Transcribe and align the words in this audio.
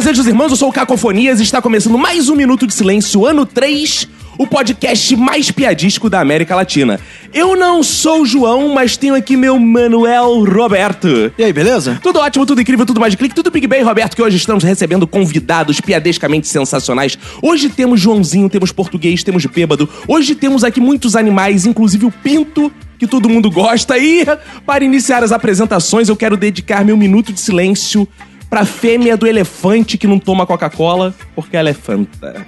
Bem, 0.00 0.06
fazejos 0.06 0.26
irmãos, 0.26 0.50
eu 0.50 0.56
sou 0.56 0.70
o 0.70 0.72
Cacofonias 0.72 1.40
e 1.40 1.42
está 1.42 1.60
começando 1.60 1.98
mais 1.98 2.30
um 2.30 2.34
Minuto 2.34 2.66
de 2.66 2.72
Silêncio, 2.72 3.26
ano 3.26 3.44
3, 3.44 4.08
o 4.38 4.46
podcast 4.46 5.14
mais 5.14 5.50
piadístico 5.50 6.08
da 6.08 6.22
América 6.22 6.56
Latina. 6.56 6.98
Eu 7.34 7.54
não 7.54 7.82
sou 7.82 8.22
o 8.22 8.26
João, 8.26 8.72
mas 8.72 8.96
tenho 8.96 9.14
aqui 9.14 9.36
meu 9.36 9.58
Manuel 9.58 10.42
Roberto. 10.44 11.30
E 11.36 11.44
aí, 11.44 11.52
beleza? 11.52 12.00
Tudo 12.02 12.18
ótimo, 12.18 12.46
tudo 12.46 12.62
incrível, 12.62 12.86
tudo 12.86 12.98
mais 12.98 13.12
de 13.12 13.18
clique, 13.18 13.34
tudo 13.34 13.50
Big 13.50 13.66
Bang, 13.66 13.82
Roberto, 13.82 14.16
que 14.16 14.22
hoje 14.22 14.38
estamos 14.38 14.64
recebendo 14.64 15.06
convidados 15.06 15.82
piadescamente 15.82 16.48
sensacionais. 16.48 17.18
Hoje 17.42 17.68
temos 17.68 18.00
Joãozinho, 18.00 18.48
temos 18.48 18.72
português, 18.72 19.22
temos 19.22 19.44
bêbado. 19.44 19.86
Hoje 20.08 20.34
temos 20.34 20.64
aqui 20.64 20.80
muitos 20.80 21.14
animais, 21.14 21.66
inclusive 21.66 22.06
o 22.06 22.10
pinto, 22.10 22.72
que 22.98 23.06
todo 23.06 23.28
mundo 23.28 23.50
gosta. 23.50 23.98
E 23.98 24.24
para 24.64 24.82
iniciar 24.82 25.22
as 25.22 25.30
apresentações, 25.30 26.08
eu 26.08 26.16
quero 26.16 26.38
dedicar 26.38 26.86
meu 26.86 26.96
minuto 26.96 27.34
de 27.34 27.40
silêncio 27.40 28.08
pra 28.50 28.64
fêmea 28.64 29.16
do 29.16 29.26
elefante 29.28 29.96
que 29.96 30.08
não 30.08 30.18
toma 30.18 30.44
Coca-Cola, 30.44 31.14
porque 31.36 31.56
ela 31.56 31.70
é 31.70 31.72
fanta. 31.72 32.44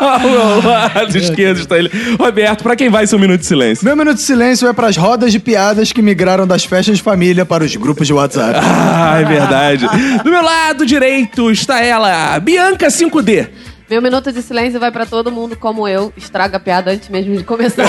Ao 0.00 0.20
meu 0.20 0.62
lado 0.64 1.18
esquerdo 1.18 1.60
está 1.60 1.76
ele. 1.76 1.90
Roberto, 2.18 2.62
pra 2.62 2.74
quem 2.74 2.88
vai 2.88 3.06
seu 3.06 3.18
minuto 3.18 3.40
de 3.40 3.46
silêncio? 3.46 3.84
Meu 3.84 3.96
minuto 3.96 4.16
de 4.16 4.22
silêncio 4.22 4.66
é 4.68 4.72
para 4.72 4.86
as 4.86 4.96
rodas 4.96 5.32
de 5.32 5.38
piadas 5.38 5.92
que 5.92 6.00
migraram 6.00 6.46
das 6.46 6.64
festas 6.64 6.96
de 6.96 7.02
família 7.02 7.44
para 7.44 7.64
os 7.64 7.76
grupos 7.76 8.06
de 8.06 8.12
WhatsApp. 8.12 8.58
Ah, 8.62 9.20
é 9.20 9.24
verdade. 9.24 9.86
Do 10.22 10.30
meu 10.30 10.42
lado 10.42 10.86
direito 10.86 11.50
está 11.50 11.82
ela, 11.82 12.38
Bianca 12.40 12.88
5D. 12.88 13.48
Meu 13.90 14.02
minuto 14.02 14.30
de 14.30 14.42
silêncio 14.42 14.78
vai 14.78 14.92
pra 14.92 15.06
todo 15.06 15.32
mundo, 15.32 15.56
como 15.56 15.88
eu, 15.88 16.12
estraga 16.14 16.58
a 16.58 16.60
piada 16.60 16.90
antes 16.90 17.08
mesmo 17.08 17.34
de 17.34 17.42
começar. 17.42 17.88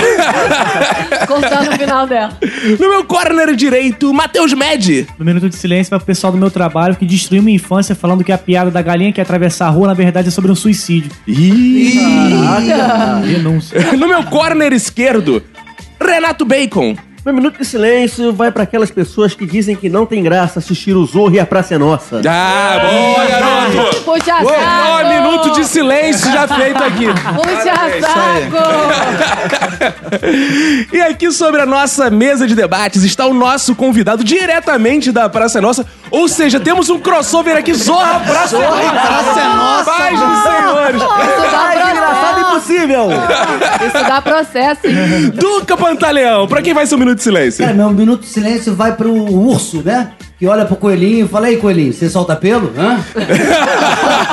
Contando 1.28 1.74
o 1.74 1.78
final 1.78 2.06
dela. 2.06 2.38
No 2.78 2.88
meu 2.88 3.04
corner 3.04 3.54
direito, 3.54 4.12
Matheus 4.14 4.54
Med. 4.54 5.06
No 5.18 5.26
minuto 5.26 5.50
de 5.50 5.56
silêncio 5.56 5.90
vai 5.90 5.98
pro 5.98 6.06
pessoal 6.06 6.32
do 6.32 6.38
meu 6.38 6.50
trabalho 6.50 6.96
que 6.96 7.04
destruiu 7.04 7.42
minha 7.42 7.56
infância 7.56 7.94
falando 7.94 8.24
que 8.24 8.32
a 8.32 8.38
piada 8.38 8.70
da 8.70 8.80
galinha 8.80 9.12
que 9.12 9.20
ia 9.20 9.24
atravessar 9.24 9.66
a 9.66 9.70
rua, 9.70 9.88
na 9.88 9.94
verdade, 9.94 10.28
é 10.28 10.30
sobre 10.30 10.50
um 10.50 10.54
suicídio. 10.54 11.10
Caraca! 11.26 13.20
Denúncia. 13.28 13.92
No 13.92 14.08
meu 14.08 14.24
corner 14.24 14.72
esquerdo, 14.72 15.42
Renato 16.00 16.46
Bacon. 16.46 16.96
Meu 17.24 17.34
minuto 17.34 17.58
de 17.58 17.66
silêncio 17.66 18.32
vai 18.32 18.50
para 18.50 18.62
aquelas 18.62 18.90
pessoas 18.90 19.34
que 19.34 19.44
dizem 19.44 19.76
que 19.76 19.90
não 19.90 20.06
tem 20.06 20.22
graça 20.22 20.58
assistir 20.58 20.94
o 20.96 21.04
Zorro 21.04 21.34
e 21.34 21.40
a 21.40 21.44
Praça 21.44 21.74
é 21.74 21.78
Nossa. 21.78 22.22
Ah, 22.26 22.78
boa, 22.80 23.26
garoto! 23.26 24.00
Puxa 24.02 24.24
saco! 24.24 25.08
minuto 25.08 25.50
de 25.52 25.64
silêncio 25.66 26.32
já 26.32 26.48
feito 26.48 26.82
aqui. 26.82 27.06
Puxa 27.06 27.74
saco! 28.00 28.56
E 30.92 31.00
aqui 31.00 31.30
sobre 31.30 31.60
a 31.60 31.66
nossa 31.66 32.10
mesa 32.10 32.46
de 32.46 32.54
debates 32.54 33.02
está 33.02 33.26
o 33.26 33.34
nosso 33.34 33.74
convidado 33.74 34.22
diretamente 34.24 35.12
da 35.12 35.28
Praça 35.28 35.58
é 35.58 35.60
Nossa. 35.60 35.86
Ou 36.10 36.28
seja, 36.28 36.58
temos 36.58 36.90
um 36.90 36.98
crossover 36.98 37.56
aqui, 37.56 37.72
Zorra 37.74 38.20
Praça 38.20 38.56
é 38.56 38.60
Nossa. 38.60 38.90
Praça 38.92 39.40
é 39.40 39.44
Nossa. 39.44 39.90
Paz 39.90 40.20
dos 40.20 40.42
senhores. 40.42 41.02
Isso 41.02 41.50
dá 41.50 41.90
Engraçado 41.90 42.34
processo. 42.34 42.50
impossível! 42.50 43.08
Isso 43.86 44.04
dá 44.08 44.22
processo, 44.22 44.86
hein? 44.86 45.30
Duca 45.34 45.76
Pantaleão, 45.76 46.46
pra 46.48 46.62
quem 46.62 46.74
vai 46.74 46.86
ser 46.86 46.94
um 46.96 46.98
minuto 46.98 47.09
de 47.14 47.22
silêncio? 47.22 47.64
É, 47.64 47.72
meu 47.72 47.90
minuto 47.90 48.22
de 48.22 48.28
silêncio 48.28 48.74
vai 48.74 48.96
pro 48.96 49.12
urso, 49.12 49.82
né? 49.82 50.12
Que 50.38 50.46
olha 50.46 50.64
pro 50.64 50.76
coelhinho 50.76 51.26
e 51.26 51.28
fala, 51.28 51.48
aí, 51.48 51.58
coelhinho, 51.58 51.92
você 51.92 52.08
solta 52.08 52.34
pelo? 52.34 52.72
Hã? 52.76 52.98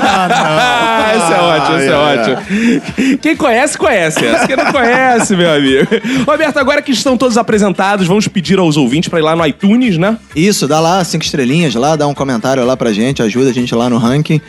Ah, 0.09 1.13
esse 1.15 1.33
é 1.33 1.39
ótimo, 1.41 1.77
esse 1.77 1.89
é 1.89 1.95
ótimo. 1.95 3.17
Quem 3.21 3.35
conhece, 3.35 3.77
conhece. 3.77 4.25
Essa. 4.25 4.47
Quem 4.47 4.55
não 4.55 4.71
conhece, 4.71 5.35
meu 5.35 5.53
amigo. 5.53 5.87
Roberto, 6.25 6.57
agora 6.57 6.81
que 6.81 6.91
estão 6.91 7.17
todos 7.17 7.37
apresentados, 7.37 8.07
vamos 8.07 8.27
pedir 8.27 8.57
aos 8.57 8.77
ouvintes 8.77 9.09
pra 9.09 9.19
ir 9.19 9.23
lá 9.23 9.35
no 9.35 9.45
iTunes, 9.45 9.97
né? 9.97 10.17
Isso, 10.35 10.67
dá 10.67 10.79
lá 10.79 11.03
cinco 11.03 11.25
estrelinhas 11.25 11.75
lá, 11.75 11.95
dá 11.95 12.07
um 12.07 12.13
comentário 12.13 12.63
lá 12.65 12.77
pra 12.77 12.93
gente, 12.93 13.21
ajuda 13.21 13.49
a 13.49 13.53
gente 13.53 13.73
lá 13.75 13.89
no 13.89 13.97
ranking. 13.97 14.39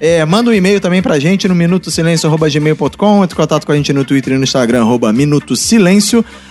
É, 0.00 0.24
manda 0.24 0.50
um 0.50 0.52
e-mail 0.52 0.80
também 0.80 1.02
pra 1.02 1.18
gente 1.18 1.48
no 1.48 1.54
minutosilencio.gmail.com, 1.54 3.24
entre 3.24 3.34
em 3.34 3.36
contato 3.36 3.66
com 3.66 3.72
a 3.72 3.76
gente 3.76 3.92
no 3.92 4.04
Twitter 4.04 4.34
e 4.34 4.36
no 4.36 4.44
Instagram, 4.44 4.82
arroba 4.82 5.12
Minuto 5.12 5.54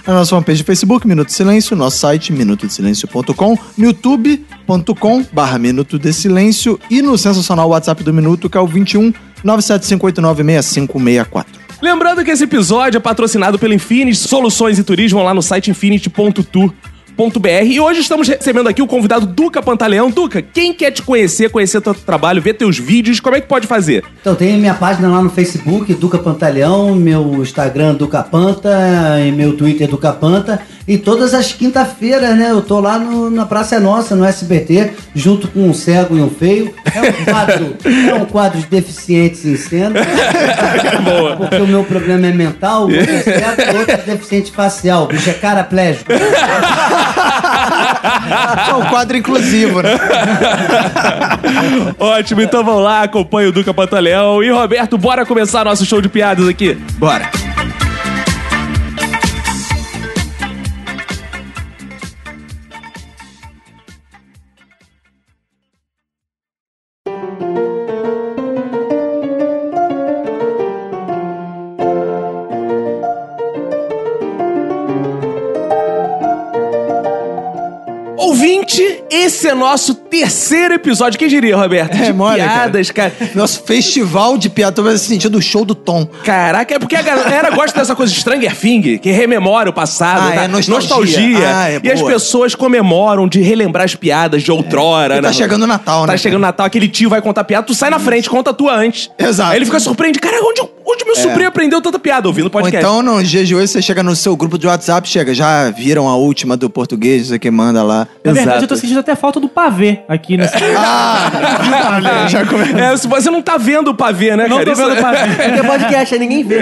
na 0.05 0.13
nossa 0.13 0.35
fanpage 0.35 0.63
do 0.63 0.65
Facebook, 0.65 1.07
Minuto 1.07 1.31
Silêncio, 1.31 1.73
nosso 1.75 1.97
site, 1.97 2.33
minutodesilencio.com, 2.33 3.57
no 3.77 3.85
youtube.com, 3.85 5.25
barra 5.31 5.59
Minuto 5.59 5.99
de 5.99 6.13
Silêncio. 6.13 6.79
E 6.89 7.01
no 7.01 7.17
sensacional 7.17 7.69
WhatsApp 7.69 8.03
do 8.03 8.13
Minuto, 8.13 8.49
que 8.49 8.57
é 8.57 8.61
o 8.61 8.67
21 8.67 9.13
975896564. 9.43 11.45
Lembrando 11.81 12.23
que 12.23 12.31
esse 12.31 12.45
episódio 12.45 12.97
é 12.97 13.01
patrocinado 13.01 13.59
pela 13.59 13.75
Infinity 13.75 14.17
Soluções 14.17 14.79
e 14.79 14.83
Turismo 14.83 15.21
lá 15.21 15.33
no 15.33 15.41
site 15.41 15.69
infinity.tour.br. 17.17 17.63
E 17.65 17.79
hoje 17.79 17.99
estamos 18.01 18.27
recebendo 18.27 18.67
aqui 18.67 18.81
o 18.81 18.87
convidado 18.87 19.25
Duca 19.25 19.61
Pantaleão. 19.61 20.09
Duca, 20.09 20.41
quem 20.41 20.73
quer 20.73 20.91
te 20.91 21.01
conhecer, 21.01 21.49
conhecer 21.49 21.81
teu 21.81 21.93
trabalho, 21.93 22.41
ver 22.41 22.53
teus 22.53 22.77
vídeos, 22.77 23.19
como 23.19 23.35
é 23.35 23.41
que 23.41 23.47
pode 23.47 23.67
fazer? 23.67 24.03
Então 24.21 24.35
tem 24.35 24.57
minha 24.57 24.73
página 24.73 25.07
lá 25.09 25.21
no 25.21 25.29
Facebook, 25.29 25.93
Duca 25.93 26.17
Pantaleão, 26.17 26.95
meu 26.95 27.41
Instagram 27.41 27.95
Duca 27.95 28.23
Panta, 28.23 28.71
e 29.25 29.31
meu 29.31 29.55
Twitter 29.55 29.87
Duca 29.87 30.11
Panta. 30.11 30.61
E 30.85 30.97
todas 30.97 31.33
as 31.33 31.53
quinta-feiras, 31.53 32.35
né? 32.37 32.51
Eu 32.51 32.61
tô 32.61 32.81
lá 32.81 32.99
no- 32.99 33.29
na 33.29 33.45
Praça 33.45 33.75
é 33.75 33.79
Nossa, 33.79 34.15
no 34.17 34.25
SBT, 34.25 34.91
junto 35.15 35.47
com 35.47 35.61
um 35.69 35.73
cego 35.73 36.17
e 36.17 36.21
um 36.21 36.29
feio. 36.29 36.73
É 36.93 37.01
um 37.01 37.23
quadro, 37.25 37.75
é 38.09 38.13
um 38.13 38.25
quadro 38.25 38.59
de 38.59 38.65
deficientes 38.67 39.45
em 39.45 39.55
cena. 39.55 40.01
Boa. 41.05 41.37
Porque 41.37 41.55
o 41.55 41.67
meu 41.67 41.85
problema 41.85 42.27
é 42.27 42.31
mental, 42.33 42.81
o 42.87 42.93
outro 42.93 43.13
é 43.13 43.21
cego, 43.21 43.73
o 43.73 43.79
outro 43.79 43.93
é 43.93 43.97
deficiente 43.97 44.51
facial. 44.51 45.05
O 45.05 45.07
bicho 45.07 45.29
é 45.29 45.33
caraplégico. 45.33 46.11
É 48.69 48.73
um 48.73 48.85
quadro 48.85 49.17
inclusivo, 49.17 49.81
né? 49.81 49.97
Ótimo, 51.99 52.41
então 52.41 52.63
vamos 52.63 52.83
lá, 52.83 53.03
acompanha 53.03 53.49
o 53.49 53.51
Duca 53.51 53.73
Pantaleão. 53.73 54.43
E 54.43 54.49
Roberto, 54.49 54.97
bora 54.97 55.25
começar 55.25 55.65
nosso 55.65 55.85
show 55.85 56.01
de 56.01 56.09
piadas 56.09 56.47
aqui. 56.47 56.75
Bora. 56.97 57.42
Nosso 79.73 79.95
terceiro 79.95 80.75
episódio. 80.75 81.17
Quem 81.17 81.27
diria, 81.27 81.57
Roberto? 81.57 81.95
É 81.95 82.03
de 82.05 82.13
mole, 82.13 82.37
cara. 82.37 82.51
piadas, 82.51 82.91
cara. 82.91 83.11
Nosso 83.33 83.63
festival 83.63 84.37
de 84.37 84.47
piada, 84.47 84.71
tô 84.83 84.97
sentindo 84.97 85.35
o 85.39 85.41
show 85.41 85.65
do 85.65 85.73
Tom. 85.73 86.05
Caraca, 86.23 86.75
é 86.75 86.79
porque 86.79 86.95
a 86.95 87.01
galera 87.01 87.49
gosta 87.49 87.79
dessa 87.79 87.95
coisa 87.95 88.13
de 88.13 88.19
Stranger 88.19 88.55
Thing, 88.55 88.99
que 88.99 89.09
rememora 89.11 89.71
o 89.71 89.73
passado, 89.73 90.27
Ah, 90.31 90.35
tá? 90.35 90.43
é 90.43 90.47
nostalgia. 90.47 91.39
Ah, 91.55 91.71
é 91.71 91.81
e 91.83 91.91
as 91.91 92.01
pessoas 92.03 92.53
comemoram 92.53 93.27
de 93.27 93.41
relembrar 93.41 93.85
as 93.85 93.95
piadas 93.95 94.43
de 94.43 94.51
outrora, 94.51 95.15
né? 95.15 95.21
tá 95.23 95.33
chegando 95.33 95.63
o 95.63 95.67
Natal, 95.67 96.01
né, 96.01 96.05
Tá 96.05 96.07
cara? 96.07 96.17
chegando 96.19 96.37
o 96.39 96.45
Natal, 96.45 96.65
aquele 96.67 96.87
tio 96.87 97.09
vai 97.09 97.21
contar 97.21 97.43
piada, 97.43 97.65
tu 97.65 97.73
sai 97.73 97.89
na 97.89 97.97
frente, 97.97 98.29
conta 98.29 98.51
a 98.51 98.53
tua 98.53 98.75
antes. 98.75 99.09
Exato. 99.17 99.51
Aí 99.51 99.57
ele 99.57 99.65
fica 99.65 99.79
surpreendido. 99.79 100.21
Cara, 100.21 100.37
onde, 100.43 100.61
onde 100.93 101.05
meu 101.05 101.15
sobrinho 101.15 101.47
aprendeu 101.47 101.81
tanta 101.81 101.99
piada 101.99 102.27
ouvindo 102.27 102.45
o 102.45 102.47
Ou 102.47 102.51
podcast? 102.51 102.77
então, 102.77 103.01
no 103.01 103.23
dia 103.23 103.43
de 103.43 103.55
hoje, 103.55 103.67
você 103.67 103.81
chega 103.81 104.03
no 104.03 104.15
seu 104.15 104.35
grupo 104.35 104.57
de 104.57 104.67
WhatsApp, 104.67 105.07
chega, 105.07 105.33
já 105.33 105.69
viram 105.71 106.07
a 106.07 106.15
última 106.15 106.55
do 106.55 106.69
português, 106.69 107.27
você 107.27 107.39
que 107.39 107.49
manda 107.51 107.83
lá. 107.83 108.07
Na 108.23 108.31
verdade, 108.33 108.49
Exato. 108.49 108.63
eu 108.63 108.67
tô 108.67 108.75
sentindo 108.75 108.99
até 108.99 109.15
falta 109.15 109.39
do 109.39 109.49
pavê 109.49 110.01
aqui 110.07 110.37
nessa. 110.37 110.57
Ah, 110.75 112.27
já 112.29 112.45
come... 112.45 112.63
É, 112.79 112.95
você 112.95 113.29
não 113.29 113.41
tá 113.41 113.57
vendo 113.57 113.89
o 113.89 113.95
pavê, 113.95 114.35
né, 114.35 114.47
Não 114.47 114.57
cara? 114.57 114.65
tô 114.65 114.71
Isso- 114.73 114.85
vendo 114.85 114.97
o 114.97 115.01
pavê. 115.01 115.17
Porque 115.49 115.67
podcast 115.67 116.13
aí 116.13 116.19
ninguém 116.19 116.43
vê. 116.43 116.59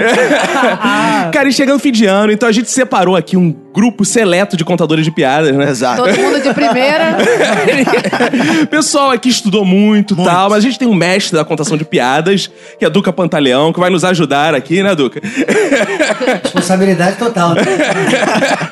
Cara, 1.32 1.48
e 1.48 1.52
chegando 1.52 1.78
fim 1.78 1.92
de 1.92 2.06
ano, 2.06 2.32
então 2.32 2.48
a 2.48 2.52
gente 2.52 2.70
separou 2.70 3.16
aqui 3.16 3.36
um 3.36 3.52
grupo 3.72 4.04
seleto 4.04 4.56
de 4.56 4.64
contadores 4.64 5.04
de 5.04 5.10
piadas, 5.10 5.54
né? 5.56 5.68
Exato. 5.70 6.02
Todo 6.04 6.16
mundo 6.16 6.40
de 6.40 6.52
primeira. 6.54 7.16
Pessoal 8.70 9.10
aqui 9.10 9.28
estudou 9.28 9.64
muito 9.64 10.14
e 10.14 10.24
tal, 10.24 10.50
mas 10.50 10.58
a 10.58 10.60
gente 10.60 10.78
tem 10.78 10.88
um 10.88 10.94
mestre 10.94 11.36
da 11.36 11.44
contação 11.44 11.76
de 11.76 11.84
piadas, 11.84 12.50
que 12.78 12.84
é 12.84 12.90
Duca 12.90 13.12
Pantaleão, 13.12 13.72
que 13.72 13.80
vai 13.80 13.90
nos 13.90 14.04
ajudar 14.04 14.54
aqui, 14.54 14.82
né, 14.82 14.94
Duca? 14.94 15.20
Responsabilidade 16.42 17.16
total. 17.16 17.54
né? 17.54 17.62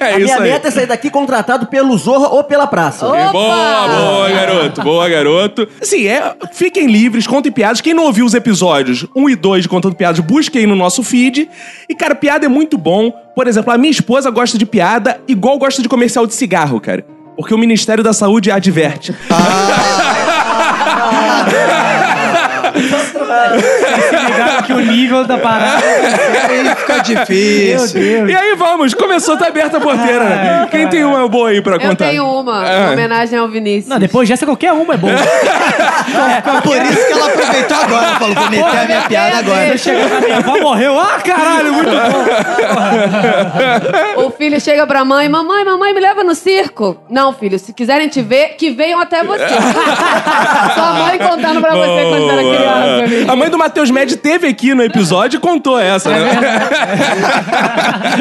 É 0.00 0.14
A 0.14 0.18
minha 0.18 0.36
aí. 0.36 0.50
meta 0.50 0.68
é 0.68 0.70
sair 0.70 0.86
daqui 0.86 1.10
contratado 1.10 1.66
pelo 1.66 1.96
Zorra 1.96 2.28
ou 2.28 2.42
pela 2.42 2.66
praça. 2.66 3.06
Opa! 3.06 3.32
Boa, 3.32 3.88
boa, 3.88 4.30
garoto. 4.30 4.82
Boa, 4.82 5.08
garoto. 5.08 5.68
Assim, 5.80 6.06
é, 6.06 6.34
fiquem 6.52 6.86
livres, 6.86 7.26
contem 7.26 7.52
piadas. 7.52 7.80
Quem 7.80 7.92
não 7.92 8.04
ouviu 8.04 8.24
os 8.24 8.32
episódios 8.34 9.06
1 9.14 9.28
e 9.30 9.36
2 9.36 9.62
de 9.64 9.68
Contando 9.68 9.94
Piadas, 9.94 10.20
busquem 10.20 10.62
aí 10.62 10.66
no 10.66 10.74
nosso 10.74 11.02
feed. 11.02 11.48
E, 11.88 11.94
cara, 11.94 12.14
piada 12.14 12.46
é 12.46 12.48
muito 12.48 12.78
bom. 12.78 13.12
Por 13.34 13.46
exemplo, 13.46 13.72
a 13.72 13.78
minha 13.78 13.90
esposa 13.90 14.30
gosta 14.30 14.58
de 14.58 14.66
piada 14.66 15.20
igual 15.26 15.58
gosta 15.58 15.82
de 15.82 15.88
comercial 15.88 16.26
de 16.26 16.34
cigarro, 16.34 16.80
cara. 16.80 17.04
Porque 17.36 17.54
o 17.54 17.58
Ministério 17.58 18.04
da 18.04 18.12
Saúde 18.12 18.50
adverte. 18.50 19.14
Que 22.70 24.42
o 24.80 24.84
nível 24.92 25.24
da 25.24 25.36
parada. 25.38 25.82
Aí 26.48 26.64
fica 26.76 26.94
Meu 26.94 27.02
difícil. 27.02 28.00
Deus. 28.00 28.30
E 28.30 28.34
aí, 28.36 28.54
vamos. 28.56 28.94
Começou, 28.94 29.36
tá 29.36 29.48
aberta 29.48 29.76
a 29.76 29.80
porteira. 29.80 30.24
né? 30.24 30.68
Quem 30.70 30.88
tem 30.88 31.04
uma 31.04 31.28
boa 31.28 31.50
aí 31.50 31.60
pra 31.60 31.74
Eu 31.76 31.80
contar? 31.80 32.06
tenho 32.08 32.24
uma, 32.26 32.62
Ah. 32.64 32.88
em 32.88 32.92
homenagem 32.92 33.38
ao 33.38 33.48
Vinícius. 33.48 33.88
Não, 33.88 33.98
depois 33.98 34.26
dessa 34.28 34.46
qualquer 34.46 34.72
uma 34.72 34.94
é 34.94 34.96
boa. 34.96 35.12
Por 36.64 36.76
isso 36.82 37.06
que 37.06 37.12
ela 37.12 37.26
aproveitou 37.26 37.76
agora. 37.76 38.06
Falou, 38.18 38.34
vou 38.34 38.50
meter 38.50 38.78
a 38.78 38.84
minha 38.84 39.00
piada 39.02 39.38
agora. 39.38 39.78
Chega 39.78 40.08
na 40.08 40.20
minha 40.20 40.36
avó, 40.38 40.58
morreu. 40.60 40.98
Ah, 40.98 41.18
caralho, 41.24 41.72
muito 41.72 41.90
bom. 41.90 42.24
O 44.26 44.30
filho 44.30 44.60
chega 44.60 44.86
pra 44.86 45.04
mãe, 45.04 45.28
mamãe, 45.28 45.64
mamãe, 45.64 45.94
me 45.94 46.00
leva 46.00 46.24
no 46.24 46.34
circo. 46.34 46.96
Não, 47.08 47.32
filho, 47.32 47.56
se 47.58 47.72
quiserem 47.72 48.08
te 48.08 48.20
ver, 48.22 48.56
que 48.56 48.70
venham 48.70 49.00
até 49.00 49.22
você. 49.22 49.46
Sua 50.74 50.92
mãe 50.94 51.18
contando 51.18 51.60
pra 51.60 51.74
você 51.74 52.02
quando 52.08 52.26
você 52.26 52.32
era 52.32 52.42
criança. 52.42 53.32
A 53.32 53.36
mãe 53.36 53.50
do 53.50 53.58
Matheus 53.58 53.90
Med 53.90 54.16
teve 54.16 54.48
aqui 54.48 54.69
no 54.74 54.82
episódio 54.82 55.38
e 55.38 55.40
contou 55.40 55.78
essa, 55.78 56.10
né? 56.10 56.30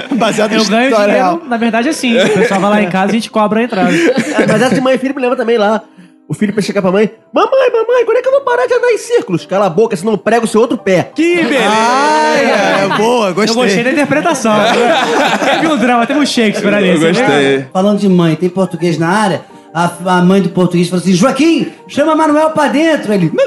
Baseado 0.16 0.54
Eu 0.54 0.62
em 0.63 0.68
ganho 0.68 0.90
história 0.90 1.13
real. 1.13 1.31
dinheiro, 1.34 1.50
na 1.50 1.57
verdade, 1.57 1.90
assim. 1.90 2.18
O 2.18 2.30
pessoal 2.30 2.60
vai 2.60 2.69
lá 2.69 2.81
em 2.81 2.90
casa 2.90 3.07
e 3.07 3.10
a 3.12 3.13
gente 3.13 3.30
cobra 3.30 3.60
a 3.60 3.63
entrada. 3.63 3.92
Mas 4.48 4.62
essa 4.62 4.75
de 4.75 4.81
mãe 4.81 4.96
e 4.96 4.98
filho 4.98 5.16
me 5.16 5.22
lembra 5.22 5.38
também 5.38 5.57
lá. 5.57 5.81
O 6.28 6.34
filho 6.36 6.54
pra 6.54 6.62
chegar 6.62 6.81
pra 6.84 6.92
mãe: 6.92 7.10
Mamãe, 7.34 7.72
mamãe, 7.72 8.06
quando 8.06 8.18
é 8.18 8.22
que 8.22 8.28
eu 8.28 8.31
vou 8.31 8.42
parar 8.42 8.68
de 8.68 8.74
andar 8.75 8.92
em 8.92 8.98
círculos? 9.00 9.48
Cala 9.48 9.66
a 9.66 9.69
boca, 9.69 9.96
senão 9.96 10.13
eu 10.13 10.18
prego 10.18 10.46
o 10.46 10.48
seu 10.48 10.62
outro 10.62 10.78
pé. 10.78 11.10
Que 11.16 11.38
beleza. 11.38 11.66
Ai, 11.68 12.46
é, 12.46 12.98
boa, 12.98 13.30
Eu 13.30 13.34
gostei 13.34 13.56
gostei. 13.56 13.84
da 13.84 13.92
interpretação. 13.92 14.54
teve 15.44 15.68
um 15.68 15.78
drama, 15.78 16.06
teve 16.06 16.19
um 16.19 16.25
Shakespeare 16.25 16.74
ali. 16.75 16.90
Eu 16.90 17.00
gostei. 17.00 17.66
Falando 17.74 17.98
de 18.00 18.07
mãe, 18.07 18.36
tem 18.36 18.48
português 18.48 19.00
na 19.00 19.07
área? 19.10 19.42
A, 19.74 19.89
a 20.18 20.21
mãe 20.21 20.42
do 20.42 20.50
português 20.50 20.89
falou 20.89 21.01
assim: 21.01 21.13
Joaquim, 21.13 21.71
chama 21.88 22.16
Manuel 22.16 22.50
pra 22.51 22.68
dentro. 22.68 23.13
Ele, 23.13 23.31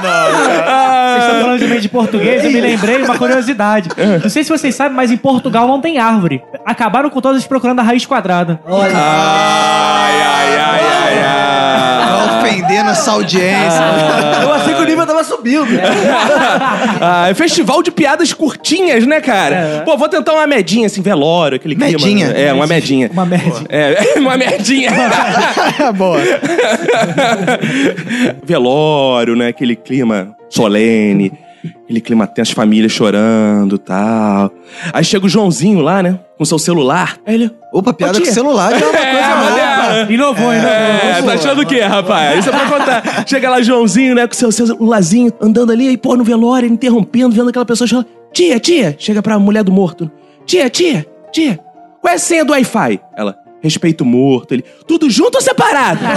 Vocês 0.00 1.24
estão 1.24 1.40
falando 1.40 1.58
de 1.58 1.66
mãe 1.68 1.80
de 1.80 1.88
português, 1.88 2.44
eu 2.44 2.50
me 2.50 2.60
lembrei 2.60 3.02
uma 3.02 3.18
curiosidade. 3.18 3.88
Não 4.22 4.30
sei 4.30 4.44
se 4.44 4.50
vocês 4.50 4.74
sabem, 4.74 4.96
mas 4.96 5.10
em 5.10 5.16
Portugal 5.16 5.66
não 5.68 5.80
tem 5.80 5.98
árvore. 5.98 6.42
Acabaram 6.64 7.10
com 7.10 7.20
todas 7.20 7.46
procurando 7.46 7.80
a 7.80 7.82
raiz 7.82 8.06
quadrada. 8.06 8.60
olha, 8.66 8.92
Ai, 8.96 10.22
ai, 10.22 10.58
ai, 10.58 10.80
ai, 10.80 11.18
ai. 11.24 11.59
Vai 12.10 12.40
ofender 12.40 12.84
nossa 12.84 13.10
audiência. 13.12 13.80
Eu 14.42 14.52
achei 14.52 14.74
que 14.74 14.80
o 14.80 14.84
nível 14.84 15.06
tava 15.06 15.24
subindo. 15.24 15.66
Ah, 17.02 17.28
é 17.30 17.34
festival 17.34 17.82
de 17.82 17.90
piadas 17.90 18.32
curtinhas, 18.32 19.06
né, 19.06 19.20
cara? 19.20 19.82
Pô, 19.84 19.96
vou 19.96 20.08
tentar 20.08 20.32
uma 20.34 20.46
medinha, 20.46 20.86
assim, 20.86 21.00
velório, 21.00 21.56
aquele 21.56 21.74
clima. 21.74 21.90
Medinha? 21.90 22.28
né? 22.28 22.42
É, 22.46 22.52
uma 22.52 22.66
medinha. 22.66 23.10
Uma 23.12 23.24
média. 23.24 23.52
É, 23.68 24.18
uma 24.18 24.36
medinha. 24.36 24.90
boa. 25.96 26.20
velório, 28.44 29.34
né? 29.36 29.48
Aquele 29.48 29.76
clima 29.76 30.34
solene. 30.48 31.32
Aquele 31.84 32.00
clima 32.00 32.26
tenso, 32.26 32.52
as 32.52 32.54
famílias 32.54 32.90
chorando 32.90 33.76
e 33.76 33.78
tal. 33.78 34.50
Aí 34.92 35.04
chega 35.04 35.26
o 35.26 35.28
Joãozinho 35.28 35.80
lá, 35.80 36.02
né? 36.02 36.18
Com 36.38 36.44
seu 36.44 36.58
celular. 36.58 37.18
Aí 37.26 37.34
ele... 37.34 37.50
Opa, 37.72 37.92
piada 37.92 38.18
com 38.18 38.24
celular 38.24 38.70
já 38.70 38.86
é 38.86 38.88
uma 38.88 38.92
coisa 38.98 39.06
É, 39.08 39.98
nova. 39.98 40.12
Inovou, 40.12 40.52
inovou. 40.54 40.70
É, 40.70 41.22
tá 41.22 41.32
achando 41.34 41.62
o 41.62 41.66
quê, 41.66 41.80
rapaz? 41.82 42.38
Isso 42.40 42.48
é 42.48 42.52
pra 42.52 42.66
contar. 42.66 43.24
Chega 43.26 43.50
lá, 43.50 43.60
Joãozinho, 43.60 44.14
né, 44.14 44.26
com 44.26 44.34
seu 44.34 44.50
celularzinho, 44.50 45.32
andando 45.40 45.70
ali, 45.70 45.88
aí, 45.88 45.96
pô, 45.96 46.16
no 46.16 46.24
velório, 46.24 46.68
interrompendo, 46.68 47.34
vendo 47.34 47.50
aquela 47.50 47.66
pessoa 47.66 47.86
chorando. 47.86 48.06
Tia, 48.32 48.58
tia, 48.58 48.94
chega 48.98 49.22
pra 49.22 49.38
mulher 49.38 49.62
do 49.62 49.72
morto. 49.72 50.10
Tia, 50.46 50.70
tia, 50.70 51.06
tia, 51.30 51.58
qual 52.00 52.12
é 52.12 52.16
a 52.16 52.18
senha 52.18 52.44
do 52.44 52.52
Wi-Fi? 52.52 53.00
Ela, 53.16 53.36
respeito 53.62 54.00
o 54.02 54.06
morto. 54.06 54.54
Ele, 54.54 54.64
tudo 54.86 55.10
junto 55.10 55.34
ou 55.36 55.42
separado? 55.42 56.00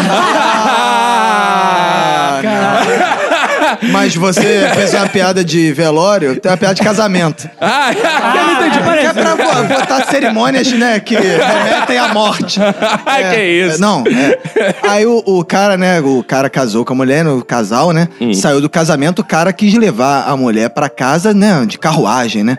Mas 3.91 4.15
você 4.15 4.69
fez 4.75 4.93
uma 4.93 5.07
piada 5.07 5.43
de 5.43 5.71
velório, 5.73 6.39
tem 6.39 6.51
uma 6.51 6.57
piada 6.57 6.75
de 6.75 6.81
casamento. 6.81 7.49
ah, 7.59 7.91
eu 7.93 8.45
não 8.47 8.53
entendi. 8.67 8.83
Que 8.83 9.07
é 9.07 9.13
pra 9.13 9.35
botar 9.35 10.05
cerimônias, 10.09 10.71
né, 10.73 10.99
que 10.99 11.15
remetem 11.15 11.97
à 11.97 12.13
morte. 12.13 12.59
que 13.33 13.43
isso? 13.43 13.81
Não, 13.81 14.03
é. 14.07 14.75
Aí 14.87 15.05
o, 15.05 15.21
o 15.25 15.43
cara, 15.43 15.77
né, 15.77 15.99
o 16.01 16.23
cara 16.23 16.49
casou 16.49 16.85
com 16.85 16.93
a 16.93 16.95
mulher, 16.95 17.23
no 17.23 17.43
casal, 17.43 17.91
né, 17.91 18.07
Hum. 18.21 18.33
saiu 18.33 18.61
do 18.61 18.69
casamento, 18.69 19.19
o 19.19 19.23
cara 19.25 19.51
quis 19.51 19.73
levar 19.73 20.25
a 20.27 20.35
mulher 20.37 20.69
pra 20.69 20.89
casa, 20.89 21.33
né, 21.33 21.65
de 21.65 21.77
carruagem, 21.77 22.43
né. 22.43 22.57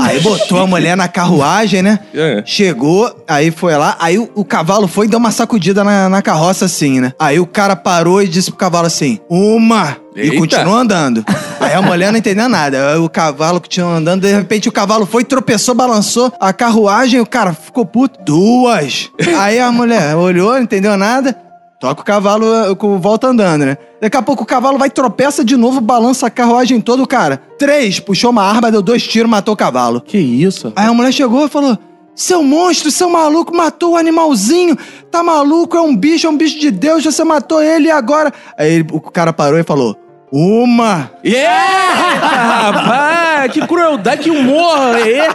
Aí 0.00 0.20
botou 0.20 0.60
a 0.60 0.66
mulher 0.66 0.96
na 0.96 1.08
carruagem, 1.08 1.82
né, 1.82 1.98
Hum. 2.14 2.18
É. 2.20 2.42
chegou, 2.44 3.24
aí 3.26 3.50
foi 3.50 3.74
lá, 3.76 3.96
aí 3.98 4.18
o, 4.18 4.30
o 4.34 4.44
cavalo 4.44 4.86
foi 4.86 5.06
e 5.06 5.08
deu 5.08 5.18
uma 5.18 5.30
sacudida 5.30 5.82
na, 5.84 6.08
na 6.08 6.22
carroça 6.22 6.64
assim, 6.66 7.00
né. 7.00 7.12
Aí 7.18 7.38
o 7.40 7.46
cara 7.46 7.74
parou 7.76 8.22
e 8.22 8.28
disse 8.28 8.50
pro 8.50 8.58
cavalo 8.58 8.86
assim, 8.86 9.18
uma... 9.28 9.96
E 10.20 10.28
Eita. 10.28 10.38
continuou 10.38 10.76
andando. 10.76 11.24
Aí 11.60 11.72
a 11.74 11.82
mulher 11.82 12.10
não 12.12 12.18
entendeu 12.18 12.48
nada. 12.48 13.00
O 13.00 13.08
cavalo 13.08 13.60
continuou 13.60 13.92
andando, 13.92 14.22
de 14.22 14.32
repente 14.32 14.68
o 14.68 14.72
cavalo 14.72 15.06
foi, 15.06 15.24
tropeçou, 15.24 15.74
balançou 15.74 16.32
a 16.40 16.52
carruagem, 16.52 17.20
o 17.20 17.26
cara 17.26 17.52
ficou 17.52 17.84
puto. 17.84 18.18
Duas! 18.24 19.10
Aí 19.38 19.58
a 19.58 19.70
mulher 19.70 20.14
olhou, 20.16 20.52
não 20.52 20.62
entendeu 20.62 20.96
nada. 20.96 21.36
Toca 21.80 22.02
o 22.02 22.04
cavalo, 22.04 22.44
eh, 22.44 22.76
volta 22.98 23.28
andando, 23.28 23.64
né? 23.64 23.78
Daqui 24.02 24.14
a 24.14 24.20
pouco 24.20 24.42
o 24.42 24.46
cavalo 24.46 24.76
vai, 24.76 24.90
tropeça 24.90 25.42
de 25.42 25.56
novo, 25.56 25.80
balança 25.80 26.26
a 26.26 26.30
carruagem 26.30 26.78
toda, 26.78 27.02
o 27.02 27.06
cara. 27.06 27.40
Três, 27.58 27.98
puxou 27.98 28.30
uma 28.30 28.42
arma, 28.42 28.70
deu 28.70 28.82
dois 28.82 29.06
tiros, 29.06 29.30
matou 29.30 29.54
o 29.54 29.56
cavalo. 29.56 30.02
Que 30.02 30.18
isso? 30.18 30.74
Aí 30.76 30.86
a 30.86 30.92
mulher 30.92 31.10
chegou 31.10 31.46
e 31.46 31.48
falou: 31.48 31.78
Seu 32.14 32.42
monstro, 32.42 32.90
seu 32.90 33.08
maluco, 33.08 33.56
matou 33.56 33.92
o 33.92 33.96
animalzinho. 33.96 34.76
Tá 35.10 35.22
maluco, 35.22 35.74
é 35.74 35.80
um 35.80 35.96
bicho, 35.96 36.26
é 36.26 36.30
um 36.30 36.36
bicho 36.36 36.58
de 36.60 36.70
Deus, 36.70 37.02
você 37.02 37.24
matou 37.24 37.62
ele 37.62 37.88
e 37.88 37.90
agora. 37.90 38.30
Aí 38.58 38.84
o 38.92 39.00
cara 39.00 39.32
parou 39.32 39.58
e 39.58 39.64
falou: 39.64 39.96
Uma! 40.32 41.10
Yeah! 41.24 42.20
Rapaz, 42.70 43.52
que 43.52 43.66
crueldade, 43.66 44.22
que 44.22 44.30
humor! 44.30 44.96
É. 44.98 45.28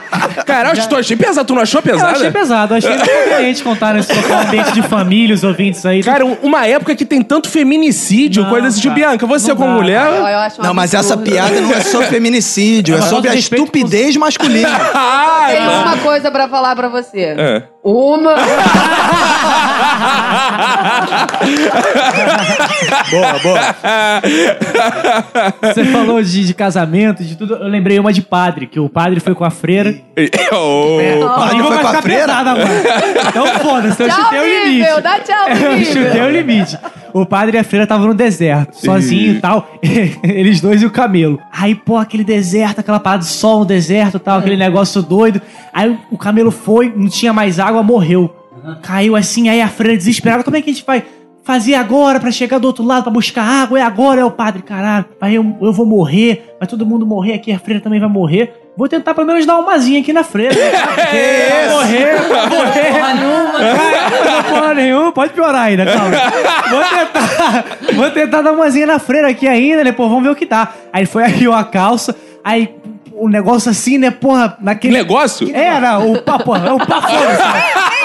Caralho, 0.45 0.79
eu 0.89 0.97
achei 0.97 1.17
pesado. 1.17 1.45
Tu 1.47 1.53
não 1.53 1.61
achou 1.61 1.79
Eu 1.79 1.83
pesado? 1.83 2.15
achei 2.15 2.31
pesado, 2.31 2.73
eu 2.73 2.77
achei 2.77 2.93
inconveniente 2.95 3.63
contar 3.63 3.93
nesse 3.93 4.11
ambiente 4.13 4.71
de 4.71 4.81
família, 4.83 5.35
os 5.35 5.43
ouvintes 5.43 5.85
aí. 5.85 6.01
Cara, 6.01 6.25
um- 6.25 6.37
uma 6.41 6.65
época 6.65 6.95
que 6.95 7.05
tem 7.05 7.21
tanto 7.21 7.49
feminicídio, 7.49 8.43
Não, 8.43 8.49
coisa 8.49 8.67
assim. 8.67 8.79
Tipo, 8.81 8.95
cara, 8.95 9.07
Bianca, 9.09 9.27
você 9.27 9.49
não 9.49 9.55
como 9.57 9.69
dá, 9.71 9.75
mulher. 9.75 10.05
Eu, 10.05 10.15
eu 10.27 10.37
acho 10.39 10.61
Não, 10.61 10.73
mas 10.73 10.93
essa 10.93 11.17
piada 11.17 11.59
não 11.59 11.71
é 11.73 11.81
sobre 11.83 12.07
feminicídio, 12.07 12.95
é 12.95 13.01
sobre 13.01 13.27
a 13.29 13.31
de 13.31 13.37
respeito 13.37 13.65
com- 13.65 13.77
estupidez 13.77 14.15
masculina. 14.15 14.69
Ah, 14.95 15.47
Tem 15.49 15.67
uma 15.67 15.97
coisa 15.97 16.31
pra 16.31 16.47
falar 16.47 16.75
pra 16.75 16.87
você. 16.87 17.35
É. 17.37 17.63
Uma. 17.85 18.33
boa, 23.11 23.39
boa. 23.43 23.59
Você 25.61 25.85
falou 25.85 26.21
de, 26.23 26.45
de 26.47 26.53
casamento, 26.55 27.23
de 27.23 27.35
tudo. 27.35 27.55
Eu 27.55 27.67
lembrei 27.67 27.99
uma 27.99 28.11
de 28.11 28.21
padre, 28.23 28.65
que 28.67 28.79
o 28.79 28.89
padre 28.89 29.19
foi 29.19 29.35
com 29.35 29.43
a 29.45 29.49
freira. 29.51 29.93
Oh. 30.51 30.97
padre 31.37 31.57
Não 31.57 31.67
foi 31.67 31.75
vai 31.75 31.83
com 31.83 31.97
a 31.97 32.01
freira? 32.01 32.33
Então 33.27 33.45
foda-se, 33.59 34.01
eu 34.01 34.07
Tchau, 34.09 34.23
chutei 34.23 34.39
o 34.39 34.45
limite. 34.65 35.01
dá 35.01 35.19
tchau, 35.19 35.47
Eu 35.49 35.73
nível. 35.75 36.03
chutei 36.05 36.21
o 36.21 36.29
limite. 36.29 36.77
O 37.15 37.25
padre 37.25 37.55
e 37.55 37.59
a 37.61 37.63
freira 37.63 37.85
estavam 37.85 38.07
no 38.07 38.13
deserto, 38.13 38.73
sozinho 38.73 39.35
e 39.35 39.39
tal. 39.39 39.71
Eles 40.21 40.59
dois 40.59 40.81
e 40.81 40.85
o 40.85 40.91
camelo. 40.91 41.39
Aí, 41.49 41.73
pô, 41.73 41.95
aquele 41.95 42.25
deserto, 42.25 42.79
aquela 42.79 42.99
parada 42.99 43.23
de 43.23 43.29
sol 43.29 43.59
no 43.59 43.65
deserto 43.65 44.17
e 44.17 44.19
tal, 44.19 44.39
aquele 44.39 44.57
negócio 44.57 45.01
doido. 45.01 45.41
Aí 45.71 45.97
o 46.11 46.17
camelo 46.17 46.51
foi, 46.51 46.91
não 46.93 47.07
tinha 47.07 47.31
mais 47.31 47.57
água, 47.57 47.81
morreu. 47.81 48.35
Caiu 48.81 49.15
assim, 49.15 49.47
aí 49.47 49.61
a 49.61 49.69
freira 49.69 49.95
desesperada, 49.95 50.43
como 50.43 50.57
é 50.57 50.61
que 50.61 50.69
a 50.69 50.73
gente 50.73 50.85
vai 50.85 51.05
fazer 51.41 51.75
agora 51.75 52.19
pra 52.19 52.31
chegar 52.31 52.57
do 52.57 52.67
outro 52.67 52.83
lado 52.83 53.03
pra 53.03 53.13
buscar 53.13 53.43
água? 53.43 53.79
É 53.79 53.81
agora, 53.81 54.19
é 54.19 54.25
o 54.25 54.31
padre, 54.31 54.61
caralho. 54.61 55.05
Aí 55.21 55.35
eu, 55.35 55.55
eu 55.61 55.71
vou 55.71 55.85
morrer, 55.85 56.53
vai 56.59 56.67
todo 56.67 56.85
mundo 56.85 57.05
morrer 57.05 57.35
aqui, 57.35 57.49
a 57.49 57.57
freira 57.57 57.81
também 57.81 58.01
vai 58.01 58.09
morrer. 58.09 58.64
Vou 58.77 58.89
tentar 58.89 59.13
pelo 59.13 59.25
menos 59.27 59.45
dar 59.45 59.55
uma 59.57 59.71
mazinha 59.71 60.01
aqui 60.01 60.11
na 60.11 60.23
freira. 60.23 60.53
Vai 60.59 61.69
morrer, 61.69 62.15
vai 62.27 62.49
morrer. 62.49 62.91
porra 62.91 63.13
nenhuma. 63.13 63.59
Não, 64.25 64.43
porra 64.43 64.73
nenhuma, 64.73 65.11
pode 65.11 65.33
piorar 65.33 65.61
ainda, 65.63 65.85
calma. 65.85 66.11
Vou 66.69 66.83
tentar, 66.83 67.65
vou 67.93 68.11
tentar 68.11 68.41
dar 68.41 68.51
umazinha 68.51 68.85
na 68.87 68.99
freira 68.99 69.29
aqui 69.29 69.47
ainda, 69.47 69.83
né? 69.83 69.91
Pô, 69.91 70.09
vamos 70.09 70.23
ver 70.23 70.29
o 70.29 70.35
que 70.35 70.45
dá. 70.45 70.69
Aí 70.91 71.01
ele 71.01 71.07
foi 71.07 71.23
arriou 71.23 71.53
a 71.53 71.63
calça, 71.63 72.15
aí 72.43 72.75
um 73.13 73.29
negócio 73.29 73.71
assim, 73.71 73.97
né, 73.97 74.11
porra, 74.11 74.57
naquele. 74.59 74.93
Negócio? 74.93 75.49
Era, 75.55 75.99
o 75.99 76.21
pau, 76.21 76.39
porra, 76.39 76.67
é 76.67 76.73
o 76.73 76.79
foda, 76.83 77.35
sabe? 77.37 77.63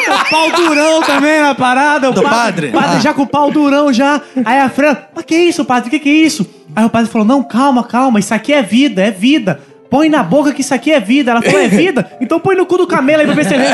O 0.08 0.30
pau 0.30 0.50
durão 0.52 1.02
também 1.02 1.40
na 1.40 1.54
parada. 1.54 2.10
O 2.10 2.12
Do 2.12 2.22
padre? 2.22 2.68
padre 2.68 2.96
Ah. 2.96 3.00
já 3.00 3.12
com 3.12 3.22
o 3.22 3.26
pau 3.26 3.50
durão 3.50 3.92
já. 3.92 4.20
Aí 4.44 4.60
a 4.60 4.68
freira, 4.68 5.08
mas 5.14 5.24
que 5.24 5.34
isso, 5.36 5.64
padre? 5.64 5.88
O 5.88 5.90
que 5.90 5.98
que 5.98 6.08
é 6.08 6.12
isso? 6.12 6.48
Aí 6.76 6.84
o 6.84 6.90
padre 6.90 7.10
falou, 7.10 7.26
não, 7.26 7.42
calma, 7.42 7.82
calma, 7.82 8.20
isso 8.20 8.32
aqui 8.32 8.52
é 8.52 8.62
vida, 8.62 9.02
é 9.02 9.10
vida. 9.10 9.60
Põe 9.90 10.08
na 10.08 10.22
boca 10.22 10.52
que 10.52 10.60
isso 10.60 10.72
aqui 10.72 10.92
é 10.92 11.00
vida. 11.00 11.32
Ela 11.32 11.42
falou, 11.42 11.60
é 11.60 11.68
vida? 11.68 12.08
Então 12.20 12.38
põe 12.38 12.54
no 12.54 12.64
cu 12.66 12.76
do 12.76 12.86
camelo 12.86 13.20
aí 13.22 13.26
pra 13.26 13.34
ver 13.34 13.44
se 13.46 13.54
ele 13.54 13.64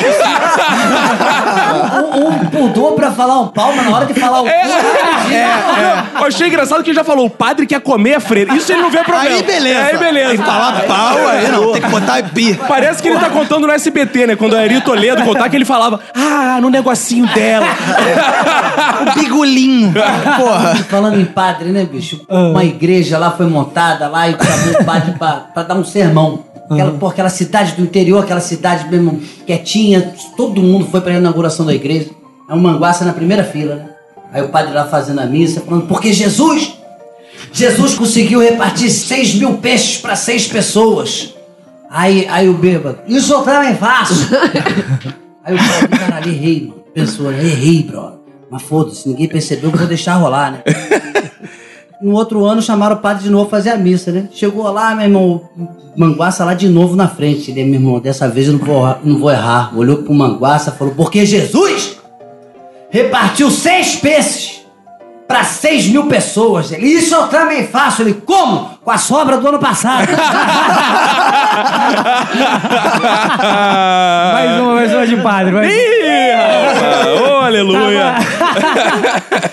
Um, 2.14 2.28
um 2.28 2.46
pudor 2.46 2.92
pra 2.94 3.10
falar 3.10 3.40
um 3.40 3.48
pau, 3.48 3.72
mas 3.74 3.84
na 3.84 3.96
hora 3.96 4.06
de 4.06 4.14
falar 4.14 4.40
o 4.40 4.44
cu, 4.44 4.50
Eu 6.18 6.26
achei 6.26 6.48
engraçado 6.48 6.82
que 6.82 6.90
ele 6.90 6.96
já 6.96 7.04
falou, 7.04 7.26
o 7.26 7.30
padre 7.30 7.66
quer 7.66 7.80
comer 7.80 8.14
a 8.14 8.20
freira. 8.20 8.54
Isso 8.54 8.72
ele 8.72 8.82
não 8.82 8.90
vê 8.90 9.02
problema. 9.02 9.36
Aí 9.36 9.42
beleza. 9.42 9.84
Aí 9.84 9.98
beleza. 9.98 10.30
Aí 10.30 10.38
falar 10.38 10.80
pau, 10.82 11.28
aí 11.28 11.48
não, 11.48 11.72
tem 11.72 11.82
que 11.82 11.88
botar 11.88 12.22
pi. 12.30 12.54
Parece 12.66 13.02
que 13.02 13.08
ele 13.08 13.18
tá 13.18 13.28
contando 13.28 13.66
no 13.66 13.72
SBT, 13.72 14.28
né? 14.28 14.36
Quando 14.36 14.56
a 14.56 14.60
Ari 14.60 14.80
Toledo 14.80 15.22
contar 15.22 15.48
que 15.48 15.56
ele 15.56 15.64
falava, 15.64 16.00
ah, 16.14 16.58
no 16.60 16.70
negocinho 16.70 17.26
dela. 17.34 17.66
O 19.00 19.20
bigolinho. 19.20 19.92
Porra. 20.36 20.76
Falando 20.88 21.20
em 21.20 21.24
padre, 21.24 21.68
né, 21.70 21.84
bicho? 21.84 22.24
Uma 22.28 22.64
igreja 22.64 23.18
lá 23.18 23.32
foi 23.32 23.46
montada 23.46 24.08
lá 24.08 24.28
e 24.28 24.32
chamou 24.32 24.80
o 24.80 24.84
padre 24.84 25.12
pra, 25.18 25.32
pra 25.52 25.62
dar 25.62 25.74
um 25.74 25.84
sermão. 25.84 26.05
Aquela, 26.70 26.90
pô, 26.92 27.06
aquela 27.06 27.28
cidade 27.28 27.72
do 27.72 27.82
interior, 27.82 28.24
aquela 28.24 28.40
cidade 28.40 28.90
mesmo 28.90 29.20
quietinha, 29.46 30.12
todo 30.36 30.60
mundo 30.60 30.86
foi 30.86 31.00
pra 31.00 31.14
inauguração 31.14 31.64
da 31.64 31.74
igreja. 31.74 32.10
É 32.48 32.54
um 32.54 32.60
manguaça 32.60 33.04
na 33.04 33.12
primeira 33.12 33.44
fila, 33.44 33.76
né? 33.76 33.90
Aí 34.32 34.42
o 34.42 34.48
padre 34.48 34.74
lá 34.74 34.84
fazendo 34.86 35.20
a 35.20 35.26
missa, 35.26 35.60
falando, 35.60 35.86
porque 35.86 36.12
Jesus, 36.12 36.76
Jesus 37.52 37.94
conseguiu 37.94 38.40
repartir 38.40 38.90
seis 38.90 39.34
mil 39.34 39.58
peixes 39.58 39.98
pra 39.98 40.16
seis 40.16 40.46
pessoas. 40.48 41.34
Aí, 41.88 42.26
aí 42.28 42.48
o 42.48 42.54
bêbado, 42.54 42.98
isso 43.06 43.32
eu 43.32 43.42
também 43.42 43.74
faço. 43.76 44.28
Aí 45.44 45.54
o 45.54 45.58
padre, 45.58 45.98
caralho, 45.98 46.32
errei, 46.32 46.60
mano. 46.62 46.84
Pensou? 46.92 47.32
Errei, 47.32 47.84
brother. 47.84 48.18
Mas 48.50 48.62
foda-se, 48.62 49.08
ninguém 49.08 49.28
percebeu 49.28 49.70
que 49.70 49.76
eu 49.76 49.80
vou 49.80 49.88
deixar 49.88 50.14
rolar, 50.16 50.50
né? 50.50 50.62
No 52.00 52.14
outro 52.14 52.44
ano 52.44 52.60
chamaram 52.60 52.96
o 52.96 52.98
padre 52.98 53.24
de 53.24 53.30
novo 53.30 53.48
fazer 53.48 53.70
a 53.70 53.76
missa, 53.76 54.12
né? 54.12 54.28
Chegou 54.30 54.70
lá, 54.70 54.94
meu 54.94 55.04
irmão, 55.06 55.48
o 55.56 55.70
Manguaça 55.96 56.44
lá 56.44 56.52
de 56.52 56.68
novo 56.68 56.94
na 56.94 57.08
frente. 57.08 57.50
Ele, 57.50 57.64
meu 57.64 57.80
irmão, 57.80 58.00
dessa 58.00 58.28
vez 58.28 58.48
eu 58.48 58.52
não 58.54 58.60
vou, 58.60 58.96
não 59.02 59.18
vou 59.18 59.30
errar. 59.30 59.72
Olhou 59.74 59.98
pro 59.98 60.12
Manguaça 60.12 60.70
e 60.70 60.78
falou, 60.78 60.94
porque 60.94 61.24
Jesus 61.24 61.96
repartiu 62.90 63.50
seis 63.50 63.96
peixes 63.96 64.56
para 65.26 65.42
seis 65.42 65.86
mil 65.88 66.06
pessoas. 66.06 66.70
Ele, 66.70 66.86
isso 66.86 67.14
eu 67.14 67.28
também 67.28 67.66
faço. 67.66 68.02
Ele, 68.02 68.14
como? 68.14 68.70
Com 68.84 68.90
a 68.90 68.98
sobra 68.98 69.38
do 69.38 69.48
ano 69.48 69.58
passado. 69.58 70.06
Mais 74.32 74.60
uma, 74.60 74.74
mais 74.74 74.92
uma 74.92 75.06
de 75.06 75.16
padre. 75.16 75.52
Vai, 75.52 75.68
Ih, 75.68 76.32
rapaz, 76.32 77.06
oh, 77.20 77.35
aleluia. 77.46 78.14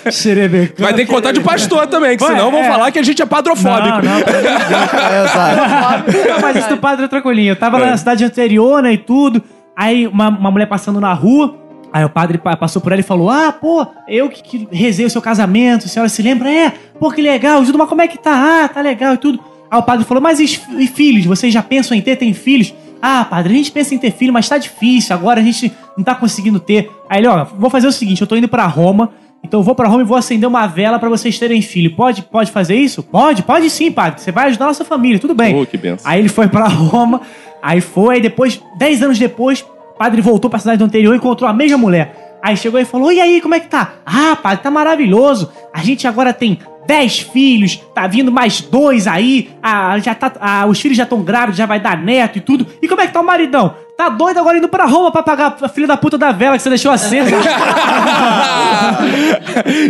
Xerebecão. 0.11 0.83
Vai 0.85 0.93
ter 0.93 1.05
que 1.05 1.11
contar 1.11 1.31
de 1.31 1.39
pastor 1.39 1.87
também, 1.87 2.17
que 2.17 2.23
Vai, 2.23 2.33
senão 2.35 2.51
vão 2.51 2.61
é. 2.61 2.67
falar 2.67 2.91
que 2.91 2.99
a 2.99 3.03
gente 3.03 3.21
é 3.21 3.25
padrofóbico. 3.25 3.97
Não, 3.97 4.01
não, 4.01 4.17
É, 4.17 5.23
Exato. 5.23 6.29
Não, 6.29 6.39
mas 6.41 6.57
isso 6.57 6.69
do 6.69 6.77
padre 6.77 7.05
é 7.05 7.07
tranquilinho. 7.07 7.51
Eu 7.51 7.55
tava 7.55 7.79
na 7.79 7.97
cidade 7.97 8.23
anterior, 8.23 8.81
né, 8.81 8.93
e 8.93 8.97
tudo. 8.97 9.41
Aí 9.75 10.07
uma, 10.07 10.29
uma 10.29 10.51
mulher 10.51 10.67
passando 10.67 10.99
na 10.99 11.13
rua. 11.13 11.55
Aí 11.91 12.03
o 12.03 12.09
padre 12.09 12.37
pa- 12.39 12.57
passou 12.57 12.81
por 12.81 12.91
ela 12.91 13.01
e 13.01 13.03
falou: 13.03 13.29
Ah, 13.29 13.51
pô, 13.51 13.85
eu 14.07 14.27
que, 14.29 14.41
que 14.41 14.67
rezei 14.71 15.05
o 15.05 15.09
seu 15.09 15.21
casamento, 15.21 15.85
a 15.85 15.87
senhora 15.87 16.09
se 16.09 16.21
lembra? 16.23 16.51
É, 16.51 16.71
pô, 16.99 17.11
que 17.11 17.21
legal, 17.21 17.63
Judo, 17.63 17.77
mas 17.77 17.87
como 17.87 18.01
é 18.01 18.07
que 18.07 18.17
tá? 18.17 18.63
Ah, 18.63 18.67
tá 18.67 18.81
legal 18.81 19.13
e 19.13 19.17
tudo. 19.17 19.39
Aí 19.69 19.79
o 19.79 19.83
padre 19.83 20.03
falou: 20.05 20.21
Mas 20.21 20.39
e, 20.39 20.59
e 20.79 20.87
filhos? 20.87 21.25
Vocês 21.25 21.53
já 21.53 21.61
pensam 21.61 21.95
em 21.95 22.01
ter? 22.01 22.15
Tem 22.15 22.33
filhos? 22.33 22.73
Ah, 23.05 23.25
padre, 23.25 23.53
a 23.53 23.57
gente 23.57 23.69
pensa 23.69 23.93
em 23.93 23.97
ter 23.97 24.11
filho, 24.11 24.31
mas 24.31 24.47
tá 24.47 24.57
difícil, 24.57 25.13
agora 25.13 25.41
a 25.41 25.43
gente 25.43 25.73
não 25.97 26.05
tá 26.05 26.15
conseguindo 26.15 26.57
ter. 26.57 26.89
Aí 27.09 27.19
ele, 27.19 27.27
ó, 27.27 27.43
vou 27.43 27.69
fazer 27.69 27.85
o 27.85 27.91
seguinte: 27.91 28.21
eu 28.21 28.27
tô 28.27 28.33
indo 28.37 28.47
pra 28.47 28.65
Roma. 28.65 29.11
Então 29.43 29.59
eu 29.59 29.63
vou 29.63 29.75
pra 29.75 29.89
Roma 29.89 30.03
e 30.03 30.05
vou 30.05 30.15
acender 30.15 30.47
uma 30.47 30.65
vela 30.67 30.97
pra 30.97 31.09
vocês 31.09 31.37
terem 31.37 31.61
filho. 31.61 31.93
Pode, 31.97 32.21
pode 32.21 32.49
fazer 32.49 32.75
isso? 32.77 33.03
Pode, 33.03 33.43
pode 33.43 33.69
sim, 33.69 33.91
padre. 33.91 34.21
Você 34.21 34.31
vai 34.31 34.47
ajudar 34.47 34.63
a 34.63 34.67
nossa 34.69 34.85
família, 34.85 35.19
tudo 35.19 35.35
bem. 35.35 35.53
Oh, 35.53 35.65
que 35.65 35.75
benção. 35.75 36.09
Aí 36.09 36.21
ele 36.21 36.29
foi 36.29 36.47
pra 36.47 36.63
Roma, 36.71 37.19
aí 37.61 37.81
foi, 37.81 38.15
aí 38.15 38.21
depois, 38.21 38.61
10 38.77 39.03
anos 39.03 39.19
depois, 39.19 39.59
o 39.59 39.97
padre 39.97 40.21
voltou 40.21 40.49
pra 40.49 40.59
cidade 40.59 40.77
do 40.77 40.85
anterior 40.85 41.13
e 41.13 41.17
encontrou 41.17 41.49
a 41.49 41.51
mesma 41.53 41.77
mulher. 41.77 42.39
Aí 42.41 42.55
chegou 42.55 42.79
e 42.79 42.85
falou: 42.85 43.11
E 43.11 43.19
aí, 43.19 43.41
como 43.41 43.53
é 43.53 43.59
que 43.59 43.67
tá? 43.67 43.95
Ah, 44.05 44.37
padre, 44.41 44.63
tá 44.63 44.71
maravilhoso. 44.71 45.51
A 45.73 45.83
gente 45.83 46.07
agora 46.07 46.31
tem 46.31 46.57
10 46.87 47.19
filhos, 47.19 47.77
tá 47.95 48.05
vindo 48.07 48.31
mais 48.31 48.61
dois 48.61 49.07
aí. 49.07 49.49
Ah, 49.61 49.97
já 49.99 50.13
tá, 50.13 50.31
ah, 50.39 50.65
os 50.67 50.79
filhos 50.79 50.97
já 50.97 51.03
estão 51.03 51.21
grávidos, 51.21 51.57
já 51.57 51.65
vai 51.65 51.79
dar 51.79 51.97
neto 51.97 52.37
e 52.37 52.41
tudo. 52.41 52.67
E 52.81 52.87
como 52.87 53.01
é 53.01 53.07
que 53.07 53.13
tá 53.13 53.21
o 53.21 53.25
maridão? 53.25 53.75
Tá 53.97 54.09
doido 54.09 54.39
agora 54.39 54.57
indo 54.57 54.67
pra 54.67 54.85
Roma 54.85 55.11
pra 55.11 55.21
pagar 55.21 55.55
a 55.61 55.69
filha 55.69 55.85
da 55.87 55.95
puta 55.95 56.17
da 56.17 56.31
vela 56.31 56.57
que 56.57 56.63
você 56.63 56.69
deixou 56.69 56.91
acesa. 56.91 57.29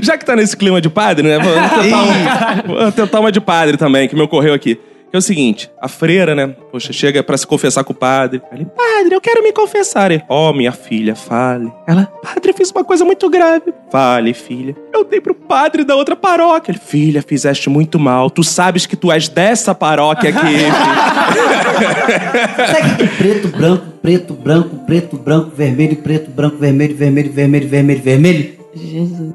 Já 0.01 0.17
que 0.17 0.25
tá 0.25 0.35
nesse 0.35 0.55
clima 0.57 0.81
de 0.81 0.89
padre, 0.89 1.27
né? 1.27 1.39
Vou 1.39 1.53
tentar, 1.53 2.03
um- 2.67 2.83
vou 2.83 2.91
tentar 2.91 3.19
uma 3.19 3.31
de 3.31 3.39
padre 3.41 3.77
também, 3.77 4.07
que 4.09 4.15
me 4.15 4.21
ocorreu 4.21 4.53
aqui. 4.53 4.77
Que 5.13 5.17
é 5.17 5.19
o 5.19 5.21
seguinte, 5.21 5.69
a 5.79 5.87
freira, 5.87 6.33
né? 6.33 6.55
Poxa, 6.71 6.91
chega 6.91 7.21
pra 7.21 7.37
se 7.37 7.45
confessar 7.45 7.83
com 7.83 7.93
o 7.93 7.95
padre. 7.95 8.41
Ele, 8.51 8.65
padre, 8.65 9.13
eu 9.13 9.21
quero 9.21 9.43
me 9.43 9.53
confessar. 9.53 10.09
Ele, 10.09 10.23
ó, 10.27 10.51
minha 10.51 10.71
filha, 10.71 11.15
fale. 11.15 11.71
Ela, 11.85 12.07
padre, 12.07 12.49
eu 12.49 12.53
fiz 12.55 12.71
uma 12.71 12.83
coisa 12.83 13.05
muito 13.05 13.29
grave. 13.29 13.71
Fale, 13.91 14.33
filha. 14.33 14.75
Eu 14.91 15.03
dei 15.03 15.21
pro 15.21 15.35
padre 15.35 15.83
da 15.83 15.95
outra 15.95 16.15
paróquia. 16.15 16.71
Ele, 16.71 16.79
filha, 16.79 17.21
fizeste 17.21 17.69
muito 17.69 17.99
mal. 17.99 18.31
Tu 18.31 18.43
sabes 18.43 18.87
que 18.87 18.95
tu 18.95 19.11
és 19.11 19.29
dessa 19.29 19.75
paróquia 19.75 20.31
aqui. 20.31 20.47
filha." 20.47 20.73
Sabe 22.73 22.89
que 22.89 22.97
tem 22.97 23.07
preto, 23.07 23.47
branco, 23.49 23.85
preto, 24.01 24.33
branco, 24.33 24.75
preto, 24.87 25.17
branco, 25.17 25.51
vermelho, 25.55 25.95
preto, 25.97 26.31
branco, 26.31 26.57
vermelho, 26.57 26.95
vermelho, 26.95 27.31
vermelho, 27.31 27.69
vermelho, 27.69 28.01
vermelho? 28.01 28.62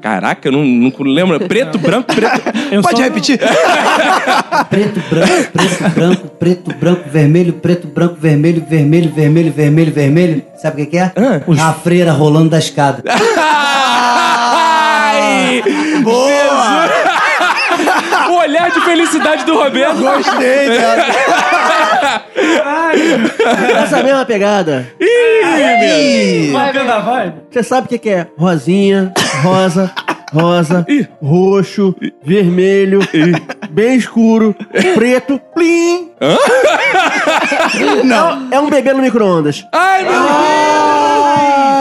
Caraca, 0.01 0.47
eu 0.47 0.51
não, 0.51 0.63
não 0.65 0.91
lembro. 1.01 1.39
Preto, 1.47 1.77
branco, 1.77 2.13
preto. 2.13 2.41
Eu 2.71 2.81
Pode 2.81 2.97
só- 2.97 3.03
repetir? 3.03 3.39
Preto, 4.69 5.01
branco, 5.09 5.51
preto, 5.51 5.89
branco, 5.95 6.27
preto, 6.37 6.73
branco, 6.75 7.09
vermelho, 7.09 7.53
preto, 7.53 7.87
branco, 7.87 8.15
vermelho, 8.19 8.63
vermelho, 8.69 9.11
vermelho, 9.11 9.51
vermelho, 9.51 9.91
vermelho. 9.93 10.43
Sabe 10.61 10.81
o 10.81 10.85
que, 10.85 10.91
que 10.91 10.97
é? 10.97 11.11
A 11.61 11.73
freira 11.73 12.11
rolando 12.11 12.49
da 12.49 12.59
escada. 12.59 13.01
Ai! 14.31 15.63
Boa! 16.03 16.89
O 18.29 18.33
olhar 18.41 18.69
de 18.71 18.81
felicidade 18.81 19.45
do 19.45 19.55
Roberto. 19.57 19.97
Gostei, 19.97 20.77
cara. 20.77 21.05
Essa 23.83 24.03
mesma 24.03 24.25
pegada. 24.25 24.87
Ih, 24.99 26.51
Vai, 26.51 26.73
vai. 26.73 27.33
Você 27.49 27.63
sabe 27.63 27.85
o 27.87 27.89
que, 27.89 27.97
que 27.97 28.09
é? 28.09 28.27
Rosinha, 28.37 29.11
rosa, 29.41 29.91
rosa, 30.33 30.85
roxo, 31.21 31.95
vermelho, 32.23 32.99
bem 33.71 33.95
escuro, 33.95 34.55
preto, 34.95 35.39
plim. 35.53 36.09
Não. 38.03 38.47
É 38.51 38.59
um 38.59 38.69
bebê 38.69 38.93
no 38.93 39.01
micro-ondas. 39.01 39.65
Ai, 39.71 40.03
meu 40.03 40.11
Deus! 40.11 40.29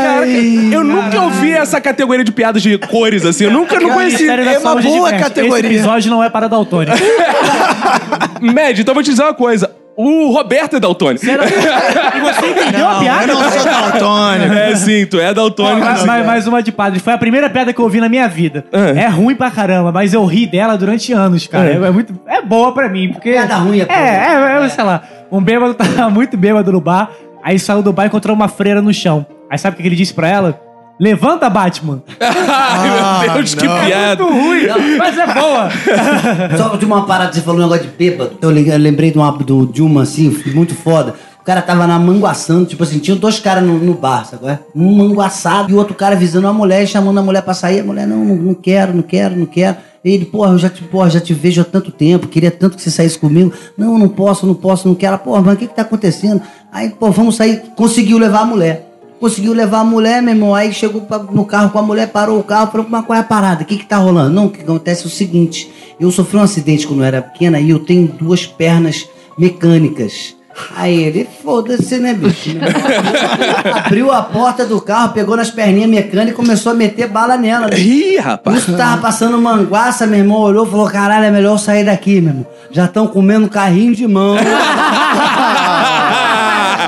Caraca, 0.03 0.27
eu 0.73 0.85
nunca 0.85 1.23
ouvi 1.23 1.53
essa 1.53 1.81
categoria 1.81 2.25
de 2.25 2.33
piadas 2.33 2.63
de 2.63 2.79
cores, 2.79 3.25
assim. 3.25 3.45
Eu 3.45 3.51
nunca 3.51 3.79
não 3.81 3.91
conheci. 3.91 4.17
Ministério 4.25 4.45
da 4.45 4.53
É 4.53 4.59
uma 4.59 4.71
Saúde 4.73 4.89
boa 4.89 5.11
diverte. 5.13 5.23
categoria. 5.35 5.69
Esse 5.69 5.77
episódio 5.79 6.11
não 6.11 6.23
é 6.25 6.31
para 6.31 6.49
daltônico. 6.49 6.97
Médio, 8.41 8.83
então 8.83 8.93
eu 8.93 8.95
vou 8.95 9.03
te 9.03 9.11
dizer 9.11 9.23
uma 9.23 9.35
coisa. 9.35 9.71
O 10.01 10.31
Roberto 10.33 10.77
é 10.77 10.81
daltônico. 10.81 11.25
E 11.27 12.21
você 12.21 12.47
entendeu 12.51 12.87
a 12.89 13.01
piada? 13.01 13.33
eu 13.33 13.39
não 13.41 13.51
sou 13.51 13.65
daltônico. 13.65 14.55
É 14.55 14.77
sim, 14.77 15.07
tu 15.07 15.19
é 15.19 15.35
daltônico. 15.35 15.81
Mais, 15.85 16.01
sim. 16.01 16.07
mais- 16.07 16.27
mais 16.27 16.47
uma 16.47 16.63
de 16.63 16.71
padre. 16.71 17.01
Foi 17.01 17.13
a 17.13 17.19
primeira 17.19 17.51
piada 17.51 17.73
que 17.73 17.81
eu 17.81 17.85
ouvi 17.85 18.01
na 18.01 18.09
minha 18.09 18.29
vida. 18.29 18.65
Ah. 18.73 18.91
É 18.97 19.09
ruim 19.09 19.35
pra 19.35 19.51
caramba, 19.51 19.91
mas 19.91 20.15
eu 20.15 20.25
ri 20.25 20.47
dela 20.47 20.79
durante 20.79 21.13
anos, 21.13 21.47
cara. 21.49 21.69
É, 21.71 21.75
é 21.75 21.91
muito, 21.91 22.15
é 22.29 22.41
boa 22.41 22.73
pra 22.73 22.89
mim, 22.89 23.11
porque... 23.13 23.33
Piada 23.33 23.57
ruim 23.57 23.81
é 23.81 23.85
boa. 23.87 23.99
É, 23.99 24.61
é, 24.61 24.65
é, 24.65 24.69
sei 24.69 24.85
lá. 24.85 25.03
Um 25.33 25.43
bêbado 25.43 25.75
tava 25.75 26.09
muito 26.11 26.37
bêbado 26.37 26.71
no 26.71 26.81
bar, 26.81 27.11
aí 27.43 27.59
saiu 27.59 27.83
do 27.83 27.93
bar 27.93 28.05
e 28.05 28.07
encontrou 28.07 28.37
uma 28.37 28.47
freira 28.49 28.81
no 28.81 28.95
chão. 28.95 29.27
Aí 29.51 29.59
sabe 29.59 29.75
o 29.75 29.81
que 29.81 29.87
ele 29.89 29.97
disse 29.97 30.15
pra 30.15 30.29
ela? 30.29 30.61
Levanta, 30.99 31.49
Batman. 31.49 32.03
Ai, 32.21 33.27
meu 33.29 33.35
Deus, 33.35 33.55
que 33.55 33.67
não. 33.67 33.85
piada. 33.85 34.25
Muito 34.25 34.73
ruim, 34.73 34.97
mas 34.99 35.17
é 35.19 35.27
boa. 35.35 35.69
Só 36.59 36.77
de 36.77 36.85
uma 36.85 37.07
parada, 37.07 37.33
você 37.33 37.41
falou 37.41 37.61
um 37.61 37.65
negócio 37.65 37.85
de 37.85 37.97
bêbado. 37.97 38.33
Eu 38.43 38.51
lem- 38.51 38.69
eu 38.69 38.79
lembrei 38.79 39.11
de 39.11 39.19
uma, 39.19 39.31
do, 39.33 39.67
de 39.67 39.83
uma 39.83 40.03
assim, 40.03 40.37
muito 40.55 40.75
foda. 40.75 41.15
O 41.41 41.45
cara 41.45 41.63
tava 41.63 41.87
na 41.87 41.99
manguaçando, 41.99 42.67
tipo 42.67 42.83
assim, 42.83 42.99
tinha 42.99 43.17
dois 43.17 43.39
caras 43.41 43.63
no, 43.65 43.79
no 43.79 43.95
bar, 43.95 44.27
sabe? 44.27 44.47
é? 44.49 44.59
Um 44.75 44.97
manguaçado 44.99 45.71
e 45.71 45.75
o 45.75 45.79
outro 45.79 45.95
cara 45.95 46.15
visando 46.15 46.47
a 46.47 46.53
mulher, 46.53 46.87
chamando 46.87 47.19
a 47.19 47.23
mulher 47.23 47.43
pra 47.43 47.55
sair. 47.55 47.81
A 47.81 47.85
mulher, 47.85 48.07
não, 48.07 48.23
não, 48.25 48.37
não 48.37 48.55
quero, 48.55 48.93
não 48.95 49.03
quero, 49.03 49.35
não 49.37 49.47
quero. 49.47 49.77
Ele, 50.05 50.25
porra, 50.27 50.53
eu 50.53 50.59
já 50.59 50.69
te, 50.69 50.83
porra, 50.83 51.09
já 51.11 51.21
te 51.21 51.33
vejo 51.33 51.61
há 51.61 51.65
tanto 51.65 51.91
tempo, 51.91 52.27
queria 52.29 52.51
tanto 52.51 52.77
que 52.77 52.83
você 52.83 52.91
saísse 52.91 53.19
comigo. 53.19 53.53
Não, 53.77 53.99
não 53.99 54.09
posso, 54.09 54.47
não 54.47 54.55
posso, 54.55 54.87
não 54.89 54.95
quero. 54.95 55.19
Porra, 55.19 55.41
mas 55.43 55.55
o 55.55 55.57
que 55.57 55.67
que 55.69 55.75
tá 55.75 55.83
acontecendo? 55.83 56.43
Aí, 56.73 56.91
pô, 56.91 57.11
vamos 57.11 57.37
sair. 57.37 57.63
Conseguiu 57.75 58.19
levar 58.19 58.41
a 58.41 58.45
mulher. 58.45 58.88
Conseguiu 59.21 59.53
levar 59.53 59.81
a 59.81 59.85
mulher, 59.85 60.23
meu 60.23 60.33
irmão. 60.35 60.55
Aí 60.55 60.73
chegou 60.73 61.01
pra- 61.03 61.19
no 61.19 61.45
carro 61.45 61.71
com 61.71 61.79
a 61.79 61.83
mulher, 61.83 62.09
parou 62.09 62.39
o 62.39 62.43
carro, 62.45 62.71
falou, 62.71 62.87
mas 62.89 63.05
qual 63.05 63.17
é 63.17 63.21
a 63.21 63.25
parada? 63.25 63.63
O 63.63 63.67
que 63.67 63.77
que 63.77 63.85
tá 63.87 63.97
rolando? 63.97 64.31
Não, 64.31 64.47
o 64.47 64.51
que 64.51 64.63
acontece 64.63 65.05
é 65.05 65.07
o 65.07 65.11
seguinte. 65.11 65.71
Eu 65.99 66.11
sofri 66.13 66.37
um 66.37 66.43
acidente 66.43 66.87
quando 66.87 67.01
eu 67.01 67.07
era 67.07 67.21
pequena 67.23 67.59
e 67.59 67.71
eu 67.71 67.81
tenho 67.81 68.07
duas 68.07 68.47
pernas 68.47 69.09
mecânicas. 69.37 70.37
Aí 70.77 71.03
ele, 71.05 71.29
foda-se, 71.45 71.99
né, 71.99 72.15
bicho? 72.15 72.51
Abriu 73.85 74.11
a 74.11 74.23
porta 74.23 74.65
do 74.67 74.81
carro, 74.81 75.13
pegou 75.13 75.37
nas 75.37 75.51
perninhas 75.51 75.89
mecânicas 75.89 76.33
e 76.33 76.37
começou 76.37 76.73
a 76.73 76.75
meter 76.75 77.07
bala 77.09 77.37
nela. 77.37 77.69
né? 77.69 77.79
Ih, 77.79 78.17
rapaz. 78.17 78.59
Isso 78.59 78.77
tava 78.77 79.01
passando 79.01 79.39
manguaça, 79.41 80.05
meu 80.07 80.19
irmão 80.19 80.39
olhou 80.41 80.67
e 80.67 80.71
falou: 80.71 80.89
caralho, 80.91 81.27
é 81.27 81.31
melhor 81.31 81.53
eu 81.55 81.59
sair 81.59 81.85
daqui, 81.85 82.21
meu 82.21 82.31
irmão. 82.31 82.47
Já 82.73 82.87
estão 82.87 83.07
comendo 83.07 83.49
carrinho 83.49 83.95
de 83.95 84.07
mão. 84.09 84.37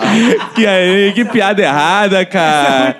que 0.55 0.67
aí, 0.67 1.13
que 1.13 1.25
piada 1.25 1.63
errada, 1.63 2.25
cara. 2.25 2.97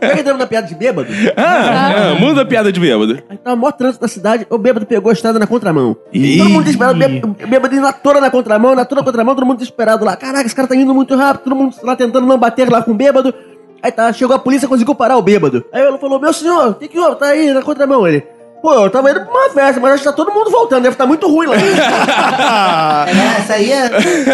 Pega 0.00 0.20
entrando 0.20 0.38
na 0.38 0.46
piada 0.46 0.66
de 0.66 0.74
bêbado. 0.74 1.08
Ah, 1.36 2.12
ah, 2.12 2.14
muda 2.18 2.42
a 2.42 2.44
piada 2.44 2.72
de 2.72 2.80
bêbado. 2.80 3.22
Aí 3.28 3.36
tava 3.36 3.56
maior 3.56 3.72
trânsito 3.72 4.02
na 4.02 4.08
cidade, 4.08 4.46
o 4.48 4.58
bêbado 4.58 4.86
pegou 4.86 5.10
a 5.10 5.12
estrada 5.12 5.38
na 5.38 5.46
contramão. 5.46 5.96
Ih. 6.12 6.38
Todo 6.38 6.50
mundo 6.50 6.64
desesperado, 6.64 6.98
bêbado, 6.98 7.36
bêbado 7.48 7.74
indo 7.74 7.82
na 7.82 7.92
toda 7.92 8.20
na 8.20 8.30
contramão, 8.30 8.74
na 8.74 8.84
toda 8.84 9.00
na 9.00 9.04
contramão, 9.04 9.34
todo 9.34 9.46
mundo 9.46 9.58
desesperado 9.58 10.04
lá. 10.04 10.16
Caraca, 10.16 10.46
esse 10.46 10.54
cara 10.54 10.68
tá 10.68 10.76
indo 10.76 10.94
muito 10.94 11.14
rápido, 11.16 11.44
todo 11.44 11.56
mundo 11.56 11.76
lá 11.82 11.96
tentando 11.96 12.26
não 12.26 12.38
bater 12.38 12.70
lá 12.70 12.82
com 12.82 12.92
o 12.92 12.94
bêbado. 12.94 13.34
Aí 13.82 13.90
tá, 13.90 14.12
chegou 14.12 14.36
a 14.36 14.38
polícia 14.38 14.68
conseguiu 14.68 14.94
parar 14.94 15.16
o 15.16 15.22
bêbado. 15.22 15.64
Aí 15.72 15.82
ele 15.82 15.98
falou, 15.98 16.20
meu 16.20 16.32
senhor, 16.32 16.70
o 16.70 16.74
que 16.74 16.88
que 16.88 16.98
houve? 16.98 17.16
Tá 17.16 17.26
aí 17.26 17.52
na 17.52 17.62
contramão 17.62 18.06
ele. 18.06 18.24
Pô, 18.62 18.72
eu 18.74 18.90
tava 18.90 19.10
indo 19.10 19.22
pra 19.22 19.28
uma 19.28 19.50
festa, 19.50 19.80
mas 19.80 19.94
acho 19.94 20.04
que 20.04 20.08
tá 20.08 20.14
todo 20.14 20.32
mundo 20.32 20.48
voltando, 20.48 20.84
deve 20.84 20.94
estar 20.94 21.04
muito 21.04 21.26
ruim 21.26 21.48
lá. 21.48 21.56
É, 23.02 23.40
essa 23.40 23.54
aí 23.54 23.72
é 23.72 23.88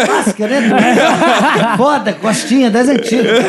clássica, 0.05 0.47
né? 0.47 0.61
Foda, 1.75 2.13
costinha 2.13 2.69
das 2.69 2.87
antigas. 2.87 3.39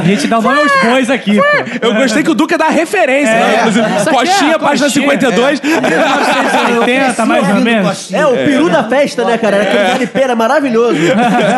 A 0.00 0.02
gente 0.04 0.26
dá 0.26 0.38
o 0.38 0.42
nome 0.42 0.60
aos 0.60 0.72
bois 0.82 1.10
aqui, 1.10 1.36
pô. 1.36 1.44
Eu 1.80 1.94
gostei 1.94 2.22
que 2.22 2.30
o 2.30 2.34
Duca 2.34 2.58
dá 2.58 2.68
referência, 2.68 3.32
né? 3.32 3.58
Inclusive, 3.60 3.86
aqui 3.86 3.96
é 3.96 4.58
página 4.58 4.58
coxinha, 4.58 4.90
52. 4.90 5.60
1980, 5.60 7.26
mais 7.26 7.48
ou 7.48 7.54
menos. 7.56 8.12
É, 8.12 8.26
o 8.26 8.32
peru 8.32 8.68
da 8.68 8.84
festa, 8.84 9.24
né, 9.24 9.38
cara? 9.38 9.62
Aquele 9.62 9.84
vale 9.84 10.06
pera 10.06 10.34
maravilhoso. 10.34 10.98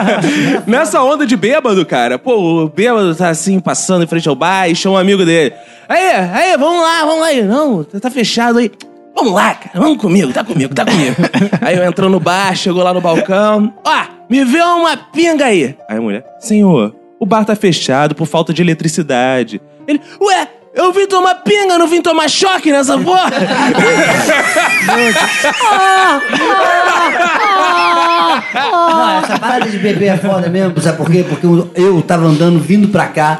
Nessa 0.67 1.03
onda 1.03 1.27
de 1.27 1.37
bêbado, 1.37 1.85
cara, 1.87 2.19
pô, 2.19 2.65
o 2.65 2.69
bêbado 2.69 3.15
tá 3.15 3.29
assim, 3.29 3.59
passando 3.61 4.05
em 4.05 4.07
frente 4.07 4.29
ao 4.29 4.35
bar 4.35 4.69
e 4.69 4.77
chama 4.77 4.97
um 4.97 4.99
amigo 4.99 5.25
dele. 5.25 5.55
Aí, 5.89 6.11
aí, 6.11 6.57
vamos 6.57 6.83
lá, 6.83 7.05
vamos 7.07 7.21
lá. 7.21 7.33
Ele, 7.33 7.43
Não, 7.43 7.85
tá 7.85 8.11
fechado 8.11 8.59
aí. 8.59 8.71
Vamos 9.15 9.33
lá, 9.33 9.55
cara, 9.55 9.81
vamos 9.81 9.97
comigo, 9.97 10.31
tá 10.31 10.45
comigo, 10.45 10.75
tá 10.75 10.85
comigo. 10.85 11.17
aí 11.63 11.75
eu 11.75 11.85
entrou 11.85 12.11
no 12.11 12.21
bar, 12.21 12.55
chegou 12.55 12.83
lá 12.83 12.93
no 12.93 13.01
balcão. 13.01 13.73
Ó, 13.83 14.05
me 14.29 14.45
vê 14.45 14.61
uma 14.61 14.95
pinga 14.95 15.47
aí. 15.47 15.75
Aí 15.89 15.97
a 15.97 16.01
mulher, 16.01 16.23
senhor, 16.39 16.95
o 17.19 17.25
bar 17.25 17.43
tá 17.47 17.57
fechado 17.57 18.15
por 18.15 18.27
falta 18.27 18.53
de 18.53 18.61
eletricidade. 18.61 19.59
Ele, 19.89 20.03
ué, 20.21 20.49
eu 20.75 20.93
vim 20.93 21.07
tomar 21.07 21.37
pinga, 21.37 21.79
não 21.79 21.87
vim 21.87 22.03
tomar 22.03 22.29
choque 22.29 22.71
nessa 22.71 22.99
porra. 22.99 23.31
Não, 28.55 29.19
essa 29.19 29.39
parada 29.39 29.69
de 29.71 29.79
beber 29.79 30.07
é 30.09 30.17
foda 30.17 30.49
mesmo, 30.49 30.81
sabe 30.81 30.97
por 30.97 31.11
quê? 31.11 31.25
Porque 31.29 31.47
eu, 31.47 31.71
eu 31.75 32.03
tava 32.03 32.27
andando 32.27 32.59
vindo 32.61 32.89
pra 32.89 33.07
cá. 33.07 33.39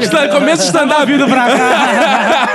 Está- 0.00 0.28
Começa 0.28 0.62
o 0.62 0.66
stand-up. 0.66 1.06
Vindo 1.06 1.26
pra 1.28 1.46
cá. 1.50 2.48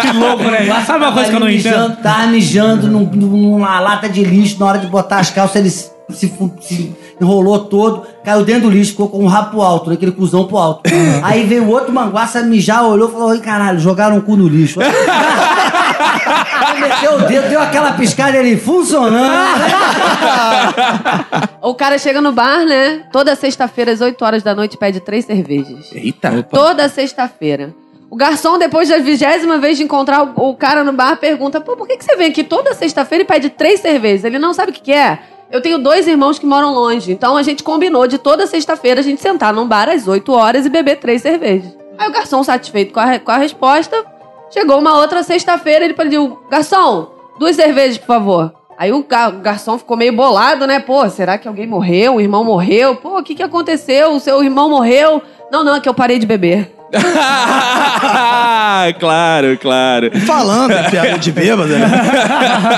que 0.00 0.12
louco, 0.16 0.44
né? 0.44 0.82
Sabe 0.86 1.04
uma 1.04 1.12
coisa 1.12 1.30
que 1.30 1.36
eu 1.36 1.40
não 1.40 1.48
entendo? 1.50 1.72
mijando, 1.76 1.96
Tava 2.02 2.26
mijando 2.26 2.86
num- 2.88 3.10
numa 3.12 3.80
lata 3.80 4.08
de 4.08 4.22
lixo, 4.24 4.58
na 4.60 4.66
hora 4.66 4.78
de 4.78 4.86
botar 4.86 5.18
as 5.18 5.30
calças, 5.30 5.56
ele 5.56 5.70
se, 5.70 5.90
se 6.10 6.28
fu- 6.28 6.52
se 6.60 6.94
enrolou 7.20 7.60
todo, 7.60 8.02
caiu 8.24 8.44
dentro 8.44 8.62
do 8.68 8.70
lixo, 8.70 8.90
ficou 8.92 9.08
com 9.08 9.24
o 9.24 9.26
rabo 9.26 9.50
pro 9.50 9.62
alto, 9.62 9.88
né? 9.90 9.96
aquele 9.96 10.12
cuzão 10.12 10.44
pro 10.44 10.58
alto. 10.58 10.82
Aí 11.22 11.44
veio 11.46 11.68
outro 11.68 11.92
manguaça 11.92 12.42
mijar, 12.42 12.84
olhou 12.84 13.08
e 13.08 13.12
falou: 13.12 13.28
Oi, 13.30 13.38
caralho, 13.40 13.78
jogaram 13.78 14.18
o 14.18 14.22
cu 14.22 14.36
no 14.36 14.46
lixo. 14.48 14.78
Aí 16.24 16.80
meteu 16.80 17.14
o 17.14 17.22
dedo, 17.22 17.48
deu 17.48 17.60
aquela 17.60 17.92
piscada 17.92 18.38
ali, 18.38 18.56
funcionando. 18.56 19.32
O 21.62 21.74
cara 21.74 21.98
chega 21.98 22.20
no 22.20 22.32
bar, 22.32 22.64
né? 22.64 23.04
Toda 23.12 23.34
sexta-feira, 23.34 23.92
às 23.92 24.00
8 24.00 24.24
horas 24.24 24.42
da 24.42 24.54
noite, 24.54 24.76
pede 24.76 25.00
três 25.00 25.24
cervejas. 25.24 25.90
Eita. 25.92 26.42
Toda 26.44 26.88
sexta-feira. 26.88 27.74
O 28.08 28.16
garçom, 28.16 28.56
depois 28.56 28.88
da 28.88 28.98
vigésima 28.98 29.58
vez 29.58 29.76
de 29.76 29.82
encontrar 29.82 30.22
o, 30.22 30.50
o 30.50 30.56
cara 30.56 30.84
no 30.84 30.92
bar, 30.92 31.16
pergunta: 31.16 31.60
Pô, 31.60 31.76
por 31.76 31.86
que, 31.86 31.96
que 31.96 32.04
você 32.04 32.16
vem 32.16 32.28
aqui 32.28 32.44
toda 32.44 32.72
sexta-feira 32.74 33.24
e 33.24 33.26
pede 33.26 33.50
três 33.50 33.80
cervejas? 33.80 34.24
Ele 34.24 34.38
não 34.38 34.54
sabe 34.54 34.70
o 34.70 34.74
que, 34.74 34.80
que 34.80 34.92
é. 34.92 35.18
Eu 35.50 35.60
tenho 35.60 35.78
dois 35.78 36.08
irmãos 36.08 36.38
que 36.38 36.46
moram 36.46 36.72
longe, 36.72 37.12
então 37.12 37.36
a 37.36 37.42
gente 37.42 37.62
combinou 37.62 38.06
de 38.06 38.18
toda 38.18 38.46
sexta-feira 38.46 39.00
a 39.00 39.02
gente 39.02 39.20
sentar 39.20 39.52
num 39.52 39.66
bar 39.66 39.88
às 39.88 40.08
8 40.08 40.32
horas 40.32 40.66
e 40.66 40.68
beber 40.68 40.96
três 40.96 41.22
cervejas. 41.22 41.76
Aí 41.98 42.08
o 42.08 42.12
garçom, 42.12 42.42
satisfeito 42.42 42.92
com 42.92 43.00
a, 43.00 43.18
com 43.18 43.30
a 43.30 43.36
resposta, 43.36 44.04
chegou 44.50 44.78
uma 44.78 44.96
outra 44.98 45.22
sexta-feira 45.22 45.84
ele 45.84 45.94
pediu: 45.94 46.38
Garçom, 46.50 47.08
duas 47.38 47.56
cervejas, 47.56 47.98
por 47.98 48.06
favor. 48.06 48.52
Aí 48.78 48.92
o, 48.92 49.02
ga- 49.02 49.28
o 49.30 49.38
garçom 49.40 49.78
ficou 49.78 49.96
meio 49.96 50.12
bolado, 50.14 50.66
né? 50.66 50.78
Pô, 50.80 51.08
será 51.08 51.38
que 51.38 51.48
alguém 51.48 51.66
morreu? 51.66 52.16
O 52.16 52.20
irmão 52.20 52.44
morreu? 52.44 52.94
Pô, 52.96 53.18
o 53.18 53.22
que, 53.22 53.34
que 53.34 53.42
aconteceu? 53.42 54.12
O 54.12 54.20
seu 54.20 54.42
irmão 54.44 54.68
morreu? 54.68 55.22
Não, 55.50 55.64
não, 55.64 55.76
é 55.76 55.80
que 55.80 55.88
eu 55.88 55.94
parei 55.94 56.18
de 56.18 56.26
beber. 56.26 56.74
claro, 58.98 59.58
claro. 59.58 60.20
Falando 60.20 60.72
em 60.72 60.90
piada 60.90 61.18
de 61.18 61.32
bêbado, 61.32 61.68
né? 61.78 61.86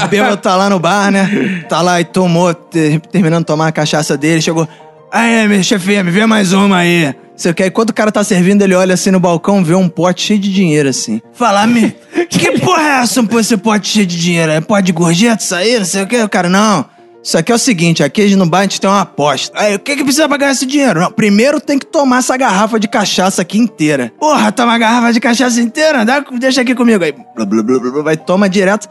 O 0.04 0.08
bêbado 0.08 0.36
tá 0.36 0.56
lá 0.56 0.70
no 0.70 0.78
bar, 0.78 1.10
né? 1.10 1.64
Tá 1.68 1.82
lá 1.82 2.00
e 2.00 2.04
tomou, 2.04 2.54
te- 2.54 3.00
terminando 3.10 3.40
de 3.40 3.46
tomar 3.46 3.68
a 3.68 3.72
cachaça 3.72 4.16
dele, 4.16 4.40
chegou. 4.40 4.68
Aí, 5.10 5.48
meu 5.48 5.62
chefinha, 5.62 6.04
me 6.04 6.10
vê 6.10 6.26
mais 6.26 6.52
uma 6.52 6.78
aí. 6.78 7.14
Você 7.38 7.54
quer? 7.54 7.70
Quando 7.70 7.90
o 7.90 7.94
cara 7.94 8.10
tá 8.10 8.24
servindo, 8.24 8.62
ele 8.62 8.74
olha 8.74 8.94
assim 8.94 9.12
no 9.12 9.20
balcão, 9.20 9.62
vê 9.62 9.74
um 9.74 9.88
pote 9.88 10.22
cheio 10.22 10.40
de 10.40 10.52
dinheiro 10.52 10.88
assim. 10.88 11.20
Fala, 11.32 11.64
me. 11.66 11.94
Que 12.28 12.58
porra 12.60 12.82
é 12.82 13.00
essa, 13.02 13.22
pô, 13.22 13.38
esse 13.40 13.56
pote 13.56 13.88
cheio 13.88 14.06
de 14.06 14.18
dinheiro? 14.18 14.50
É 14.52 14.60
pote 14.60 14.82
de 14.86 14.92
gorjeta 14.92 15.42
isso 15.42 15.54
aí? 15.54 15.78
Não 15.78 15.84
sei 15.84 16.02
o 16.02 16.06
que. 16.06 16.20
O 16.20 16.28
cara, 16.28 16.48
não. 16.48 16.84
Isso 17.22 17.36
aqui 17.38 17.50
é 17.52 17.54
o 17.54 17.58
seguinte, 17.58 18.02
aqui 18.02 18.22
a 18.22 18.24
gente 18.26 18.36
no 18.36 18.46
bar 18.46 18.60
a 18.60 18.62
gente 18.62 18.80
tem 18.80 18.88
uma 18.90 19.00
aposta. 19.02 19.56
Aí, 19.58 19.74
o 19.74 19.78
que 19.78 19.96
que 19.96 20.02
precisa 20.02 20.28
pra 20.28 20.36
ganhar 20.36 20.52
esse 20.52 20.66
dinheiro? 20.66 21.00
Não, 21.00 21.10
primeiro 21.12 21.60
tem 21.60 21.78
que 21.78 21.86
tomar 21.86 22.18
essa 22.18 22.36
garrafa 22.36 22.78
de 22.78 22.88
cachaça 22.88 23.42
aqui 23.42 23.58
inteira. 23.58 24.12
Porra, 24.18 24.50
toma 24.52 24.74
a 24.74 24.78
garrafa 24.78 25.12
de 25.12 25.20
cachaça 25.20 25.60
inteira? 25.60 26.04
Dá, 26.04 26.20
deixa 26.38 26.60
aqui 26.62 26.74
comigo. 26.74 27.04
Aí, 27.04 27.12
blá, 27.12 27.44
blá, 27.44 27.62
blá, 27.62 27.78
blá, 27.80 27.90
blá, 27.90 28.02
vai, 28.02 28.16
toma 28.16 28.48
direto. 28.48 28.88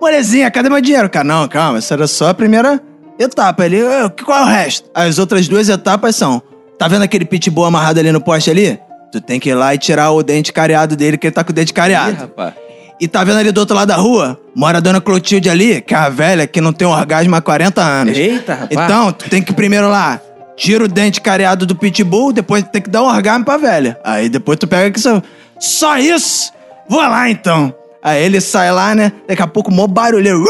Molezinha, 0.00 0.50
cadê 0.50 0.68
meu 0.68 0.80
dinheiro? 0.80 1.08
Cara, 1.10 1.24
não, 1.24 1.46
calma, 1.48 1.78
essa 1.78 1.94
era 1.94 2.06
só 2.06 2.28
a 2.28 2.34
primeira 2.34 2.80
etapa. 3.18 3.64
Ele, 3.64 3.80
"Ah, 3.82 4.12
qual 4.24 4.38
é 4.40 4.42
o 4.42 4.46
resto? 4.46 4.90
As 4.94 5.18
outras 5.18 5.46
duas 5.48 5.68
etapas 5.68 6.14
são, 6.16 6.42
tá 6.82 6.88
vendo 6.88 7.02
aquele 7.02 7.24
pitbull 7.24 7.64
amarrado 7.64 8.00
ali 8.00 8.10
no 8.10 8.20
poste 8.20 8.50
ali? 8.50 8.76
Tu 9.12 9.20
tem 9.20 9.38
que 9.38 9.50
ir 9.50 9.54
lá 9.54 9.72
e 9.72 9.78
tirar 9.78 10.10
o 10.10 10.20
dente 10.20 10.52
careado 10.52 10.96
dele, 10.96 11.16
que 11.16 11.28
ele 11.28 11.34
tá 11.34 11.44
com 11.44 11.50
o 11.50 11.54
dente 11.54 11.70
Ih, 11.70 11.74
careado. 11.74 12.16
rapaz. 12.16 12.54
E 13.00 13.06
tá 13.06 13.22
vendo 13.22 13.38
ali 13.38 13.52
do 13.52 13.58
outro 13.58 13.76
lado 13.76 13.86
da 13.86 13.94
rua? 13.94 14.36
Mora 14.52 14.78
a 14.78 14.80
dona 14.80 15.00
Clotilde 15.00 15.48
ali, 15.48 15.80
que 15.80 15.94
é 15.94 15.96
a 15.96 16.08
velha 16.08 16.44
que 16.44 16.60
não 16.60 16.72
tem 16.72 16.88
orgasmo 16.88 17.36
há 17.36 17.40
40 17.40 17.80
anos. 17.80 18.18
Eita, 18.18 18.54
rapaz. 18.54 18.70
Então, 18.72 19.12
tu 19.12 19.30
tem 19.30 19.40
que 19.40 19.52
primeiro 19.52 19.88
lá, 19.88 20.20
tira 20.56 20.82
o 20.82 20.88
dente 20.88 21.20
careado 21.20 21.64
do 21.66 21.76
pitbull, 21.76 22.32
depois 22.32 22.64
tem 22.64 22.82
que 22.82 22.90
dar 22.90 23.04
um 23.04 23.06
orgasmo 23.06 23.44
pra 23.44 23.56
velha. 23.56 23.96
Aí 24.02 24.28
depois 24.28 24.58
tu 24.58 24.66
pega 24.66 24.88
aqui 24.88 24.98
só. 24.98 25.22
Só 25.60 25.98
isso? 25.98 26.52
Vou 26.88 27.00
lá 27.00 27.30
então. 27.30 27.72
Aí 28.02 28.24
ele 28.24 28.40
sai 28.40 28.72
lá, 28.72 28.96
né? 28.96 29.12
Daqui 29.28 29.42
a 29.42 29.46
pouco, 29.46 29.70
mó 29.70 29.86
barulho. 29.86 30.44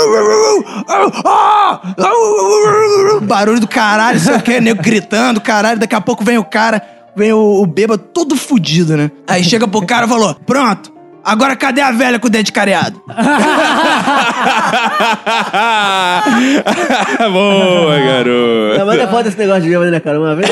Barulho 3.20 3.60
do 3.60 3.68
caralho, 3.68 4.18
sei 4.18 4.36
o 4.36 4.40
que, 4.40 4.58
nego 4.58 4.82
gritando, 4.82 5.38
caralho. 5.38 5.78
Daqui 5.78 5.94
a 5.94 6.00
pouco 6.00 6.24
vem 6.24 6.38
o 6.38 6.44
cara, 6.44 6.82
vem 7.14 7.30
o, 7.34 7.60
o 7.60 7.66
bêbado 7.66 8.02
todo 8.02 8.36
fudido, 8.36 8.96
né? 8.96 9.10
Aí 9.28 9.44
chega 9.44 9.68
pro 9.68 9.84
cara 9.84 10.06
e 10.06 10.08
falou: 10.08 10.34
Pronto, 10.46 10.90
agora 11.22 11.54
cadê 11.54 11.82
a 11.82 11.90
velha 11.90 12.18
com 12.18 12.26
o 12.26 12.30
dente 12.30 12.50
careado? 12.52 13.02
Boa, 17.32 17.98
garoto. 17.98 18.78
Não, 18.78 18.86
mas 18.86 18.98
é 18.98 19.06
foda 19.08 19.28
esse 19.28 19.38
negócio 19.38 19.62
de 19.62 19.68
bêbado, 19.68 19.90
né, 19.90 20.00
cara? 20.00 20.18
Uma 20.18 20.34
vez. 20.34 20.48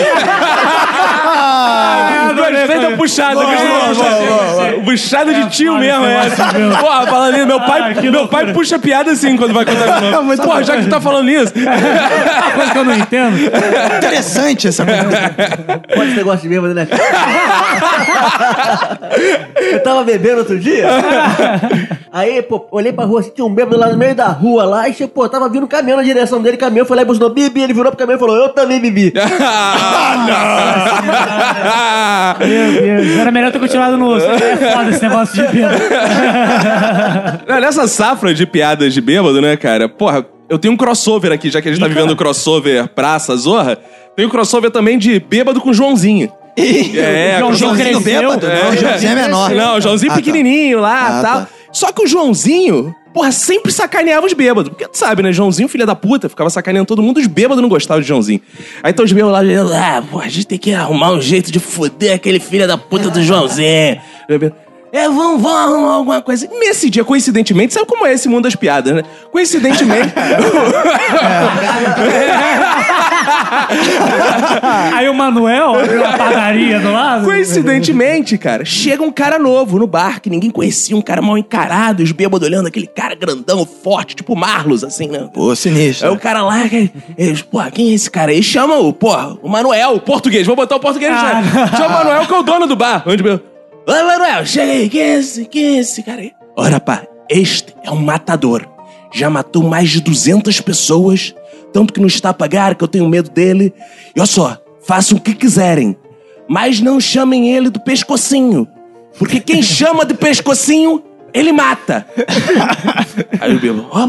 Ah, 2.56 2.66
gostei 2.66 2.80
da 2.90 2.96
puxada, 2.96 3.40
puxada. 3.40 4.80
Puxada 4.84 5.34
de 5.34 5.48
tio 5.50 5.72
foda 5.72 5.80
mesmo, 5.84 6.04
essa. 6.06 6.44
bêbado. 6.52 6.76
Porra, 6.80 7.06
falando 7.06 7.32
nisso, 7.34 7.46
meu 7.46 7.60
pai, 7.60 7.94
Ah, 7.96 8.02
meu 8.10 8.28
pai 8.28 8.52
puxa 8.52 8.78
piada 8.78 9.10
assim 9.12 9.36
quando 9.36 9.52
vai 9.54 9.64
contar 9.64 10.00
de 10.00 10.06
novo. 10.10 10.22
Muito 10.24 10.42
Porra, 10.42 10.58
bom. 10.58 10.64
já 10.64 10.76
que 10.76 10.82
tu 10.84 10.90
tá 10.90 11.00
falando 11.00 11.26
nisso. 11.26 11.52
Uma 11.56 12.50
coisa 12.54 12.72
que 12.72 12.78
eu 12.78 12.84
não 12.84 12.94
entendo. 12.94 13.36
Interessante 13.98 14.68
essa 14.68 14.84
coisa. 14.84 15.00
Pode 15.94 16.08
esse 16.08 16.16
negócio 16.16 16.40
de 16.42 16.48
bêbado, 16.48 16.74
né? 16.74 16.86
Eu 19.72 19.82
tava 19.82 20.02
bebendo 20.04 20.38
outro 20.38 20.58
dia. 20.58 20.86
Aí, 22.12 22.42
pô, 22.42 22.66
olhei 22.72 22.92
pra 22.92 23.04
rua 23.04 23.20
assim, 23.20 23.30
tinha 23.30 23.44
um 23.44 23.54
bêbado 23.54 23.76
lá 23.78 23.88
no 23.88 23.96
meio 23.96 24.14
da 24.14 24.26
rua 24.28 24.64
lá. 24.64 24.88
E, 24.88 24.92
pô, 25.06 25.28
tava 25.28 25.48
vindo 25.48 25.64
um 25.64 25.68
caminhão 25.68 25.96
na 25.98 26.02
direção 26.02 26.40
dele. 26.42 26.56
Caminhão 26.56 26.84
foi 26.86 26.96
lá 26.96 27.02
e 27.02 27.04
buzinou, 27.04 27.30
bibi. 27.30 27.60
Ele 27.62 27.72
virou 27.72 27.90
pro 27.92 27.98
caminhão 27.98 28.16
e 28.16 28.20
falou, 28.20 28.36
eu 28.36 28.48
também 28.50 28.80
bebi. 28.80 29.12
Ah, 31.72 32.36
Meu 32.46 32.72
Deus, 32.82 33.16
era 33.18 33.30
melhor 33.30 33.52
ter 33.52 33.58
continuado 33.58 33.96
no 33.96 34.08
osso. 34.14 34.26
É 34.26 34.56
foda 34.72 34.90
esse 34.90 35.02
negócio 35.02 35.34
de 35.46 35.52
bêbado. 35.52 35.78
Não, 37.48 37.60
Nessa 37.60 37.86
safra 37.86 38.32
de 38.34 38.46
piadas 38.46 38.92
de 38.94 39.00
bêbado, 39.00 39.40
né, 39.40 39.56
cara? 39.56 39.88
Porra, 39.88 40.24
eu 40.48 40.58
tenho 40.58 40.74
um 40.74 40.76
crossover 40.76 41.32
aqui, 41.32 41.50
já 41.50 41.60
que 41.60 41.68
a 41.68 41.72
gente 41.72 41.80
tá 41.80 41.88
vivendo 41.88 42.10
o 42.10 42.16
crossover 42.16 42.88
Praça 42.88 43.36
Zorra. 43.36 43.78
Tem 44.16 44.26
um 44.26 44.28
crossover 44.30 44.70
também 44.70 44.98
de 44.98 45.18
bêbado 45.20 45.60
com 45.60 45.72
Joãozinho. 45.72 46.30
É, 46.56 47.36
o 47.36 47.52
Joãozinho 47.54 47.58
Joãozinho 47.58 48.00
cresceu. 48.02 48.20
bêbado? 48.22 48.46
Não, 48.46 48.70
o 48.70 48.76
Joãozinho 48.76 49.12
é 49.12 49.14
menor. 49.14 49.50
Não, 49.50 49.76
o 49.76 49.80
Joãozinho 49.80 50.12
Ah, 50.12 50.14
tá. 50.16 50.20
pequenininho 50.22 50.80
lá 50.80 51.06
Ah, 51.06 51.22
tal. 51.22 51.40
tá. 51.42 51.48
Só 51.72 51.92
que 51.92 52.02
o 52.02 52.06
Joãozinho, 52.06 52.94
porra, 53.14 53.30
sempre 53.32 53.72
sacaneava 53.72 54.26
os 54.26 54.32
bêbados. 54.32 54.68
Porque 54.70 54.88
tu 54.88 54.96
sabe, 54.96 55.22
né? 55.22 55.32
Joãozinho, 55.32 55.68
filha 55.68 55.86
da 55.86 55.94
puta, 55.94 56.28
ficava 56.28 56.50
sacaneando 56.50 56.86
todo 56.86 57.02
mundo, 57.02 57.18
os 57.18 57.26
bêbados 57.26 57.62
não 57.62 57.68
gostavam 57.68 58.00
de 58.00 58.08
Joãozinho. 58.08 58.40
Aí 58.82 58.92
então 58.92 59.04
os 59.04 59.12
bêbados 59.12 59.32
lá, 59.32 59.42
dizendo, 59.42 59.72
ah, 59.72 60.02
pô, 60.10 60.20
a 60.20 60.28
gente 60.28 60.46
tem 60.46 60.58
que 60.58 60.72
arrumar 60.72 61.12
um 61.12 61.20
jeito 61.20 61.50
de 61.50 61.58
foder 61.60 62.14
aquele 62.14 62.40
filho 62.40 62.66
da 62.66 62.76
puta 62.78 63.10
do 63.10 63.22
Joãozinho. 63.22 64.00
É, 64.92 65.08
vamos, 65.08 65.40
vamos 65.40 65.58
arrumar 65.74 65.92
alguma 65.94 66.20
coisa. 66.22 66.48
Nesse 66.58 66.90
dia, 66.90 67.04
coincidentemente, 67.04 67.72
sabe 67.72 67.86
como 67.86 68.04
é 68.06 68.12
esse 68.12 68.28
mundo 68.28 68.44
das 68.44 68.56
piadas, 68.56 68.92
né? 68.94 69.02
Coincidentemente. 69.30 70.12
Aí 74.94 75.08
o 75.08 75.14
Manuel, 75.14 75.74
na 75.96 76.16
padaria 76.18 76.80
do 76.80 76.92
lado. 76.92 77.24
Coincidentemente, 77.24 78.36
cara, 78.36 78.64
chega 78.64 79.02
um 79.02 79.10
cara 79.12 79.38
novo 79.38 79.78
no 79.78 79.86
bar 79.86 80.20
que 80.20 80.28
ninguém 80.30 80.50
conhecia, 80.50 80.96
um 80.96 81.02
cara 81.02 81.22
mal 81.22 81.38
encarado, 81.38 82.02
os 82.02 82.12
bêbados 82.12 82.46
olhando 82.48 82.66
aquele 82.66 82.86
cara 82.86 83.14
grandão, 83.14 83.64
forte, 83.66 84.16
tipo 84.16 84.34
Marlos, 84.36 84.82
assim, 84.84 85.06
né? 85.08 85.28
Pô, 85.32 85.54
sinistro. 85.54 86.08
Aí 86.08 86.14
o 86.14 86.18
cara 86.18 86.42
lá, 86.42 86.68
que- 86.68 86.90
eles, 87.16 87.42
porra, 87.42 87.70
quem 87.70 87.90
é 87.90 87.94
esse 87.94 88.10
cara? 88.10 88.32
Eles 88.32 88.44
chamam 88.44 88.86
o, 88.86 88.92
porra, 88.92 89.36
o 89.42 89.48
Manuel, 89.48 89.94
o 89.94 90.00
português. 90.00 90.46
Vou 90.46 90.56
botar 90.56 90.76
o 90.76 90.80
português 90.80 91.12
Ah. 91.14 91.42
já. 91.42 91.66
Chama 91.76 91.88
o 91.88 91.92
Manuel, 92.04 92.26
que 92.26 92.32
é 92.34 92.38
o 92.38 92.42
dono 92.42 92.66
do 92.66 92.76
bar. 92.76 93.02
Onde 93.06 93.22
meu. 93.22 93.49
Oi, 93.86 94.02
Manuel, 94.02 94.46
chega 94.46 94.72
aí. 94.72 94.88
Quem 94.88 95.00
é 95.00 95.14
esse? 95.18 95.44
Quem 95.46 95.76
é 95.76 95.80
esse 95.80 96.02
cara 96.02 96.20
aí? 96.20 96.32
Ora, 96.56 96.78
pá, 96.80 97.02
este 97.28 97.74
é 97.82 97.90
um 97.90 97.96
matador. 98.02 98.66
Já 99.12 99.28
matou 99.28 99.62
mais 99.62 99.90
de 99.90 100.00
200 100.00 100.60
pessoas. 100.60 101.34
Tanto 101.72 101.92
que 101.92 102.00
não 102.00 102.06
está 102.06 102.30
a 102.30 102.34
pagar, 102.34 102.74
que 102.74 102.84
eu 102.84 102.88
tenho 102.88 103.08
medo 103.08 103.30
dele. 103.30 103.72
E 104.14 104.20
olha 104.20 104.26
só, 104.26 104.58
façam 104.86 105.18
o 105.18 105.20
que 105.20 105.34
quiserem. 105.34 105.96
Mas 106.48 106.80
não 106.80 107.00
chamem 107.00 107.50
ele 107.54 107.70
do 107.70 107.80
pescocinho. 107.80 108.66
Porque 109.18 109.40
quem 109.40 109.62
chama 109.62 110.04
de 110.04 110.14
pescocinho, 110.14 111.02
ele 111.32 111.52
mata. 111.52 112.06
Aí 113.40 113.54
o 113.54 113.60
Bebo, 113.60 113.86
ó, 113.90 114.08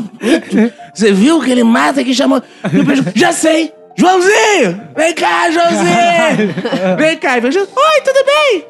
você 0.94 1.12
viu 1.12 1.40
que 1.42 1.52
ele 1.52 1.64
mata 1.64 2.04
que 2.04 2.14
chamou. 2.14 2.40
do 2.40 2.86
pesco- 2.86 3.12
Já 3.16 3.32
sei! 3.32 3.72
Joãozinho! 3.96 4.82
Vem 4.96 5.14
cá, 5.14 5.52
Joãozinho! 5.52 6.98
Vem 6.98 7.18
cá. 7.18 7.34
Oi, 7.36 8.02
tudo 8.04 8.26
bem? 8.26 8.66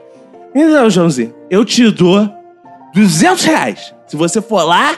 Então, 0.54 0.90
Joãozinho, 0.90 1.34
eu 1.50 1.64
te 1.64 1.90
dou 1.92 2.30
200 2.94 3.44
reais. 3.44 3.94
Se 4.08 4.16
você 4.16 4.42
for 4.42 4.64
lá 4.64 4.98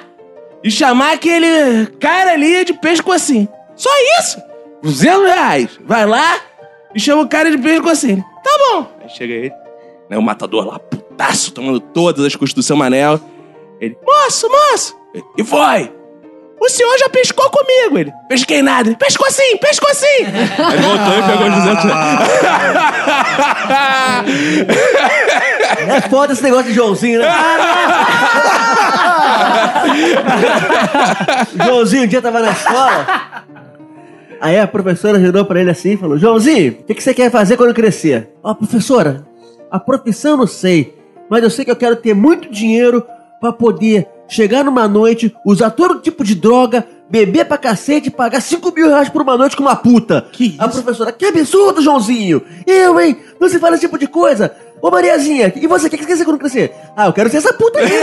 e 0.63 0.71
chamar 0.71 1.13
aquele 1.13 1.85
cara 1.99 2.31
ali 2.33 2.65
de 2.65 2.73
pescocinho. 2.73 3.47
Só 3.75 3.89
isso! 4.19 4.41
200 4.81 5.23
reais. 5.25 5.79
Vai 5.85 6.05
lá 6.05 6.39
e 6.95 6.99
chama 6.99 7.21
o 7.21 7.27
cara 7.27 7.51
de 7.51 7.57
pescocinho. 7.57 8.23
Tá 8.43 8.51
bom. 8.71 8.87
Aí 9.01 9.09
chega 9.09 9.33
ele, 9.33 9.53
né, 10.09 10.17
o 10.17 10.21
matador 10.21 10.65
lá, 10.65 10.79
putaço, 10.79 11.51
tomando 11.53 11.79
todas 11.79 12.25
as 12.25 12.35
custas 12.35 12.55
do 12.55 12.63
seu 12.63 12.75
manel. 12.75 13.19
Ele, 13.79 13.97
moço, 14.05 14.47
moço! 14.49 14.97
E 15.37 15.43
foi? 15.43 15.91
O 16.63 16.69
senhor 16.69 16.97
já 16.97 17.09
pescou 17.09 17.49
comigo. 17.49 17.97
Ele, 17.97 18.13
pesquei 18.29 18.61
nada. 18.61 18.95
Pescou 18.95 19.29
sim, 19.29 19.57
pescou 19.57 19.93
sim. 19.93 20.05
Aí 20.25 20.73
ele 20.75 20.81
voltou 20.81 21.19
e 21.19 21.23
pegou 21.23 21.47
os 21.47 21.55
200 21.55 21.83
reais. 21.83 22.19
É 25.89 26.01
foda 26.09 26.31
esse 26.31 26.41
negócio 26.41 26.67
de 26.67 26.73
Joãozinho, 26.73 27.19
né? 27.19 27.27
Joãozinho 31.65 32.03
um 32.03 32.07
dia 32.07 32.21
tava 32.21 32.39
na 32.39 32.51
escola. 32.51 33.05
Aí 34.39 34.57
a 34.57 34.65
professora 34.65 35.19
virou 35.19 35.43
pra 35.43 35.59
ele 35.59 35.69
assim 35.69 35.91
e 35.91 35.97
falou: 35.97 36.17
Joãozinho, 36.17 36.71
o 36.79 36.83
que, 36.85 36.95
que 36.95 37.03
você 37.03 37.13
quer 37.13 37.29
fazer 37.29 37.57
quando 37.57 37.73
crescer? 37.73 38.29
Ó, 38.41 38.53
professora, 38.53 39.25
a 39.69 39.81
profissão 39.81 40.31
eu 40.31 40.37
não 40.37 40.47
sei, 40.47 40.97
mas 41.29 41.43
eu 41.43 41.49
sei 41.49 41.65
que 41.65 41.71
eu 41.71 41.75
quero 41.75 41.97
ter 41.97 42.13
muito 42.13 42.49
dinheiro 42.49 43.05
pra 43.41 43.51
poder 43.51 44.07
chegar 44.27 44.63
numa 44.63 44.87
noite, 44.87 45.33
usar 45.45 45.69
todo 45.71 45.99
tipo 46.01 46.23
de 46.23 46.35
droga, 46.35 46.85
beber 47.09 47.45
pra 47.45 47.57
cacete 47.57 48.07
e 48.07 48.11
pagar 48.11 48.41
5 48.41 48.73
mil 48.73 48.87
reais 48.87 49.09
por 49.09 49.21
uma 49.21 49.37
noite 49.37 49.55
com 49.55 49.63
uma 49.63 49.75
puta. 49.75 50.25
Que 50.31 50.55
A 50.57 50.67
professora, 50.67 51.11
que 51.11 51.25
absurdo, 51.25 51.81
Joãozinho! 51.81 52.41
Eu, 52.65 52.99
hein? 52.99 53.17
Você 53.39 53.59
fala 53.59 53.75
esse 53.75 53.85
tipo 53.85 53.97
de 53.97 54.07
coisa? 54.07 54.51
Ô 54.81 54.89
Mariazinha, 54.91 55.53
e 55.55 55.65
você, 55.65 55.87
o 55.87 55.89
que 55.89 55.95
que 55.97 56.03
você 56.03 56.09
quer 56.09 56.17
ser 56.17 56.25
quando 56.25 56.39
crescer? 56.39 56.73
Ah, 56.95 57.05
eu 57.05 57.13
quero 57.13 57.29
ser 57.29 57.37
essa 57.37 57.53
puta 57.53 57.79
aí. 57.79 57.85
Aí 57.85 58.01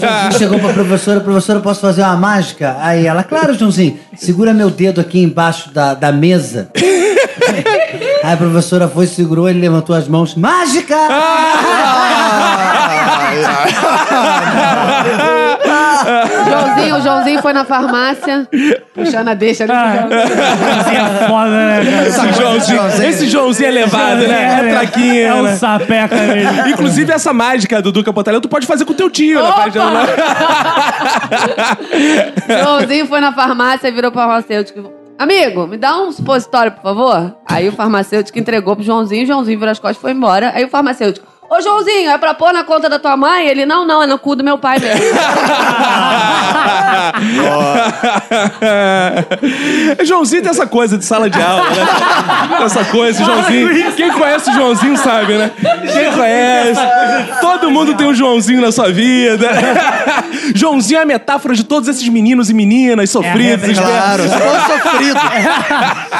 Joãozinho 0.00 0.38
chegou 0.38 0.58
pra 0.58 0.72
professora, 0.72 1.20
professora, 1.20 1.60
posso 1.60 1.80
fazer 1.80 2.02
uma 2.02 2.16
mágica? 2.16 2.76
Aí 2.80 3.06
ela, 3.06 3.22
claro, 3.22 3.52
Joãozinho, 3.52 3.98
segura 4.14 4.54
meu 4.54 4.70
dedo 4.70 5.00
aqui 5.00 5.20
embaixo 5.20 5.70
da, 5.70 5.92
da 5.92 6.10
mesa. 6.12 6.70
Aí 8.22 8.32
a 8.32 8.36
professora 8.36 8.88
foi, 8.88 9.06
segurou, 9.06 9.48
ele 9.48 9.60
levantou 9.60 9.94
as 9.94 10.08
mãos, 10.08 10.34
mágica! 10.34 10.96
Joãozinho, 16.48 16.96
o 16.96 17.00
Joãozinho 17.00 17.42
foi 17.42 17.52
na 17.52 17.64
farmácia, 17.64 18.48
puxando 18.94 19.28
a 19.28 19.34
deixa 19.34 19.64
ali. 19.64 19.72
Joãozinho 19.72 21.00
é 21.00 21.26
foda, 21.28 21.50
né, 21.50 21.84
cara? 21.84 22.06
Esse 22.06 22.32
Joãozinho, 22.32 23.08
esse 23.08 23.26
Joãozinho 23.28 23.68
é 23.68 23.70
levado, 23.70 24.26
né? 24.28 24.60
É 24.66 24.70
traquinha, 24.70 25.26
É 25.28 25.34
um 25.34 25.42
né? 25.42 25.56
sapeca 25.56 26.16
dele. 26.16 26.70
Inclusive, 26.70 27.12
essa 27.12 27.32
mágica 27.32 27.80
do 27.82 27.90
Duca 27.92 28.12
Pantalão, 28.12 28.40
tu 28.40 28.48
pode 28.48 28.66
fazer 28.66 28.84
com 28.84 28.94
teu 28.94 29.10
tio, 29.10 29.42
né? 29.42 29.52
página 29.52 29.84
lá. 29.90 30.06
Joãozinho 32.62 33.06
foi 33.06 33.20
na 33.20 33.32
farmácia 33.32 33.88
e 33.88 33.90
virou 33.90 34.12
farmacêutico. 34.12 34.92
Amigo, 35.18 35.66
me 35.66 35.78
dá 35.78 35.96
um 35.96 36.12
supositório, 36.12 36.72
por 36.72 36.82
favor. 36.82 37.34
Aí 37.48 37.66
o 37.68 37.72
farmacêutico 37.72 38.38
entregou 38.38 38.76
pro 38.76 38.84
Joãozinho, 38.84 39.24
o 39.24 39.26
Joãozinho 39.26 39.58
virou 39.58 39.72
as 39.72 39.78
costas 39.78 39.96
e 39.96 40.00
foi 40.00 40.12
embora. 40.12 40.52
Aí 40.54 40.64
o 40.64 40.68
farmacêutico, 40.68 41.26
ô 41.48 41.60
Joãozinho, 41.60 42.10
é 42.10 42.18
pra 42.18 42.34
pôr 42.34 42.52
na 42.52 42.64
conta 42.64 42.88
da 42.88 42.98
tua 42.98 43.16
mãe? 43.16 43.46
Ele, 43.46 43.64
não, 43.66 43.86
não, 43.86 44.02
é 44.02 44.06
no 44.06 44.18
cu 44.18 44.34
do 44.36 44.44
meu 44.44 44.58
pai 44.58 44.78
mesmo. 44.78 45.00
Joãozinho 50.04 50.42
tem 50.42 50.50
essa 50.50 50.66
coisa 50.66 50.98
de 50.98 51.04
sala 51.04 51.30
de 51.30 51.40
aula, 51.40 51.64
né? 51.70 51.86
Essa 52.64 52.84
coisa, 52.84 53.24
Joãozinho. 53.24 53.92
Quem 53.92 54.10
conhece 54.10 54.50
o 54.50 54.52
Joãozinho 54.52 54.96
sabe, 54.96 55.34
né? 55.34 55.50
Quem 55.92 56.12
conhece. 56.12 56.80
Todo 57.40 57.70
mundo 57.70 57.94
tem 57.94 58.06
um 58.06 58.14
Joãozinho 58.14 58.60
na 58.60 58.72
sua 58.72 58.90
vida. 58.90 59.48
Joãozinho 60.54 60.98
é 60.98 61.02
a 61.02 61.06
metáfora 61.06 61.54
de 61.54 61.64
todos 61.64 61.88
esses 61.88 62.06
meninos 62.08 62.50
e 62.50 62.54
meninas 62.54 63.10
sofridos. 63.10 63.68
É, 63.68 63.72
é 63.72 63.74
Claro, 63.74 64.22
se 64.22 64.28
for 64.28 64.82
sofrido. 64.82 65.18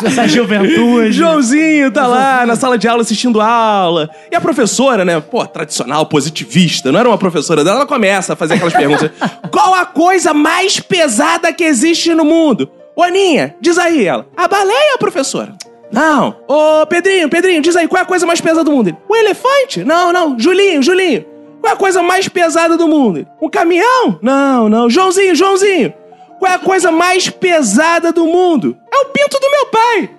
Essa 0.05 0.29
juventude. 0.29 1.13
Joãozinho 1.13 1.91
tá 1.91 2.07
lá 2.07 2.45
na 2.47 2.57
sala 2.57 2.79
de 2.79 2.89
aula 2.89 3.03
assistindo 3.03 3.41
aula. 3.41 4.09
E 4.31 4.37
a 4.37 4.41
professora, 4.41 5.05
né? 5.05 5.16
Pô, 5.21 5.47
tradicional, 5.47 6.07
positivista, 6.07 6.91
não 6.91 7.01
era 7.01 7.09
uma 7.09 7.19
professora 7.19 7.65
dela, 7.65 7.79
ela 7.79 7.87
começa 7.87 8.33
a 8.33 8.37
fazer 8.37 8.55
aquelas 8.55 8.75
perguntas. 8.75 9.11
Qual 9.51 9.75
a 9.75 9.85
coisa 9.85 10.33
mais 10.33 10.81
pesada 10.81 11.53
que 11.53 11.65
existe 11.65 12.15
no 12.15 12.25
mundo? 12.25 12.71
Ô, 12.95 13.03
Aninha, 13.03 13.55
diz 13.61 13.79
aí 13.79 14.07
ela. 14.07 14.27
A 14.37 14.49
baleia, 14.49 14.97
professora. 14.99 15.55
Não. 15.93 16.37
Ô, 16.49 16.87
Pedrinho, 16.87 17.29
Pedrinho, 17.29 17.63
diz 17.63 17.77
aí, 17.77 17.87
qual 17.87 18.01
é 18.01 18.03
a 18.03 18.07
coisa 18.07 18.27
mais 18.27 18.41
pesada 18.41 18.65
do 18.65 18.73
mundo? 18.73 18.89
Ele, 18.89 18.99
o 19.09 19.17
elefante? 19.17 19.85
Não, 19.85 20.13
não. 20.13 20.39
Julinho, 20.39 20.83
Julinho. 20.83 21.25
Qual 21.61 21.71
é 21.71 21.75
a 21.75 21.79
coisa 21.79 22.03
mais 22.03 22.29
pesada 22.29 22.77
do 22.77 22.89
mundo? 22.89 23.19
Ele, 23.19 23.29
um 23.41 23.49
caminhão? 23.49 24.19
Não, 24.23 24.69
não. 24.69 24.91
Joãozinho, 24.91 25.35
Joãozinho. 25.35 25.93
Qual 26.39 26.51
é 26.51 26.55
a 26.55 26.59
coisa 26.59 26.91
mais 26.91 27.29
pesada 27.29 28.13
do 28.13 28.27
mundo? 28.27 28.77
É 28.93 28.97
o 28.99 29.07
pinto 29.07 29.39
do 29.41 29.51
meu 29.51 29.67
pai. 29.67 30.11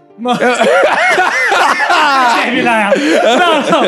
Terminar 2.44 2.94
ela. 2.94 3.38
Não, 3.38 3.62
não. 3.62 3.84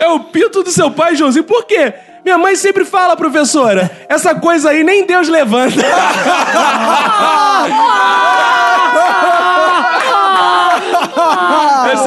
É 0.00 0.08
o 0.08 0.20
pinto 0.20 0.62
do 0.62 0.70
seu 0.70 0.90
pai, 0.90 1.16
Joãozinho. 1.16 1.44
Por 1.44 1.64
quê? 1.64 1.92
Minha 2.24 2.38
mãe 2.38 2.54
sempre 2.54 2.84
fala, 2.84 3.16
professora, 3.16 3.90
essa 4.08 4.32
coisa 4.34 4.70
aí 4.70 4.84
nem 4.84 5.04
Deus 5.04 5.28
levanta. 5.28 5.82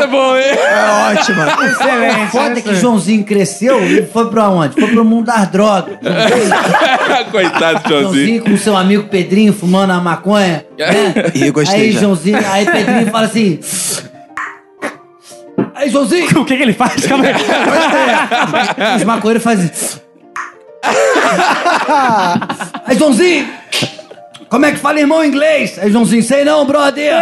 É 0.06 0.08
boa, 0.08 0.40
hein? 0.40 0.58
É 0.58 1.12
ótima. 1.12 1.48
O 2.26 2.28
foda 2.32 2.60
é 2.60 2.62
que 2.62 2.76
Joãozinho 2.76 3.24
cresceu 3.24 3.84
e 3.86 4.06
foi 4.06 4.30
pra 4.30 4.50
onde? 4.50 4.80
Foi 4.80 4.90
pro 4.92 5.04
mundo 5.04 5.26
das 5.26 5.48
drogas. 5.50 5.98
Coitado 7.32 7.84
do 7.84 7.90
Joãozinho. 7.90 8.14
Joãozinho 8.14 8.44
com 8.44 8.58
seu 8.58 8.78
amigo 8.78 9.08
Pedrinho 9.10 9.54
fumando 9.54 9.92
a 9.92 10.00
maconha. 10.00 10.66
Né? 10.78 11.14
Ih, 11.36 11.52
gostei 11.52 11.82
Aí 11.82 11.92
já. 11.92 12.02
Joãozinho, 12.02 12.40
aí 12.50 12.66
Pedrinho 12.66 13.12
fala 13.12 13.26
assim. 13.26 13.60
Aí 15.74 15.90
Joãozinho, 15.90 16.42
O 16.42 16.46
que, 16.46 16.56
que 16.56 16.64
ele 16.64 16.74
faz? 16.74 17.06
Calma 17.06 17.26
aí. 17.26 18.96
os 18.98 19.04
maconheiros 19.04 19.44
fazem. 19.44 19.70
Aí 22.86 22.98
Joãozinho, 22.98 23.48
como 24.56 24.66
é 24.66 24.72
que 24.72 24.78
fala 24.78 25.02
irmão 25.02 25.22
em 25.22 25.28
inglês? 25.28 25.78
Aí 25.78 25.92
Joãozinho, 25.92 26.24
sei 26.24 26.46
não, 26.46 26.66
brother. 26.66 27.14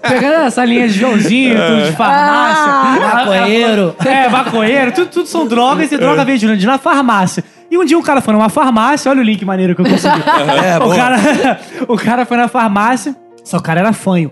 Pegando 0.00 0.46
essa 0.46 0.64
linha 0.64 0.86
de 0.86 0.94
Joãozinho, 0.96 1.56
tudo 1.56 1.90
de 1.90 1.96
farmácia. 1.96 3.04
Maconheiro. 3.04 3.96
É, 4.04 4.28
maconheiro, 4.28 4.92
tudo, 4.92 5.08
tudo 5.08 5.26
são 5.26 5.44
drogas 5.44 5.90
e 5.90 5.98
droga 5.98 6.24
vem 6.24 6.36
de 6.36 6.46
onde? 6.46 6.64
Na 6.64 6.78
farmácia. 6.78 7.42
E 7.68 7.76
um 7.76 7.84
dia 7.84 7.98
um 7.98 8.02
cara 8.02 8.20
foi 8.20 8.32
numa 8.32 8.48
farmácia, 8.48 9.10
olha 9.10 9.22
o 9.22 9.24
link 9.24 9.44
maneiro 9.44 9.74
que 9.74 9.80
eu 9.80 9.86
consegui. 9.86 10.22
É, 10.64 10.78
o, 10.78 10.94
cara, 10.94 11.16
o 11.88 11.96
cara 11.96 12.24
foi 12.24 12.36
na 12.36 12.46
farmácia 12.46 13.16
Só 13.42 13.56
que 13.56 13.62
o 13.62 13.66
cara 13.66 13.80
era 13.80 13.92
fanho. 13.92 14.30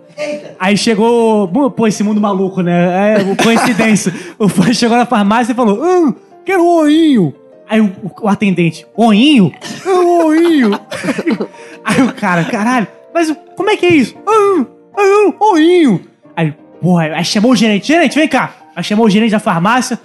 Aí 0.61 0.77
chegou. 0.77 1.49
Pô, 1.73 1.85
esse 1.89 2.05
mundo 2.05 2.21
maluco, 2.21 2.63
né? 2.63 3.17
É, 3.17 3.35
coincidência. 3.43 4.15
o 4.39 4.49
fanho 4.49 4.73
chegou 4.73 4.97
na 4.97 5.05
farmácia 5.05 5.51
e 5.51 5.57
falou: 5.57 5.83
hum, 5.83 6.15
quero 6.47 6.63
um 6.63 6.77
oinho. 6.77 7.35
Aí 7.69 7.81
o, 7.81 7.91
o- 8.23 8.29
atendente, 8.29 8.87
oinho? 8.97 9.53
Oinho. 9.87 10.73
Aí 11.85 12.03
o 12.03 12.13
cara, 12.15 12.45
caralho, 12.45 12.87
mas 13.13 13.35
como 13.57 13.71
é 13.71 13.77
que 13.77 13.87
é 13.87 13.95
isso? 13.95 14.15
Ah, 14.27 14.65
ah, 14.97 15.03
um 15.29 15.35
oinho. 15.53 16.01
Aí, 16.37 16.53
porra, 16.81 17.05
aí 17.15 17.25
chamou 17.25 17.53
o 17.53 17.57
gerente, 17.57 17.87
gerente, 17.89 18.19
vem 18.19 18.29
cá. 18.29 18.55
Aí 18.75 18.83
chamou 18.83 19.07
o 19.07 19.11
gerente 19.11 19.31
da 19.31 19.39
farmácia. 19.39 19.99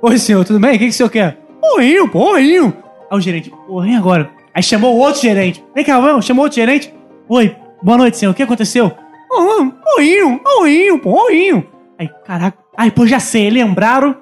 Oi, 0.00 0.18
senhor, 0.18 0.44
tudo 0.44 0.58
bem? 0.60 0.70
O 0.76 0.78
que, 0.78 0.84
que 0.86 0.90
o 0.90 0.92
senhor 0.92 1.08
quer? 1.10 1.38
Oinho, 1.76 2.08
pô, 2.08 2.32
oinho. 2.32 2.74
Aí 3.10 3.18
o 3.18 3.20
gerente, 3.20 3.52
vem 3.82 3.96
agora. 3.96 4.30
Aí 4.54 4.62
chamou 4.62 4.94
o 4.94 4.98
outro 4.98 5.20
gerente. 5.20 5.64
Vem 5.74 5.84
cá, 5.84 5.98
vamos, 6.00 6.24
chamou 6.24 6.44
outro 6.44 6.56
gerente. 6.56 6.92
Oi, 7.28 7.54
boa 7.82 7.98
noite, 7.98 8.16
senhor, 8.16 8.32
o 8.32 8.34
que 8.34 8.42
aconteceu? 8.42 8.92
Oh, 9.30 9.66
oinho, 9.98 10.40
oinho, 10.60 10.98
pô, 10.98 11.26
oinho. 11.26 11.66
Aí, 11.98 12.08
caraca. 12.24 12.58
Aí, 12.76 12.90
pô, 12.90 13.06
já 13.06 13.18
sei, 13.20 13.50
lembraram 13.50 14.16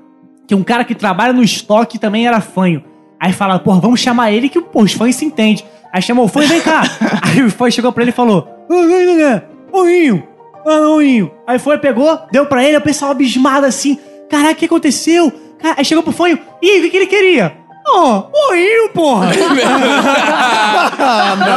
que 0.46 0.54
um 0.54 0.62
cara 0.62 0.84
que 0.84 0.94
trabalha 0.94 1.32
no 1.32 1.42
estoque 1.42 1.98
também 1.98 2.26
era 2.26 2.40
fanho. 2.40 2.84
Aí 3.18 3.32
falaram, 3.32 3.62
pô, 3.62 3.74
vamos 3.76 4.00
chamar 4.00 4.32
ele 4.32 4.48
que 4.48 4.60
pô, 4.60 4.82
os 4.82 4.92
fãs 4.92 5.14
se 5.14 5.24
entendem. 5.24 5.64
Aí 5.92 6.02
chamou 6.02 6.24
o 6.24 6.28
fã, 6.28 6.40
vem 6.40 6.60
cá. 6.60 6.82
Aí 7.22 7.42
o 7.42 7.50
fã 7.50 7.70
chegou 7.70 7.92
pra 7.92 8.02
ele 8.02 8.10
e 8.10 8.14
falou, 8.14 8.48
oinho, 9.72 10.22
oinho. 10.64 11.30
Aí 11.46 11.58
foi, 11.58 11.78
pegou, 11.78 12.18
deu 12.32 12.46
pra 12.46 12.64
ele, 12.64 12.76
o 12.76 12.80
pessoal 12.80 13.10
abismado 13.10 13.66
assim. 13.66 13.98
Caraca, 14.28 14.52
o 14.52 14.56
que 14.56 14.64
aconteceu? 14.64 15.32
Aí 15.76 15.84
chegou 15.84 16.02
pro 16.02 16.12
fanho, 16.12 16.38
ih, 16.60 16.86
o 16.86 16.90
que 16.90 16.96
ele 16.96 17.06
queria? 17.06 17.56
Ó, 17.86 18.24
oinho, 18.50 18.88
porra. 18.90 19.30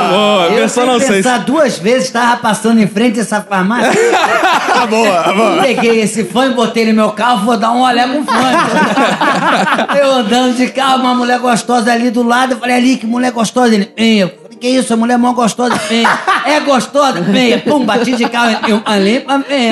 Boa, 0.10 0.44
a 0.44 0.50
Eu 0.50 0.64
pessoa 0.64 0.86
sem 0.86 0.94
não 0.94 1.00
sei. 1.00 1.10
pensar 1.18 1.40
duas 1.40 1.78
vezes, 1.78 2.10
tava 2.10 2.38
passando 2.38 2.82
em 2.82 2.88
frente 2.88 3.20
a 3.20 3.22
essa 3.22 3.42
farmácia. 3.42 3.92
Tá 4.76 4.86
boa, 4.88 5.24
tá 5.24 5.32
boa. 5.32 5.62
Peguei 5.62 6.02
esse 6.02 6.26
fã 6.26 6.48
e 6.48 6.54
botei 6.54 6.86
no 6.86 6.94
meu 6.94 7.12
carro, 7.12 7.46
vou 7.46 7.56
dar 7.58 7.72
um 7.72 7.82
olhar 7.82 8.10
com 8.10 8.20
o 8.20 8.26
fã. 8.26 8.34
eu 9.98 10.12
andando 10.12 10.54
de 10.58 10.68
carro, 10.68 11.00
uma 11.00 11.16
mulher 11.16 11.40
gostosa 11.40 11.94
ali 11.94 12.12
do 12.12 12.22
lado, 12.22 12.54
eu 12.54 12.58
falei, 12.60 12.76
ali, 12.76 12.98
que 12.98 13.08
mulher 13.08 13.32
gostosa. 13.32 13.74
Ele, 13.74 13.90
eu 13.98 14.30
que 14.66 14.70
isso, 14.70 14.94
a 14.96 14.98
mulher 14.98 15.18
mó 15.20 15.32
gostosa. 15.32 15.80
Bem, 15.88 16.04
é 16.48 16.60
gostosa? 16.62 17.22
Bem, 17.22 17.60
pum, 17.60 17.86
bati 17.86 18.16
de 18.16 18.28
carro. 18.28 18.58
Eu, 18.68 18.82
ali, 18.84 19.24
bem. 19.48 19.72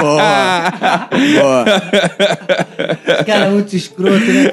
Boa. 0.00 1.08
Boa. 1.40 1.64
Cara, 3.26 3.50
muito 3.50 3.74
escroto, 3.74 4.26
né? 4.26 4.52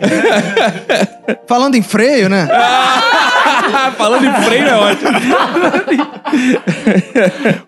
Falando 1.46 1.76
em 1.76 1.84
freio, 1.84 2.30
né? 2.30 2.48
Falando 3.98 4.26
em 4.26 4.34
freio 4.44 4.68
é 4.68 4.76
ótimo. 4.76 5.12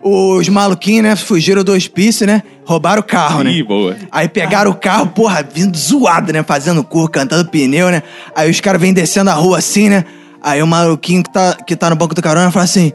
Os 0.00 0.48
maluquinhos, 0.48 1.04
né, 1.04 1.16
fugiram 1.16 1.62
do 1.62 1.72
hospício, 1.72 2.26
né? 2.26 2.42
Roubaram 2.64 3.00
o 3.00 3.04
carro, 3.04 3.42
né? 3.42 3.50
Ih, 3.50 3.62
boa. 3.62 3.94
Aí 4.10 4.28
pegaram 4.28 4.70
o 4.70 4.74
carro, 4.74 5.08
porra, 5.08 5.42
vindo 5.42 5.76
zoado, 5.76 6.32
né? 6.32 6.42
Fazendo 6.42 6.82
curva, 6.82 7.10
cantando 7.10 7.48
pneu, 7.50 7.90
né? 7.90 8.02
Aí 8.34 8.50
os 8.50 8.60
caras 8.60 8.80
vêm 8.80 8.92
descendo 8.92 9.30
a 9.30 9.34
rua 9.34 9.58
assim, 9.58 9.73
né? 9.88 10.04
Aí 10.42 10.62
o 10.62 10.66
maluquinho 10.66 11.22
que 11.22 11.32
tá, 11.32 11.56
que 11.66 11.76
tá 11.76 11.90
no 11.90 11.96
banco 11.96 12.14
do 12.14 12.22
carona 12.22 12.50
fala 12.50 12.64
assim: 12.64 12.92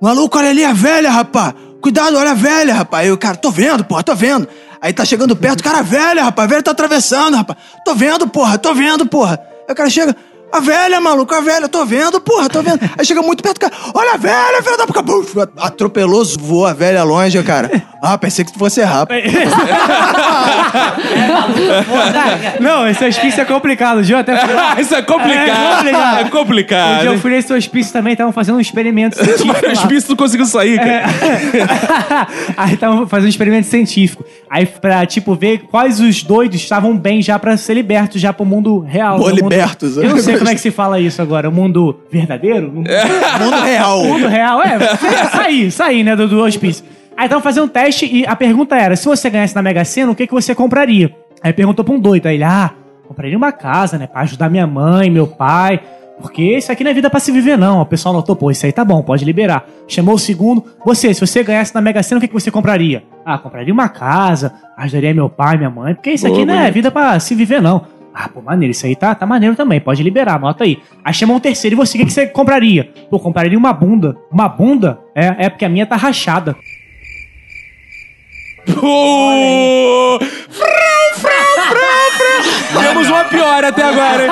Maluco, 0.00 0.38
olha 0.38 0.50
ali 0.50 0.64
a 0.64 0.72
velha, 0.72 1.10
rapá! 1.10 1.54
Cuidado, 1.80 2.16
olha 2.16 2.30
a 2.30 2.34
velha, 2.34 2.74
rapá! 2.74 2.98
Aí 2.98 3.10
o 3.10 3.18
cara, 3.18 3.36
tô 3.36 3.50
vendo, 3.50 3.84
porra, 3.84 4.02
tô 4.02 4.14
vendo. 4.14 4.48
Aí 4.80 4.92
tá 4.92 5.04
chegando 5.04 5.34
perto, 5.34 5.64
cara, 5.64 5.82
velha, 5.82 6.22
rapá, 6.22 6.44
a 6.44 6.46
velha 6.46 6.62
tá 6.62 6.70
atravessando, 6.70 7.36
rapá. 7.36 7.56
Tô 7.84 7.94
vendo, 7.94 8.28
porra, 8.28 8.58
tô 8.58 8.74
vendo, 8.74 9.06
porra. 9.06 9.40
Aí 9.66 9.72
o 9.72 9.74
cara 9.74 9.90
chega, 9.90 10.14
a 10.52 10.60
velha, 10.60 11.00
maluco, 11.00 11.34
a 11.34 11.40
velha, 11.40 11.68
tô 11.68 11.84
vendo, 11.84 12.20
porra, 12.20 12.48
tô 12.48 12.62
vendo. 12.62 12.78
Aí 12.96 13.04
chega 13.04 13.20
muito 13.22 13.42
perto, 13.42 13.56
o 13.58 13.60
cara, 13.60 13.72
olha 13.94 14.14
a 14.14 14.16
velha, 14.16 14.62
velha 14.62 14.76
da 14.78 14.86
puta, 14.86 15.02
buf, 15.02 15.34
atropelou, 15.58 16.24
voou 16.40 16.66
a 16.66 16.72
velha 16.72 17.02
longe, 17.02 17.42
cara. 17.42 17.70
Ah, 18.02 18.16
pensei 18.16 18.44
que 18.44 18.56
fosse 18.58 18.80
rápido. 18.82 19.20
Não, 22.60 22.88
esse 22.88 23.04
hospício 23.04 23.40
é 23.40 23.44
complicado, 23.44 24.02
viu? 24.02 24.18
Até 24.18 24.34
Isso 24.80 24.94
é 24.94 24.98
É 24.98 25.02
complicado. 25.02 25.76
complicado. 25.76 26.20
É 26.20 26.24
Um 26.24 26.28
complicado. 26.30 27.00
dia 27.00 27.10
eu 27.10 27.18
fui 27.18 27.30
nesse 27.30 27.52
hospício 27.52 27.92
também, 27.92 28.12
estavam 28.12 28.32
fazendo 28.32 28.56
um 28.56 28.60
experimento 28.60 29.16
científico. 29.16 29.46
Mas 29.48 29.62
o 29.62 29.72
hospício 29.72 30.10
não 30.10 30.16
conseguiu 30.16 30.46
sair, 30.46 30.78
cara. 30.78 31.04
Aí 32.56 32.74
estavam 32.74 33.06
fazendo 33.06 33.26
um 33.26 33.30
experimento 33.30 33.66
científico. 33.66 34.24
Aí 34.48 34.66
pra, 34.66 35.04
tipo, 35.06 35.34
ver 35.34 35.64
quais 35.70 36.00
os 36.00 36.22
doidos 36.22 36.56
estavam 36.60 36.96
bem 36.96 37.20
já 37.20 37.38
pra 37.38 37.56
ser 37.56 37.74
libertos 37.74 38.20
já 38.20 38.32
pro 38.32 38.44
mundo 38.46 38.80
real. 38.80 39.18
Boa, 39.18 39.30
no 39.30 39.36
mundo- 39.36 39.50
libertos. 39.50 39.96
Eu 39.96 40.10
não 40.10 40.18
sei 40.18 40.35
como 40.38 40.50
é 40.50 40.54
que 40.54 40.60
se 40.60 40.70
fala 40.70 41.00
isso 41.00 41.20
agora. 41.20 41.48
O 41.48 41.52
mundo 41.52 42.00
verdadeiro? 42.10 42.68
O 42.68 42.74
Mundo 42.74 43.62
real. 43.64 44.04
mundo 44.04 44.28
real, 44.28 44.62
é. 44.62 44.78
Sair, 45.30 45.70
sair, 45.70 46.04
né, 46.04 46.16
do, 46.16 46.28
do 46.28 46.40
hospício. 46.40 46.84
Aí 47.16 47.26
estavam 47.26 47.42
fazendo 47.42 47.64
um 47.64 47.68
teste 47.68 48.06
e 48.06 48.26
a 48.26 48.36
pergunta 48.36 48.76
era, 48.76 48.94
se 48.96 49.06
você 49.06 49.30
ganhasse 49.30 49.54
na 49.54 49.62
Mega 49.62 49.84
Sena, 49.84 50.12
o 50.12 50.14
que, 50.14 50.26
que 50.26 50.34
você 50.34 50.54
compraria? 50.54 51.14
Aí 51.42 51.52
perguntou 51.52 51.84
pra 51.84 51.94
um 51.94 51.98
doido. 51.98 52.26
Aí 52.26 52.36
ele, 52.36 52.44
ah, 52.44 52.70
compraria 53.08 53.36
uma 53.36 53.52
casa, 53.52 53.98
né, 53.98 54.06
pra 54.06 54.22
ajudar 54.22 54.50
minha 54.50 54.66
mãe, 54.66 55.10
meu 55.10 55.26
pai... 55.26 55.80
Porque 56.18 56.56
isso 56.56 56.72
aqui 56.72 56.82
não 56.82 56.90
é 56.90 56.94
vida 56.94 57.10
pra 57.10 57.20
se 57.20 57.30
viver, 57.30 57.58
não. 57.58 57.82
O 57.82 57.84
pessoal 57.84 58.14
notou, 58.14 58.34
pô, 58.34 58.50
isso 58.50 58.64
aí 58.64 58.72
tá 58.72 58.82
bom, 58.82 59.02
pode 59.02 59.22
liberar. 59.22 59.66
Chamou 59.86 60.14
o 60.14 60.18
segundo. 60.18 60.64
Você, 60.82 61.12
se 61.12 61.20
você 61.20 61.42
ganhasse 61.42 61.74
na 61.74 61.82
Mega 61.82 62.02
Sena, 62.02 62.16
o 62.16 62.20
que, 62.22 62.26
que 62.26 62.32
você 62.32 62.50
compraria? 62.50 63.04
Ah, 63.22 63.36
compraria 63.36 63.70
uma 63.70 63.86
casa, 63.90 64.54
ajudaria 64.78 65.12
meu 65.12 65.28
pai, 65.28 65.58
minha 65.58 65.68
mãe. 65.68 65.94
Porque 65.94 66.12
isso 66.12 66.26
aqui 66.26 66.46
não 66.46 66.54
é 66.54 66.70
vida 66.70 66.90
pra 66.90 67.20
se 67.20 67.34
viver, 67.34 67.60
não. 67.60 67.84
Ah, 68.18 68.30
pô, 68.30 68.40
maneiro, 68.40 68.70
isso 68.70 68.86
aí 68.86 68.96
tá, 68.96 69.14
tá 69.14 69.26
maneiro 69.26 69.54
também, 69.54 69.78
pode 69.78 70.02
liberar, 70.02 70.36
anota 70.36 70.64
aí. 70.64 70.78
Aí 71.04 71.12
chamou 71.12 71.36
um 71.36 71.40
terceiro, 71.40 71.74
e 71.74 71.76
você, 71.76 71.98
o 71.98 72.00
que, 72.00 72.06
que 72.06 72.12
você 72.12 72.26
compraria? 72.26 72.90
Pô, 73.10 73.20
compraria 73.20 73.58
uma 73.58 73.74
bunda. 73.74 74.16
Uma 74.32 74.48
bunda? 74.48 74.98
É, 75.14 75.44
é 75.44 75.50
porque 75.50 75.66
a 75.66 75.68
minha 75.68 75.84
tá 75.84 75.96
rachada. 75.96 76.56
Frau, 78.64 80.18
frau. 80.48 80.95
Temos 82.80 83.08
uma 83.08 83.24
pior 83.24 83.64
até 83.64 83.82
agora, 83.82 84.26
hein? 84.26 84.30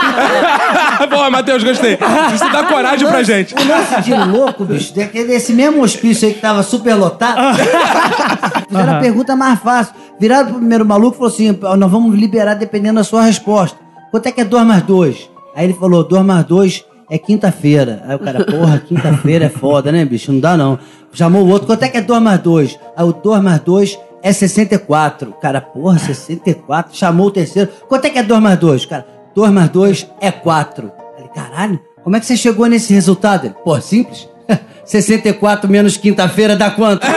Boa, 1.10 1.30
Matheus, 1.30 1.62
gostei. 1.64 1.98
Isso 2.34 2.50
dá 2.52 2.64
coragem 2.64 3.06
pra 3.08 3.22
gente. 3.22 3.54
O 3.54 3.66
lance 3.66 4.02
de 4.02 4.14
louco, 4.14 4.64
bicho, 4.64 4.94
daquele- 4.94 5.28
desse 5.28 5.52
mesmo 5.52 5.82
hospício 5.82 6.28
aí 6.28 6.34
que 6.34 6.40
tava 6.40 6.62
super 6.62 6.94
lotado. 6.94 7.38
Fizeram 8.68 8.96
a 8.96 9.00
pergunta 9.00 9.36
mais 9.36 9.58
fácil. 9.60 9.94
Viraram 10.18 10.46
pro 10.46 10.56
primeiro 10.58 10.84
maluco 10.84 11.16
e 11.16 11.18
falou 11.18 11.32
assim: 11.32 11.58
"Ó, 11.62 11.76
nós 11.76 11.90
vamos 11.90 12.14
liberar 12.18 12.54
dependendo 12.54 12.96
da 12.96 13.04
sua 13.04 13.22
resposta. 13.22 13.76
Quanto 14.10 14.26
é 14.26 14.32
que 14.32 14.40
é 14.40 14.44
2 14.44 14.64
mais 14.66 14.82
2? 14.82 15.30
Aí 15.56 15.64
ele 15.64 15.74
falou: 15.74 16.04
2 16.04 16.24
mais 16.24 16.44
2 16.44 16.84
é 17.10 17.18
quinta-feira. 17.18 18.02
Aí 18.06 18.14
o 18.14 18.18
cara, 18.18 18.44
porra, 18.44 18.78
quinta-feira 18.86 19.46
é 19.46 19.48
foda, 19.48 19.90
né, 19.90 20.04
bicho? 20.04 20.32
Não 20.32 20.40
dá 20.40 20.56
não. 20.56 20.78
Chamou 21.12 21.42
o 21.44 21.48
outro: 21.48 21.66
quanto 21.66 21.82
é 21.84 21.88
que 21.88 21.96
é 21.98 22.00
2 22.00 22.22
mais 22.22 22.40
2? 22.40 22.78
Aí 22.96 23.04
o 23.04 23.12
2 23.12 23.42
mais 23.42 23.60
2 23.60 23.98
é 24.24 24.32
64. 24.32 25.30
O 25.30 25.34
cara, 25.34 25.60
porra, 25.60 25.98
64. 25.98 26.96
Chamou 26.96 27.26
o 27.26 27.30
terceiro: 27.30 27.70
quanto 27.86 28.06
é 28.06 28.10
que 28.10 28.18
é 28.18 28.22
2 28.22 28.42
mais 28.42 28.58
2? 28.58 28.86
Cara, 28.86 29.06
2 29.34 29.52
mais 29.52 29.68
2 29.68 30.10
é 30.18 30.32
4. 30.32 30.90
Falei, 31.14 31.30
caralho, 31.34 31.78
como 32.02 32.16
é 32.16 32.20
que 32.20 32.26
você 32.26 32.36
chegou 32.36 32.66
nesse 32.66 32.94
resultado? 32.94 33.44
Ele, 33.44 33.54
pô, 33.62 33.78
simples. 33.80 34.26
64 34.84 35.70
menos 35.70 35.96
quinta-feira 35.98 36.56
dá 36.56 36.70
quanto? 36.70 37.06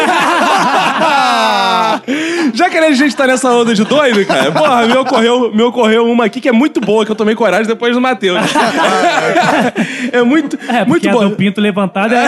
Já 2.53 2.69
que 2.69 2.77
a 2.77 2.91
gente 2.91 3.15
tá 3.15 3.27
nessa 3.27 3.49
onda 3.51 3.73
de 3.73 3.83
doido, 3.83 4.25
cara, 4.25 4.51
porra, 4.51 4.86
me 4.86 4.97
ocorreu, 4.97 5.51
me 5.53 5.62
ocorreu 5.63 6.05
uma 6.05 6.25
aqui 6.25 6.39
que 6.39 6.49
é 6.49 6.51
muito 6.51 6.79
boa, 6.79 7.05
que 7.05 7.12
eu 7.12 7.15
tomei 7.15 7.36
coragem 7.36 7.67
depois 7.67 7.93
do 7.93 8.01
Matheus. 8.01 8.39
é 10.12 10.21
muito, 10.21 10.57
É, 10.67 10.86
muito 10.86 11.07
a 11.07 11.12
boa. 11.12 11.29
do 11.29 11.36
pinto 11.36 11.62
levantado 11.62 12.13
é... 12.13 12.27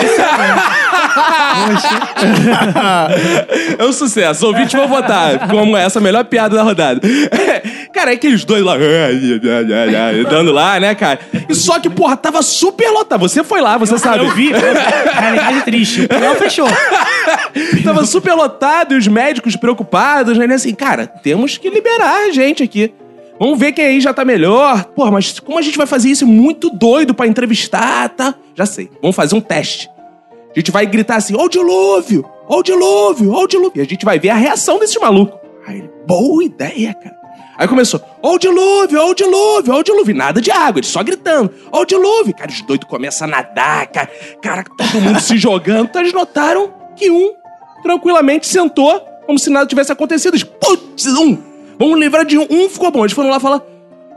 É 3.77 3.83
um 3.83 3.93
sucesso. 3.93 4.45
Ouvintes 4.47 4.73
vão 4.73 4.87
votar 4.87 5.47
como 5.49 5.75
essa 5.75 5.99
a 5.99 6.01
melhor 6.01 6.23
piada 6.25 6.55
da 6.55 6.63
rodada. 6.63 7.01
Cara, 7.93 8.11
é 8.11 8.13
aqueles 8.13 8.45
dois 8.45 8.63
lá, 8.63 8.75
dando 10.29 10.51
lá, 10.51 10.79
né, 10.79 10.95
cara? 10.95 11.19
E 11.49 11.55
só 11.55 11.79
que, 11.79 11.89
porra, 11.89 12.15
tava 12.15 12.41
super 12.41 12.89
lotado. 12.91 13.19
Você 13.19 13.43
foi 13.43 13.61
lá, 13.61 13.77
você 13.77 13.97
sabe. 13.97 14.23
Eu 14.23 14.31
vi. 14.31 14.51
Realidade 14.51 15.61
triste. 15.63 16.07
O 16.07 16.35
fechou. 16.35 16.67
Tava 17.83 18.05
super 18.05 18.33
lotado 18.33 18.93
e 18.93 18.97
os 18.97 19.07
médicos 19.07 19.55
preocupados, 19.59 20.37
né? 20.37 20.45
Assim, 20.53 20.73
cara, 20.73 21.05
temos 21.05 21.57
que 21.57 21.69
liberar 21.69 22.27
a 22.27 22.31
gente 22.31 22.63
aqui. 22.63 22.93
Vamos 23.39 23.57
ver 23.57 23.71
quem 23.71 23.85
aí 23.85 24.01
já 24.01 24.13
tá 24.13 24.25
melhor. 24.25 24.85
Porra, 24.85 25.11
mas 25.11 25.39
como 25.39 25.57
a 25.57 25.61
gente 25.61 25.77
vai 25.77 25.87
fazer 25.87 26.09
isso? 26.09 26.25
É 26.25 26.27
muito 26.27 26.69
doido 26.69 27.13
pra 27.13 27.27
entrevistar, 27.27 28.09
tá? 28.09 28.35
Já 28.53 28.65
sei. 28.65 28.89
Vamos 29.01 29.15
fazer 29.15 29.35
um 29.35 29.41
teste. 29.41 29.89
A 30.55 30.59
gente 30.59 30.71
vai 30.71 30.85
gritar 30.85 31.17
assim, 31.17 31.35
o 31.35 31.47
dilúvio, 31.47 32.25
o 32.47 32.63
dilúvio, 32.63 33.31
o 33.31 33.47
dilúvio. 33.47 33.79
E 33.79 33.81
a 33.81 33.85
gente 33.85 34.03
vai 34.03 34.19
ver 34.19 34.29
a 34.29 34.35
reação 34.35 34.79
desse 34.79 34.99
maluco. 34.99 35.39
Aí 35.65 35.77
ele, 35.77 35.89
boa 36.05 36.43
ideia, 36.43 36.93
cara. 36.93 37.19
Aí 37.57 37.67
começou, 37.67 38.01
o 38.21 38.39
dilúvio, 38.39 39.01
o 39.01 39.13
dilúvio, 39.13 39.73
o 39.73 39.83
dilúvio. 39.83 40.15
Nada 40.15 40.41
de 40.41 40.49
água, 40.49 40.79
eles 40.79 40.89
só 40.89 41.03
gritando, 41.03 41.53
o 41.71 41.85
dilúvio. 41.85 42.33
Cara, 42.33 42.49
os 42.49 42.61
doidos 42.61 42.89
começam 42.89 43.27
a 43.27 43.31
nadar, 43.31 43.87
cara. 43.87 44.09
Cara, 44.41 44.63
todo 44.63 45.01
mundo 45.01 45.19
se 45.19 45.37
jogando. 45.37 45.87
Então 45.89 46.01
eles 46.01 46.13
notaram 46.13 46.73
que 46.95 47.11
um 47.11 47.33
tranquilamente 47.83 48.47
sentou, 48.47 49.05
como 49.29 49.37
se 49.37 49.51
nada 49.51 49.67
tivesse 49.67 49.91
acontecido. 49.91 50.33
Eles, 50.33 50.43
Putz, 50.43 51.05
um, 51.05 51.37
vamos 51.77 51.99
livrar 51.99 52.25
de 52.25 52.35
um. 52.35 52.47
Um 52.49 52.67
ficou 52.67 52.89
bom. 52.89 53.01
Eles 53.01 53.13
foram 53.13 53.29
lá 53.29 53.39
falar, 53.39 53.61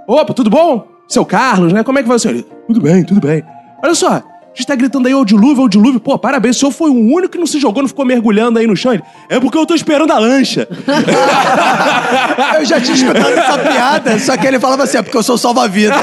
opa, 0.08 0.32
tudo 0.32 0.48
bom? 0.48 0.86
Seu 1.06 1.22
Carlos, 1.26 1.70
né? 1.70 1.84
Como 1.84 1.98
é 1.98 2.02
que 2.02 2.08
vai 2.08 2.16
o 2.16 2.18
senhor? 2.18 2.34
Ele, 2.36 2.46
Tudo 2.66 2.80
bem, 2.80 3.04
tudo 3.04 3.20
bem. 3.20 3.44
Olha 3.84 3.94
só, 3.94 4.08
A 4.08 4.22
gente 4.54 4.66
tá 4.66 4.74
gritando 4.74 5.06
aí, 5.06 5.14
ô 5.14 5.22
dilúvio, 5.22 5.64
ô 5.64 5.68
dilúvio. 5.68 6.00
Pô, 6.00 6.18
parabéns, 6.18 6.56
o 6.56 6.60
senhor 6.60 6.72
foi 6.72 6.88
o 6.88 6.94
único 6.94 7.28
que 7.28 7.36
não 7.38 7.44
se 7.46 7.60
jogou, 7.60 7.82
não 7.82 7.88
ficou 7.88 8.06
mergulhando 8.06 8.58
aí 8.58 8.66
no 8.66 8.74
chão. 8.74 8.94
Ele, 8.94 9.02
é 9.28 9.38
porque 9.38 9.58
eu 9.58 9.66
tô 9.66 9.74
esperando 9.74 10.10
a 10.12 10.18
lancha. 10.18 10.66
Eu 12.58 12.64
já 12.64 12.80
tinha 12.80 12.94
escutado 12.94 13.32
essa 13.32 13.58
piada, 13.58 14.18
só 14.18 14.36
que 14.36 14.46
ele 14.46 14.58
falava 14.60 14.84
assim, 14.84 14.98
é 14.98 15.02
porque 15.02 15.16
eu 15.16 15.22
sou 15.22 15.36
salva-vida. 15.36 15.94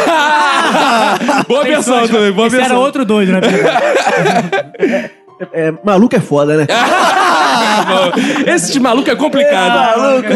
boa 1.48 1.64
versão 1.64 2.08
também, 2.08 2.32
boa 2.32 2.50
versão. 2.50 2.66
era 2.66 2.80
outro 2.80 3.06
doido, 3.06 3.32
né? 3.32 3.40
É, 5.54 5.74
maluco 5.84 6.16
é 6.16 6.20
foda, 6.20 6.58
né? 6.58 6.68
Esse 8.46 8.74
de 8.74 8.80
maluco 8.80 9.10
é 9.10 9.16
complicado. 9.16 9.98
maluco! 9.98 10.28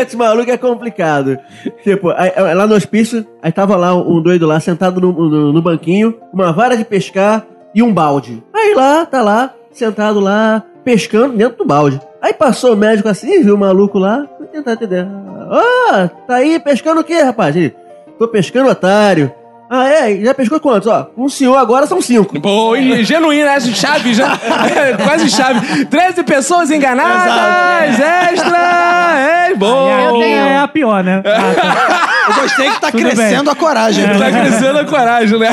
Esse 0.00 0.16
maluco 0.16 0.50
é 0.50 0.56
complicado. 0.56 1.38
Tipo, 1.82 2.10
aí, 2.10 2.32
aí, 2.36 2.54
lá 2.54 2.66
no 2.66 2.74
hospício, 2.74 3.26
aí 3.42 3.50
tava 3.50 3.76
lá 3.76 3.94
um 3.94 4.20
doido 4.20 4.46
lá, 4.46 4.60
sentado 4.60 5.00
no, 5.00 5.12
no, 5.12 5.52
no 5.52 5.62
banquinho, 5.62 6.14
uma 6.32 6.52
vara 6.52 6.76
de 6.76 6.84
pescar 6.84 7.44
e 7.74 7.82
um 7.82 7.92
balde. 7.92 8.42
Aí 8.54 8.74
lá, 8.74 9.06
tá 9.06 9.22
lá, 9.22 9.54
sentado 9.72 10.20
lá, 10.20 10.62
pescando 10.84 11.36
dentro 11.36 11.58
do 11.58 11.64
balde. 11.66 12.00
Aí 12.20 12.34
passou 12.34 12.74
o 12.74 12.76
médico 12.76 13.08
assim, 13.08 13.42
viu 13.42 13.54
o 13.54 13.58
maluco 13.58 13.98
lá, 13.98 14.26
tentar 14.52 14.72
entender. 14.72 15.06
Ah, 15.50 16.10
tá 16.26 16.36
aí 16.36 16.58
pescando 16.58 17.00
o 17.00 17.04
quê, 17.04 17.22
rapaz? 17.22 17.56
Ele, 17.56 17.74
tô 18.18 18.28
pescando 18.28 18.70
otário. 18.70 19.32
Ah, 19.70 19.86
é? 19.86 20.16
Já 20.16 20.32
pescou 20.34 20.58
quantos? 20.60 20.86
Ó, 20.88 21.08
um 21.16 21.28
senhor 21.28 21.56
agora 21.56 21.86
são 21.86 22.00
cinco. 22.00 22.40
Pô, 22.40 22.74
e 22.74 23.04
genuíno, 23.04 23.48
essa 23.48 23.70
chave 23.72 24.14
já. 24.14 24.38
Quase 25.04 25.28
chave. 25.28 25.84
13 25.86 26.22
pessoas 26.24 26.70
enganadas! 26.70 27.98
Extra! 28.00 28.58
É 29.18 29.54
tenho- 30.20 30.48
É 30.48 30.58
a 30.58 30.68
pior, 30.68 31.02
né? 31.04 31.22
Ah, 31.28 31.54
tá. 31.54 32.07
Eu 32.28 32.42
gostei 32.42 32.70
que 32.70 32.80
tá 32.80 32.90
Tudo 32.90 33.00
crescendo 33.02 33.44
bem. 33.44 33.52
a 33.52 33.54
coragem. 33.56 34.06
né? 34.06 34.18
Tá 34.18 34.30
crescendo 34.30 34.78
a 34.78 34.84
coragem, 34.84 35.38
né? 35.38 35.48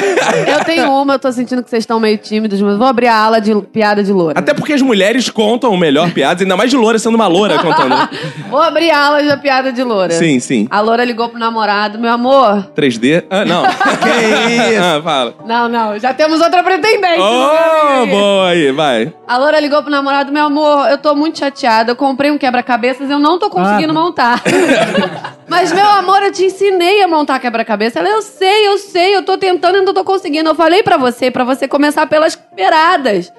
Eu 0.47 0.65
tenho 0.65 0.91
uma, 0.91 1.13
eu 1.13 1.19
tô 1.19 1.31
sentindo 1.31 1.63
que 1.63 1.69
vocês 1.69 1.83
estão 1.83 1.99
meio 1.99 2.17
tímidos, 2.17 2.61
mas 2.61 2.77
vou 2.77 2.87
abrir 2.87 3.07
a 3.07 3.15
ala 3.15 3.39
de 3.41 3.53
piada 3.71 4.03
de 4.03 4.11
loura. 4.11 4.37
Até 4.39 4.53
porque 4.53 4.73
as 4.73 4.81
mulheres 4.81 5.29
contam 5.29 5.75
melhor 5.77 6.11
piadas, 6.11 6.41
ainda 6.41 6.57
mais 6.57 6.69
de 6.69 6.77
loura 6.77 6.99
sendo 6.99 7.15
uma 7.15 7.27
loura 7.27 7.59
contando. 7.59 7.95
Vou 8.49 8.61
abrir 8.61 8.91
a 8.91 9.05
ala 9.05 9.23
da 9.23 9.37
piada 9.37 9.71
de 9.71 9.83
loura. 9.83 10.11
Sim, 10.11 10.39
sim. 10.39 10.67
A 10.69 10.79
loura 10.81 11.03
ligou 11.03 11.27
pro 11.29 11.39
namorado, 11.39 11.97
meu 11.99 12.11
amor. 12.11 12.67
3D? 12.75 13.23
Ah, 13.29 13.43
não. 13.45 13.63
Que 14.05 14.73
isso? 14.73 14.81
Ah, 14.83 15.01
fala. 15.03 15.33
Não, 15.45 15.67
não, 15.69 15.99
já 15.99 16.13
temos 16.13 16.39
outra 16.41 16.61
pretendente. 16.63 17.19
Oh, 17.19 18.03
é? 18.03 18.05
boa 18.07 18.47
aí, 18.49 18.71
vai. 18.71 19.13
A 19.27 19.37
Loura 19.37 19.59
ligou 19.59 19.81
pro 19.81 19.89
namorado, 19.91 20.31
meu 20.31 20.45
amor, 20.45 20.87
eu 20.89 20.97
tô 20.97 21.15
muito 21.15 21.39
chateada. 21.39 21.91
Eu 21.91 21.95
comprei 21.95 22.29
um 22.31 22.37
quebra-cabeças, 22.37 23.09
eu 23.09 23.17
não 23.19 23.39
tô 23.39 23.49
conseguindo 23.49 23.91
Ah. 23.91 23.93
montar. 23.93 24.41
Mas, 25.47 25.71
meu 25.71 25.87
amor, 25.87 26.23
eu 26.23 26.31
te 26.31 26.43
ensinei 26.45 26.64
a 27.03 27.07
montar 27.07 27.39
quebra-cabeça. 27.39 27.99
Ela, 27.99 28.09
eu 28.09 28.21
sei, 28.21 28.67
eu 28.67 28.77
sei, 28.77 29.15
eu 29.15 29.23
tô 29.23 29.37
tentando 29.37 29.77
e 29.77 29.81
não 29.81 29.93
tô 29.93 30.03
conseguindo. 30.03 30.49
Eu 30.49 30.55
falei 30.55 30.83
pra 30.83 30.97
você, 30.97 31.29
pra 31.29 31.43
você 31.43 31.67
começar 31.67 32.07
pelas 32.07 32.37
beiradas. 32.55 33.31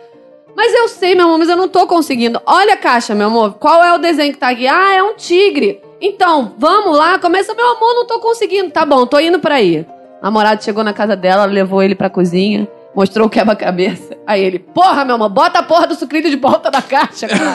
Mas 0.56 0.72
eu 0.72 0.88
sei, 0.88 1.14
meu 1.14 1.26
amor, 1.26 1.38
mas 1.38 1.48
eu 1.48 1.56
não 1.56 1.68
tô 1.68 1.86
conseguindo. 1.86 2.40
Olha 2.46 2.74
a 2.74 2.76
caixa, 2.76 3.14
meu 3.14 3.26
amor. 3.26 3.54
Qual 3.54 3.84
é 3.84 3.94
o 3.94 3.98
desenho 3.98 4.32
que 4.32 4.38
tá 4.38 4.48
aqui? 4.48 4.66
Ah, 4.66 4.94
é 4.94 5.02
um 5.02 5.14
tigre. 5.14 5.82
Então, 6.00 6.54
vamos 6.58 6.96
lá, 6.96 7.18
começa, 7.18 7.54
meu 7.54 7.68
amor, 7.68 7.94
não 7.94 8.06
tô 8.06 8.18
conseguindo. 8.20 8.70
Tá 8.70 8.84
bom, 8.84 9.06
tô 9.06 9.18
indo 9.18 9.38
pra 9.38 9.56
aí. 9.56 9.86
Namorado 10.22 10.64
chegou 10.64 10.82
na 10.82 10.92
casa 10.92 11.14
dela, 11.14 11.44
levou 11.44 11.82
ele 11.82 11.94
pra 11.94 12.08
cozinha, 12.08 12.66
mostrou 12.96 13.26
o 13.26 13.30
quebra-cabeça. 13.30 14.16
Aí 14.26 14.42
ele, 14.42 14.58
porra, 14.58 15.04
meu 15.04 15.16
amor, 15.16 15.28
bota 15.28 15.58
a 15.58 15.62
porra 15.62 15.86
do 15.86 15.94
sucrilho 15.94 16.30
de 16.30 16.36
volta 16.36 16.70
da 16.70 16.80
caixa, 16.80 17.28
cara. 17.28 17.52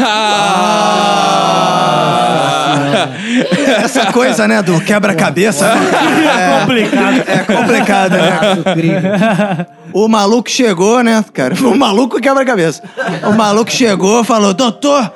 Essa 3.84 4.12
coisa, 4.12 4.48
né, 4.48 4.62
do 4.62 4.80
quebra-cabeça. 4.82 5.66
É 5.66 6.60
complicado. 6.60 7.24
É 7.28 7.40
complicado, 7.40 8.12
né? 8.12 9.66
O 9.92 10.08
maluco 10.08 10.50
chegou, 10.50 11.04
né, 11.04 11.26
cara? 11.34 11.56
O 11.56 11.76
maluco 11.76 12.22
quebra-cabeça. 12.22 12.84
O 13.28 13.32
maluco 13.34 13.72
chegou 13.72 14.22
e 14.22 14.26
falou: 14.26 14.54
Doutor, 14.54 15.12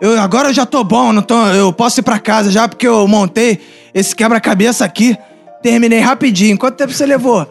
eu, 0.00 0.18
agora 0.20 0.48
eu 0.48 0.54
já 0.54 0.64
tô 0.64 0.82
bom, 0.82 1.12
não 1.12 1.22
tô, 1.22 1.46
eu 1.48 1.72
posso 1.72 2.00
ir 2.00 2.02
pra 2.02 2.18
casa 2.18 2.50
já 2.50 2.66
porque 2.66 2.88
eu 2.88 3.06
montei 3.06 3.60
esse 3.94 4.16
quebra-cabeça 4.16 4.84
aqui. 4.84 5.16
Terminei 5.62 6.00
rapidinho. 6.00 6.56
Quanto 6.56 6.76
tempo 6.76 6.92
você 6.92 7.04
levou? 7.04 7.46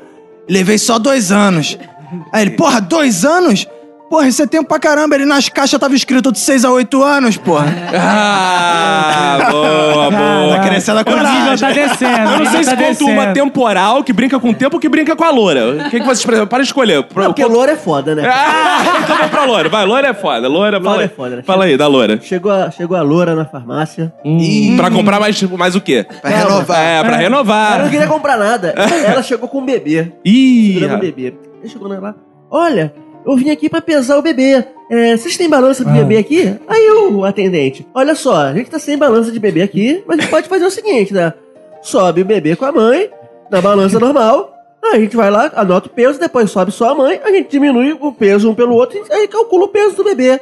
Levei 0.49 0.77
só 0.77 0.99
dois 0.99 1.31
anos. 1.31 1.77
Aí 2.31 2.41
ele, 2.43 2.51
porra, 2.51 2.79
dois 2.81 3.23
anos? 3.25 3.67
Porra, 4.09 4.27
isso 4.27 4.41
é 4.41 4.45
tempo 4.45 4.67
pra 4.69 4.79
caramba. 4.79 5.15
Ele 5.15 5.25
nas 5.25 5.49
caixas 5.49 5.79
tava 5.79 5.95
escrito 5.95 6.31
de 6.31 6.37
seis 6.39 6.63
a 6.63 6.71
oito 6.71 7.03
anos, 7.03 7.37
porra. 7.37 7.65
Ah, 7.97 9.47
boa, 9.51 10.11
boa. 10.11 10.55
Tá 10.57 10.63
crescendo 10.63 10.99
a 10.99 11.01
O 11.01 11.05
nível 11.05 11.17
coragem. 11.17 11.57
tá 11.67 11.71
descendo. 11.73 12.17
Eu 12.19 12.25
o 12.27 12.29
não 12.31 12.37
nível 12.39 12.51
sei 12.51 12.63
se 12.63 12.69
tá 12.75 12.77
conta 12.83 13.03
uma 13.05 13.27
temporal 13.33 14.03
que 14.03 14.13
brinca 14.13 14.39
com 14.39 14.49
o 14.49 14.53
tempo 14.53 14.75
ou 14.75 14.79
que 14.79 14.87
brinca 14.89 15.15
com 15.15 15.23
a 15.23 15.29
loura. 15.31 15.87
O 15.87 15.89
que, 15.89 15.99
que 15.99 16.05
vocês 16.05 16.23
preferem? 16.25 16.47
Para 16.47 16.63
escolher. 16.63 17.03
Pro- 17.03 17.23
Não, 17.23 17.29
porque 17.33 17.43
loura 17.45 17.71
é 17.71 17.75
foda, 17.75 18.13
né? 18.15 18.27
Ah, 18.27 18.83
então 19.03 19.15
vamos 19.17 19.31
pra 19.31 19.45
loura. 19.45 19.69
Vai, 19.69 19.85
loura 19.85 20.07
é 20.09 20.13
foda. 20.13 20.47
Loura, 20.47 20.77
fala 20.79 20.89
Loura 20.91 21.03
aí. 21.03 21.05
é 21.11 21.15
foda, 21.15 21.35
né? 21.37 21.43
Fala 21.45 21.65
aí, 21.65 21.77
da 21.77 21.87
loura. 21.87 22.19
Chegou 22.21 22.51
a, 22.51 22.71
chegou 22.71 22.95
a 22.97 23.01
loura 23.01 23.35
na 23.35 23.45
farmácia. 23.45 24.13
Hum, 24.23 24.75
Pra 24.77 24.89
comprar 24.91 25.19
mais, 25.19 25.41
mais 25.43 25.75
o 25.75 25.81
quê? 25.81 26.05
Pra 26.21 26.29
renovar. 26.29 26.77
É, 26.79 26.99
pra 27.03 27.07
Ela 27.09 27.11
não 27.11 27.17
renovar. 27.23 27.89
queria 27.89 28.07
comprar 28.07 28.37
nada. 28.37 28.73
Ela 29.05 29.23
chegou 29.23 29.47
com 29.49 29.59
um 29.59 29.65
bebê. 29.65 30.11
Ih, 30.23 30.73
Segurando 30.75 30.97
o 30.97 31.01
bebê. 31.01 31.33
Chegou 31.67 31.87
lá. 31.87 32.15
Olha, 32.49 32.93
eu 33.25 33.35
vim 33.35 33.49
aqui 33.49 33.69
pra 33.69 33.81
pesar 33.81 34.17
o 34.17 34.21
bebê. 34.21 34.63
É, 34.89 35.17
vocês 35.17 35.35
têm 35.35 35.49
balança 35.49 35.83
de 35.83 35.91
bebê 35.91 36.17
aqui? 36.17 36.55
Aí 36.67 36.89
o 36.91 37.25
atendente. 37.25 37.87
Olha 37.93 38.13
só, 38.13 38.35
a 38.35 38.53
gente 38.53 38.69
tá 38.69 38.77
sem 38.77 38.97
balança 38.97 39.31
de 39.31 39.39
bebê 39.39 39.63
aqui, 39.63 40.03
mas 40.05 40.19
a 40.19 40.21
gente 40.21 40.29
pode 40.29 40.47
fazer 40.47 40.65
o 40.65 40.71
seguinte, 40.71 41.13
né? 41.13 41.33
Sobe 41.81 42.21
o 42.21 42.25
bebê 42.25 42.55
com 42.55 42.65
a 42.65 42.71
mãe, 42.71 43.09
na 43.49 43.61
balança 43.61 43.99
normal. 43.99 44.53
A 44.83 44.99
gente 44.99 45.17
vai 45.17 45.31
lá, 45.31 45.51
anota 45.55 45.87
o 45.87 45.91
peso, 45.91 46.19
depois 46.19 46.51
sobe 46.51 46.71
só 46.71 46.91
a 46.91 46.95
mãe, 46.95 47.19
a 47.23 47.31
gente 47.31 47.49
diminui 47.49 47.97
o 47.99 48.11
peso 48.11 48.49
um 48.49 48.53
pelo 48.53 48.75
outro 48.75 49.03
e 49.09 49.13
aí 49.13 49.27
calcula 49.27 49.65
o 49.65 49.69
peso 49.69 49.95
do 49.95 50.03
bebê. 50.03 50.39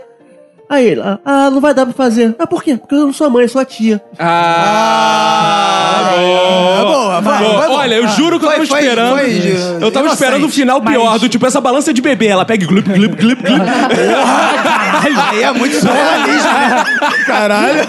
Aí 0.74 0.88
ele, 0.88 1.02
ah, 1.02 1.20
ah, 1.24 1.50
não 1.52 1.62
vai 1.62 1.72
dar 1.72 1.86
pra 1.86 1.94
fazer. 1.94 2.36
Ah, 2.40 2.48
por 2.48 2.64
quê? 2.64 2.76
Porque 2.76 2.96
eu 2.96 3.02
não 3.06 3.14
sou 3.14 3.28
a 3.28 3.30
mãe, 3.30 3.44
eu 3.44 3.50
sou 3.50 3.62
a 3.62 3.66
tia. 3.66 4.02
Ah, 4.18 6.14
boa. 6.16 6.84
boa, 6.86 7.22
vai, 7.22 7.44
Boa. 7.44 7.58
vai. 7.60 7.70
Olha, 7.70 7.96
eu 7.96 8.08
juro 8.08 8.40
que 8.40 8.46
eu 8.46 8.50
Foi- 8.50 8.58
tava 8.60 8.68
foi- 8.68 8.80
esperando. 8.80 9.16
foi 9.18 9.30
de- 9.30 9.50
eu 9.50 9.92
tava 9.92 10.06
inocente. 10.08 10.14
esperando 10.14 10.46
o 10.46 10.50
final 10.50 10.82
pior, 10.82 11.12
Mas- 11.12 11.22
do 11.22 11.30
tipo 11.30 11.46
essa 11.46 11.62
balança 11.62 11.94
de 11.94 12.02
bebê. 12.02 12.28
Ela 12.28 12.44
pega 12.46 12.66
glup, 12.66 12.86
glup, 12.88 13.16
glup, 13.16 13.42
glup. 13.44 13.62
Aí 15.32 15.44
é 15.44 15.52
muito 15.52 15.76
surrealismo, 15.80 16.50
né? 16.50 16.84
Caralho. 17.26 17.80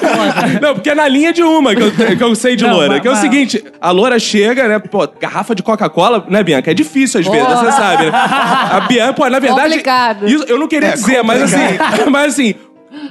Não, 0.61 0.75
porque 0.75 0.91
é 0.91 0.95
na 0.95 1.07
linha 1.09 1.33
de 1.33 1.43
uma 1.43 1.75
que 1.75 1.83
eu, 1.83 1.91
que 2.17 2.23
eu 2.25 2.35
sei 2.35 2.57
de 2.57 2.65
Não, 2.65 2.73
loura. 2.75 2.89
mas- 2.89 3.01
que 3.01 3.09
é 3.09 3.11
o 3.11 3.15
mas- 3.15 3.23
seguinte: 3.23 3.65
a 3.81 3.91
loura 3.91 4.19
chega, 4.19 4.69
né? 4.69 4.79
Pô, 4.79 5.07
garrafa 5.21 5.55
de 5.55 5.63
Coca-Cola, 5.63 6.25
né, 6.29 6.43
Bianca? 6.43 6.71
É 6.71 6.75
difícil 6.75 7.21
às 7.21 7.27
vezes, 7.27 7.47
você 7.47 7.73
sabe, 7.73 8.07
né? 8.07 8.13
A 8.15 8.81
Bianca, 8.89 9.13
pô, 9.15 9.29
na 9.29 9.39
verdade. 9.39 9.69
Complicado. 9.71 10.29
isso- 10.29 10.45
eu 10.49 10.59
não 10.59 10.67
queria 10.69 10.89
É, 10.89 10.93
dizer, 10.93 11.23
mas 11.23 11.43
assim. 11.43 11.55
Mas 12.11 12.35
assim, 12.35 12.55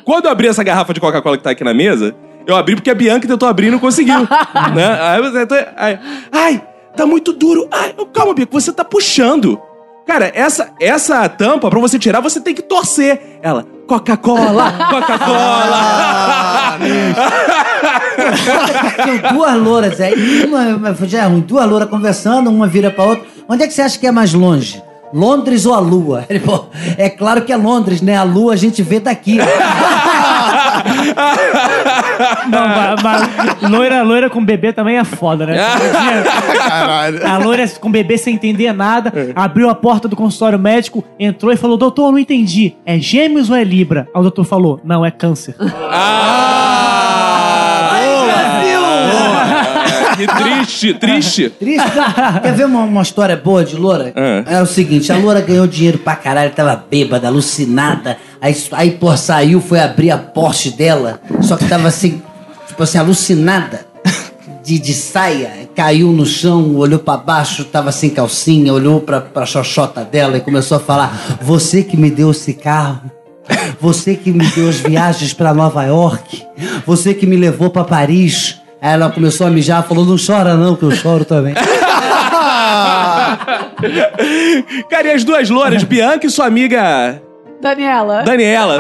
quando 0.04 0.26
eu 0.26 0.32
abri 0.32 0.48
essa 0.48 0.64
garrafa 0.64 0.94
de 0.94 1.00
Coca-Cola 1.00 1.38
que 1.38 1.44
tá 1.44 1.52
aqui 1.52 1.64
na 1.64 1.74
mesa, 1.74 2.14
eu 2.48 2.56
abri 2.56 2.76
porque 2.76 2.90
a 2.92 2.96
Bianca 2.96 3.28
tentou 3.28 3.48
abrir 3.48 3.68
e 3.68 3.72
não 3.72 3.80
conseguiu. 3.80 4.22
né? 4.76 5.00
Aí 5.02 5.22
você. 5.22 5.46
tá- 5.46 5.74
Aí, 5.78 6.00
ai, 6.32 6.62
tá 6.96 7.06
muito 7.06 7.34
duro. 7.34 7.68
Ai, 7.72 7.94
calma, 8.14 8.34
Bianca, 8.34 8.52
você 8.52 8.72
tá 8.72 8.84
puxando. 8.84 9.60
Cara, 10.06 10.30
essa, 10.36 10.72
essa 10.82 11.30
tampa, 11.30 11.70
pra 11.70 11.80
você 11.80 11.98
tirar, 11.98 12.20
você 12.20 12.42
tem 12.42 12.54
que 12.54 12.62
torcer. 12.62 13.40
Ela, 13.42 13.66
Coca-Cola, 13.88 14.72
Coca-Cola. 14.92 16.78
Tinham 19.04 19.18
duas 19.34 19.56
louras 19.56 20.02
aí, 20.02 20.46
uma, 20.46 20.60
uma- 20.76 20.96
já 21.08 21.20
é 21.24 21.26
ruim, 21.26 21.40
duas 21.42 21.66
louras 21.70 21.90
conversando, 21.90 22.50
uma 22.50 22.68
vira 22.68 22.92
pra 22.92 23.06
outra. 23.06 23.24
Onde 23.48 23.64
é 23.64 23.68
que 23.68 23.74
você 23.74 23.82
acha 23.82 23.98
que 24.00 24.06
é 24.08 24.12
mais 24.12 24.34
longe? 24.34 24.82
Londres 25.14 25.66
ou 25.66 25.74
a 25.74 25.80
Lua? 25.80 26.26
Ele 26.30 26.40
falou, 26.40 26.70
é 26.98 27.10
claro 27.10 27.44
que 27.44 27.54
é 27.54 27.58
Londres, 27.58 28.02
né? 28.02 28.18
A 28.18 28.24
Lua 28.24 28.54
a 28.54 28.58
gente 28.58 28.82
vê 28.82 29.00
daqui. 29.00 29.38
Não, 32.50 32.68
mas, 32.68 33.02
mas 33.04 33.72
loira, 33.72 34.02
loira 34.04 34.30
com 34.30 34.44
bebê 34.44 34.74
também 34.74 34.98
é 34.98 35.04
foda, 35.04 35.46
né? 35.46 35.58
Caralho. 36.68 37.28
A 37.28 37.38
loira 37.38 37.68
com 37.80 37.92
bebê 37.92 38.18
sem 38.18 38.36
entender 38.36 38.74
nada, 38.74 39.14
abriu 39.36 39.70
a 39.70 39.76
porta 39.76 40.08
do 40.08 40.16
consultório 40.16 40.58
médico, 40.60 41.04
entrou 41.20 41.52
e 41.52 41.58
falou: 41.58 41.78
Doutor, 41.78 42.12
não 42.12 42.20
entendi. 42.20 42.76
É 42.86 43.00
gêmeos 43.00 43.50
ou 43.50 43.56
é 43.56 43.64
Libra? 43.64 44.08
Aí 44.14 44.20
o 44.20 44.24
doutor 44.24 44.44
falou: 44.46 44.80
Não, 44.84 45.06
é 45.06 45.12
câncer. 45.12 45.56
Ah! 45.90 46.93
Triste, 50.28 50.94
triste. 50.94 51.50
Triste. 51.50 51.92
Quer 52.42 52.54
ver 52.54 52.66
uma, 52.66 52.82
uma 52.82 53.02
história 53.02 53.36
boa 53.36 53.64
de 53.64 53.76
loura? 53.76 54.12
É. 54.16 54.56
É 54.56 54.62
o 54.62 54.66
seguinte, 54.66 55.12
a 55.12 55.18
loura 55.18 55.42
ganhou 55.42 55.68
dinheiro 55.68 55.98
pra 55.98 56.16
caralho, 56.16 56.52
tava 56.52 56.76
bêbada, 56.90 57.28
alucinada. 57.28 58.18
Aí, 58.42 58.56
aí 58.72 58.92
pô, 58.92 59.16
saiu, 59.16 59.62
foi 59.62 59.80
abrir 59.80 60.12
a 60.12 60.18
Porsche 60.18 60.72
dela, 60.72 61.20
só 61.42 61.56
que 61.56 61.66
tava 61.66 61.88
assim, 61.88 62.22
tipo 62.68 62.84
assim, 62.84 62.98
alucinada. 62.98 63.86
De, 64.64 64.80
de 64.80 64.94
saia, 64.94 65.70
caiu 65.76 66.14
no 66.14 66.26
chão, 66.26 66.78
olhou 66.78 66.98
pra 66.98 67.18
baixo, 67.18 67.66
tava 67.66 67.92
sem 67.92 68.10
calcinha, 68.10 68.72
olhou 68.72 69.02
pra, 69.02 69.20
pra 69.20 69.46
xoxota 69.46 70.06
dela 70.06 70.38
e 70.38 70.40
começou 70.40 70.78
a 70.78 70.80
falar: 70.80 71.38
Você 71.42 71.84
que 71.84 71.98
me 71.98 72.10
deu 72.10 72.32
esse 72.32 72.54
carro, 72.54 73.12
você 73.80 74.16
que 74.16 74.32
me 74.32 74.48
deu 74.48 74.70
as 74.70 74.78
viagens 74.78 75.34
pra 75.34 75.54
Nova 75.54 75.84
York, 75.84 76.44
você 76.86 77.14
que 77.14 77.26
me 77.26 77.36
levou 77.36 77.70
pra 77.70 77.84
Paris. 77.84 78.63
Aí 78.84 78.92
ela 78.92 79.10
começou 79.10 79.48
a 79.48 79.50
mijar, 79.50 79.82
falou: 79.88 80.04
Não 80.06 80.18
chora 80.18 80.56
não, 80.56 80.76
que 80.76 80.84
eu 80.84 80.92
choro 80.92 81.24
também. 81.24 81.54
Cara, 84.90 85.08
e 85.08 85.12
as 85.12 85.24
duas 85.24 85.50
louras, 85.50 85.84
Bianca 85.84 86.28
e 86.28 86.30
sua 86.30 86.48
amiga 86.48 87.22
Daniela. 87.62 88.24
Daniela. 88.24 88.78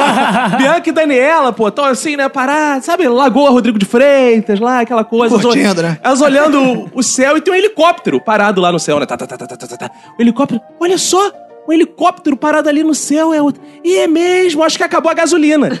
Bianca 0.56 0.88
e 0.88 0.92
Daniela, 0.92 1.52
pô, 1.52 1.68
estão 1.68 1.84
assim, 1.84 2.16
né, 2.16 2.26
paradas, 2.30 2.86
sabe? 2.86 3.06
Lagoa 3.06 3.50
Rodrigo 3.50 3.78
de 3.78 3.84
Freitas, 3.84 4.58
lá, 4.58 4.80
aquela 4.80 5.04
coisa. 5.04 5.38
Curtindo, 5.38 5.82
né? 5.82 5.98
Elas 6.02 6.22
olhando 6.22 6.90
o 6.94 7.02
céu 7.02 7.36
e 7.36 7.42
tem 7.42 7.52
um 7.52 7.56
helicóptero 7.56 8.18
parado 8.18 8.62
lá 8.62 8.72
no 8.72 8.78
céu, 8.78 8.98
né? 8.98 9.04
Tá, 9.04 9.14
tá, 9.18 9.26
tá, 9.26 9.36
tá, 9.36 9.46
tá, 9.46 9.66
tá, 9.66 9.76
tá. 9.76 9.90
O 10.18 10.22
helicóptero, 10.22 10.58
olha 10.80 10.96
só! 10.96 11.30
Um 11.66 11.72
helicóptero 11.72 12.36
parado 12.36 12.68
ali 12.68 12.82
no 12.82 12.94
céu 12.94 13.32
é 13.32 13.40
outro. 13.40 13.62
E 13.82 13.96
é 13.96 14.06
mesmo, 14.06 14.62
acho 14.62 14.76
que 14.76 14.84
acabou 14.84 15.10
a 15.10 15.14
gasolina. 15.14 15.70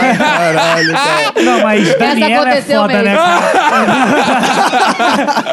Caralho, 0.00 0.92
cara. 0.92 1.32
Não, 1.42 1.60
mas 1.62 1.94
Daniela 1.96 2.30
é 2.30 2.36
aconteceu 2.36 2.80
foda, 2.82 2.92
mesmo. 2.94 3.08
né, 3.08 3.16
cara? 3.16 4.00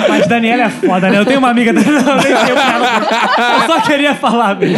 mas 0.09 0.27
Daniela 0.27 0.63
é 0.63 0.69
foda, 0.69 1.09
né? 1.09 1.17
Eu 1.19 1.25
tenho 1.25 1.39
uma 1.39 1.49
amiga 1.49 1.73
da... 1.73 1.81
Não, 1.81 2.15
nem 2.15 2.21
sei 2.23 2.53
pra 2.53 2.73
ela. 2.73 2.87
Eu 3.55 3.67
só 3.67 3.81
queria 3.81 4.15
falar 4.15 4.55
mesmo. 4.55 4.77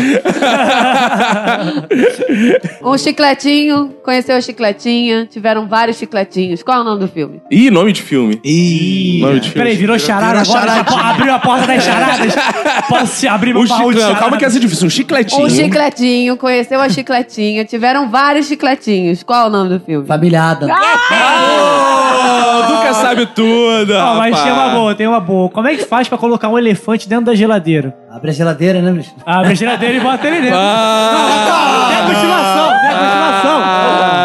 Um 2.84 2.98
chicletinho, 2.98 3.94
conheceu 4.04 4.36
a 4.36 4.42
chicletinha, 4.42 5.28
tiveram 5.30 5.68
vários 5.68 5.98
chicletinhos. 5.98 6.64
Qual 6.64 6.78
é 6.78 6.82
o 6.82 6.84
nome 6.84 7.00
do 7.02 7.08
filme? 7.08 7.42
Ih, 7.52 7.70
nome 7.70 7.92
de 7.92 8.02
filme. 8.02 8.40
Ih, 8.44 9.22
Nome 9.22 9.40
de 9.40 9.50
filme. 9.50 9.64
Peraí, 9.64 9.76
virou 9.78 10.00
charada 10.00 10.44
virou 10.44 10.58
agora? 10.58 10.84
Já 10.90 11.10
Abriu 11.10 11.34
a 11.34 11.40
porta 11.40 11.68
das 11.68 11.84
charadas? 11.92 12.36
Posso 12.88 13.28
abrir 13.30 13.54
meu 13.54 13.64
O 13.64 13.68
baú 13.68 13.94
de 13.94 14.00
calma 14.16 14.38
que 14.38 14.46
essa 14.46 14.58
é 14.58 14.60
difícil. 14.60 14.88
Um 14.88 14.90
chicletinho. 14.90 15.46
Um 15.46 15.50
chicletinho, 15.50 16.38
conheceu 16.38 16.80
a 16.82 16.90
chicletinha, 16.90 17.66
tiveram 17.66 18.10
vários 18.10 18.48
chicletinhos. 18.48 19.24
Qual 19.24 19.44
é 19.44 19.48
o 19.48 19.50
nome 19.50 19.70
do 19.70 19.80
filme? 19.80 20.06
Família 20.06 20.44
Adams. 20.44 20.74
Oh, 21.42 22.68
Duca 22.68 22.94
sabe 22.94 23.26
tudo, 23.28 23.94
Não, 23.94 24.16
mas 24.16 24.32
rapaz. 24.36 24.44
tem 24.44 24.52
uma 24.52 24.70
boa, 24.70 24.96
tem 24.96 25.08
uma 25.08 25.20
boa. 25.20 25.50
Como 25.50 25.68
é 25.68 25.76
que 25.76 25.84
faz 25.86 26.08
pra 26.08 26.18
colocar 26.18 26.48
um 26.50 26.58
elefante 26.58 27.08
dentro 27.08 27.26
da 27.26 27.36
geladeira? 27.36 27.96
Abre 28.12 28.32
a 28.32 28.34
geladeira, 28.34 28.82
né, 28.82 28.92
bicho? 28.92 29.12
Abre 29.26 29.52
a 29.52 29.56
geladeira 29.56 29.96
e 29.96 30.00
bota 30.00 30.28
ele 30.28 30.42
dentro. 30.42 30.58
Ah. 30.60 31.88
Tem 31.90 31.98
a 31.98 32.02
continuação, 32.06 32.70
tem 32.82 32.90
a 32.90 33.00
continuação. 33.00 33.60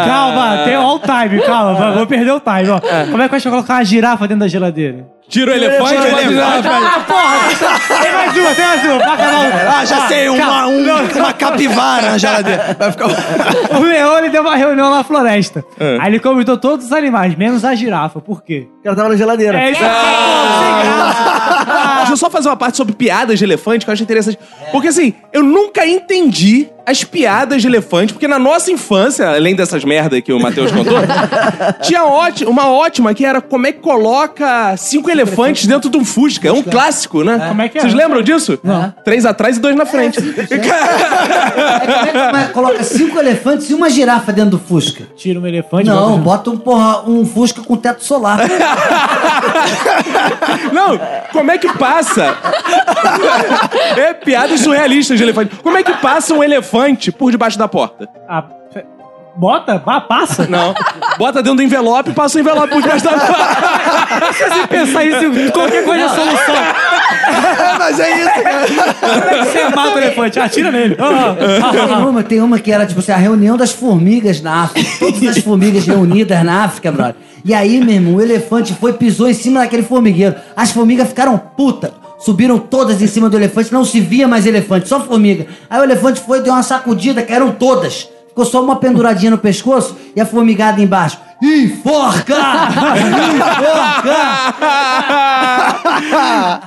Calma, 0.05 0.57
tem 0.65 0.75
all 0.75 0.99
time, 0.99 1.41
calma, 1.41 1.91
vou 1.93 2.07
perder 2.07 2.31
o 2.31 2.39
time, 2.39 2.69
ó. 2.69 2.79
Como 3.09 3.21
é 3.21 3.25
que 3.25 3.29
faz 3.29 3.43
pra 3.43 3.51
colocar 3.51 3.73
uma 3.75 3.85
girafa 3.85 4.27
dentro 4.27 4.41
da 4.41 4.47
geladeira? 4.47 5.07
Tira 5.27 5.51
o 5.51 5.55
elefante, 5.55 5.89
Tira 5.89 6.01
o 6.07 6.11
bota 6.11 6.21
elefante, 6.21 6.67
na- 6.67 6.95
Ah, 6.95 6.99
porra! 6.99 8.01
Tem 8.01 8.11
mais 8.13 8.37
uma, 8.37 8.55
tem 8.55 8.65
mais 8.65 8.83
uma. 8.85 8.97
Pra 8.97 9.13
acabar. 9.13 9.79
Ah, 9.79 9.85
já 9.85 10.07
sei, 10.07 10.29
uma, 10.29 10.67
um, 10.67 10.83
uma 11.17 11.33
capivara 11.33 12.11
na 12.11 12.17
geladeira. 12.17 12.75
Vai 12.77 12.91
ficar... 12.91 13.05
O 13.75 13.81
leão, 13.83 14.17
ele 14.19 14.29
deu 14.29 14.41
uma 14.41 14.55
reunião 14.55 14.89
na 14.91 15.03
floresta. 15.03 15.63
É. 15.79 15.97
Aí 15.99 16.07
ele 16.11 16.19
convidou 16.19 16.57
todos 16.57 16.85
os 16.85 16.91
animais, 16.91 17.35
menos 17.35 17.65
a 17.65 17.73
girafa. 17.73 18.21
Por 18.21 18.43
quê? 18.43 18.67
Ela 18.83 18.95
tava 18.95 19.09
na 19.09 19.15
geladeira. 19.15 19.59
É 19.59 19.71
isso 19.71 19.81
aí, 19.83 19.89
pô, 19.89 20.83
sem 20.83 20.93
graça. 20.93 21.95
Deixa 21.97 22.11
eu 22.13 22.17
só 22.17 22.29
fazer 22.29 22.49
uma 22.49 22.55
parte 22.57 22.77
sobre 22.77 22.93
piadas 22.93 23.39
de 23.39 23.45
elefante 23.45 23.83
que 23.83 23.89
eu 23.89 23.93
acho 23.93 24.03
interessante. 24.03 24.37
Porque 24.71 24.89
assim, 24.89 25.13
eu 25.33 25.41
nunca 25.41 25.85
entendi 25.87 26.67
as 26.85 27.03
piadas 27.03 27.63
de 27.63 27.67
elefante, 27.67 28.13
porque 28.13 28.27
na 28.27 28.37
nossa 28.37 28.71
infância, 28.71 29.27
além 29.27 29.55
dessas 29.55 29.83
merdas 29.83 30.21
que 30.21 30.31
o 30.31 30.39
Matheus 30.39 30.71
contou, 30.71 30.97
tinha 31.81 32.03
uma 32.47 32.69
ótima 32.69 33.11
que 33.15 33.25
era 33.25 33.41
como 33.41 33.65
é 33.65 33.71
que 33.71 33.79
coloca 33.79 34.77
cinco 34.77 35.09
elefantes 35.09 35.14
dentro 35.67 35.89
de 35.89 35.97
um 35.97 36.03
Fusca. 36.05 36.47
É 36.47 36.51
um 36.51 36.61
clássico, 36.63 37.23
né? 37.23 37.45
Como 37.47 37.61
é 37.61 37.69
que 37.69 37.77
é? 37.77 37.81
Vocês 37.81 37.93
lembram 37.93 38.21
disso? 38.21 38.59
Não. 38.63 38.93
Três 39.03 39.25
atrás 39.25 39.57
e 39.57 39.59
dois 39.59 39.75
na 39.75 39.85
frente. 39.85 40.17
É, 40.19 40.23
como 40.23 40.33
é 40.53 42.05
que 42.05 42.11
como 42.11 42.37
é- 42.37 42.47
coloca 42.53 42.83
cinco 42.83 43.17
elefantes 43.19 43.69
e 43.69 43.73
uma 43.73 43.89
girafa 43.89 44.31
dentro 44.33 44.51
do 44.51 44.59
Fusca? 44.59 45.05
Tira 45.15 45.39
um 45.39 45.45
elefante. 45.47 45.85
Não, 45.87 46.17
bota- 46.19 46.49
bota 46.49 46.49
um, 46.51 46.57
porra, 46.57 47.01
um 47.09 47.25
Fusca 47.25 47.61
com 47.61 47.75
teto 47.77 48.03
solar. 48.03 48.39
Não, 50.73 50.99
como 51.31 51.51
é 51.51 51.57
que 51.57 51.71
passa? 51.77 52.35
É 53.97 54.13
piadas 54.13 54.59
surrealistas 54.61 55.17
de 55.17 55.23
elefante. 55.23 55.55
Como 55.57 55.77
é 55.77 55.83
que 55.83 55.93
passa 55.93 56.33
um 56.33 56.43
elefante 56.43 57.11
por 57.11 57.31
debaixo 57.31 57.57
da 57.57 57.67
porta? 57.67 58.07
Ah, 58.27 58.43
bota? 59.35 59.81
Ah, 59.85 60.01
passa? 60.01 60.45
Não. 60.49 60.73
Bota 61.17 61.41
dentro 61.41 61.57
do 61.57 61.63
envelope 61.63 62.11
e 62.11 62.13
passa 62.13 62.37
o 62.37 62.41
envelope 62.41 62.69
por 62.69 62.81
debaixo 62.81 63.03
da 63.03 63.11
porta. 63.17 64.33
Se 64.33 64.67
pensar 64.67 65.03
isso, 65.03 65.51
qualquer 65.51 65.83
coisa 65.83 66.03
é 66.03 66.09
solução. 66.09 66.55
Mas 67.77 67.99
é 67.99 68.21
isso, 68.21 68.43
cara. 68.43 68.65
É 68.65 69.45
você 69.45 69.69
mata 69.75 69.95
o 69.95 69.97
elefante? 69.97 70.39
Atira 70.39 70.71
nele. 70.71 70.95
Ah, 70.99 71.35
ah, 71.63 71.71
Tem 71.71 71.79
ah, 71.81 71.87
ah. 71.89 72.07
uma, 72.07 72.23
tem 72.23 72.41
uma 72.41 72.59
que 72.59 72.71
era, 72.71 72.85
tipo 72.85 72.99
assim, 72.99 73.11
a 73.11 73.17
reunião 73.17 73.57
das 73.57 73.71
formigas 73.71 74.41
na 74.41 74.63
África. 74.63 74.89
Todas 74.99 75.23
as 75.23 75.43
formigas 75.43 75.85
reunidas 75.85 76.43
na 76.43 76.63
África, 76.63 76.91
brother. 76.91 77.15
E 77.43 77.53
aí, 77.53 77.79
meu 77.79 77.95
irmão, 77.95 78.15
o 78.15 78.21
elefante 78.21 78.73
foi, 78.73 78.93
pisou 78.93 79.29
em 79.29 79.33
cima 79.33 79.59
daquele 79.59 79.83
formigueiro. 79.83 80.35
As 80.55 80.71
formigas 80.71 81.07
ficaram 81.07 81.37
puta. 81.37 81.93
Subiram 82.17 82.57
todas 82.57 83.01
em 83.01 83.07
cima 83.07 83.29
do 83.29 83.37
elefante, 83.37 83.73
não 83.73 83.83
se 83.83 83.99
via 83.99 84.27
mais 84.27 84.45
elefante, 84.45 84.87
só 84.87 85.01
formiga. 85.01 85.45
Aí 85.69 85.79
o 85.79 85.83
elefante 85.83 86.21
foi, 86.21 86.41
deu 86.41 86.53
uma 86.53 86.63
sacudida, 86.63 87.21
que 87.21 87.31
eram 87.31 87.51
todas. 87.51 88.09
Ficou 88.35 88.43
só 88.43 88.61
uma 88.61 88.75
penduradinha 88.75 89.31
no 89.31 89.37
pescoço 89.37 89.95
e 90.13 90.19
a 90.19 90.25
formigada 90.25 90.81
embaixo. 90.81 91.17
Enforca! 91.41 92.35
Enforca! 93.33 94.17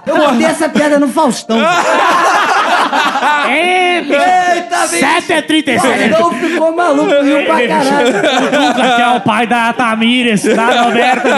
Eu 0.06 0.16
botei 0.16 0.46
essa 0.46 0.66
piada 0.70 0.98
no 0.98 1.08
Faustão. 1.08 1.58
Eita, 3.50 4.86
7 4.86 5.30
é 5.34 5.42
37. 5.42 6.08
Faustão 6.08 6.32
ficou 6.40 6.74
maluco, 6.74 7.22
riu 7.22 7.44
pra 7.44 7.68
caralho. 7.68 8.08
O 8.08 8.12
Duca, 8.12 8.96
que 8.96 9.02
é 9.02 9.08
o 9.14 9.20
pai 9.20 9.46
da 9.46 9.70
Tamires, 9.74 10.44
da 10.44 10.84
Roberta. 10.84 11.28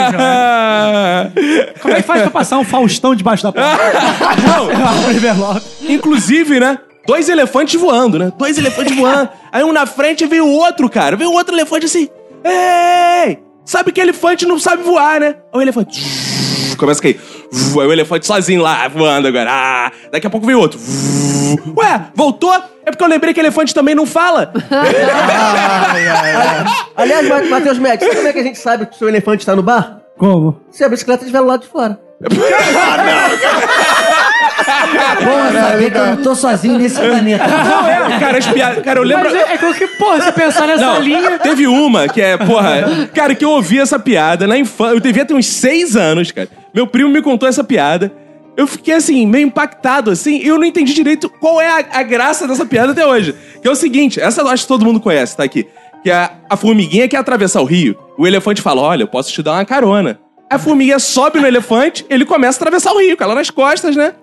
Como 1.82 1.92
é 1.92 1.96
que 1.96 2.02
faz 2.02 2.22
pra 2.22 2.30
passar 2.30 2.58
um 2.58 2.64
Faustão 2.64 3.16
debaixo 3.16 3.42
da 3.42 3.50
porta? 3.50 3.68
Abre 3.80 5.06
o 5.08 5.10
envelope. 5.10 5.62
Inclusive, 5.88 6.60
né? 6.60 6.78
Dois 7.06 7.28
elefantes 7.28 7.80
voando, 7.80 8.18
né? 8.18 8.32
Dois 8.36 8.56
elefantes 8.58 8.94
voando. 8.94 9.28
Aí 9.52 9.64
um 9.64 9.72
na 9.72 9.86
frente 9.86 10.26
veio 10.26 10.46
o 10.46 10.52
outro, 10.52 10.88
cara. 10.88 11.16
Veio 11.16 11.30
o 11.30 11.34
outro 11.34 11.54
elefante 11.54 11.86
assim. 11.86 12.08
Ei! 12.44 13.38
Sabe 13.64 13.92
que 13.92 14.00
elefante 14.00 14.46
não 14.46 14.58
sabe 14.58 14.82
voar, 14.82 15.20
né? 15.20 15.36
Aí 15.52 15.58
o 15.58 15.62
elefante. 15.62 16.00
Começa 16.76 17.00
a 17.00 17.02
cair. 17.02 17.20
Aí 17.52 17.86
o 17.86 17.92
elefante 17.92 18.26
sozinho 18.26 18.62
lá, 18.62 18.88
voando 18.88 19.28
agora. 19.28 19.50
Ah, 19.50 19.92
daqui 20.10 20.26
a 20.26 20.30
pouco 20.30 20.46
veio 20.46 20.58
outro. 20.58 20.78
Ué, 21.76 22.00
voltou? 22.14 22.52
É 22.86 22.90
porque 22.90 23.02
eu 23.04 23.08
lembrei 23.08 23.34
que 23.34 23.40
elefante 23.40 23.74
também 23.74 23.94
não 23.94 24.06
fala. 24.06 24.52
Aliás, 26.96 27.28
Ma- 27.28 27.42
Matheus 27.42 27.78
Médici, 27.78 28.04
sabe 28.06 28.16
como 28.16 28.28
é 28.28 28.32
que 28.32 28.38
a 28.38 28.42
gente 28.42 28.58
sabe 28.58 28.86
que 28.86 28.94
o 28.94 28.98
seu 28.98 29.08
elefante 29.08 29.40
está 29.42 29.54
no 29.54 29.62
bar? 29.62 30.00
Como? 30.16 30.60
Se 30.70 30.84
a 30.84 30.88
bicicleta 30.88 31.22
estiver 31.24 31.40
lá 31.40 31.46
lado 31.46 31.62
de 31.62 31.68
fora. 31.68 31.98
Bom 35.24 35.60
saber 35.60 35.90
que 35.90 35.98
eu 35.98 36.06
não 36.06 36.16
tô 36.16 36.34
sozinho 36.34 36.78
nesse 36.78 37.00
planeta. 37.00 37.46
Não, 37.46 37.88
é, 37.88 38.18
cara, 38.18 38.38
as 38.38 38.46
piadas. 38.46 38.84
Cara, 38.84 39.00
eu 39.00 39.04
lembro. 39.04 39.24
Mas 39.24 39.34
é, 39.34 39.54
é 39.54 39.72
que, 39.74 39.86
porra, 39.98 40.20
se 40.22 40.32
pensar 40.32 40.66
nessa 40.66 40.84
Não, 40.84 41.00
linha... 41.00 41.38
teve 41.38 41.66
uma 41.66 42.08
que 42.08 42.20
é, 42.20 42.36
porra, 42.36 43.08
cara, 43.14 43.34
que 43.34 43.44
eu 43.44 43.50
ouvi 43.50 43.78
essa 43.78 43.98
piada 43.98 44.46
na 44.46 44.56
infância. 44.56 44.94
Eu 44.94 45.00
devia 45.00 45.24
ter 45.24 45.34
uns 45.34 45.46
seis 45.46 45.96
anos, 45.96 46.30
cara. 46.30 46.48
Meu 46.74 46.86
primo 46.86 47.10
me 47.10 47.22
contou 47.22 47.48
essa 47.48 47.64
piada. 47.64 48.12
Eu 48.56 48.66
fiquei 48.66 48.94
assim, 48.94 49.26
meio 49.26 49.46
impactado, 49.46 50.10
assim, 50.10 50.38
e 50.38 50.46
eu 50.46 50.58
não 50.58 50.64
entendi 50.64 50.92
direito 50.92 51.30
qual 51.30 51.60
é 51.60 51.68
a, 51.68 52.00
a 52.00 52.02
graça 52.02 52.46
dessa 52.46 52.66
piada 52.66 52.92
até 52.92 53.06
hoje. 53.06 53.34
Que 53.62 53.68
é 53.68 53.70
o 53.70 53.74
seguinte, 53.76 54.20
essa 54.20 54.42
eu 54.42 54.48
acho 54.48 54.64
que 54.64 54.68
todo 54.68 54.84
mundo 54.84 55.00
conhece, 55.00 55.36
tá 55.36 55.44
aqui. 55.44 55.66
Que 56.02 56.10
a, 56.10 56.30
a 56.48 56.56
formiguinha 56.56 57.08
quer 57.08 57.16
atravessar 57.18 57.60
o 57.60 57.64
rio. 57.64 57.96
O 58.18 58.26
elefante 58.26 58.60
fala: 58.60 58.80
Olha, 58.82 59.02
eu 59.02 59.08
posso 59.08 59.32
te 59.32 59.42
dar 59.42 59.52
uma 59.52 59.64
carona. 59.64 60.18
A 60.50 60.58
formiguinha 60.58 60.98
sobe 60.98 61.38
no 61.38 61.46
elefante, 61.46 62.04
ele 62.10 62.24
começa 62.24 62.58
a 62.58 62.60
atravessar 62.60 62.92
o 62.92 62.98
rio, 62.98 63.16
com 63.16 63.22
ela 63.22 63.34
nas 63.34 63.50
costas, 63.50 63.94
né? 63.94 64.14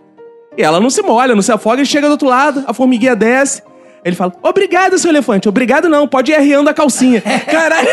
Ela 0.64 0.80
não 0.80 0.89
se 0.89 1.01
molha, 1.01 1.36
não 1.36 1.41
se 1.41 1.51
afoga, 1.51 1.82
e 1.82 1.86
chega 1.86 2.08
do 2.08 2.12
outro 2.12 2.28
lado, 2.28 2.64
a 2.68 2.74
formiguinha 2.74 3.16
desce. 3.16 3.62
Ele 4.08 4.16
fala, 4.16 4.32
obrigado, 4.41 4.97
seu 4.97 5.10
elefante. 5.12 5.49
Obrigado 5.49 5.89
não, 5.89 6.08
pode 6.08 6.32
ir 6.32 6.36
arriando 6.36 6.70
a 6.70 6.74
calcinha. 6.74 7.20
Caralho. 7.45 7.88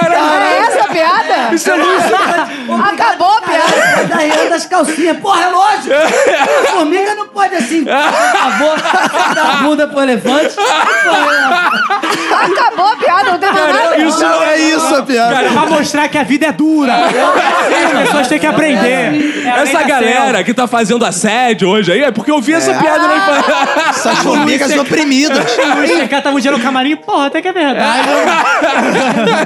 Caralho. 0.00 0.42
É 0.42 0.58
essa 0.58 0.80
a 0.80 0.88
piada? 0.88 1.54
Isso 1.54 1.70
é 1.70 1.76
muito... 1.76 2.82
Acabou 2.82 3.36
a 3.36 3.40
piada. 3.42 4.04
Da 4.08 4.16
real 4.16 4.48
das 4.48 4.66
calcinhas. 4.66 5.16
Porra, 5.18 5.44
é 5.44 5.48
lógico. 5.48 5.94
A 5.94 6.66
formiga 6.74 7.14
não 7.14 7.28
pode 7.28 7.54
assim. 7.54 7.84
Favor, 7.84 8.76
dar 9.34 9.44
a 9.44 9.56
bunda 9.62 9.86
pro 9.86 10.00
elefante. 10.02 10.56
Acabou 12.30 12.86
a 12.86 12.96
piada, 12.96 13.30
não 13.30 13.38
tem 13.38 13.52
mais 13.52 13.74
nada. 13.74 13.96
Isso 13.98 14.20
Não 14.20 14.42
é 14.42 14.58
isso 14.58 14.94
a 14.96 15.02
piada. 15.04 15.34
Cara, 15.34 15.50
pra 15.50 15.66
mostrar 15.66 16.08
que 16.08 16.18
a 16.18 16.24
vida 16.24 16.46
é 16.46 16.52
dura. 16.52 16.94
As 16.94 18.06
pessoas 18.06 18.26
têm 18.28 18.38
que 18.40 18.46
aprender. 18.46 18.88
É 18.88 19.10
lei 19.10 19.62
Essa 19.62 19.82
galera 19.84 20.42
que 20.42 20.52
tá 20.52 20.66
fazendo 20.66 21.04
assédio 21.04 21.68
hoje 21.68 21.92
aí 21.92 22.02
é 22.02 22.10
porque 22.10 22.30
eu 22.30 22.40
vi 22.40 22.54
essa 22.54 22.74
piada 22.74 23.06
na 23.06 23.16
infância. 23.16 23.54
Essas 24.54 24.74
formigas 24.74 24.86
oprimidas. 24.86 25.56
O 25.58 25.76
Luiz 25.76 25.90
CK 25.90 26.22
tava 26.22 26.36
um 26.36 26.40
dia 26.40 26.50
no 26.50 26.60
camarim, 26.60 26.96
porra, 26.96 27.26
até 27.26 27.42
que 27.42 27.48
é 27.48 27.52
verdade. 27.52 28.08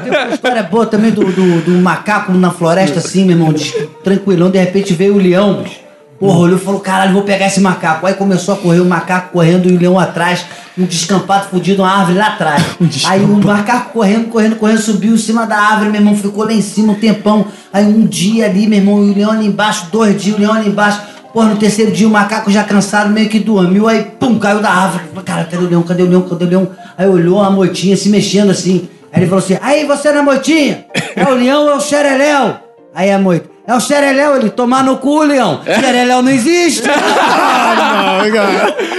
Tem 0.02 0.24
uma 0.24 0.34
história 0.34 0.62
boa 0.62 0.86
também 0.86 1.10
do, 1.10 1.24
do, 1.24 1.60
do 1.62 1.70
macaco 1.72 2.32
na 2.32 2.50
floresta, 2.50 2.98
assim, 2.98 3.24
meu 3.24 3.36
irmão, 3.36 3.52
diz 3.52 3.74
tranquilão, 4.02 4.50
de 4.50 4.58
repente 4.58 4.94
veio 4.94 5.14
o 5.14 5.18
leão, 5.18 5.62
bicho. 5.62 5.82
Porra, 6.22 6.38
olhou 6.38 6.56
e 6.56 6.60
falou, 6.60 6.78
caralho, 6.78 7.14
vou 7.14 7.24
pegar 7.24 7.48
esse 7.48 7.60
macaco. 7.60 8.06
Aí 8.06 8.14
começou 8.14 8.54
a 8.54 8.56
correr, 8.56 8.78
o 8.78 8.84
macaco 8.84 9.32
correndo 9.32 9.68
e 9.68 9.74
o 9.74 9.78
leão 9.78 9.98
atrás, 9.98 10.46
um 10.78 10.84
descampado 10.84 11.48
fudido, 11.48 11.82
uma 11.82 11.90
árvore 11.90 12.16
lá 12.16 12.28
atrás. 12.28 12.62
Aí 13.08 13.24
o 13.24 13.44
macaco 13.44 13.92
correndo, 13.92 14.28
correndo, 14.28 14.54
correndo, 14.54 14.80
subiu 14.80 15.14
em 15.14 15.18
cima 15.18 15.46
da 15.46 15.56
árvore, 15.56 15.90
meu 15.90 16.00
irmão, 16.00 16.14
ficou 16.16 16.44
lá 16.44 16.52
em 16.52 16.62
cima 16.62 16.92
um 16.92 16.94
tempão. 16.94 17.44
Aí 17.72 17.84
um 17.84 18.06
dia 18.06 18.44
ali, 18.44 18.68
meu 18.68 18.78
irmão, 18.78 19.04
e 19.04 19.10
o 19.10 19.14
leão 19.16 19.32
ali 19.32 19.46
embaixo, 19.46 19.88
dois 19.90 20.22
dias, 20.22 20.36
o 20.36 20.40
leão 20.40 20.52
ali 20.52 20.68
embaixo. 20.68 21.00
Porra, 21.32 21.48
no 21.48 21.56
terceiro 21.56 21.90
dia 21.90 22.06
o 22.06 22.10
macaco 22.10 22.50
já 22.50 22.62
cansado, 22.62 23.10
meio 23.10 23.28
que 23.28 23.38
dormiu, 23.38 23.88
aí 23.88 24.02
pum, 24.20 24.38
caiu 24.38 24.60
da 24.60 24.70
árvore. 24.70 25.04
Falei, 25.08 25.24
Cara, 25.24 25.44
cadê 25.44 25.64
o 25.64 25.68
leão? 25.68 25.82
Cadê 25.82 26.02
o 26.02 26.08
leão? 26.08 26.22
Cadê 26.22 26.44
o 26.44 26.48
leão? 26.48 26.68
Aí 26.96 27.08
olhou 27.08 27.42
a 27.42 27.50
moitinha 27.50 27.96
se 27.96 28.08
mexendo 28.10 28.50
assim. 28.50 28.88
Aí 29.12 29.20
ele 29.22 29.26
falou 29.26 29.42
assim: 29.42 29.56
Aí 29.62 29.86
você 29.86 30.12
na 30.12 30.22
moitinha? 30.22 30.84
É 31.16 31.24
o 31.24 31.34
leão 31.34 31.62
ou 31.64 31.70
é 31.70 31.74
o 31.76 31.80
xereléu? 31.80 32.56
Aí 32.94 33.10
a 33.10 33.18
moita. 33.18 33.50
É 33.66 33.74
o 33.74 33.80
xereléu, 33.80 34.36
ele 34.36 34.50
tomar 34.50 34.82
no 34.82 34.96
cu, 34.98 35.22
leão. 35.22 35.60
Xereléu 35.64 36.20
não 36.20 36.30
existe. 36.32 36.82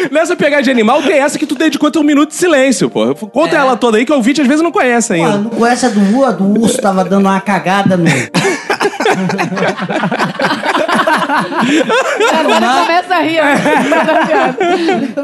Nessa 0.10 0.36
pegada 0.38 0.64
de 0.64 0.72
animal, 0.72 1.04
tem 1.04 1.20
essa 1.20 1.38
que 1.38 1.46
tu 1.46 1.54
dedicou 1.54 1.92
teu 1.92 2.02
um 2.02 2.06
minuto 2.06 2.30
de 2.30 2.36
silêncio, 2.36 2.90
pô. 2.90 3.14
Conta 3.14 3.58
ela 3.58 3.76
toda 3.76 3.98
aí 3.98 4.06
que 4.06 4.12
o 4.12 4.16
ouvinte 4.16 4.42
às 4.42 4.48
vezes 4.48 4.64
não 4.64 4.72
conhece 4.72 5.14
ainda. 5.14 5.38
não 5.38 5.50
conhece 5.50 5.86
a 5.86 5.90
do, 5.90 6.26
a 6.26 6.32
do 6.32 6.62
urso, 6.62 6.82
tava 6.82 7.04
dando 7.04 7.26
uma 7.26 7.42
cagada 7.42 7.98
no. 7.98 8.06
Agora 12.40 12.82
começa 12.82 13.16
a 13.16 13.20
rir. 13.22 13.42
da 14.06 14.26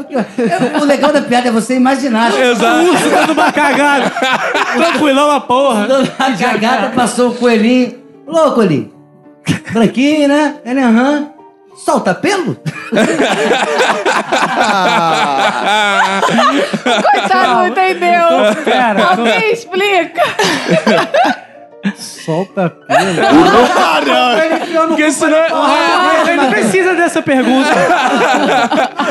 piada. 0.04 0.78
o 0.80 0.84
legal 0.84 1.12
da 1.12 1.22
piada 1.22 1.48
é 1.48 1.52
você 1.52 1.76
imaginar. 1.76 2.32
Exato. 2.38 2.84
Urso 2.90 3.10
dando 3.10 3.32
uma 3.32 3.52
cagada. 3.52 4.10
Tranquilão 4.76 5.30
a 5.30 5.40
porra. 5.40 5.86
Dando 5.86 6.10
uma 6.18 6.36
cagada, 6.36 6.90
passou 6.90 7.30
o 7.30 7.34
coelhinho. 7.34 7.98
Ô, 8.26 8.52
coelhinho. 8.52 8.92
Branquinho, 9.72 10.28
né? 10.28 10.56
Ele, 10.64 10.80
aham. 10.80 11.30
Solta 11.76 12.14
pelo? 12.14 12.56
Coitado, 17.02 17.54
não 17.54 17.66
entendeu. 17.68 18.26
Pera, 18.64 19.04
Alguém 19.10 19.52
explica. 19.52 20.22
Solta 21.96 22.76
enfiou 24.62 24.82
no 24.82 24.88
Porque 24.88 25.10
senão- 25.12 25.48
porra, 25.48 25.72
Ele 26.26 26.36
não 26.36 26.50
precisa 26.50 26.94
dessa 26.94 27.22
pergunta. 27.22 27.70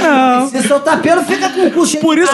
Não. 0.01 0.49
Se 0.49 0.67
soltar 0.67 0.99
pelo, 1.01 1.23
fica 1.23 1.49
com 1.49 1.67
o 1.67 1.71
cu 1.71 1.85
cheio 1.85 2.01
Por 2.01 2.17
isso, 2.17 2.31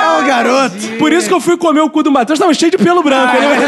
É 0.00 0.20
o 0.20 0.24
garoto. 0.26 0.76
por 0.98 1.12
isso 1.12 1.28
que 1.28 1.34
eu 1.34 1.40
fui 1.40 1.56
comer 1.56 1.80
o 1.80 1.90
cu 1.90 2.02
do 2.02 2.10
Matheus, 2.12 2.38
tava 2.38 2.52
cheio 2.54 2.70
de 2.70 2.78
pelo 2.78 3.02
branco. 3.02 3.34
Ele- 3.36 3.64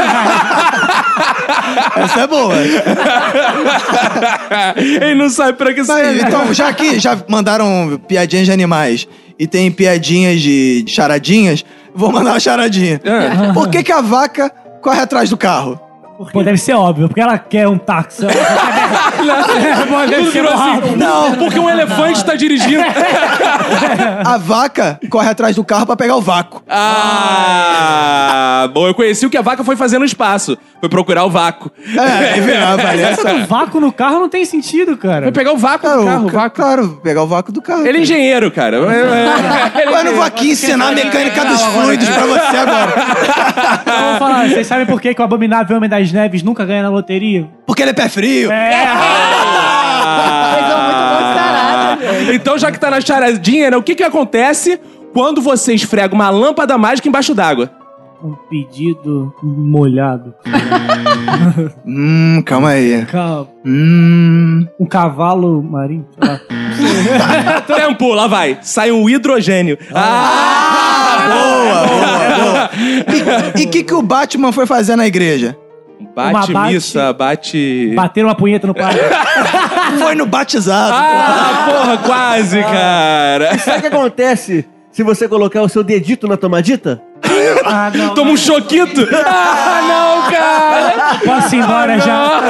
Essa 2.05 2.21
é 2.21 2.27
boa. 2.27 2.55
Ele 4.77 5.15
não 5.15 5.29
sabe 5.29 5.53
pra 5.55 5.73
que 5.75 5.85
serve. 5.85 6.23
então, 6.23 6.53
já 6.55 6.73
que 6.73 6.99
já 6.99 7.17
mandaram 7.29 8.01
piadinhas 8.09 8.47
de 8.47 8.53
animais 8.53 9.07
e 9.41 9.47
tem 9.47 9.71
piadinhas 9.73 10.39
de 10.39 10.85
charadinhas, 10.87 11.65
vou 11.95 12.13
mandar 12.13 12.33
uma 12.33 12.41
charadinha. 12.41 13.01
Ah. 13.03 13.55
Por 13.55 13.71
que, 13.71 13.83
que 13.83 13.91
a 13.91 14.03
vaca 14.03 14.53
corre 14.83 15.01
atrás 15.01 15.31
do 15.31 15.37
carro? 15.39 15.81
Pô, 16.33 16.43
deve 16.43 16.59
ser 16.59 16.75
óbvio, 16.75 17.09
porque 17.09 17.21
ela 17.21 17.39
quer 17.39 17.67
um 17.67 17.79
táxi. 17.79 18.27
Ela 19.21 19.45
quer- 19.45 19.87
Pô, 19.87 19.99
deve 20.01 20.15
Tudo 20.17 20.33
ser 20.33 20.43
virou 20.43 20.53
assim. 20.55 20.97
Não, 20.97 21.35
porque 21.35 21.59
um 21.59 21.69
elefante 21.69 22.25
tá 22.25 22.35
dirigindo. 22.35 22.83
A 24.25 24.39
vaca 24.39 24.99
corre 25.11 25.29
atrás 25.29 25.57
do 25.57 25.65
carro 25.65 25.85
pra 25.87 25.95
pegar 25.97 26.17
o 26.17 26.21
vácuo. 26.23 26.63
Ah, 27.63 28.69
bom, 28.73 28.87
eu 28.87 28.95
conheci 28.95 29.27
o 29.27 29.31
que 29.31 29.37
a 29.37 29.43
vaca 29.43 29.63
foi 29.65 29.77
fazer 29.77 29.99
no 29.99 30.05
espaço. 30.05 30.57
Foi 30.81 30.89
procurar 30.89 31.25
o 31.25 31.31
vácuo. 31.31 31.71
É, 31.87 32.41
virou, 32.41 32.77
valeu. 32.83 33.07
Essa 33.07 33.35
do 33.35 33.47
vácuo 33.47 33.79
no 33.81 33.93
carro 33.93 34.21
não 34.21 34.29
tem 34.29 34.45
sentido, 34.47 34.97
cara. 34.97 35.25
Foi 35.25 35.33
pegar 35.33 35.53
o 35.53 35.57
vácuo 35.59 35.81
Claro, 35.81 36.01
do 36.01 36.07
carro, 36.07 36.27
o 36.27 36.31
ca- 36.31 36.39
vácuo. 36.39 36.57
claro, 36.63 37.01
pegar 37.03 37.23
o 37.23 37.27
vácuo 37.27 37.53
do 37.53 37.61
carro. 37.63 37.87
Ele 37.87 37.99
é 37.99 38.01
engenheiro, 38.03 38.51
cara. 38.51 38.77
Ele 38.79 38.87
é 38.87 39.87
Eu 40.01 40.05
não 40.05 40.15
vou 40.15 40.25
aqui 40.25 40.51
ensinar 40.53 40.89
a 40.89 40.93
mecânica 40.93 41.45
dos 41.45 41.61
fluidos 41.63 42.09
pra 42.09 42.25
você 42.27 42.57
agora. 42.57 42.93
Então, 43.83 43.95
vamos 44.01 44.19
falar, 44.19 44.49
vocês 44.49 44.67
sabem 44.67 44.87
por 44.87 45.01
que, 45.01 45.13
que 45.15 45.21
o 45.21 45.25
abominável 45.25 45.77
Homem 45.77 45.89
das 45.91 46.10
Neves 46.13 46.43
nunca 46.43 46.65
ganha 46.65 46.83
na 46.83 46.89
loteria? 46.91 47.49
Porque 47.67 47.83
ele 47.83 47.91
é 47.91 47.95
pé 47.95 48.09
frio. 48.09 48.51
É. 48.51 48.87
Bons 51.11 51.35
charada. 51.35 52.33
Então, 52.35 52.59
já 52.59 52.71
que 52.71 52.79
tá 52.81 52.91
na 52.91 53.01
charadinha, 53.01 53.71
né? 53.71 53.77
O 53.77 53.83
que 53.83 53.95
que 53.95 54.03
acontece 54.03 54.81
quando 55.13 55.41
você 55.41 55.75
esfrega 55.75 56.15
uma 56.15 56.31
lâmpada 56.31 56.77
mágica 56.79 57.09
embaixo 57.09 57.35
d'água? 57.35 57.71
Um 58.23 58.35
pedido 58.49 59.33
molhado. 59.43 60.35
Hum, 61.87 62.43
calma 62.45 62.71
aí. 62.71 63.05
Ca- 63.07 63.47
Hum. 63.65 64.67
Um 64.79 64.85
cavalo 64.87 65.63
marinho. 65.63 66.07
Tempo, 67.67 68.13
lá 68.15 68.27
vai. 68.27 68.59
Sai 68.63 68.91
um 68.93 69.09
hidrogênio. 69.09 69.79
Ah! 69.95 71.27
Boa, 71.31 71.87
boa, 71.87 72.39
boa. 72.39 72.71
E 73.61 73.65
o 73.65 73.69
que, 73.71 73.83
que 73.83 73.95
o 73.95 74.03
Batman 74.03 74.53
foi 74.53 74.67
fazer 74.67 74.97
na 74.97 75.07
igreja? 75.07 75.57
Bate 76.15 76.31
Uma 76.35 76.47
bate- 76.47 76.73
missa, 76.75 77.13
bate... 77.13 77.93
Bater 77.95 78.25
uma 78.25 78.35
punheta 78.35 78.67
no 78.67 78.75
padre. 78.75 79.01
Foi 79.99 80.15
no 80.15 80.27
batizado. 80.27 80.95
Ah, 80.95 81.69
porra, 81.71 81.99
quase, 81.99 82.61
cara. 82.63 83.59
Sabe 83.59 83.79
o 83.79 83.81
que 83.83 83.87
acontece 83.89 84.67
se 84.91 85.03
você 85.03 85.29
colocar 85.29 85.63
o 85.63 85.69
seu 85.69 85.83
dedito 85.85 86.27
na 86.27 86.37
tomadita? 86.37 87.03
Ah, 87.65 87.91
não. 87.95 88.15
Toma 88.15 88.31
um 88.33 88.37
choquito. 88.37 89.07
Ah, 89.63 89.81
não, 89.83 90.31
cara. 90.31 91.19
Posso 91.25 91.55
ir 91.55 91.59
embora 91.59 91.99
já? 91.99 92.41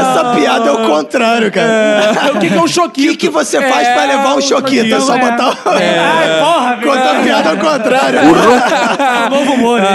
Essa 0.00 0.34
piada 0.34 0.68
é 0.68 0.72
o 0.72 0.86
contrário, 0.86 1.50
cara. 1.52 2.32
O 2.34 2.38
que 2.38 2.48
que 2.48 2.54
é 2.54 2.60
um 2.60 2.64
O 2.64 2.68
choquito? 2.68 3.10
que, 3.12 3.16
que 3.16 3.28
você 3.28 3.60
faz 3.60 3.88
pra 3.88 4.04
levar 4.04 4.34
um 4.36 4.40
choquito? 4.40 4.94
É 4.94 5.00
só 5.00 5.14
é. 5.16 5.18
botar 5.18 5.48
o... 5.48 5.54
Ai, 5.68 6.40
porra, 6.40 6.76
velho. 6.76 6.90
Contar 6.92 7.18
a 7.18 7.22
piada 7.22 7.50
ao 7.50 7.56
contrário. 7.56 8.18
É 8.18 8.22
um 8.22 9.30
novo 9.30 9.52
humor, 9.54 9.80
né? 9.80 9.88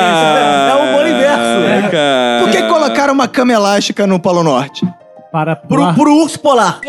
É 0.70 0.76
o 0.76 0.89
humor 0.89 1.08
inverso. 1.08 1.64
É, 1.68 1.82
cara. 1.89 2.39
Por 2.43 2.51
que 2.51 2.64
colocaram 2.64 3.14
uma 3.14 3.28
cama 3.28 3.54
elástica 3.54 4.06
no 4.08 4.20
Polo 4.20 4.43
Norte? 4.43 4.86
Para 5.32 5.56
Pro, 5.56 5.93
pro 5.93 6.14
urso 6.16 6.39
polar. 6.39 6.80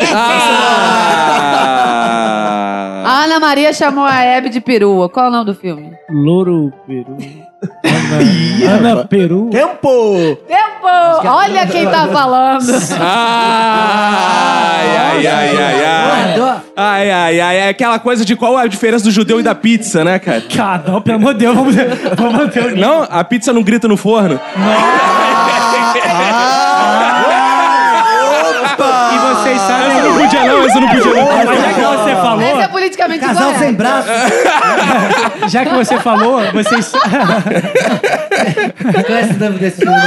Ah. 1.35 3.03
A 3.05 3.23
Ana 3.25 3.39
Maria 3.39 3.71
chamou 3.73 4.03
a 4.05 4.21
Hebe 4.23 4.49
de 4.49 4.59
perua. 4.61 5.09
Qual 5.09 5.25
é 5.25 5.29
o 5.29 5.31
nome 5.31 5.45
do 5.45 5.55
filme? 5.55 5.91
Louro 6.09 6.73
Peru. 6.87 7.17
Ana, 8.67 8.91
Ana 8.91 9.05
Peru. 9.05 9.49
Tempo! 9.49 10.37
Tempo! 10.47 10.87
Olha 11.27 11.65
quem 11.67 11.87
tá 11.89 12.07
falando. 12.07 12.71
Ai, 12.99 14.97
ai, 14.97 15.27
ai, 15.27 15.57
ai, 15.57 15.85
ai. 15.85 16.61
Ai, 16.75 17.11
ai, 17.11 17.39
ai. 17.39 17.57
É 17.57 17.69
aquela 17.69 17.99
coisa 17.99 18.25
de 18.25 18.35
qual 18.35 18.57
a 18.57 18.67
diferença 18.67 19.05
do 19.05 19.11
judeu 19.11 19.39
e 19.39 19.43
da 19.43 19.55
pizza, 19.55 20.03
né, 20.03 20.19
cara? 20.19 20.43
Ah, 20.59 20.81
não, 20.85 21.01
pelo 21.01 21.17
amor 21.17 21.33
de 21.33 21.39
Deus, 21.41 21.55
vamos, 21.55 21.75
vamos 22.15 22.33
manter 22.33 22.63
o. 22.65 22.75
Não, 22.75 23.07
a 23.09 23.23
pizza 23.23 23.53
não 23.53 23.63
grita 23.63 23.87
no 23.87 23.97
forno. 23.97 24.39
E 24.55 25.34
Essa 29.95 30.07
não 30.07 30.17
podia 30.19 30.43
não, 30.45 30.65
essa 30.65 30.79
não 30.79 30.87
podia 30.89 31.13
não. 31.13 31.25
Mas 31.35 31.49
já 31.49 31.73
que 31.73 31.81
você 31.81 32.15
falou, 32.15 32.41
Esse 32.41 32.61
é 32.61 32.67
politicamente 32.67 33.25
Casal 33.25 33.55
sem 33.55 33.73
braço. 33.73 34.07
já 35.49 35.65
que 35.65 35.73
você 35.73 35.99
falou, 35.99 36.41
vocês... 36.51 36.91
Conhece 39.05 39.33
o 39.33 39.39
nome 39.39 39.59
desse 39.59 39.77
filme? 39.81 39.97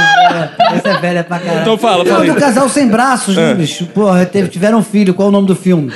Essa 0.73 0.89
é 0.89 0.97
velha 0.99 1.23
pra 1.23 1.39
caralho. 1.39 1.61
Então 1.61 1.77
fala, 1.77 2.03
Não, 2.03 2.11
fala 2.11 2.23
aí. 2.23 2.31
do 2.31 2.35
casal 2.35 2.69
sem 2.69 2.87
braços, 2.87 3.35
né, 3.35 3.53
bicho? 3.53 3.85
Porra, 3.87 4.25
teve, 4.25 4.49
tiveram 4.49 4.79
um 4.79 4.83
filho. 4.83 5.13
Qual 5.13 5.27
é 5.27 5.29
o 5.29 5.31
nome 5.31 5.47
do 5.47 5.55
filme? 5.55 5.91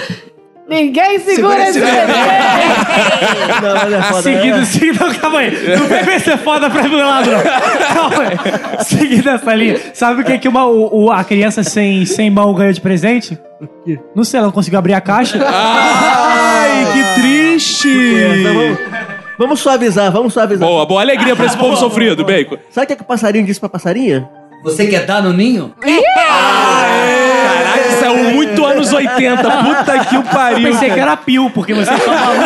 Ninguém 0.68 1.20
segura 1.20 1.68
esse 1.70 1.80
bebê. 1.80 1.92
Não, 3.62 3.76
mas 3.76 3.94
é 3.94 4.02
foda. 4.04 4.22
Seguindo, 4.22 4.66
seguindo, 4.66 5.00
não, 5.06 5.14
calma 5.16 5.40
aí. 5.40 5.78
Não 5.78 5.86
vem 5.88 6.04
ver 6.04 6.20
ser 6.22 6.38
foda 6.38 6.70
pra 6.70 6.84
meu 6.84 7.00
lado, 7.06 7.30
não. 7.32 7.42
Calma 7.94 8.24
aí. 8.24 8.84
Seguindo 8.86 9.30
essa 9.30 9.54
linha. 9.54 9.80
Sabe 9.94 10.22
o 10.22 10.26
que, 10.26 10.38
que 10.40 10.48
uma, 10.48 10.66
o, 10.66 11.06
o- 11.06 11.12
a 11.12 11.24
criança 11.24 11.64
sem, 11.64 12.06
sem 12.06 12.30
mão 12.30 12.54
ganhou 12.54 12.72
de 12.74 12.80
presente? 12.82 13.38
Não 14.16 14.24
sei, 14.24 14.38
ela 14.40 14.48
não 14.48 14.54
conseguiu 14.54 14.80
abrir 14.80 14.94
a 14.94 15.02
caixa. 15.02 15.38
Ai, 15.46 16.86
que 16.94 17.22
triste. 17.22 17.90
Então 18.40 18.54
vamos, 18.54 18.80
vamos 19.38 19.60
suavizar, 19.60 20.12
vamos 20.12 20.34
suavizar. 20.34 20.68
Boa, 20.68 20.86
boa 20.86 21.02
alegria 21.02 21.36
pra 21.36 21.46
esse 21.46 21.58
povo 21.58 21.76
sofrido, 21.76 22.24
Bacon. 22.24 22.58
Sabe 22.70 22.86
o 22.86 22.88
que, 22.88 22.94
é 22.94 22.96
que 22.96 23.02
o 23.04 23.06
passarinho 23.06 23.46
disse 23.46 23.60
pra 23.60 23.70
passarinha? 23.70 24.28
Você 24.64 24.88
quer 24.88 25.06
dar 25.06 25.22
no 25.22 25.34
ninho? 25.34 25.74
Caraca, 25.82 26.63
isso 28.04 28.06
é 28.06 28.12
um 28.12 28.34
muito 28.34 28.66
anos 28.66 28.92
80. 28.92 29.42
Puta 29.44 30.06
que 30.06 30.16
o 30.16 30.20
Eu 30.20 30.24
pariu. 30.24 30.72
pensei 30.72 30.92
que 30.92 31.00
era 31.00 31.16
pio, 31.18 31.50
porque 31.50 31.74
você 31.74 31.92
só 31.98 32.12
maluco. 32.14 32.44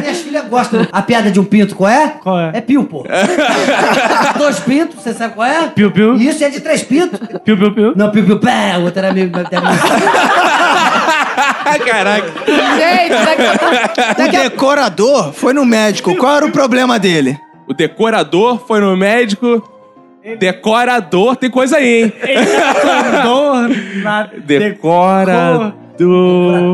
Minhas 0.00 0.20
filhas 0.20 0.44
gostam. 0.48 0.86
A 0.92 1.02
piada 1.02 1.30
de 1.30 1.40
um 1.40 1.44
pinto, 1.44 1.74
qual 1.74 1.90
é? 1.90 2.08
Qual 2.22 2.38
é? 2.38 2.50
É 2.54 2.60
pio, 2.60 2.84
pô. 2.84 3.04
Dois 4.38 4.60
pintos, 4.60 5.02
você 5.02 5.12
sabe 5.12 5.34
qual 5.34 5.46
é? 5.46 5.68
Piu, 5.68 5.90
piu. 5.90 6.14
Isso 6.14 6.42
é 6.44 6.50
de 6.50 6.60
três 6.60 6.82
pintos. 6.82 7.18
Piu, 7.44 7.56
piu, 7.56 7.74
piu. 7.74 7.92
Não, 7.96 8.10
piu, 8.10 8.24
piu, 8.24 8.38
pé. 8.38 8.76
O 8.78 8.82
outro 8.84 8.98
era 9.00 9.10
amigo. 9.10 9.38
Caraca. 11.84 12.32
Gente, 12.46 13.14
daqui 14.16 14.36
O 14.36 14.42
decorador 14.42 15.32
foi 15.32 15.52
no 15.52 15.64
médico. 15.64 16.14
Qual 16.16 16.36
era 16.36 16.46
o 16.46 16.50
problema 16.50 16.98
dele? 16.98 17.38
O 17.66 17.74
decorador 17.74 18.58
foi 18.66 18.80
no 18.80 18.96
médico. 18.96 19.62
Decorador, 20.38 21.34
tem 21.36 21.50
coisa 21.50 21.78
aí, 21.78 22.04
hein? 22.04 22.12
Decorador 22.20 23.70
na 24.02 24.28
Decorador. 24.44 25.72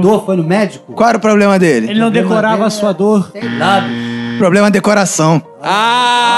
Dor 0.01 0.24
foi 0.24 0.36
no 0.36 0.44
médico? 0.44 0.92
Qual 0.92 1.09
era 1.09 1.18
o 1.18 1.20
problema 1.20 1.59
dele? 1.59 1.90
Ele 1.90 2.01
não 2.01 2.11
decorava 2.11 2.66
a 2.66 2.70
sua 2.70 2.92
dor. 2.92 3.30
Sei 3.32 3.42
lá. 3.59 3.84
Problema 4.38 4.68
é 4.68 4.70
decoração. 4.70 5.42
Ah! 5.62 6.32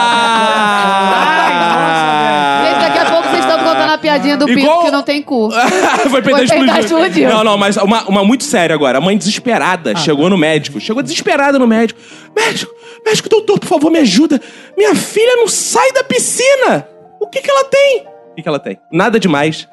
Gente, 2.64 2.80
daqui 2.80 2.98
a 2.98 3.04
pouco 3.10 3.28
vocês 3.28 3.40
estão 3.40 3.58
contando 3.58 3.90
a 3.90 3.98
piadinha 3.98 4.36
do 4.36 4.46
pinto 4.46 4.60
Igual- 4.60 4.84
que 4.84 4.90
não 4.90 5.02
tem 5.02 5.22
cu. 5.22 5.50
Foi 6.08 6.22
peidar 6.22 6.80
explodiu. 6.80 7.28
Não, 7.28 7.42
não, 7.44 7.58
mas 7.58 7.76
uma, 7.76 8.04
uma 8.04 8.24
muito 8.24 8.44
séria 8.44 8.74
agora. 8.74 8.98
A 8.98 9.00
mãe 9.00 9.18
desesperada 9.18 9.96
chegou 9.96 10.30
no 10.30 10.38
médico. 10.38 10.80
Chegou 10.80 11.02
desesperada 11.02 11.58
no 11.58 11.66
médico. 11.66 12.00
Médico, 12.36 12.72
médico, 13.04 13.28
doutor, 13.28 13.58
por 13.58 13.66
favor, 13.66 13.90
me 13.90 13.98
ajuda. 13.98 14.40
Minha 14.76 14.94
filha 14.94 15.36
não 15.36 15.48
sai 15.48 15.92
da 15.92 16.04
piscina. 16.04 16.86
O 17.28 17.30
que 17.30 17.42
que 17.42 17.50
ela 17.50 17.64
tem? 17.64 18.06
O 18.32 18.34
que 18.36 18.42
que 18.42 18.48
ela 18.48 18.58
tem? 18.58 18.78
Nada 18.90 19.20
demais. 19.20 19.68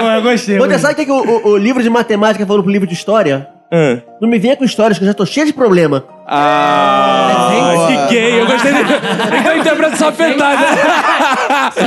Eu, 0.00 0.06
eu 0.16 0.22
gostei. 0.22 0.58
Você 0.58 0.78
sabe 0.78 0.94
o 0.94 0.96
que, 0.96 1.04
que 1.04 1.12
o, 1.12 1.16
o- 1.20 1.48
o 1.50 1.56
livro 1.58 1.82
de 1.82 1.90
matemática 1.90 2.46
falou 2.46 2.62
pro 2.62 2.72
livro 2.72 2.86
de 2.88 2.94
história? 2.94 3.46
Ah. 3.70 3.98
Não 4.20 4.28
me 4.28 4.38
venha 4.38 4.56
com 4.56 4.64
histórias 4.64 4.98
que 4.98 5.04
eu 5.04 5.08
já 5.08 5.14
tô 5.14 5.24
cheio 5.26 5.44
de 5.46 5.52
problema. 5.52 6.04
Ah, 6.26 7.48
que 7.88 8.14
gay. 8.14 8.40
Eu 8.40 8.46
gostei 8.46 8.72
de- 8.72 8.84
da 9.44 9.56
interpretação 9.56 10.08
afetada. 10.08 10.66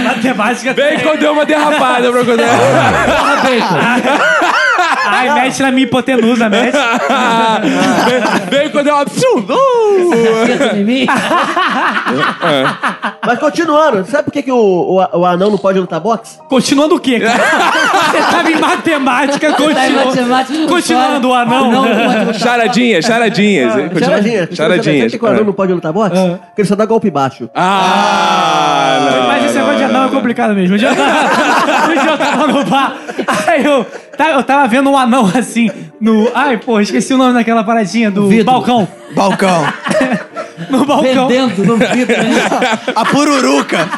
Matemática. 0.03 0.73
Bem 0.73 0.99
quando 0.99 1.19
deu 1.19 1.31
uma 1.33 1.45
derrapada 1.45 2.11
pra 2.11 2.23
poder. 2.23 2.45
Ai, 5.07 5.33
mete 5.33 5.61
na 5.61 5.71
minha 5.71 5.85
hipotenusa, 5.87 6.49
mete. 6.49 6.77
Bem 8.49 8.69
quando. 8.69 8.87
Uh! 8.89 10.45
Pensa 10.45 10.75
em 10.77 10.83
mim? 10.83 11.05
Mas 13.25 13.39
continuando, 13.39 14.05
sabe 14.05 14.23
por 14.25 14.31
que, 14.31 14.43
que 14.43 14.51
o, 14.51 14.55
o, 14.57 15.19
o 15.19 15.25
anão 15.25 15.49
não 15.49 15.57
pode 15.57 15.79
lutar 15.79 15.99
boxe? 15.99 16.37
Continuando 16.47 16.95
o 16.95 16.99
quê, 16.99 17.19
cara? 17.19 17.39
Você 18.11 18.17
tava 18.35 18.51
em 18.51 18.59
matemática, 18.59 19.51
Tá 19.53 19.63
em 19.63 19.67
continua. 19.67 20.05
matemática, 20.05 20.67
Continuando 20.67 21.29
o 21.29 21.33
anão. 21.33 21.71
Não, 21.71 21.85
não 21.85 21.95
pode 21.95 22.19
lutar. 22.25 22.33
Charadinhas, 22.35 23.05
charadinhas. 23.05 23.73
Continua- 23.73 23.99
Charadinha. 23.99 24.39
Sabe 24.41 24.55
Charadinhas. 24.55 25.03
por 25.05 25.11
que, 25.11 25.17
que 25.19 25.25
o 25.25 25.27
anão 25.27 25.43
não 25.43 25.53
pode 25.53 25.73
lutar 25.73 25.91
boxe? 25.93 26.15
Porque 26.15 26.61
ele 26.61 26.67
só 26.67 26.75
dá 26.75 26.85
golpe 26.85 27.09
baixo. 27.09 27.49
Ah, 27.55 29.09
não. 29.11 29.27
Mas 29.27 29.45
esse 29.45 29.55
negócio 29.57 29.77
de 29.77 29.83
anão 29.83 30.05
é 30.05 30.09
complicado 30.09 30.53
mesmo. 30.53 30.75
Um 30.75 30.77
dia 30.77 30.89
eu 30.89 30.95
tava, 30.95 31.91
um 31.91 32.01
dia 32.01 32.11
eu 32.11 32.17
tava 32.17 32.47
no 32.47 32.65
bar, 32.65 32.95
aí 33.47 33.65
eu, 33.65 33.85
tá- 34.17 34.31
eu 34.31 34.43
tava 34.43 34.67
vendo 34.67 34.89
um 34.89 34.97
anão 34.97 35.31
assim, 35.35 35.69
no... 35.99 36.29
Ai, 36.35 36.57
pô, 36.57 36.79
esqueci 36.79 37.13
o 37.13 37.17
nome 37.17 37.33
daquela 37.33 37.63
paradinha 37.63 38.11
do 38.11 38.27
Vidro. 38.37 38.53
balcão. 38.53 38.87
Balcão. 39.15 39.65
No 40.69 40.85
balcão. 40.85 41.27
Vendendo 41.27 41.65
no 41.65 41.75
vidro. 41.75 42.15
né? 42.23 42.41
A 42.95 43.03
pururuca. 43.03 43.89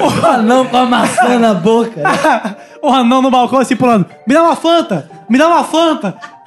O 0.00 0.26
anão 0.26 0.64
com 0.66 0.76
a 0.76 0.86
maçã 0.86 1.38
na 1.40 1.54
boca. 1.54 2.00
o 2.80 2.88
anão 2.88 3.20
no 3.20 3.28
balcão 3.30 3.58
assim 3.58 3.74
pulando. 3.74 4.06
Me 4.26 4.32
dá 4.32 4.44
uma 4.44 4.54
Fanta! 4.54 5.10
Me 5.28 5.38
dá 5.38 5.48
uma 5.48 5.64
Fanta! 5.64 6.14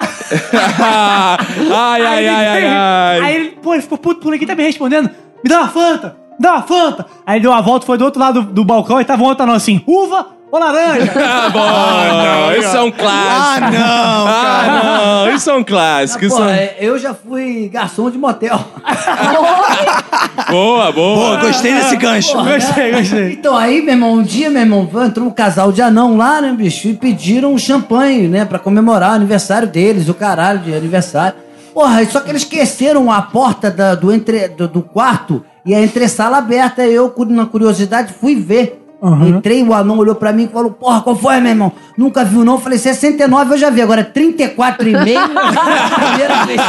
ai, 1.70 2.06
ai, 2.06 2.28
ai, 2.28 2.46
ai, 2.46 2.66
ai. 2.66 3.20
Aí 3.20 3.34
ele, 3.36 3.50
pô, 3.62 3.74
ele 3.74 3.82
ficou 3.82 3.98
puto 3.98 4.20
por 4.20 4.32
aqui, 4.32 4.46
tá 4.46 4.54
me 4.54 4.62
respondendo. 4.62 5.10
Me 5.44 5.50
dá 5.50 5.58
uma 5.60 5.68
Fanta! 5.68 6.16
Me 6.38 6.42
dá 6.42 6.52
uma 6.52 6.62
Fanta! 6.62 7.06
Aí 7.26 7.36
ele 7.36 7.42
deu 7.42 7.50
uma 7.50 7.60
volta, 7.62 7.84
foi 7.84 7.98
do 7.98 8.04
outro 8.04 8.20
lado 8.20 8.42
do, 8.42 8.52
do 8.52 8.64
balcão 8.64 9.00
e 9.00 9.04
tava 9.04 9.22
um 9.22 9.26
outro 9.26 9.42
anão 9.44 9.54
assim, 9.54 9.82
uva 9.86 10.28
ou 10.50 10.58
laranja? 10.58 11.10
Ah, 11.20 11.48
bom. 11.50 12.58
Isso 12.60 12.76
é 12.76 12.82
um 12.82 12.88
Ah, 12.88 12.92
clássico. 12.92 13.60
não, 13.70 13.70
cara. 13.72 14.72
Ah, 14.72 15.24
não. 15.26 15.34
Isso 15.34 15.50
é 15.50 15.54
um 15.54 15.64
clássico. 15.64 16.24
Isso 16.24 16.36
Pô, 16.36 16.44
é... 16.44 16.54
é, 16.64 16.76
eu 16.80 16.98
já 16.98 17.14
fui 17.14 17.68
garçom 17.72 18.10
de 18.10 18.18
motel. 18.18 18.58
Boa, 20.50 20.86
Pô, 20.86 21.14
boa. 21.14 21.36
gostei 21.36 21.72
desse 21.74 21.96
gancho. 21.96 22.36
gostei, 22.42 22.92
gostei. 22.92 23.32
Então 23.32 23.56
aí, 23.56 23.80
meu 23.82 23.94
irmão, 23.94 24.12
um 24.14 24.22
dia, 24.22 24.50
meu 24.50 24.62
irmão, 24.62 24.88
entrou 25.04 25.26
um 25.26 25.30
casal 25.30 25.70
de 25.72 25.80
anão 25.82 26.16
lá, 26.16 26.40
né, 26.40 26.52
bicho? 26.56 26.88
E 26.88 26.94
pediram 26.94 27.52
um 27.52 27.58
champanhe, 27.58 28.26
né, 28.28 28.44
pra 28.44 28.58
comemorar 28.58 29.12
o 29.12 29.14
aniversário 29.14 29.68
deles, 29.68 30.08
o 30.08 30.14
caralho 30.14 30.60
de 30.60 30.74
aniversário. 30.74 31.36
Porra, 31.72 32.04
só 32.06 32.20
que 32.20 32.30
eles 32.30 32.42
esqueceram 32.42 33.12
a 33.12 33.22
porta 33.22 33.70
da- 33.70 33.94
do, 33.94 34.12
entre, 34.12 34.48
do, 34.48 34.66
do 34.66 34.82
quarto 34.82 35.44
e 35.64 35.72
a 35.74 35.80
entresala 35.80 36.38
aberta. 36.38 36.82
Eu, 36.84 37.10
cu- 37.10 37.24
na 37.24 37.46
curiosidade, 37.46 38.12
fui 38.20 38.34
ver. 38.34 38.79
Entrei, 39.26 39.62
o 39.62 39.72
anão 39.72 39.96
olhou 39.96 40.14
pra 40.14 40.30
mim 40.32 40.44
e 40.44 40.48
falou: 40.48 40.70
Porra, 40.72 41.00
qual 41.00 41.16
foi, 41.16 41.40
meu 41.40 41.50
irmão? 41.50 41.72
Nunca 41.96 42.22
viu, 42.24 42.44
não? 42.44 42.54
Eu 42.54 42.60
falei: 42.60 42.78
69 42.78 43.54
eu 43.54 43.58
já 43.58 43.70
vi, 43.70 43.80
agora 43.80 44.04
34 44.04 44.88
e 44.88 44.92
meio. 44.92 45.20
primeira 45.28 46.44
vez. 46.44 46.60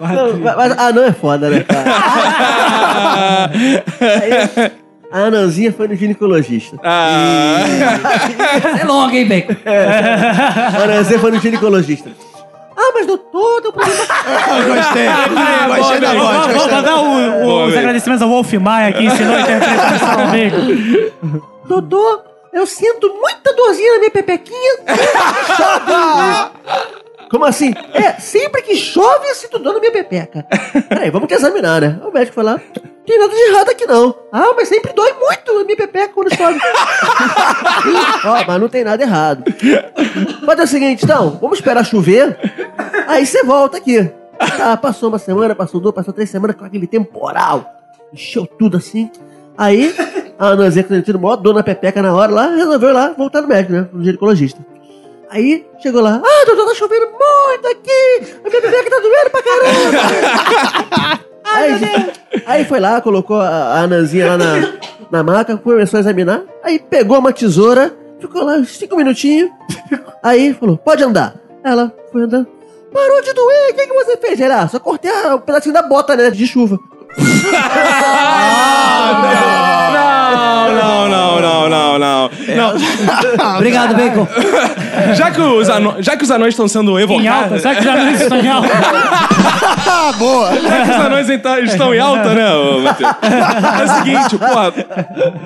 Não, 0.00 0.56
mas- 0.56 0.78
anão 0.78 1.04
é 1.04 1.12
foda, 1.12 1.50
né, 1.50 1.60
cara? 1.60 1.90
Aí, 4.00 4.70
a 5.12 5.18
anãzinha 5.26 5.72
foi 5.72 5.88
no 5.88 5.94
ginecologista. 5.96 6.76
Ah. 6.82 7.58
É 8.80 8.84
longa, 8.84 9.16
hein, 9.16 9.26
Bacon? 9.28 9.54
A 9.66 10.82
anãzinha 10.84 11.18
foi 11.18 11.30
no 11.32 11.40
ginecologista. 11.40 12.10
Ah, 12.94 12.94
mas 12.94 13.06
doutor, 13.06 13.60
deu 13.62 13.72
problema. 13.72 14.02
Eu 14.02 14.74
gostei. 14.74 15.06
gostei 15.76 16.00
da 16.00 16.12
Vamos, 16.12 16.36
voz. 16.36 16.46
vamos 16.56 16.72
mandar 16.72 16.96
o- 16.96 17.42
o- 17.42 17.44
Boa, 17.46 17.64
os 17.64 17.70
velho. 17.70 17.78
agradecimentos 17.80 18.22
ao 18.22 18.28
Wolf 18.28 18.52
Maia 18.54 18.92
que 18.92 19.04
ensinou 19.04 19.34
a 19.36 19.40
interpretar 19.40 19.94
o 19.94 19.98
Salão 19.98 20.26
Bacon. 20.30 21.42
Doutor, 21.66 22.24
eu 22.52 22.66
sinto 22.66 23.08
muita 23.14 23.54
dorzinha 23.54 23.92
na 23.94 23.98
minha 24.00 24.10
pepequinha. 24.10 24.74
Como 27.32 27.46
assim? 27.46 27.72
É, 27.94 28.20
sempre 28.20 28.60
que 28.60 28.76
chove 28.76 29.26
eu 29.26 29.34
sinto 29.34 29.58
dor 29.58 29.72
na 29.72 29.80
minha 29.80 29.90
pepeca. 29.90 30.46
Peraí, 30.86 31.08
vamos 31.08 31.26
te 31.28 31.32
examinar, 31.32 31.80
né? 31.80 31.98
O 32.04 32.12
médico 32.12 32.34
foi 32.34 32.44
lá. 32.44 32.60
Tem 33.06 33.18
nada 33.18 33.34
de 33.34 33.40
errado 33.48 33.70
aqui 33.70 33.86
não. 33.86 34.14
Ah, 34.30 34.52
mas 34.54 34.68
sempre 34.68 34.92
dói 34.92 35.14
muito 35.14 35.50
a 35.50 35.64
minha 35.64 35.76
pepeca 35.78 36.12
quando 36.12 36.36
chove. 36.36 36.60
Ó, 38.22 38.44
mas 38.46 38.60
não 38.60 38.68
tem 38.68 38.84
nada 38.84 39.02
errado. 39.02 39.44
Mas 40.46 40.58
é 40.58 40.62
o 40.62 40.66
seguinte, 40.66 41.04
então, 41.06 41.38
vamos 41.40 41.58
esperar 41.58 41.86
chover. 41.86 42.38
Aí 43.08 43.24
você 43.24 43.42
volta 43.42 43.78
aqui. 43.78 44.10
Ah, 44.38 44.76
passou 44.76 45.08
uma 45.08 45.18
semana, 45.18 45.54
passou 45.54 45.80
duas, 45.80 45.94
passou 45.94 46.12
três 46.12 46.28
semanas 46.28 46.54
com 46.54 46.66
aquele 46.66 46.86
temporal. 46.86 47.64
Encheu 48.12 48.46
tudo 48.46 48.76
assim. 48.76 49.10
Aí, 49.56 49.94
a 50.38 50.48
Ananzinha, 50.48 50.84
que 50.84 51.00
tinha 51.00 51.16
maior 51.16 51.36
dor 51.36 51.54
na 51.54 51.62
pepeca 51.62 52.02
na 52.02 52.14
hora 52.14 52.30
lá, 52.30 52.46
resolveu 52.54 52.92
lá 52.92 53.14
voltar 53.16 53.40
no 53.40 53.48
médico, 53.48 53.72
né? 53.72 53.88
No 53.90 54.04
ginecologista. 54.04 54.60
Aí, 55.32 55.64
chegou 55.82 56.02
lá. 56.02 56.20
Ah, 56.22 56.44
doutor, 56.46 56.66
tá 56.66 56.74
chovendo 56.74 57.06
muito 57.06 57.66
aqui. 57.68 58.34
A 58.44 58.48
minha 58.50 58.60
pepeca 58.60 58.90
tá 58.90 58.98
doendo 59.00 59.30
pra 59.30 59.42
caramba. 59.42 61.20
aí, 61.44 62.12
aí 62.44 62.64
foi 62.66 62.78
lá, 62.78 63.00
colocou 63.00 63.40
a, 63.40 63.48
a 63.48 63.80
Ananzinha 63.80 64.26
lá 64.26 64.36
na, 64.36 64.72
na 65.10 65.22
maca, 65.22 65.56
começou 65.56 65.96
a 65.96 66.00
examinar. 66.00 66.42
Aí 66.62 66.78
pegou 66.78 67.18
uma 67.18 67.32
tesoura, 67.32 67.96
ficou 68.20 68.44
lá 68.44 68.56
uns 68.56 68.76
cinco 68.76 68.94
minutinhos. 68.94 69.50
Aí 70.22 70.52
falou, 70.52 70.76
pode 70.76 71.02
andar. 71.02 71.34
Ela 71.64 71.90
foi 72.12 72.24
andando. 72.24 72.46
Parou 72.92 73.22
de 73.22 73.32
doer, 73.32 73.70
o 73.70 73.74
que, 73.74 73.86
que 73.86 73.94
você 73.94 74.18
fez? 74.18 74.38
Ela, 74.38 74.60
ah, 74.60 74.68
só 74.68 74.78
cortei 74.78 75.10
a- 75.10 75.36
um 75.36 75.38
pedacinho 75.40 75.72
da 75.72 75.80
bota, 75.80 76.14
né, 76.14 76.30
de 76.30 76.46
chuva. 76.46 76.78
Não, 79.22 79.71
não, 80.84 81.08
não, 81.08 81.40
não, 81.40 81.68
não, 81.68 81.98
não. 81.98 82.30
não. 82.56 83.56
Obrigado, 83.56 83.94
Bacon. 83.94 84.26
Já, 85.14 85.30
que 85.30 85.40
os 85.40 85.68
anões, 85.68 86.04
já 86.04 86.16
que 86.16 86.22
os 86.24 86.30
anões 86.30 86.52
estão 86.52 86.68
sendo 86.68 86.98
Em 86.98 87.02
alta, 87.26 87.56
evocados. 87.56 87.62
será 87.62 87.74
que 87.74 87.82
já 87.82 87.96
não 87.96 88.10
estão 88.12 88.38
em 88.38 88.48
alta? 88.48 88.68
Boa. 90.18 90.54
Já 90.60 90.82
que 90.84 90.90
os 90.90 90.96
anões 90.96 91.28
estão 91.28 91.94
em 91.94 91.98
alta, 91.98 92.28
né, 92.34 92.44
Matheus? 92.82 93.10
É 93.80 93.84
o 93.84 93.88
seguinte, 93.96 94.38
porra, 94.38 94.72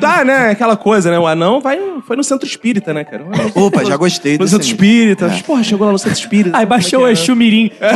tá, 0.01 0.25
né, 0.25 0.51
aquela 0.51 0.77
coisa, 0.77 1.11
né, 1.11 1.19
o 1.19 1.27
anão 1.27 1.61
vai, 1.61 1.79
foi 2.07 2.17
no 2.17 2.25
centro 2.25 2.47
espírita, 2.47 2.93
né, 2.93 3.05
cara? 3.05 3.25
Opa, 3.55 3.85
já 3.85 3.97
gostei 3.97 4.37
No 4.37 4.47
centro 4.49 4.67
espírita. 4.67 5.33
Porra, 5.47 5.63
chegou 5.63 5.87
lá 5.87 5.93
no 5.93 5.99
centro 5.99 6.19
espírita. 6.19 6.57
Aí 6.59 6.67
baixou 6.67 6.99
o 6.99 7.03
Como 7.03 7.09
é 7.09 7.13
Exu 7.13 7.37
Mirim. 7.37 7.71
é? 7.81 7.89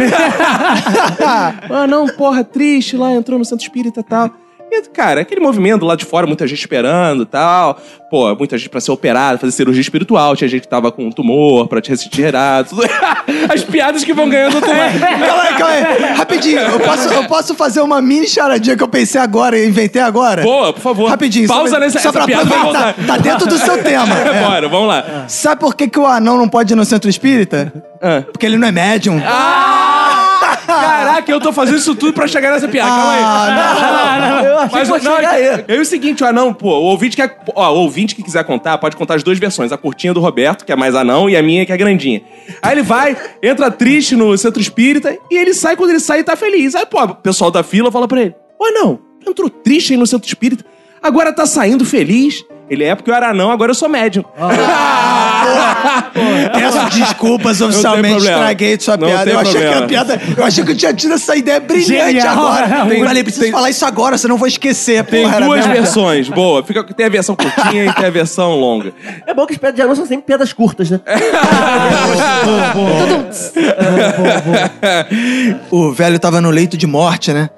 Ah, 1.70 1.86
não, 1.86 2.06
porra, 2.06 2.44
triste 2.44 2.96
lá, 2.96 3.12
entrou 3.12 3.38
no 3.38 3.44
centro 3.44 3.64
espírita 3.64 4.00
e 4.00 4.04
tal. 4.04 4.30
E, 4.72 4.82
cara, 4.90 5.20
aquele 5.22 5.40
movimento 5.40 5.84
lá 5.84 5.96
de 5.96 6.04
fora, 6.04 6.26
muita 6.26 6.46
gente 6.46 6.60
esperando 6.60 7.24
e 7.24 7.26
tal. 7.26 7.78
Pô, 8.10 8.34
muita 8.36 8.56
gente 8.58 8.68
pra 8.68 8.80
ser 8.80 8.90
operado, 8.92 9.38
fazer 9.38 9.52
cirurgia 9.52 9.80
espiritual. 9.80 10.34
Tinha 10.36 10.48
gente 10.48 10.62
que 10.62 10.68
tava 10.68 10.90
com 10.92 11.10
tumor 11.10 11.66
pra 11.68 11.80
te 11.80 11.90
retirar. 11.90 12.64
Tudo. 12.64 12.82
As 13.52 13.62
piadas 13.64 14.04
que 14.04 14.12
vão 14.12 14.28
ganhando 14.28 14.60
tumor. 14.60 14.76
Calma 14.76 15.42
aí, 15.42 15.54
calma 15.54 15.74
aí. 15.74 16.12
Rapidinho, 16.14 16.58
eu 16.60 16.80
posso, 16.80 17.08
eu 17.12 17.24
posso 17.24 17.54
fazer 17.54 17.80
uma 17.80 18.00
mini 18.00 18.26
charadinha 18.28 18.76
que 18.76 18.82
eu 18.82 18.88
pensei 18.88 19.20
agora 19.20 19.58
e 19.58 19.66
inventei 19.68 20.00
agora? 20.02 20.42
Boa, 20.42 20.72
por 20.72 20.80
favor. 20.80 21.08
Rapidinho. 21.10 21.46
Pausa 21.48 21.70
só, 21.70 21.76
pra- 21.76 21.86
nessa 21.86 21.98
só 22.00 22.12
pra 22.12 22.24
piada 22.26 22.42
aproveitar. 22.42 22.92
voltar. 22.94 23.06
Tá 23.06 23.16
dentro 23.18 23.46
do 23.48 23.58
seu 23.58 23.82
tema. 23.82 24.14
É. 24.30 24.42
Bora, 24.44 24.68
vamos 24.68 24.88
lá. 24.88 25.24
Sabe 25.28 25.60
por 25.60 25.74
que, 25.74 25.88
que 25.88 25.98
o 25.98 26.06
anão 26.06 26.36
não 26.36 26.48
pode 26.48 26.72
ir 26.72 26.76
no 26.76 26.84
centro 26.84 27.08
espírita? 27.10 27.72
Ah. 28.00 28.22
Porque 28.30 28.46
ele 28.46 28.56
não 28.56 28.68
é 28.68 28.72
médium. 28.72 29.18
Caraca, 29.20 29.99
Caraca, 31.04 31.30
eu 31.32 31.40
tô 31.40 31.52
fazendo 31.52 31.78
isso 31.78 31.94
tudo 31.94 32.12
pra 32.12 32.26
chegar 32.26 32.50
nessa 32.52 32.68
piada. 32.68 32.88
Calma 32.90 33.12
aí. 33.12 33.22
Ah, 33.22 34.42
Eu 34.44 34.58
achei 34.58 34.78
Mas 34.78 34.88
que 34.90 35.04
não, 35.04 35.16
chegar 35.16 35.30
aí. 35.32 35.42
é, 35.44 35.64
é 35.68 35.80
o 35.80 35.84
seguinte, 35.84 36.22
o 36.22 36.26
anão, 36.26 36.52
pô, 36.52 36.68
o 36.70 36.82
ouvinte 36.84 37.16
que 37.16 37.30
ó, 37.54 37.70
o 37.72 37.76
ouvinte 37.80 38.14
que 38.14 38.22
quiser 38.22 38.44
contar, 38.44 38.78
pode 38.78 38.96
contar 38.96 39.14
as 39.14 39.22
duas 39.22 39.38
versões, 39.38 39.72
a 39.72 39.76
curtinha 39.76 40.12
do 40.14 40.20
Roberto, 40.20 40.64
que 40.64 40.72
é 40.72 40.76
mais 40.76 40.94
anão, 40.94 41.28
e 41.28 41.36
a 41.36 41.42
minha 41.42 41.64
que 41.66 41.72
é 41.72 41.76
grandinha. 41.76 42.22
Aí 42.62 42.72
ele 42.72 42.82
vai, 42.82 43.16
entra 43.42 43.70
triste 43.70 44.14
no 44.16 44.36
centro 44.36 44.60
espírita 44.60 45.16
e 45.30 45.36
ele 45.36 45.54
sai 45.54 45.76
quando 45.76 45.90
ele 45.90 46.00
sai 46.00 46.20
e 46.20 46.24
tá 46.24 46.36
feliz. 46.36 46.74
Aí, 46.74 46.86
pô, 46.86 47.02
o 47.02 47.14
pessoal 47.14 47.50
da 47.50 47.62
fila 47.62 47.90
fala 47.90 48.06
pra 48.08 48.20
ele: 48.20 48.34
"Ô, 48.58 48.70
não, 48.70 48.98
entrou 49.26 49.48
triste 49.50 49.92
aí 49.92 49.98
no 49.98 50.06
centro 50.06 50.26
espírita, 50.28 50.64
agora 51.02 51.32
tá 51.32 51.46
saindo 51.46 51.84
feliz". 51.84 52.44
Ele 52.68 52.84
é 52.84 52.94
porque 52.94 53.10
eu 53.10 53.14
era 53.14 53.30
anão, 53.30 53.50
agora 53.50 53.70
eu 53.72 53.74
sou 53.74 53.88
médium. 53.88 54.24
Peço 56.52 56.98
desculpas 56.98 57.58
tem 57.58 57.66
oficialmente, 57.66 58.18
estraguei 58.18 58.78
sua 58.80 58.96
Não 58.96 59.08
piada. 59.08 59.24
tem 59.24 59.32
Eu 59.34 59.40
achei 59.40 59.52
que 59.52 59.58
problema. 59.60 59.84
a 59.84 59.88
piada. 59.88 60.20
Eu 60.36 60.44
achei 60.44 60.64
que 60.64 60.70
eu 60.72 60.76
tinha 60.76 60.92
tido 60.94 61.14
essa 61.14 61.36
ideia 61.36 61.60
brilhante 61.60 62.12
Genial. 62.12 62.32
agora. 62.46 62.68
Tem- 62.88 63.00
eu 63.00 63.06
falei, 63.06 63.22
preciso 63.24 63.50
falar 63.50 63.70
isso 63.70 63.84
agora, 63.84 64.16
senão 64.18 64.34
eu 64.34 64.38
vou 64.38 64.48
esquecer. 64.48 65.04
Tem 65.04 65.22
porra, 65.24 65.40
duas 65.40 65.66
versões, 65.66 66.28
boa. 66.28 66.62
Fica, 66.64 66.82
tem 66.84 67.06
a 67.06 67.08
versão 67.08 67.34
curtinha 67.36 67.86
e 67.86 67.92
tem 67.92 68.06
a 68.06 68.10
versão 68.10 68.54
longa. 68.56 68.92
É 69.26 69.34
bom 69.34 69.46
que 69.46 69.52
as 69.54 69.58
piadas 69.58 69.76
de 69.76 69.82
anão 69.82 69.94
são 69.96 70.06
sempre 70.06 70.26
piadas 70.26 70.52
curtas, 70.52 70.90
né? 70.90 71.00
O 75.70 75.92
velho 75.92 76.18
tava 76.18 76.40
no 76.40 76.50
leito 76.50 76.76
de 76.76 76.86
morte, 76.86 77.32
né? 77.32 77.48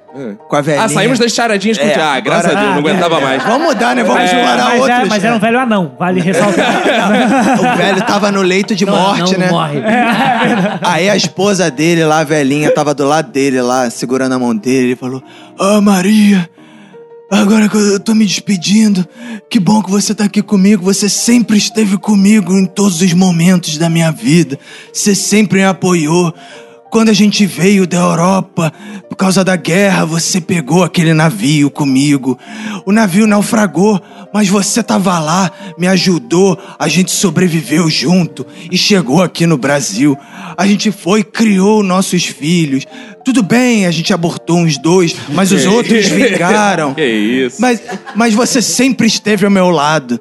Com 0.49 0.57
a 0.57 0.61
velhinha. 0.61 0.85
Ah, 0.85 0.89
saímos 0.89 1.19
das 1.19 1.33
charadinhas 1.33 1.79
com 1.79 1.85
É, 1.87 1.95
Ah, 1.95 2.21
graças 2.21 2.51
a 2.55 2.61
Deus, 2.61 2.71
não 2.73 2.79
aguentava 2.81 3.21
mais. 3.21 3.43
Vamos 3.43 3.69
mudar, 3.69 3.97
né? 3.97 4.05
Vamos 4.05 4.25
explorar 4.25 4.57
mas, 4.57 4.73
outros. 4.81 4.89
era, 4.91 5.07
mas 5.07 5.25
era 5.25 5.37
um 5.37 5.39
velho 5.39 5.59
anão, 5.59 5.93
vale 5.99 6.21
ressaltar. 6.23 6.83
O 7.59 7.77
velho 7.77 8.03
tava 8.07 8.31
no 8.31 8.43
leito 8.43 8.75
de 8.75 8.85
Não, 8.85 8.93
morte, 8.95 9.33
não 9.33 9.39
né? 9.39 9.51
morre. 9.51 9.79
Aí 10.83 11.09
a 11.09 11.17
esposa 11.17 11.71
dele 11.71 12.05
lá, 12.05 12.19
a 12.21 12.25
velhinha, 12.25 12.71
tava 12.75 12.95
do 12.95 13.07
lado 13.07 13.33
dele 13.33 13.61
lá, 13.63 13.89
segurando 13.89 14.35
a 14.35 14.39
mão 14.39 14.55
dele. 14.55 14.89
Ele 14.89 14.97
falou: 14.97 15.23
Ah, 15.59 15.81
Maria, 15.81 16.49
agora 17.31 17.67
que 17.69 17.77
eu 17.77 17.99
tô 17.99 18.15
me 18.15 18.27
despedindo, 18.27 19.07
que 19.49 19.59
bom 19.59 19.83
que 19.83 19.91
você 19.91 20.15
tá 20.15 20.25
aqui 20.25 20.43
comigo. 20.43 20.85
Você 20.85 21.09
sempre 21.09 21.57
esteve 21.57 21.97
comigo 21.97 22.53
em 22.53 22.67
todos 22.67 23.01
os 23.01 23.13
momentos 23.15 23.79
da 23.79 23.89
minha 23.89 24.11
vida. 24.13 24.59
Você 24.93 25.15
sempre 25.15 25.61
me 25.61 25.65
apoiou. 25.65 26.35
Quando 26.93 27.09
a 27.09 27.15
gente 27.15 27.47
veio 27.47 27.87
da 27.87 27.97
Europa, 27.97 28.71
por 29.09 29.17
causa 29.17 29.43
da 29.43 29.57
guerra, 29.57 30.05
você 30.05 30.43
pegou 30.43 30.85
aquele 30.85 31.15
navio 31.15 31.71
comigo. 31.71 32.39
O 32.85 32.93
navio 32.93 33.27
naufragou, 33.27 33.99
mas 34.31 34.47
você 34.47 34.83
tava 34.83 35.19
lá, 35.19 35.51
me 35.79 35.87
ajudou, 35.87 36.59
a 36.79 36.89
gente 36.89 37.11
sobreviveu 37.11 37.89
junto 37.89 38.47
e 38.71 38.77
chegou 38.77 39.23
aqui 39.23 39.47
no 39.47 39.57
Brasil. 39.57 40.19
A 40.55 40.67
gente 40.67 40.93
foi, 40.93 41.25
criou 41.25 41.83
nossos 41.83 42.27
filhos. 42.27 42.85
Tudo 43.25 43.43
bem, 43.43 43.87
a 43.87 43.91
gente 43.91 44.13
abortou 44.13 44.59
uns 44.59 44.77
dois, 44.77 45.17
mas 45.31 45.51
os 45.51 45.65
outros 45.65 46.07
vingaram. 46.09 46.93
Que 47.03 47.07
isso. 47.07 47.57
Mas, 47.59 47.81
mas 48.15 48.35
você 48.35 48.61
sempre 48.61 49.07
esteve 49.07 49.47
ao 49.47 49.51
meu 49.51 49.71
lado. 49.71 50.21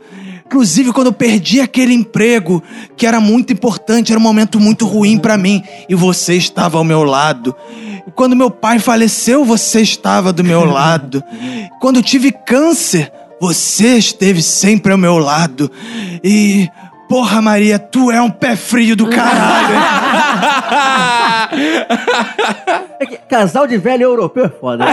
Inclusive, 0.51 0.91
quando 0.91 1.07
eu 1.07 1.13
perdi 1.13 1.61
aquele 1.61 1.93
emprego, 1.93 2.61
que 2.97 3.07
era 3.07 3.21
muito 3.21 3.53
importante, 3.53 4.11
era 4.11 4.19
um 4.19 4.21
momento 4.21 4.59
muito 4.59 4.85
ruim 4.85 5.17
pra 5.17 5.37
mim, 5.37 5.63
e 5.87 5.95
você 5.95 6.33
estava 6.35 6.77
ao 6.77 6.83
meu 6.83 7.03
lado. 7.03 7.55
Quando 8.15 8.35
meu 8.35 8.51
pai 8.51 8.77
faleceu, 8.77 9.45
você 9.45 9.79
estava 9.79 10.33
do 10.33 10.43
meu 10.43 10.65
lado. 10.69 11.23
Quando 11.79 11.99
eu 11.99 12.03
tive 12.03 12.33
câncer, 12.33 13.09
você 13.39 13.95
esteve 13.95 14.41
sempre 14.41 14.91
ao 14.91 14.97
meu 14.97 15.17
lado. 15.19 15.71
E, 16.21 16.67
porra, 17.07 17.41
Maria, 17.41 17.79
tu 17.79 18.11
é 18.11 18.21
um 18.21 18.29
pé 18.29 18.57
frio 18.57 18.93
do 18.93 19.07
caralho. 19.07 19.77
É 22.99 23.05
que 23.05 23.15
casal 23.19 23.65
de 23.65 23.77
velho 23.77 24.03
europeu 24.03 24.47
é 24.47 24.49
foda. 24.49 24.83
né? 24.83 24.91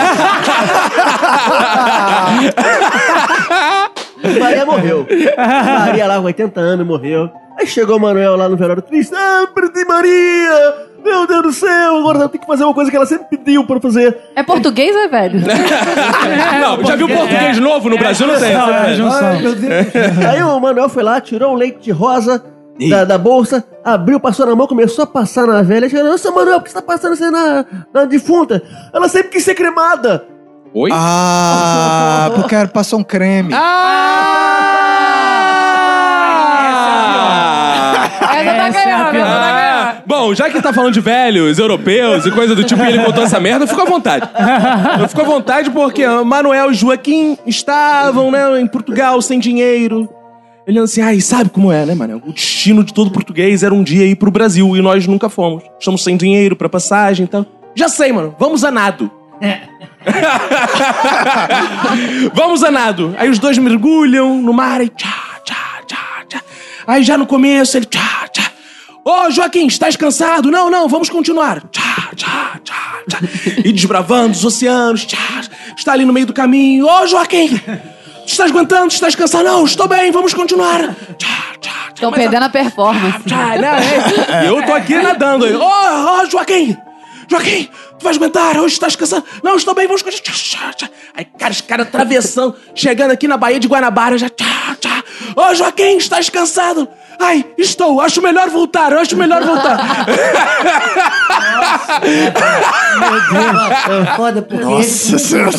Maria 4.39 4.67
morreu. 4.67 5.07
Maria 5.37 6.07
lá 6.07 6.19
com 6.19 6.27
80 6.27 6.61
anos 6.61 6.87
morreu. 6.87 7.31
Aí 7.59 7.67
chegou 7.67 7.97
o 7.97 8.01
Manuel 8.01 8.37
lá 8.37 8.49
no 8.49 8.57
velório 8.57 8.83
triste. 8.83 9.13
Ah, 9.15 9.49
perdi 9.53 9.85
Maria! 9.85 10.87
Meu 11.05 11.27
Deus 11.27 11.43
do 11.43 11.53
céu! 11.53 11.97
Agora 11.99 12.19
eu 12.21 12.29
tenho 12.29 12.41
que 12.41 12.47
fazer 12.47 12.63
uma 12.63 12.73
coisa 12.73 12.89
que 12.89 12.97
ela 12.97 13.07
sempre 13.07 13.37
pediu 13.37 13.65
pra 13.65 13.77
eu 13.77 13.81
fazer. 13.81 14.17
É 14.37 14.45
português 14.45 14.95
ou 14.95 15.03
é 15.03 15.09
velho? 15.09 15.41
não, 16.61 16.85
já 16.85 16.95
viu 16.95 17.09
português 17.09 17.59
novo? 17.59 17.89
No 17.89 17.99
Brasil 17.99 18.27
não 18.29 18.39
tem. 18.39 18.55
Não, 18.55 18.75
é 18.75 18.95
junção. 18.95 19.29
Ai, 19.29 19.43
meu 19.43 19.55
Deus. 19.57 19.87
Aí 20.29 20.43
o 20.43 20.61
Manuel 20.61 20.89
foi 20.89 21.03
lá, 21.03 21.21
tirou 21.21 21.53
um 21.53 21.57
leite 21.57 21.81
de 21.81 21.91
rosa 21.91 22.45
da, 22.89 23.05
da 23.05 23.19
bolsa, 23.19 23.65
abriu, 23.85 24.21
passou 24.21 24.47
na 24.47 24.55
mão, 24.55 24.69
começou 24.69 25.03
a 25.03 25.07
passar 25.07 25.47
na 25.47 25.63
velha. 25.63 25.89
Chegou, 25.89 26.11
Nossa, 26.11 26.31
Manuel, 26.31 26.61
por 26.61 26.65
que 26.65 26.71
você 26.71 26.77
tá 26.77 26.83
passando 26.83 27.15
isso 27.15 27.25
aí 27.25 27.31
na, 27.31 27.67
na 27.93 28.05
defunta? 28.05 28.63
Ela 28.93 29.09
sempre 29.09 29.31
quis 29.31 29.43
ser 29.43 29.57
cremada. 29.57 30.25
Oi? 30.75 30.91
ah, 30.93 32.31
porque 32.35 32.55
era- 32.55 32.69
passou 32.69 32.99
um 33.01 33.05
creme. 33.05 33.53
Ah! 36.69 38.09
Essa 38.39 38.55
tá 38.55 38.67
Essa 38.69 38.79
é 38.79 38.93
a 38.93 38.97
ganhando, 38.99 39.11
pior. 39.11 39.27
essa 39.27 39.41
tá 39.41 39.53
ganhando. 39.53 40.03
Bom, 40.07 40.35
já 40.35 40.49
que 40.51 40.61
tá 40.63 40.73
falando 40.73 40.93
de 40.95 41.01
velhos, 41.01 41.59
europeus 41.59 42.25
e 42.27 42.31
coisa 42.31 42.55
do 42.55 42.65
tipo, 42.65 42.83
e 42.83 42.89
ele 42.89 43.05
contou 43.05 43.25
essa 43.25 43.39
merda, 43.41 43.65
eu 43.65 43.69
fico 43.69 43.81
à 43.81 43.85
vontade. 43.85 44.29
Eu 45.01 45.09
fico 45.09 45.21
à 45.21 45.25
vontade 45.25 45.71
porque 45.71 46.07
Manuel 46.07 46.71
e 46.71 46.75
Joaquim 46.75 47.37
estavam, 47.47 48.31
né, 48.31 48.61
em 48.61 48.67
Portugal 48.67 49.21
sem 49.21 49.39
dinheiro. 49.39 50.09
Ele 50.67 50.79
assim, 50.79 51.01
ai, 51.01 51.21
sabe 51.21 51.49
como 51.51 51.73
é, 51.73 51.85
né, 51.87 51.95
Manuel? 51.95 52.21
O 52.27 52.33
destino 52.33 52.85
de 52.85 52.93
todo 52.93 53.11
português 53.11 53.63
era 53.63 53.73
um 53.75 53.83
dia 53.83 54.05
ir 54.05 54.17
pro 54.17 54.31
Brasil 54.31 54.77
e 54.77 54.83
nós 54.83 55.07
nunca 55.07 55.29
fomos. 55.29 55.63
Estamos 55.79 56.03
sem 56.05 56.17
dinheiro 56.17 56.55
pra 56.57 56.69
passagem 56.69 57.25
e 57.25 57.29
tal. 57.29 57.47
Já 57.75 57.89
sei, 57.89 58.13
mano, 58.13 58.35
vamos 58.39 58.65
a 58.65 58.71
nado. 58.71 59.11
vamos 62.35 62.63
a 62.63 62.71
nado. 62.71 63.15
Aí 63.19 63.29
os 63.29 63.39
dois 63.39 63.59
mergulham 63.59 64.37
no 64.41 64.53
mar 64.53 64.81
e 64.81 64.89
tchá, 64.89 65.09
tchá, 65.45 65.57
tchá, 65.87 65.99
tchá. 66.29 66.43
Aí 66.87 67.03
já 67.03 67.19
no 67.19 67.27
começo 67.27 67.77
ele 67.77 67.87
tchá, 67.87 68.29
tchá. 68.33 68.51
Ô, 69.05 69.31
Joaquim, 69.31 69.67
estás 69.67 69.97
cansado? 69.97 70.51
Não, 70.51 70.71
não, 70.71 70.89
vamos 70.89 71.09
continuar. 71.09 71.63
Tchá, 71.71 72.11
tchá, 72.15 72.61
tchá, 72.63 72.75
tchá. 73.09 73.19
E 73.65 73.73
desbravando 73.73 74.33
os 74.33 74.45
oceanos. 74.45 75.05
Tchá, 75.07 75.41
está 75.77 75.93
ali 75.93 76.05
no 76.05 76.13
meio 76.13 76.27
do 76.27 76.33
caminho. 76.33 76.87
Ô, 76.87 77.07
Joaquim, 77.07 77.57
tu 77.59 78.27
estás 78.27 78.51
aguentando? 78.51 78.89
Estás 78.89 79.15
cansado? 79.15 79.45
Não, 79.45 79.65
estou 79.65 79.89
bem, 79.89 80.11
vamos 80.11 80.35
continuar. 80.35 80.95
Tchá, 81.17 81.29
tchá. 81.61 81.71
Estão 81.95 82.11
a- 82.11 82.13
perdendo 82.13 82.45
a 82.45 82.49
performance. 82.49 83.21
Tchá, 83.27 83.57
não, 83.57 84.37
é. 84.37 84.49
Eu 84.49 84.63
tô 84.65 84.73
aqui 84.75 84.95
nadando. 84.97 85.47
Ô, 85.59 86.23
ô, 86.23 86.27
Joaquim! 86.31 86.77
Joaquim, 87.31 87.69
tu 87.99 88.05
vais 88.05 88.17
aguentar? 88.17 88.57
Hoje 88.57 88.75
estás 88.75 88.97
cansado? 88.97 89.25
Não, 89.43 89.57
estou 89.57 89.75
bem, 89.75 89.87
vamos. 89.87 90.03
Aí, 91.15 91.25
cara, 91.39 91.53
os 91.53 91.61
caras 91.61 91.87
atravessando, 91.87 92.57
chegando 92.75 93.11
aqui 93.11 93.29
na 93.29 93.37
Baía 93.37 93.61
de 93.61 93.69
Guanabara, 93.69 94.17
já. 94.17 94.29
Ô, 95.37 95.55
Joaquim, 95.55 95.99
estás 95.99 96.31
cansado? 96.31 96.89
Ai, 97.21 97.45
estou, 97.59 98.01
acho 98.01 98.23
melhor 98.23 98.49
voltar, 98.49 98.93
acho 98.95 99.17
melhor 99.17 99.45
voltar. 99.45 100.07
É 103.89 104.17
foda 104.17 104.43
porque 104.43 104.65
Nossa 104.65 105.13
ele, 105.13 105.19
senhora, 105.19 105.51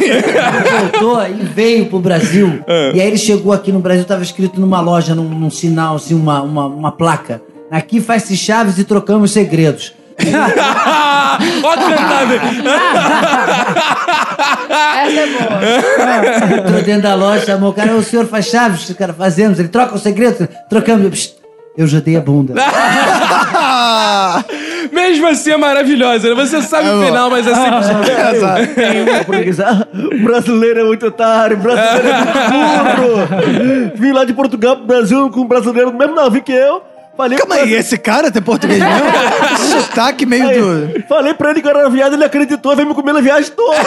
é 0.00 0.04
ele 0.04 0.90
voltou 0.90 1.26
e 1.26 1.44
veio 1.44 1.86
pro 1.86 1.98
Brasil. 1.98 2.62
E 2.94 3.00
aí 3.00 3.06
ele 3.06 3.18
chegou 3.18 3.52
aqui 3.52 3.72
no 3.72 3.80
Brasil, 3.80 4.04
tava 4.04 4.22
escrito 4.22 4.60
numa 4.60 4.80
loja, 4.80 5.14
num, 5.14 5.28
num 5.28 5.50
sinal, 5.50 5.96
assim, 5.96 6.14
uma, 6.14 6.42
uma, 6.42 6.66
uma 6.66 6.92
placa. 6.92 7.42
Aqui 7.70 8.00
faz-se 8.00 8.36
chaves 8.36 8.78
e 8.78 8.84
trocamos 8.84 9.30
segredos. 9.30 9.94
Ó, 11.64 11.74
cantada. 11.76 12.34
Essa 15.04 15.20
é 15.20 15.26
boa. 15.26 16.58
Entrou 16.58 16.82
dentro 16.82 17.02
da 17.02 17.14
loja, 17.14 17.46
chamou 17.46 17.70
o 17.70 17.72
cara, 17.72 17.94
o 17.94 18.02
senhor 18.02 18.26
faz 18.26 18.46
chaves? 18.46 18.88
O 18.88 18.94
cara 18.94 19.12
fazemos. 19.12 19.58
Ele 19.58 19.68
troca 19.68 19.94
o 19.94 19.98
segredo, 19.98 20.48
trocamos. 20.68 21.08
Psst, 21.10 21.34
Eu 21.76 21.86
já 21.86 22.00
dei 22.00 22.16
a 22.16 22.20
bunda. 22.20 22.54
Mesmo 24.92 25.26
assim 25.28 25.52
é 25.52 25.56
maravilhosa, 25.56 26.28
né? 26.28 26.34
Você 26.34 26.60
sabe 26.62 26.88
o 26.88 27.02
final, 27.04 27.30
mas 27.30 27.46
é 27.46 27.54
sempre. 27.54 27.80
O 29.20 29.24
português, 29.24 29.60
ah, 29.60 29.86
o 29.94 30.22
brasileiro 30.22 30.80
é 30.80 30.84
muito 30.84 31.06
otário, 31.06 31.56
o 31.56 31.60
brasileiro 31.60 32.08
é 32.08 32.14
muito 32.14 32.96
burro. 33.00 33.92
Vim 33.96 34.12
lá 34.12 34.24
de 34.24 34.34
Portugal 34.34 34.76
pro 34.76 34.86
Brasil 34.86 35.30
com 35.30 35.40
um 35.40 35.46
brasileiro 35.46 35.90
do 35.92 35.98
mesmo 35.98 36.14
navio 36.14 36.42
que 36.42 36.52
eu. 36.52 36.82
Falei 37.14 37.36
Calma 37.36 37.56
pro 37.56 37.64
aí, 37.64 37.74
esse 37.74 37.98
cara 37.98 38.30
tem 38.30 38.40
português 38.40 38.80
mesmo? 38.80 39.06
Sotaque 39.82 40.24
meio 40.24 40.48
Aí, 40.48 40.58
do. 40.58 41.04
Falei 41.06 41.34
pra 41.34 41.50
ele 41.50 41.60
que 41.60 41.68
eu 41.68 41.70
era 41.70 41.90
viado, 41.90 42.14
ele 42.14 42.24
acreditou, 42.24 42.74
veio 42.74 42.88
me 42.88 42.94
comer 42.94 43.12
na 43.12 43.20
viagem 43.20 43.50
toda. 43.52 43.76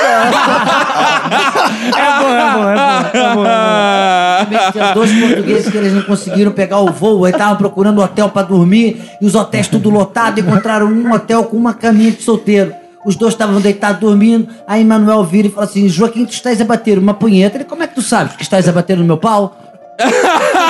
É 1.95 2.19
bom, 2.19 2.29
é 2.29 2.53
bom, 2.53 2.69
é 2.69 2.75
bom. 2.75 3.17
É 3.17 3.35
bom, 3.35 3.45
é 3.45 4.59
bom. 4.65 4.71
Tinha 4.71 4.93
dois 4.93 5.11
portugueses 5.11 5.71
que 5.71 5.77
eles 5.77 5.93
não 5.93 6.01
conseguiram 6.03 6.51
pegar 6.51 6.79
o 6.79 6.91
voo, 6.91 7.25
aí 7.25 7.31
estavam 7.31 7.55
procurando 7.55 8.01
hotel 8.01 8.29
pra 8.29 8.43
dormir, 8.43 9.01
e 9.19 9.25
os 9.25 9.33
hotéis 9.33 9.67
tudo 9.67 9.89
lotado, 9.89 10.39
encontraram 10.39 10.87
um 10.87 11.11
hotel 11.11 11.43
com 11.45 11.57
uma 11.57 11.73
caminha 11.73 12.11
de 12.11 12.21
solteiro. 12.21 12.73
Os 13.05 13.15
dois 13.15 13.33
estavam 13.33 13.59
deitados 13.61 13.99
dormindo, 13.99 14.47
aí 14.67 14.83
Manuel 14.83 15.23
vira 15.23 15.47
e 15.47 15.51
fala 15.51 15.65
assim: 15.65 15.87
Joaquim, 15.87 16.25
tu 16.25 16.33
estás 16.33 16.59
a 16.61 16.65
bater 16.65 16.97
uma 16.97 17.13
punheta. 17.13 17.57
Ele, 17.57 17.63
como 17.63 17.83
é 17.83 17.87
que 17.87 17.95
tu 17.95 18.01
sabes 18.01 18.35
que 18.35 18.43
estás 18.43 18.67
a 18.67 18.71
bater 18.71 18.97
no 18.97 19.03
meu 19.03 19.17
pau? 19.17 19.55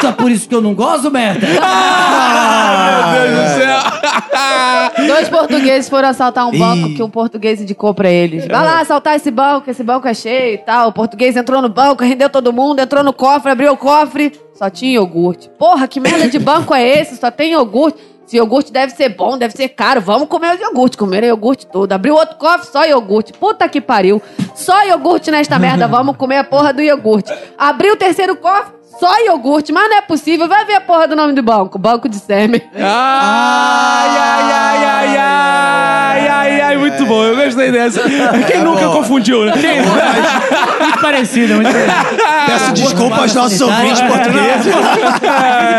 Só 0.00 0.12
por 0.12 0.30
isso 0.30 0.48
que 0.48 0.54
eu 0.54 0.60
não 0.60 0.74
gosto, 0.74 1.10
merda. 1.10 1.46
Ah, 1.62 3.12
meu 3.12 3.36
Deus 3.36 3.50
do 3.50 3.60
céu. 3.60 5.06
Dois 5.06 5.28
portugueses 5.28 5.88
foram 5.88 6.08
assaltar 6.08 6.46
um 6.46 6.58
banco 6.58 6.94
que 6.94 7.02
um 7.02 7.10
português 7.10 7.60
indicou 7.60 7.94
pra 7.94 8.10
eles. 8.10 8.46
Vai 8.46 8.64
lá 8.64 8.80
assaltar 8.80 9.16
esse 9.16 9.30
banco, 9.30 9.70
esse 9.70 9.82
banco 9.82 10.08
é 10.08 10.14
cheio 10.14 10.54
e 10.54 10.58
tal. 10.58 10.88
O 10.88 10.92
português 10.92 11.36
entrou 11.36 11.60
no 11.60 11.68
banco, 11.68 12.02
rendeu 12.02 12.28
todo 12.30 12.52
mundo, 12.52 12.80
entrou 12.80 13.02
no 13.04 13.12
cofre, 13.12 13.52
abriu 13.52 13.72
o 13.72 13.76
cofre. 13.76 14.32
Só 14.54 14.70
tinha 14.70 14.92
iogurte. 14.94 15.50
Porra, 15.58 15.86
que 15.86 16.00
merda 16.00 16.28
de 16.28 16.38
banco 16.38 16.74
é 16.74 17.00
esse? 17.00 17.16
Só 17.16 17.30
tem 17.30 17.52
iogurte. 17.52 17.98
Esse 18.26 18.36
iogurte 18.38 18.72
deve 18.72 18.92
ser 18.92 19.10
bom, 19.10 19.38
deve 19.38 19.54
ser 19.54 19.68
caro. 19.68 20.00
Vamos 20.00 20.28
comer 20.28 20.56
o 20.56 20.60
iogurte. 20.60 20.96
Comeram 20.96 21.28
iogurte 21.28 21.66
todo. 21.66 21.92
Abriu 21.92 22.14
outro 22.14 22.36
cofre, 22.36 22.66
só 22.66 22.84
iogurte. 22.84 23.32
Puta 23.32 23.68
que 23.68 23.80
pariu. 23.80 24.20
Só 24.54 24.84
iogurte 24.84 25.30
nesta 25.30 25.58
merda. 25.58 25.86
Vamos 25.86 26.16
comer 26.16 26.38
a 26.38 26.44
porra 26.44 26.72
do 26.72 26.82
iogurte. 26.82 27.32
Abriu 27.56 27.92
o 27.92 27.96
terceiro 27.96 28.34
cofre, 28.34 28.72
só 28.98 29.24
iogurte. 29.24 29.72
Mas 29.72 29.88
não 29.88 29.98
é 29.98 30.02
possível. 30.02 30.48
Vai 30.48 30.64
ver 30.64 30.74
a 30.74 30.80
porra 30.80 31.06
do 31.08 31.16
nome 31.16 31.32
do 31.32 31.42
banco. 31.42 31.78
Banco 31.78 32.08
de 32.08 32.16
sêmen. 32.16 32.62
Ai, 32.74 32.82
ai, 32.82 34.52
ai, 34.52 34.84
ai, 34.84 35.16
ai, 35.16 36.28
ai, 36.28 36.60
ai, 36.60 36.76
muito 36.76 37.04
bom. 37.06 37.24
Eu 37.24 37.36
gostei 37.36 37.70
dessa. 37.70 38.02
Quem 38.46 38.62
nunca 38.62 38.88
confundiu, 38.88 39.44
né? 39.44 39.52
Quem 39.60 39.82
Muito 39.82 41.00
parecido, 41.00 41.54
muito 41.54 41.70
parecido. 41.70 42.46
Peço 42.46 42.72
desculpa 42.72 43.16
aos 43.22 43.34
nossos 43.34 43.60
ouvintes 43.60 44.00
portugueses. 44.00 44.74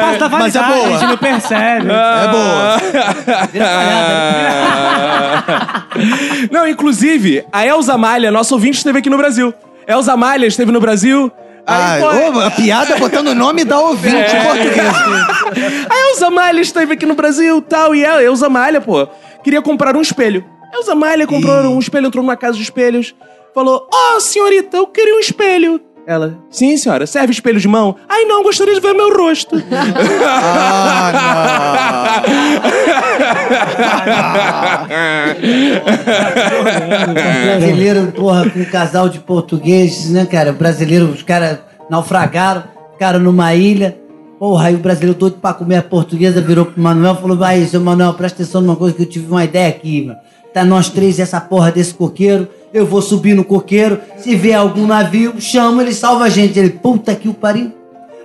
Passa 0.02 0.30
da 0.30 0.38
Mas 0.38 0.56
é 0.56 0.64
boa. 0.64 0.88
A 0.88 0.90
gente 0.92 1.06
não 1.06 1.18
percebe. 1.18 1.88
É 1.92 2.28
boa. 2.28 2.78
Não, 6.52 6.68
inclusive, 6.68 7.46
a 7.52 7.66
Elza 7.66 7.98
Malha, 7.98 8.32
nossa 8.32 8.54
ouvinte, 8.54 8.78
esteve 8.78 9.00
aqui 9.00 9.10
no 9.10 9.18
Brasil. 9.18 9.54
Elza 9.88 10.16
Malha 10.18 10.46
esteve 10.46 10.72
no 10.72 10.80
Brasil. 10.80 11.32
Ah, 11.68 11.98
pô, 12.00 12.06
ô, 12.38 12.40
a 12.42 12.50
piada 12.52 12.96
botando 12.98 13.28
o 13.28 13.36
nome 13.36 13.64
da 13.66 13.78
ouvinte 13.80 14.16
É. 14.16 14.42
portuguesa. 14.44 15.28
A 15.90 16.10
Elza 16.12 16.30
Malha 16.30 16.62
esteve 16.62 16.94
aqui 16.94 17.06
no 17.06 17.14
Brasil 17.16 17.62
tal. 17.62 17.94
E 17.94 18.06
a 18.06 18.22
Elza 18.24 18.48
Malha, 18.50 18.80
pô, 18.80 19.06
queria 19.44 19.62
comprar 19.62 19.96
um 19.98 20.02
espelho. 20.02 20.46
Elza 20.74 20.96
Malha 20.96 21.28
comprou 21.28 21.76
um 21.76 21.80
espelho, 21.80 22.08
entrou 22.08 22.24
numa 22.24 22.38
casa 22.38 22.58
de 22.58 22.64
espelhos. 22.64 23.14
Falou: 23.54 23.88
Ó, 23.94 24.20
senhorita, 24.20 24.78
eu 24.78 24.88
queria 24.88 25.16
um 25.16 25.20
espelho. 25.20 25.82
Ela, 26.06 26.38
sim, 26.50 26.78
senhora, 26.78 27.06
serve 27.06 27.34
espelho 27.34 27.60
de 27.60 27.68
mão? 27.68 27.98
Ai, 28.08 28.24
não, 28.24 28.42
gostaria 28.42 28.74
de 28.74 28.80
ver 28.80 28.94
meu 28.94 29.18
rosto. 29.18 29.56
Ah, 30.50 32.22
Brasileiro, 37.60 38.12
porra, 38.12 38.50
com 38.50 38.60
um 38.60 38.66
casal 38.66 39.10
de 39.10 39.20
portugueses, 39.20 40.10
né, 40.12 40.26
cara? 40.26 40.52
Brasileiro, 40.52 41.06
os 41.06 41.24
caras 41.24 41.60
naufragaram, 41.90 42.64
ficaram 42.94 43.20
numa 43.20 43.54
ilha. 43.54 43.98
Porra, 44.40 44.68
aí 44.68 44.76
o 44.76 44.80
brasileiro 44.80 45.18
todo 45.18 45.38
pra 45.40 45.54
comer 45.54 45.78
a 45.78 45.82
portuguesa 45.82 46.40
virou 46.42 46.66
pro 46.66 46.82
Manuel 46.82 47.14
e 47.14 47.22
falou: 47.22 47.44
Aí, 47.44 47.66
seu 47.66 47.82
Manuel, 47.82 48.14
presta 48.14 48.44
atenção 48.44 48.62
numa 48.62 48.76
coisa 48.76 48.96
que 48.96 49.02
eu 49.02 49.08
tive 49.08 49.32
uma 49.32 49.44
ideia 49.44 49.70
aqui, 49.70 50.06
mano. 50.06 50.20
Tá 50.54 50.64
nós 50.64 50.90
três 50.90 51.20
essa 51.20 51.40
porra 51.40 51.72
desse 51.72 51.94
coqueiro. 51.94 52.48
Eu 52.74 52.86
vou 52.86 53.02
subir 53.02 53.34
no 53.34 53.44
coqueiro. 53.44 54.00
Se 54.18 54.36
vier 54.36 54.58
algum 54.58 54.86
navio, 54.88 55.40
chama, 55.40 55.82
ele 55.82 55.94
salva 55.94 56.26
a 56.26 56.30
gente. 56.30 56.58
Ele, 56.58 56.70
puta 56.70 57.14
que 57.16 57.28
o 57.28 57.34
pariu. 57.34 57.72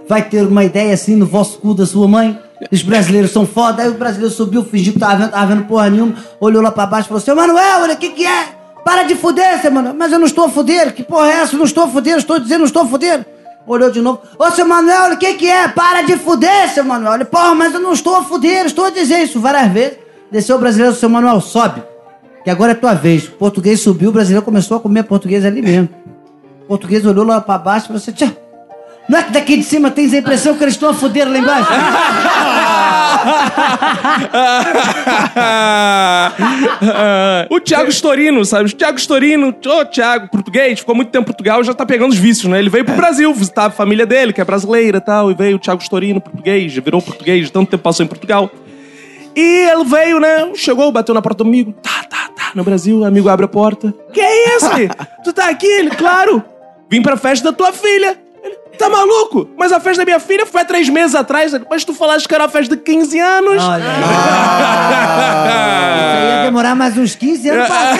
Vai 0.09 0.23
ter 0.23 0.47
uma 0.47 0.65
ideia 0.65 0.95
assim 0.95 1.17
no 1.17 1.27
vosso 1.27 1.59
cu 1.59 1.75
da 1.75 1.87
sua 1.87 2.09
mãe? 2.09 2.39
Os 2.71 2.83
brasileiros 2.83 3.31
são 3.31 3.47
foda. 3.47 3.83
Aí 3.83 3.89
o 3.89 3.95
brasileiro 3.95 4.33
subiu, 4.33 4.65
fingiu 4.65 4.93
que 4.93 4.99
tava 4.99 5.17
vendo, 5.17 5.31
tava 5.31 5.47
vendo 5.47 5.65
porra 5.65 5.91
nenhuma, 5.91 6.15
olhou 6.41 6.63
lá 6.63 6.71
pra 6.71 6.87
baixo 6.87 7.07
e 7.07 7.09
falou: 7.09 7.21
Seu 7.21 7.35
Manuel, 7.35 7.83
olha, 7.83 7.95
o 7.95 7.97
que 7.97 8.11
que 8.11 8.27
é? 8.27 8.49
Para 8.85 9.05
de 9.05 9.15
fuder, 9.15 9.61
seu 9.61 9.71
Manuel. 9.71 9.95
Mas 9.95 10.13
eu 10.13 10.19
não 10.19 10.27
estou 10.27 10.45
a 10.45 10.49
fuder. 10.49 10.95
Que 10.95 11.03
porra 11.03 11.29
é 11.29 11.35
essa? 11.41 11.55
Eu 11.55 11.59
não 11.59 11.67
estou 11.67 11.85
a 11.85 11.89
fuder, 11.89 12.17
estou 12.19 12.39
dizendo, 12.39 12.61
não 12.61 12.67
estou 12.67 12.83
a 12.83 12.87
fuder. 12.87 13.25
Olhou 13.67 13.91
de 13.91 14.01
novo. 14.01 14.21
Ô, 14.39 14.51
seu 14.51 14.67
Manuel, 14.67 15.13
o 15.13 15.17
que 15.17 15.35
que 15.35 15.49
é? 15.49 15.69
Para 15.69 16.03
de 16.03 16.17
fuder, 16.17 16.69
seu 16.69 16.85
Manuel. 16.85 17.25
Porra, 17.27 17.55
mas 17.55 17.75
eu 17.75 17.81
não 17.81 17.93
estou 17.93 18.17
a 18.17 18.25
fuder, 18.25 18.67
estou 18.67 18.87
a 18.87 18.91
dizer 18.91 19.23
isso 19.23 19.41
várias 19.41 19.71
vezes. 19.71 19.99
Desceu 20.31 20.57
o 20.57 20.59
brasileiro, 20.59 20.95
seu 20.95 21.09
Manuel, 21.09 21.41
sobe. 21.41 21.83
Que 22.43 22.51
agora 22.51 22.73
é 22.73 22.75
tua 22.75 22.95
vez. 22.95 23.29
O 23.29 23.33
português 23.33 23.81
subiu, 23.81 24.09
o 24.11 24.13
brasileiro 24.13 24.45
começou 24.45 24.77
a 24.77 24.81
comer 24.81 25.05
português 25.05 25.45
ali 25.45 25.63
mesmo. 25.63 25.89
O 26.65 26.67
português 26.67 27.07
olhou 27.07 27.25
lá 27.25 27.41
pra 27.41 27.57
baixo 27.59 27.87
e 27.87 27.89
falou 27.89 27.99
assim, 27.99 28.13
tchau. 28.13 28.42
Não 29.09 29.19
é 29.19 29.23
que 29.25 29.33
daqui 29.33 29.57
de 29.57 29.65
cima 29.65 29.91
tens 29.91 30.13
a 30.15 30.19
impressão 30.19 30.57
que 30.57 30.63
eles 30.63 30.75
estão 30.75 30.91
a 30.91 30.95
fuder 30.95 31.29
lá 31.29 31.39
embaixo? 31.39 31.71
o 37.51 37.61
Thiago 37.61 37.91
Storino, 37.91 38.45
sabe? 38.45 38.71
O 38.71 38.73
Thiago 38.73 38.99
Storino, 38.99 39.49
ô 39.67 39.85
Thiago, 39.85 40.29
português, 40.29 40.79
ficou 40.79 40.95
muito 40.95 41.11
tempo 41.11 41.25
em 41.25 41.27
Portugal, 41.27 41.65
já 41.65 41.75
tá 41.75 41.85
pegando 41.85 42.13
os 42.13 42.19
vícios, 42.19 42.51
né? 42.51 42.59
Ele 42.59 42.71
veio 42.71 42.85
pro 42.85 42.95
Brasil 42.95 43.35
visitar 43.35 43.67
a 43.67 43.71
família 43.71 44.07
dele, 44.07 44.33
que 44.33 44.41
é 44.41 44.45
brasileira 44.45 44.99
e 44.99 45.01
tal, 45.01 45.31
e 45.31 45.35
veio 45.35 45.57
o 45.57 45.59
Thiago 45.59 45.83
Storino, 45.83 46.21
português, 46.21 46.73
virou 46.73 47.03
português, 47.03 47.51
tanto 47.51 47.71
tempo 47.71 47.83
passou 47.83 48.05
em 48.05 48.09
Portugal. 48.09 48.51
E 49.35 49.69
ele 49.69 49.85
veio, 49.85 50.21
né? 50.21 50.53
Chegou, 50.55 50.93
bateu 50.93 51.15
na 51.15 51.23
porta 51.23 51.43
do 51.43 51.49
amigo, 51.49 51.73
tá, 51.83 52.05
tá, 52.09 52.29
tá, 52.37 52.53
no 52.55 52.63
Brasil, 52.63 53.05
amigo 53.05 53.29
abre 53.29 53.47
a 53.47 53.49
porta. 53.49 53.93
Que 54.13 54.21
é 54.21 54.57
isso? 54.57 54.71
tu 55.25 55.33
tá 55.33 55.49
aqui? 55.49 55.67
Ele, 55.67 55.91
claro, 55.91 56.45
vim 56.89 57.03
pra 57.03 57.17
festa 57.17 57.51
da 57.51 57.57
tua 57.57 57.73
filha. 57.73 58.22
Tá 58.79 58.89
maluco? 58.89 59.49
Mas 59.57 59.71
a 59.73 59.79
festa 59.79 60.03
da 60.03 60.07
minha 60.07 60.19
filha 60.21 60.45
foi 60.47 60.63
há 60.63 60.65
três 60.65 60.89
meses 60.89 61.15
atrás. 61.15 61.53
Mas 61.71 61.85
tu 61.85 61.93
falaste 61.95 62.27
que 62.27 62.35
era 62.35 62.43
uma 62.45 62.51
festa 62.51 62.75
de 62.77 62.83
15 62.83 63.19
anos. 63.19 63.63
Olha 63.63 63.85
aí. 63.85 64.01
Isso 64.01 64.09
aí 66.17 66.37
ia 66.39 66.43
demorar 66.45 66.75
mais 66.75 66.97
uns 66.99 67.15
15 67.15 67.49
anos 67.51 67.67
pra 67.67 67.93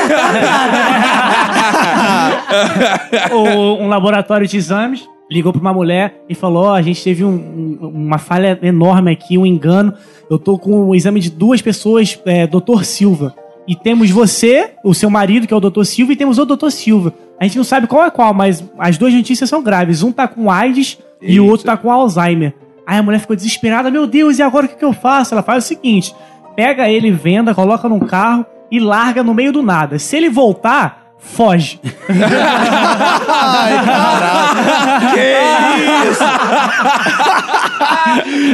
um 3.37 3.89
laboratório 3.89 4.47
de 4.47 4.57
exames 4.57 5.07
ligou 5.31 5.53
pra 5.53 5.61
uma 5.63 5.73
mulher 5.73 6.21
e 6.29 6.35
falou: 6.35 6.65
Ó, 6.65 6.75
a 6.75 6.83
gente 6.83 7.03
teve 7.03 7.25
um- 7.25 7.79
um- 7.81 7.89
uma 7.89 8.19
falha 8.19 8.59
enorme 8.63 9.11
aqui, 9.13 9.39
um 9.39 9.47
engano. 9.47 9.95
Eu 10.31 10.39
tô 10.39 10.59
com 10.59 10.89
o 10.89 10.95
exame 10.95 11.21
de 11.21 11.31
duas 11.31 11.63
pessoas, 11.63 12.19
é, 12.27 12.47
Dr. 12.47 12.83
Silva. 12.85 13.35
E 13.67 13.75
temos 13.77 14.11
você, 14.11 14.71
o 14.85 14.93
seu 14.93 15.09
marido, 15.09 15.47
que 15.47 15.55
é 15.55 15.57
o 15.57 15.61
Dr. 15.61 15.85
Silva, 15.85 16.13
e 16.13 16.17
temos 16.17 16.39
o 16.39 16.45
Dr. 16.45 16.69
Silva. 16.71 17.15
A 17.43 17.45
gente 17.45 17.57
não 17.57 17.65
sabe 17.65 17.89
qual 17.89 18.05
é 18.05 18.09
qual, 18.09 18.33
mas 18.33 18.63
as 18.79 18.97
duas 18.97 19.13
notícias 19.13 19.51
são 19.51 19.61
graves. 19.61 20.05
Um 20.05 20.13
tá 20.13 20.29
com 20.29 20.49
AIDS 20.49 20.97
e 21.21 21.41
o 21.41 21.47
outro 21.47 21.67
tá 21.67 21.77
com 21.77 21.91
Alzheimer. 21.91 22.55
Aí 22.87 22.97
a 22.97 23.03
mulher 23.03 23.19
ficou 23.19 23.35
desesperada: 23.35 23.91
Meu 23.91 24.07
Deus, 24.07 24.39
e 24.39 24.43
agora 24.43 24.67
o 24.67 24.69
que, 24.69 24.77
que 24.77 24.85
eu 24.85 24.93
faço? 24.93 25.35
Ela 25.35 25.43
faz 25.43 25.65
o 25.65 25.67
seguinte: 25.67 26.15
pega 26.55 26.89
ele, 26.89 27.11
venda, 27.11 27.53
coloca 27.53 27.89
num 27.89 27.99
carro 27.99 28.47
e 28.71 28.79
larga 28.79 29.25
no 29.25 29.35
meio 29.35 29.53
do 29.53 29.61
nada. 29.61 29.99
Se 29.99 30.17
ele 30.17 30.31
voltar, 30.31 31.02
foge. 31.23 31.81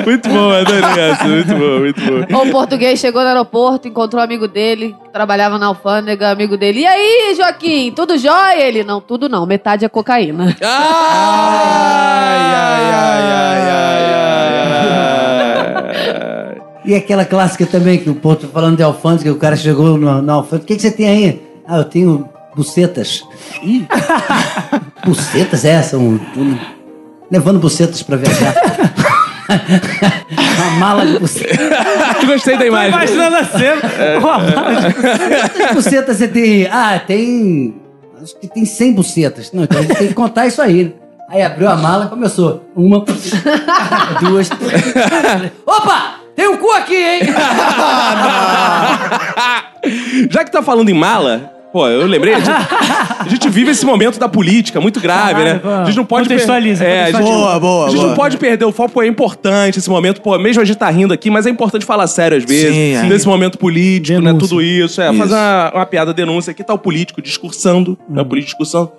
Muito 0.07 0.29
bom, 0.29 0.51
adorei 0.51 1.11
essa. 1.11 1.25
Muito 1.25 1.55
bom, 1.55 1.79
muito 1.81 2.01
bom. 2.01 2.43
O 2.49 2.51
português 2.51 2.99
chegou 3.01 3.23
no 3.23 3.29
aeroporto, 3.29 3.89
encontrou 3.89 4.21
um 4.21 4.25
amigo 4.25 4.47
dele, 4.49 4.95
que 5.05 5.11
trabalhava 5.11 5.59
na 5.59 5.67
alfândega, 5.67 6.31
amigo 6.31 6.57
dele. 6.57 6.81
E 6.81 6.87
aí, 6.87 7.35
Joaquim, 7.37 7.93
tudo 7.95 8.17
jóia? 8.19 8.61
Ele, 8.67 8.83
não, 8.85 9.01
tudo 9.01 9.29
não, 9.29 9.45
metade 9.47 9.85
é 9.85 9.89
cocaína. 9.89 10.57
Ai, 10.61 10.67
ai, 12.55 12.93
ai, 12.93 13.23
ai, 13.31 13.63
ai, 13.71 14.13
ai. 16.15 16.59
E 16.85 16.95
aquela 16.95 17.25
clássica 17.25 17.67
também, 17.67 17.99
que 17.99 18.09
o 18.09 18.15
Porto 18.15 18.49
falando 18.49 18.77
de 18.77 18.83
alfândega, 18.83 19.31
o 19.33 19.37
cara 19.37 19.57
chegou 19.57 19.99
no- 19.99 20.23
na 20.23 20.33
alfândega. 20.35 20.65
O 20.65 20.67
que, 20.67 20.77
que 20.77 20.83
você 20.83 20.91
tem 20.91 21.09
aí? 21.09 21.43
Ah, 21.67 21.79
eu 21.79 21.85
tenho 21.85 22.27
bucetas. 22.59 23.25
Ih, 23.63 23.87
bucetas 25.07 25.65
é 25.65 25.71
essa? 25.71 25.97
Um, 25.97 26.19
um- 26.37 26.59
levando 27.31 27.59
bucetas 27.61 28.03
pra 28.03 28.17
viajar. 28.17 28.55
Uma 30.59 30.71
mala 30.79 31.07
de 31.07 31.19
bucetas. 31.19 31.59
Gostei 32.27 32.59
da 32.59 32.67
imagem. 32.67 32.89
Imaginando 32.91 33.37
a 33.37 33.45
cena. 33.45 33.81
Uma 34.19 34.39
mala 34.39 34.81
de- 34.83 34.95
Quantas 34.95 35.75
bucetas 35.75 36.17
você 36.19 36.29
tem? 36.29 36.67
Ah, 36.67 37.01
tem. 37.07 37.75
Acho 38.23 38.37
que 38.39 38.49
tem 38.49 38.65
100 38.67 38.93
bucetas. 38.93 39.53
Não, 39.53 39.63
então 39.65 39.79
a 39.79 39.83
gente 39.83 39.95
tem 39.97 40.09
que 40.09 40.15
contar 40.15 40.47
isso 40.47 40.61
aí. 40.61 40.95
Aí 41.31 41.43
abriu 41.43 41.69
a 41.71 41.77
mala 41.77 42.07
e 42.07 42.09
começou. 42.09 42.69
Uma, 42.75 43.05
duas, 44.21 44.49
três. 44.49 44.95
Opa! 45.65 46.15
Tem 46.35 46.49
um 46.49 46.57
cu 46.57 46.71
aqui, 46.73 46.95
hein? 46.97 47.21
Já 50.31 50.45
que 50.45 50.51
tá 50.53 50.63
falando 50.63 50.89
em 50.89 50.95
mala, 50.95 51.53
pô, 51.79 51.89
eu 51.89 52.07
lembrei. 52.07 52.35
A 52.35 52.39
gente, 52.41 52.51
a 53.21 53.29
gente 53.29 53.49
vive 53.49 53.71
esse 53.71 53.87
momento 53.87 54.19
da 54.19 54.29
política 54.29 54.81
muito 54.81 55.01
grave, 55.01 55.35
Caralho, 55.35 55.55
né? 55.55 55.59
pô. 55.61 55.69
A 55.69 55.85
gente 55.85 55.97
não 55.97 56.05
pode. 56.05 56.29
Contextualiza, 56.29 56.85
É, 56.85 57.03
a 57.03 57.07
gente, 57.07 57.13
contextualiza. 57.13 57.47
Boa, 57.47 57.61
boa, 57.61 57.87
A 57.87 57.91
gente 57.91 57.99
boa. 57.99 58.09
não 58.09 58.17
pode 58.17 58.37
perder 58.37 58.65
o 58.65 58.73
foco, 58.73 58.95
pô, 58.95 59.03
é 59.03 59.07
importante 59.07 59.79
esse 59.79 59.89
momento. 59.89 60.21
Pô, 60.21 60.37
mesmo 60.39 60.61
a 60.61 60.65
gente 60.65 60.77
tá 60.77 60.91
rindo 60.91 61.15
aqui, 61.15 61.31
mas 61.31 61.47
é 61.47 61.51
importante 61.51 61.85
falar 61.85 62.07
sério 62.09 62.37
às 62.37 62.45
vezes. 62.45 62.75
Sim, 62.75 62.95
é. 62.95 63.03
Nesse 63.05 63.27
momento 63.29 63.57
político, 63.59 64.19
né? 64.21 64.27
Denúncia. 64.33 64.49
Tudo 64.49 64.63
isso. 64.63 65.01
É, 65.01 65.09
Isso. 65.11 65.19
fazer 65.19 65.35
uma, 65.35 65.73
uma 65.75 65.87
piada, 65.87 66.13
denúncia. 66.13 66.51
Aqui 66.51 66.65
tá 66.65 66.75
o 66.75 66.79
político 66.79 67.23
discursando, 67.23 67.97
né? 68.09 68.23
O 68.23 68.25
político 68.25 68.59
discursando. 68.63 68.91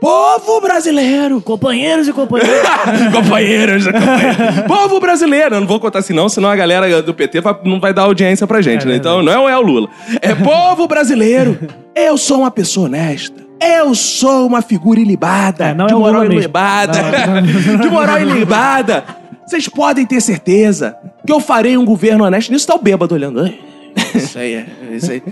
Povo 0.00 0.60
brasileiro! 0.62 1.40
Companheiros 1.42 2.08
e 2.08 2.12
companheiras. 2.12 2.62
companheiros, 3.12 3.84
companheiros. 3.84 4.66
Povo 4.66 4.98
brasileiro. 4.98 5.56
Eu 5.56 5.60
não 5.60 5.66
vou 5.66 5.78
contar 5.78 5.98
assim, 5.98 6.14
não, 6.14 6.28
senão 6.28 6.48
a 6.48 6.56
galera 6.56 7.02
do 7.02 7.12
PT 7.12 7.42
não 7.64 7.78
vai 7.78 7.92
dar 7.92 8.02
audiência 8.02 8.46
pra 8.46 8.62
gente, 8.62 8.86
né? 8.86 8.96
Então 8.96 9.22
não 9.22 9.48
é 9.48 9.58
o 9.58 9.60
Lula. 9.60 9.88
É 10.22 10.34
povo 10.34 10.88
brasileiro. 10.88 11.58
Eu 11.94 12.16
sou 12.16 12.38
uma 12.38 12.50
pessoa 12.50 12.86
honesta. 12.86 13.50
Eu 13.60 13.94
sou 13.94 14.46
uma 14.46 14.62
figura 14.62 14.98
ilibada. 14.98 15.66
É, 15.66 15.74
não 15.74 15.86
de 15.86 15.92
é 15.92 15.96
moral 15.96 16.24
ilibada. 16.24 16.98
Não, 17.02 17.40
não, 17.74 17.76
de 17.80 17.88
moral 17.90 18.18
ilibada. 18.18 19.04
Vocês 19.46 19.68
podem 19.68 20.06
ter 20.06 20.20
certeza 20.22 20.96
que 21.26 21.32
eu 21.32 21.40
farei 21.40 21.76
um 21.76 21.84
governo 21.84 22.24
honesto. 22.24 22.50
Nisso 22.50 22.66
tá 22.66 22.74
o 22.74 22.78
bêbado 22.78 23.14
olhando. 23.14 23.52
"Ai, 23.96 24.20
Isso 24.20 24.38
aí, 24.38 24.54
é, 24.54 24.66
isso 24.92 25.10
aí. 25.10 25.22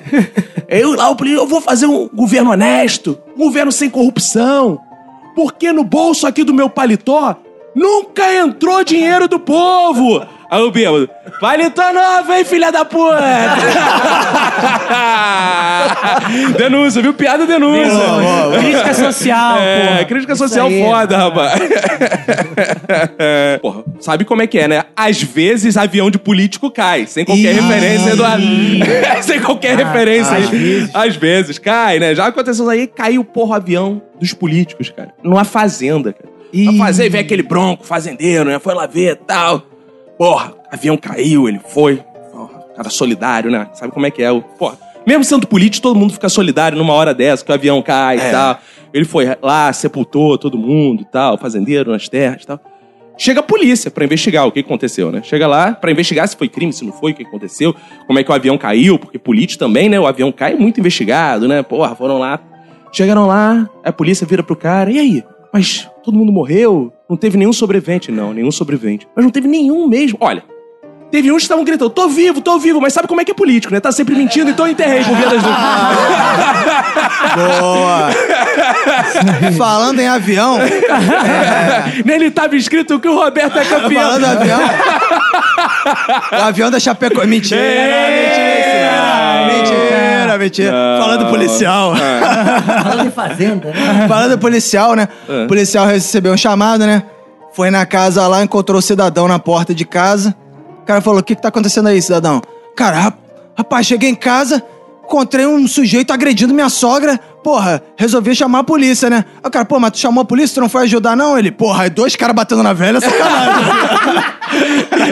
Eu 0.69 0.95
lá, 0.95 1.15
político, 1.15 1.43
eu 1.43 1.47
vou 1.47 1.61
fazer 1.61 1.87
um 1.87 2.09
governo 2.09 2.51
honesto, 2.51 3.19
um 3.37 3.45
governo 3.45 3.73
sem 3.73 3.89
corrupção. 3.89 4.81
Porque 5.35 5.73
no 5.73 5.85
bolso 5.85 6.27
aqui 6.27 6.43
do 6.45 6.53
meu 6.53 6.69
paletó 6.69 7.37
nunca 7.75 8.35
entrou 8.35 8.83
dinheiro 8.85 9.29
do 9.29 9.39
povo. 9.39 10.27
Aí 10.51 10.63
o 10.63 10.71
bêbado, 10.71 11.09
paletó 11.41 11.93
novo, 11.93 12.33
hein, 12.33 12.45
filha 12.45 12.71
da 12.73 12.85
puta? 12.85 13.19
denúncia, 16.57 17.03
viu? 17.03 17.13
Piada 17.13 17.47
denúncia. 17.47 17.93
Crítica 18.59 18.95
social, 18.95 19.59
É, 19.61 19.87
porra. 19.89 20.05
crítica 20.05 20.37
social 20.37 20.67
aí, 20.69 20.83
foda, 20.83 21.17
rapaz. 21.19 21.61
Porra, 23.61 23.85
sabe 24.01 24.25
como 24.25 24.43
é 24.43 24.47
que 24.47 24.59
é, 24.59 24.69
né? 24.69 24.85
Às 24.97 25.23
vezes 25.23 25.77
avião 25.77 26.11
de 26.11 26.19
político 26.19 26.71
cai, 26.71 27.07
sem 27.07 27.25
qualquer 27.25 27.55
Ih. 27.55 27.61
referência, 27.61 28.11
Eduardo. 28.13 28.45
sem 29.23 29.41
qualquer 29.41 29.77
referência. 29.77 30.37
às 30.37 30.49
vezes. 30.49 30.91
Às 30.95 31.17
vezes, 31.17 31.59
cai, 31.59 31.99
né? 31.99 32.15
Já 32.15 32.27
aconteceu 32.27 32.65
isso 32.65 32.71
aí, 32.71 32.87
caiu, 32.87 33.25
porra, 33.25 33.51
o 33.51 33.55
avião 33.55 34.03
dos 34.21 34.33
políticos, 34.33 34.91
cara. 34.91 35.11
Numa 35.23 35.45
fazenda, 35.45 36.13
cara. 36.13 36.29
Na 36.55 36.73
Ih. 36.73 36.79
fazenda, 36.79 37.11
vem 37.11 37.21
aquele 37.21 37.43
bronco, 37.43 37.85
fazendeiro, 37.85 38.49
né? 38.51 38.59
Foi 38.59 38.75
lá 38.75 38.87
ver 38.87 39.13
e 39.13 39.17
tal. 39.17 39.63
Porra, 40.19 40.53
avião 40.71 40.97
caiu, 40.97 41.49
ele 41.49 41.61
foi. 41.69 42.03
Porra, 42.33 42.61
cara 42.77 42.91
solidário, 42.91 43.51
né? 43.51 43.69
Sabe 43.73 43.93
como 43.93 44.05
é 44.05 44.11
que 44.11 44.23
é? 44.23 44.31
O, 44.33 44.43
porra, 44.43 44.77
mesmo 45.07 45.25
sendo 45.25 45.47
político, 45.47 45.83
todo 45.83 45.99
mundo 45.99 46.13
fica 46.13 46.29
solidário 46.29 46.77
numa 46.77 46.93
hora 46.93 47.15
dessa, 47.15 47.45
que 47.45 47.51
o 47.51 47.55
avião 47.55 47.81
cai 47.81 48.19
e 48.19 48.31
tal. 48.31 48.59
Ele 48.93 49.05
foi 49.05 49.27
lá, 49.41 49.73
sepultou 49.73 50.37
todo 50.37 50.59
mundo 50.59 51.03
e 51.03 51.05
tal, 51.05 51.39
fazendeiro 51.39 51.93
nas 51.93 52.09
terras 52.09 52.43
e 52.43 52.47
tal. 52.47 52.61
Chega 53.17 53.41
a 53.41 53.43
polícia 53.43 53.91
pra 53.91 54.05
investigar 54.05 54.47
o 54.47 54.53
que 54.53 54.61
aconteceu, 54.61 55.11
né? 55.11 55.23
Chega 55.23 55.47
lá 55.47 55.73
pra 55.73 55.91
investigar 55.91 56.27
se 56.29 56.37
foi 56.37 56.49
crime, 56.49 56.73
se 56.73 56.85
não 56.85 56.93
foi, 56.93 57.13
o 57.13 57.15
que 57.15 57.25
aconteceu, 57.25 57.75
como 58.07 58.19
é 58.19 58.23
que 58.23 58.31
o 58.31 58.35
avião 58.35 58.57
caiu, 58.57 58.99
porque 58.99 59.19
político 59.19 59.59
também, 59.59 59.89
né? 59.89 59.99
O 59.99 60.07
avião 60.07 60.31
cai 60.31 60.53
é 60.53 60.57
muito 60.57 60.79
investigado, 60.79 61.49
né? 61.49 61.63
Porra, 61.63 61.95
foram 61.97 62.19
lá. 62.19 62.41
Chegaram 62.93 63.27
lá, 63.27 63.69
a 63.85 63.93
polícia 63.93 64.27
vira 64.27 64.43
pro 64.43 64.55
cara, 64.55 64.91
e 64.91 64.99
aí? 64.99 65.25
Mas 65.53 65.89
todo 66.09 66.17
mundo 66.17 66.33
morreu? 66.33 66.91
Não 67.09 67.19
teve 67.19 67.37
nenhum 67.37 67.53
sobrevivente? 67.53 68.11
Não, 68.11 68.33
nenhum 68.33 68.51
sobrevivente. 68.51 69.07
Mas 69.15 69.23
não 69.23 69.31
teve 69.31 69.47
nenhum 69.47 69.87
mesmo. 69.87 70.17
Olha, 70.23 70.43
teve 71.11 71.31
uns 71.31 71.37
que 71.37 71.43
estavam 71.43 71.63
gritando, 71.65 71.91
tô 71.91 72.09
vivo, 72.09 72.41
tô 72.41 72.59
vivo, 72.59 72.81
mas 72.81 72.95
sabe 72.95 73.07
como 73.07 73.21
é 73.21 73.27
que 73.27 73.31
é 73.31 73.35
político, 73.35 73.75
né? 73.75 73.79
Tá 73.79 73.93
sempre 73.93 74.15
mentindo, 74.15 74.51
então 74.51 74.67
eu 74.67 74.73
enterrei 74.73 75.05
por 75.05 75.15
via 75.15 75.29
das 75.29 75.43
dúvidas. 75.43 75.59
Boa! 77.37 78.09
Falando 79.59 80.01
em 80.01 80.09
avião, 80.09 80.57
Nele 82.07 82.31
tava 82.31 82.57
escrito 82.57 82.99
que 82.99 83.09
o 83.09 83.15
Roberto 83.15 83.59
é 83.59 83.65
campeão. 83.67 84.01
falando 84.01 84.25
em 84.25 84.31
avião. 84.31 84.61
o 86.33 86.43
avião 86.43 86.71
da 86.71 86.81
Chapeco... 86.81 87.27
Mentira! 87.27 87.61
É. 87.61 88.28
Não. 90.71 91.03
Falando 91.03 91.29
policial. 91.31 91.95
Falando 92.83 93.07
em 93.07 93.11
fazenda, 93.11 93.71
né? 93.71 94.07
Falando 94.09 94.39
policial, 94.39 94.95
né? 94.95 95.09
É. 95.29 95.45
O 95.45 95.49
policial 95.49 95.87
recebeu 95.87 96.33
um 96.33 96.37
chamado, 96.37 96.87
né? 96.87 97.03
Foi 97.53 97.71
na 97.71 97.85
casa 97.85 98.27
lá, 98.27 98.43
encontrou 98.43 98.79
o 98.79 98.83
cidadão 98.83 99.27
na 99.27 99.39
porta 99.39 99.75
de 99.75 99.85
casa. 99.85 100.35
O 100.83 100.85
cara 100.87 101.01
falou: 101.01 101.21
O 101.21 101.23
que, 101.23 101.35
que 101.35 101.43
tá 101.43 101.49
acontecendo 101.49 101.89
aí, 101.89 102.01
cidadão? 102.01 102.41
Cara, 102.77 102.97
rap- 102.99 103.19
rapaz, 103.57 103.87
cheguei 103.87 104.09
em 104.11 104.15
casa, 104.15 104.63
encontrei 105.05 105.45
um 105.47 105.67
sujeito 105.67 106.13
agredindo 106.13 106.55
minha 106.55 106.69
sogra. 106.69 107.19
Porra, 107.43 107.83
resolvi 107.97 108.35
chamar 108.35 108.61
a 108.61 108.65
polícia, 108.65 109.09
né? 109.11 109.25
Aí 109.43 109.49
O 109.49 109.51
cara, 109.51 109.65
pô, 109.65 109.81
mas 109.81 109.93
tu 109.93 109.99
chamou 109.99 110.23
a 110.23 110.25
polícia, 110.25 110.55
tu 110.55 110.61
não 110.61 110.69
foi 110.69 110.83
ajudar, 110.83 111.17
não? 111.17 111.39
Ele, 111.39 111.51
porra, 111.51 111.85
aí 111.85 111.91
dois 111.91 112.15
caras 112.15 112.37
batendo 112.37 112.63
na 112.63 112.73
velha, 112.73 113.01
sacanagem. 113.01 113.65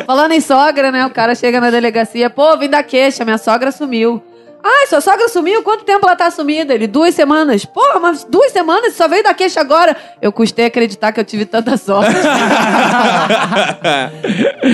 Falando 0.07 0.33
em 0.33 0.41
sogra, 0.41 0.93
né? 0.93 1.07
O 1.07 1.11
cara 1.11 1.35
chega 1.35 1.61
na 1.61 1.71
delegacia, 1.71 2.29
pô, 2.31 2.57
vim 2.59 2.69
da 2.69 2.83
queixa, 2.83 3.25
minha 3.25 3.39
sogra 3.39 3.73
sumiu. 3.73 4.23
Ai, 4.69 4.87
sua 4.89 5.01
sogra 5.01 5.29
sumiu? 5.29 5.63
Quanto 5.63 5.85
tempo 5.85 6.05
ela 6.05 6.17
tá 6.17 6.29
sumida? 6.31 6.75
Ele, 6.75 6.89
duas 6.89 7.15
semanas. 7.15 7.65
Porra, 7.65 8.01
mas 8.01 8.25
duas 8.25 8.51
semanas? 8.51 8.95
Só 8.95 9.07
veio 9.07 9.23
da 9.23 9.33
queixa 9.33 9.61
agora. 9.61 9.97
Eu 10.21 10.33
custei 10.33 10.67
acreditar 10.67 11.13
que 11.13 11.21
eu 11.21 11.25
tive 11.25 11.45
tanta 11.47 11.77
sorte. 11.77 12.11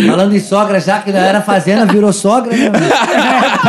Falando 0.09 0.35
em 0.35 0.41
sogra, 0.41 0.81
já 0.81 1.01
que 1.01 1.13
não 1.13 1.19
era 1.21 1.41
fazenda, 1.43 1.85
virou 1.87 2.13
sogra, 2.13 2.53
né? 2.57 2.71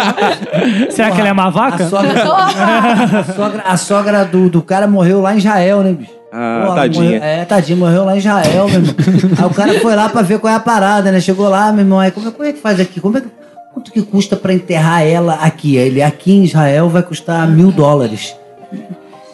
Será 0.92 1.12
que 1.12 1.20
ela 1.20 1.30
é 1.30 1.34
uma 1.34 1.50
vaca? 1.50 1.84
A 1.84 1.90
sogra, 1.90 2.14
a 3.20 3.24
sogra, 3.34 3.64
a 3.66 3.78
sogra 3.78 4.26
do, 4.26 4.50
do 4.50 4.62
cara 4.62 4.88
morreu 4.88 5.22
lá 5.22 5.34
em 5.34 5.38
Israel, 5.38 5.82
né, 5.82 5.94
bicho? 5.94 6.12
Ah, 6.32 6.64
Pô, 6.68 6.76
tadinha. 6.76 7.04
morreu- 7.04 7.24
é, 7.24 7.46
tadinho, 7.46 7.78
morreu 7.78 8.06
lá 8.06 8.16
em 8.16 8.20
Israel, 8.20 8.68
meu 8.68 8.80
irmão. 8.80 8.96
Aí 9.38 9.46
o 9.46 9.50
cara 9.54 9.80
foi 9.80 9.96
lá 9.96 10.10
pra 10.10 10.22
ver 10.22 10.40
qual 10.40 10.52
é 10.52 10.56
a 10.56 10.60
parada, 10.60 11.12
né? 11.12 11.20
Chegou 11.20 11.48
lá, 11.50 11.72
meu 11.72 11.82
irmão, 11.84 12.00
aí 12.00 12.12
como, 12.12 12.28
é- 12.28 12.32
como 12.32 12.48
é 12.48 12.54
que 12.54 12.60
faz 12.60 12.80
aqui? 12.80 13.00
Como 13.00 13.18
é 13.18 13.22
que, 13.22 13.28
quanto 13.74 13.92
que 13.92 14.02
custa 14.02 14.36
pra 14.36 14.54
enterrar 14.54 15.02
ela 15.04 15.34
aqui? 15.36 15.76
Ele, 15.76 16.02
aqui 16.02 16.32
em 16.32 16.44
Israel 16.44 16.90
vai 16.90 17.02
custar 17.02 17.48
mil 17.50 17.72
dólares. 17.72 18.36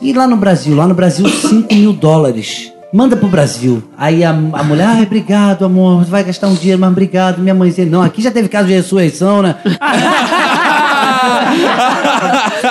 E 0.01 0.13
lá 0.13 0.25
no 0.25 0.37
Brasil? 0.37 0.75
Lá 0.75 0.87
no 0.87 0.95
Brasil, 0.95 1.27
5 1.27 1.73
mil 1.73 1.91
dólares. 1.91 2.71
Manda 2.91 3.17
pro 3.17 3.27
Brasil. 3.27 3.83
Aí 3.97 4.23
a, 4.23 4.29
a 4.31 4.63
mulher, 4.63 4.87
ai, 4.87 5.03
obrigado, 5.03 5.65
amor. 5.65 6.05
Vai 6.05 6.23
gastar 6.23 6.47
um 6.47 6.55
dinheiro, 6.55 6.79
mas 6.79 6.89
obrigado. 6.89 7.39
Minha 7.39 7.53
mãe 7.53 7.71
não, 7.87 8.01
aqui 8.01 8.21
já 8.21 8.31
teve 8.31 8.47
caso 8.47 8.67
de 8.67 8.73
ressurreição, 8.73 9.41
né? 9.41 9.55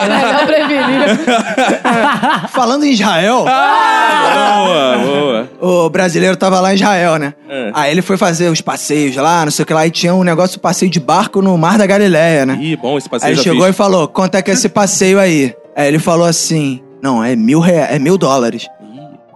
Melhor 0.08 0.46
prevenir. 0.46 0.67
Falando 2.50 2.84
em 2.84 2.92
Israel, 2.92 3.44
boa, 3.44 4.98
boa. 4.98 5.48
o 5.61 5.90
brasileiro 5.90 6.36
tava 6.36 6.61
lá 6.61 6.72
em 6.72 6.76
Israel, 6.76 7.16
né? 7.16 7.34
É. 7.48 7.70
Aí 7.74 7.90
ele 7.90 8.02
foi 8.02 8.16
fazer 8.16 8.48
os 8.50 8.61
passeios 8.61 9.16
lá, 9.16 9.44
não 9.44 9.52
sei 9.52 9.62
o 9.62 9.66
que 9.66 9.74
lá, 9.74 9.86
e 9.86 9.90
tinha 9.90 10.14
um 10.14 10.24
negócio 10.24 10.54
de 10.54 10.61
passeio 10.61 10.90
de 10.90 11.00
barco 11.00 11.40
no 11.42 11.56
Mar 11.56 11.78
da 11.78 11.86
Galileia, 11.86 12.44
né? 12.46 12.59
Ih, 12.61 12.76
bom 12.76 12.98
esse 12.98 13.09
passeio 13.09 13.36
Aí 13.36 13.42
chegou 13.42 13.66
fiz. 13.66 13.74
e 13.74 13.76
falou: 13.76 14.09
quanto 14.09 14.34
é 14.36 14.42
que 14.42 14.50
é 14.50 14.54
esse 14.54 14.68
passeio 14.68 15.18
aí? 15.18 15.54
Aí 15.76 15.88
ele 15.88 15.98
falou 15.98 16.26
assim: 16.26 16.80
não, 17.02 17.22
é 17.22 17.36
mil, 17.36 17.61
rea... 17.61 17.84
é 17.84 17.98
mil 17.98 18.18
dólares. 18.18 18.66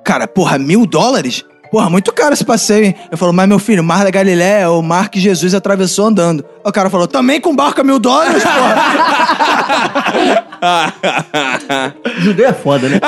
Cara, 0.04 0.26
porra, 0.26 0.58
mil 0.58 0.84
dólares? 0.84 1.44
Porra, 1.72 1.88
muito 1.88 2.12
caro 2.12 2.34
esse 2.34 2.44
passeio, 2.44 2.84
hein? 2.84 2.94
Eu 3.10 3.16
falou, 3.16 3.32
mas 3.32 3.48
meu 3.48 3.58
filho, 3.58 3.80
o 3.80 3.84
Mar 3.84 4.04
da 4.04 4.10
Galileia 4.10 4.64
é 4.64 4.68
o 4.68 4.82
mar 4.82 5.08
que 5.08 5.18
Jesus 5.18 5.54
atravessou 5.54 6.06
andando. 6.06 6.44
Aí 6.62 6.68
o 6.68 6.72
cara 6.72 6.90
falou, 6.90 7.08
também 7.08 7.40
com 7.40 7.56
barco 7.56 7.80
é 7.80 7.82
mil 7.82 7.98
dólares, 7.98 8.42
porra? 8.44 8.76
Judeu 12.18 12.48
é 12.48 12.52
foda, 12.52 12.88
né? 12.88 13.00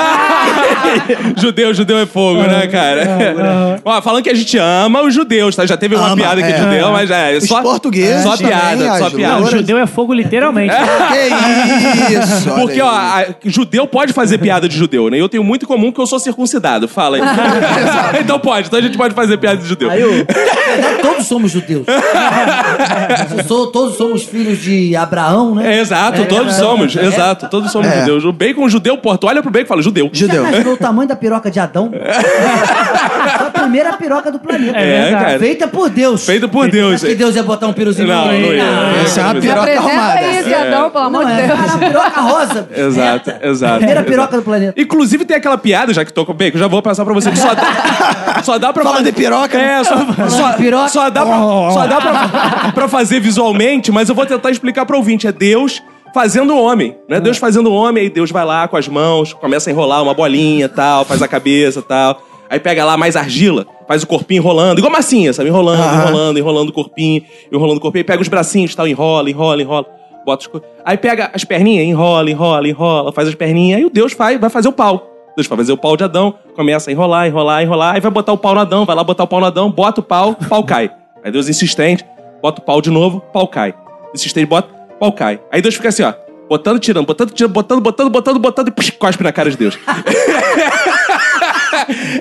judeu, 1.37 1.73
judeu 1.73 1.97
é 1.99 2.05
fogo, 2.05 2.41
né, 2.41 2.67
cara? 2.67 3.79
Ó, 3.83 4.01
falando 4.01 4.23
que 4.23 4.29
a 4.29 4.33
gente 4.33 4.57
ama 4.57 5.01
os 5.03 5.13
judeus, 5.13 5.55
tá? 5.55 5.65
Já 5.65 5.77
teve 5.77 5.95
uma 5.95 6.07
Ama, 6.07 6.15
piada 6.17 6.41
aqui 6.41 6.51
de 6.51 6.59
é. 6.59 6.63
judeu, 6.63 6.91
mas 6.91 7.09
é, 7.11 7.37
Os 7.37 7.47
só, 7.47 7.61
portugueses 7.61 8.23
só 8.23 8.35
piada, 8.35 8.97
só 8.97 9.05
Não, 9.05 9.11
piada. 9.11 9.35
louras. 9.37 9.51
judeu 9.51 9.77
é 9.77 9.85
fogo 9.87 10.13
literalmente. 10.13 10.73
que 12.07 12.13
isso? 12.13 12.49
Porque, 12.55 12.81
ó, 12.81 12.89
a- 12.89 13.25
judeu 13.45 13.87
pode 13.87 14.11
fazer 14.11 14.37
piada 14.37 14.67
de 14.67 14.75
judeu, 14.77 15.09
né? 15.09 15.19
Eu 15.19 15.29
tenho 15.29 15.43
muito 15.43 15.63
em 15.63 15.67
comum 15.67 15.91
que 15.91 15.99
eu 16.01 16.07
sou 16.07 16.19
circuncidado. 16.19 16.87
Fala 16.87 17.17
aí. 17.17 17.23
então 18.19 18.39
pode, 18.39 18.54
então 18.59 18.79
a 18.79 18.81
gente 18.81 18.97
pode 18.97 19.13
fazer 19.13 19.37
piada 19.37 19.57
de 19.57 19.67
judeu. 19.67 19.89
Aí 19.89 20.01
eu, 20.01 20.11
verdade, 20.11 21.01
todos 21.01 21.25
somos 21.27 21.51
judeus. 21.51 21.85
Eu 23.37 23.43
sou- 23.47 23.67
todos 23.71 23.97
somos 23.97 24.23
filhos 24.23 24.59
de 24.59 24.95
Abraão, 24.95 25.55
né? 25.55 25.75
É, 25.77 25.79
exato, 25.79 26.25
todos 26.25 26.53
somos. 26.55 26.95
Exato, 26.95 27.47
todos 27.49 27.71
somos 27.71 27.87
É. 27.87 27.99
judeus. 28.01 28.23
O 28.25 28.31
bacon 28.31 28.67
judeu, 28.69 28.97
tu 28.97 29.27
olha 29.27 29.41
pro 29.41 29.51
bacon 29.51 29.65
e 29.65 29.67
fala, 29.67 29.81
judeu. 29.81 30.09
Judeu. 30.13 30.45
Imaginou 30.47 30.73
o 30.73 30.77
tamanho 30.77 31.07
da 31.07 31.15
piroca 31.15 31.49
de 31.51 31.59
Adão? 31.59 31.91
Primeira 33.65 33.93
piroca 33.93 34.31
do 34.31 34.39
planeta. 34.39 34.77
É 34.77 35.01
verdade. 35.01 35.25
cara. 35.25 35.39
Feita 35.39 35.67
por 35.67 35.89
Deus. 35.89 36.25
Feito 36.25 36.47
por 36.49 36.69
Deus. 36.69 36.95
Acho 36.95 37.05
que 37.07 37.15
Deus 37.15 37.35
ia 37.35 37.43
botar 37.43 37.67
um 37.67 37.73
piruzinho 37.73 38.07
Não, 38.07 38.25
no 38.25 38.31
não 38.31 38.53
ia. 38.53 38.63
Essa 39.03 39.21
é 39.21 39.23
uma 39.25 39.35
piroca 39.35 39.77
arrumada. 39.77 40.19
aí 40.19 40.37
esse 40.37 40.53
Adão, 40.53 40.89
pelo 40.89 41.03
amor 41.05 41.23
Não, 41.23 41.35
de 41.35 41.41
é, 41.41 41.47
Deus. 41.47 41.59
era 41.59 41.73
a 41.73 41.77
piroca 41.77 42.21
rosa. 42.21 42.69
Exato, 42.75 43.33
exato. 43.41 43.77
Primeira 43.77 44.03
piroca 44.03 44.37
do 44.37 44.43
planeta. 44.43 44.81
Inclusive 44.81 45.25
tem 45.25 45.37
aquela 45.37 45.57
piada, 45.57 45.93
já 45.93 46.05
que 46.05 46.13
tô 46.13 46.25
com 46.25 46.31
o 46.31 46.35
bacon, 46.35 46.57
já 46.57 46.67
vou 46.67 46.81
passar 46.81 47.03
pra 47.05 47.13
você, 47.13 47.29
que 47.31 47.37
só 47.37 47.53
dá, 47.53 48.41
só 48.43 48.57
dá 48.57 48.71
pra 48.73 48.83
fazer... 48.83 49.03
de 49.03 49.11
piroca, 49.11 49.57
É, 49.57 49.83
só, 49.83 49.95
só, 50.29 50.51
de 50.51 50.57
piroca. 50.57 50.89
só 50.89 51.09
dá, 51.09 51.25
pra, 51.25 51.35
só 51.71 51.87
dá 51.87 52.01
pra, 52.01 52.71
pra 52.73 52.87
fazer 52.87 53.19
visualmente, 53.19 53.91
mas 53.91 54.09
eu 54.09 54.15
vou 54.15 54.25
tentar 54.25 54.51
explicar 54.51 54.85
pro 54.85 54.97
ouvinte. 54.97 55.27
É 55.27 55.31
Deus 55.31 55.81
fazendo 56.13 56.53
o 56.53 56.61
homem, 56.63 56.95
né? 57.09 57.19
Deus 57.19 57.37
fazendo 57.37 57.69
o 57.69 57.73
homem, 57.75 58.03
aí 58.03 58.09
Deus 58.09 58.31
vai 58.31 58.45
lá 58.45 58.67
com 58.67 58.77
as 58.77 58.87
mãos, 58.87 59.33
começa 59.33 59.69
a 59.69 59.73
enrolar 59.73 60.01
uma 60.01 60.13
bolinha 60.13 60.69
tal, 60.69 61.03
faz 61.03 61.21
a 61.21 61.27
cabeça 61.27 61.81
tal. 61.81 62.21
Aí 62.49 62.59
pega 62.59 62.85
lá 62.85 62.95
mais 62.95 63.15
argila, 63.15 63.65
faz 63.87 64.03
o 64.03 64.07
corpinho 64.07 64.39
enrolando, 64.39 64.77
igual 64.77 64.91
massinha, 64.91 65.33
sabe? 65.33 65.49
Enrolando, 65.49 65.81
enrolando, 65.81 66.37
enrolando 66.37 66.69
o 66.69 66.73
corpinho, 66.73 67.23
enrolando 67.51 67.77
o 67.77 67.81
corpinho, 67.81 68.01
aí 68.01 68.05
pega 68.05 68.21
os 68.21 68.27
bracinhos 68.27 68.75
tal, 68.75 68.87
enrola, 68.87 69.29
enrola, 69.29 69.61
enrola. 69.61 69.85
Bota 70.25 70.47
os... 70.47 70.61
Aí 70.83 70.97
pega 70.97 71.31
as 71.33 71.43
perninhas, 71.43 71.85
enrola, 71.85 72.29
enrola, 72.29 72.67
enrola, 72.67 73.11
faz 73.11 73.27
as 73.27 73.35
perninhas, 73.35 73.79
aí 73.79 73.85
o 73.85 73.89
Deus 73.89 74.13
vai, 74.13 74.37
vai 74.37 74.49
fazer 74.49 74.67
o 74.67 74.71
pau. 74.71 75.11
Deus 75.35 75.47
vai 75.47 75.57
fazer 75.57 75.73
o 75.73 75.77
pau 75.77 75.97
de 75.97 76.03
Adão, 76.03 76.35
começa 76.55 76.89
a 76.89 76.93
enrolar, 76.93 77.27
enrolar, 77.27 77.61
enrolar, 77.61 77.95
aí 77.95 78.01
vai 78.01 78.11
botar 78.11 78.31
o 78.31 78.37
pau 78.37 78.55
no 78.55 78.61
Adão, 78.61 78.85
vai 78.85 78.95
lá 78.95 79.03
botar 79.03 79.23
o 79.23 79.27
pau 79.27 79.39
no 79.39 79.45
Adão, 79.45 79.69
bota 79.69 79.99
o 79.99 80.03
pau, 80.03 80.35
pau 80.49 80.63
cai. 80.63 80.89
Aí 81.23 81.31
Deus 81.31 81.49
insistente, 81.49 82.05
bota 82.41 82.61
o 82.61 82.63
pau 82.63 82.81
de 82.81 82.89
novo, 82.89 83.19
pau 83.33 83.47
cai. 83.47 83.73
Insistente, 84.13 84.45
bota, 84.47 84.69
pau 84.99 85.11
cai. 85.11 85.39
Aí 85.51 85.61
Deus 85.61 85.75
fica 85.75 85.89
assim, 85.89 86.03
ó, 86.03 86.13
botando, 86.49 86.79
tirando, 86.79 87.05
botando, 87.05 87.31
tirando, 87.31 87.51
botando, 87.53 87.81
botando, 87.81 88.09
botando, 88.09 88.39
botando 88.39 88.67
e 88.69 88.71
psh, 88.71 88.91
cospe 88.91 89.23
na 89.23 89.31
cara 89.31 89.49
de 89.51 89.57
Deus. 89.57 89.77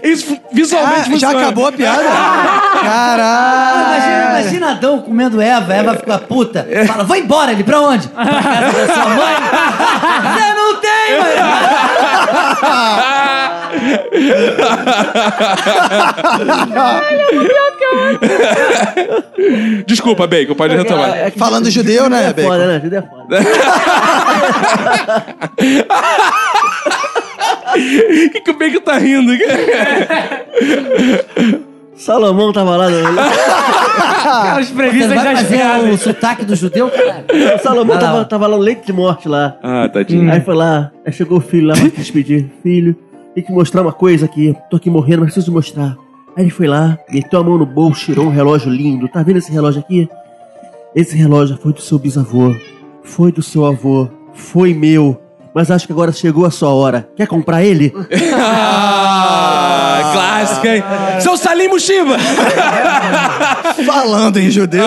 Isso 0.02 0.36
visualmente 0.52 1.14
Ah, 1.14 1.18
já 1.18 1.30
acabou 1.30 1.66
a 1.68 1.72
piada? 1.72 2.02
Imagina, 2.02 2.80
Caralho. 2.82 4.38
imagina 4.40 4.70
Adão 4.72 4.98
comendo 5.00 5.40
Eva, 5.40 5.72
Eva 5.72 5.94
fica 5.94 6.18
puta. 6.18 6.66
Fala, 6.86 7.04
vai 7.04 7.20
embora, 7.20 7.52
ele 7.52 7.64
pra 7.64 7.80
onde? 7.80 8.08
Pra 8.08 8.24
casa 8.26 8.86
da 8.86 8.94
sua 8.94 9.06
mãe? 9.08 9.34
Tem, 11.06 11.18
mano. 11.18 12.44
Desculpa, 19.86 20.26
Bacon, 20.26 20.54
pode 20.54 20.74
retomar. 20.76 21.16
É 21.16 21.30
que- 21.30 21.38
Falando 21.38 21.70
judeu, 21.70 22.08
né, 22.08 22.28
É 22.28 22.32
Bacon? 22.32 22.48
foda, 22.48 22.66
né? 22.66 22.80
Judeu 22.82 22.98
é 23.00 23.02
foda. 23.02 23.38
O 27.74 27.76
que, 28.32 28.40
que 28.40 28.50
o 28.50 28.58
Bacon 28.58 28.80
tá 28.80 28.98
rindo? 28.98 29.32
Salomão 31.96 32.52
tava 32.52 32.76
lá. 32.76 32.90
No... 32.90 33.16
Cara, 34.24 34.60
os 34.60 34.70
previstas 34.70 35.14
das 35.14 35.42
fazer 35.42 35.92
o 35.92 35.98
sotaque 35.98 36.44
do 36.44 36.56
judeu, 36.56 36.90
caralho? 36.90 37.24
O 37.56 37.58
Salomão 37.62 37.94
lá, 37.94 38.00
tava, 38.00 38.20
ó. 38.20 38.24
tava 38.24 38.46
lá 38.46 38.56
no 38.56 38.62
leito 38.62 38.86
de 38.86 38.92
morte 38.92 39.28
lá. 39.28 39.56
ah, 39.62 39.88
tadinho. 39.88 40.30
Aí 40.30 40.40
foi 40.40 40.54
lá, 40.54 40.90
aí 41.04 41.12
chegou 41.12 41.38
o 41.38 41.40
filho 41.40 41.68
lá 41.68 41.74
pra 41.74 41.84
se 41.84 41.90
despedir. 41.90 42.50
Filho, 42.62 42.96
tem 43.34 43.44
que 43.44 43.52
mostrar 43.52 43.82
uma 43.82 43.92
coisa 43.92 44.24
aqui. 44.24 44.56
Tô 44.70 44.76
aqui 44.76 44.90
morrendo, 44.90 45.20
mas 45.20 45.32
preciso 45.32 45.52
mostrar. 45.52 45.96
Aí 46.36 46.44
ele 46.44 46.50
foi 46.50 46.66
lá, 46.66 46.98
meteu 47.08 47.38
a 47.38 47.44
mão 47.44 47.58
no 47.58 47.66
bolso, 47.66 48.06
tirou 48.06 48.26
um 48.26 48.30
relógio 48.30 48.70
lindo. 48.70 49.08
Tá 49.08 49.22
vendo 49.22 49.36
esse 49.36 49.52
relógio 49.52 49.80
aqui? 49.80 50.08
Esse 50.94 51.16
relógio 51.16 51.56
foi 51.56 51.72
do 51.72 51.80
seu 51.80 51.98
bisavô. 51.98 52.54
Foi 53.02 53.30
do 53.30 53.42
seu 53.42 53.64
avô. 53.64 54.08
Foi 54.32 54.74
meu. 54.74 55.20
Mas 55.54 55.70
acho 55.70 55.86
que 55.86 55.92
agora 55.92 56.10
chegou 56.10 56.44
a 56.44 56.50
sua 56.50 56.70
hora. 56.70 57.08
Quer 57.14 57.28
comprar 57.28 57.62
ele? 57.62 57.92
Ah, 60.14 60.38
clássica, 60.44 60.76
hein? 60.76 60.82
Seu 61.20 61.36
Salim 61.36 61.68
Mushiba! 61.68 62.16
Falando 63.86 64.38
em 64.38 64.50
judeu, 64.50 64.84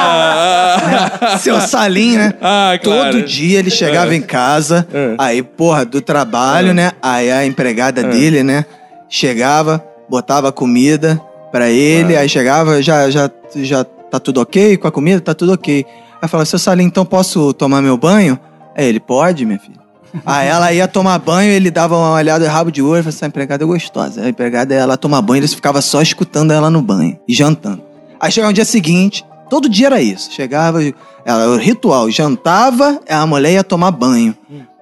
Ah, 0.00 1.36
seu 1.38 1.60
Salim, 1.60 2.16
né? 2.16 2.32
Ah, 2.40 2.78
claro. 2.82 3.12
Todo 3.12 3.22
dia 3.24 3.58
ele 3.58 3.70
chegava 3.70 4.14
em 4.14 4.22
casa, 4.22 4.86
É. 4.92 5.14
aí, 5.18 5.42
porra, 5.42 5.84
do 5.84 6.00
trabalho, 6.00 6.72
né? 6.74 6.92
Aí 7.02 7.30
a 7.30 7.44
empregada 7.46 8.02
dele, 8.02 8.42
né? 8.42 8.64
Chegava, 9.08 9.84
botava 10.08 10.52
comida 10.52 11.20
pra 11.50 11.68
ele, 11.68 12.16
aí 12.16 12.28
chegava, 12.28 12.80
já, 12.82 13.10
já, 13.10 13.30
já 13.56 13.84
tá 13.84 14.18
tudo 14.20 14.40
ok 14.40 14.76
com 14.76 14.86
a 14.88 14.92
comida? 14.92 15.20
Tá 15.20 15.34
tudo 15.34 15.52
ok. 15.52 15.84
Aí 16.22 16.28
falava, 16.28 16.44
seu 16.46 16.58
Salim, 16.58 16.84
então 16.84 17.04
posso 17.04 17.52
tomar 17.54 17.80
meu 17.82 17.96
banho? 17.96 18.38
Aí 18.76 18.86
ele, 18.86 19.00
pode, 19.00 19.44
minha 19.44 19.58
filha. 19.58 19.79
Aí 20.26 20.48
ela 20.48 20.72
ia 20.72 20.88
tomar 20.88 21.18
banho, 21.18 21.50
ele 21.52 21.70
dava 21.70 21.96
uma 21.96 22.12
olhada 22.12 22.48
rabo 22.48 22.70
de 22.72 22.82
olho 22.82 23.00
e 23.00 23.02
falava 23.02 23.08
assim, 23.10 23.24
a 23.24 23.28
empregada 23.28 23.64
é 23.64 23.66
gostosa. 23.66 24.22
A 24.22 24.28
empregada, 24.28 24.74
ela 24.74 24.96
toma 24.96 25.20
banho, 25.22 25.40
eles 25.40 25.54
ficavam 25.54 25.80
só 25.80 26.02
escutando 26.02 26.52
ela 26.52 26.68
no 26.70 26.82
banho 26.82 27.18
e 27.28 27.34
jantando. 27.34 27.82
Aí 28.18 28.30
chegava 28.32 28.50
no 28.50 28.54
dia 28.54 28.64
seguinte, 28.64 29.24
todo 29.48 29.68
dia 29.68 29.86
era 29.86 30.00
isso. 30.02 30.30
Chegava, 30.32 30.80
ela, 31.24 31.48
o 31.50 31.56
ritual, 31.56 32.10
jantava, 32.10 33.00
a 33.08 33.26
mulher 33.26 33.52
ia 33.52 33.64
tomar 33.64 33.90
banho. 33.92 34.34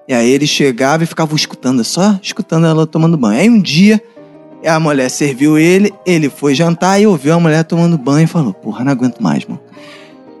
E 0.07 0.13
aí 0.13 0.29
ele 0.31 0.47
chegava 0.47 1.03
e 1.03 1.07
ficava 1.07 1.35
escutando, 1.35 1.83
só 1.83 2.17
escutando 2.21 2.65
ela 2.65 2.87
tomando 2.87 3.15
banho. 3.15 3.39
Aí 3.39 3.49
um 3.49 3.61
dia, 3.61 4.01
a 4.65 4.79
mulher 4.79 5.09
serviu 5.09 5.57
ele, 5.59 5.93
ele 6.05 6.29
foi 6.29 6.55
jantar 6.55 6.99
e 6.99 7.05
ouviu 7.05 7.33
a 7.35 7.39
mulher 7.39 7.63
tomando 7.63 7.97
banho 7.97 8.23
e 8.23 8.27
falou, 8.27 8.51
porra, 8.53 8.83
não 8.83 8.91
aguento 8.91 9.19
mais, 9.21 9.45
mano. 9.45 9.61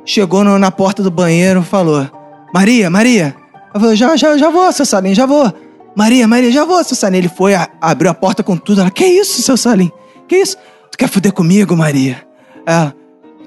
Chegou 0.03 0.43
no- 0.43 0.57
na 0.57 0.71
porta 0.71 1.03
do 1.03 1.11
banheiro, 1.11 1.61
falou, 1.61 2.07
Maria, 2.51 2.89
Maria. 2.89 3.35
Eu 3.79 3.81
falei, 3.81 3.95
já, 3.95 4.15
já, 4.17 4.37
já 4.37 4.49
vou, 4.49 4.71
seu 4.73 4.85
Salim, 4.85 5.15
já 5.15 5.25
vou. 5.25 5.51
Maria, 5.95 6.27
Maria, 6.27 6.51
já 6.51 6.65
vou, 6.65 6.83
seu 6.83 6.95
Salim. 6.97 7.17
Ele 7.19 7.29
foi, 7.29 7.53
a- 7.55 7.69
abriu 7.81 8.11
a 8.11 8.13
porta 8.13 8.43
com 8.43 8.57
tudo. 8.57 8.81
Ela, 8.81 8.91
que 8.91 9.05
isso, 9.05 9.41
seu 9.41 9.55
Salim? 9.55 9.91
Que 10.27 10.37
isso? 10.37 10.57
Tu 10.91 10.97
quer 10.97 11.07
fuder 11.07 11.31
comigo, 11.31 11.75
Maria? 11.75 12.21
Ela, 12.65 12.93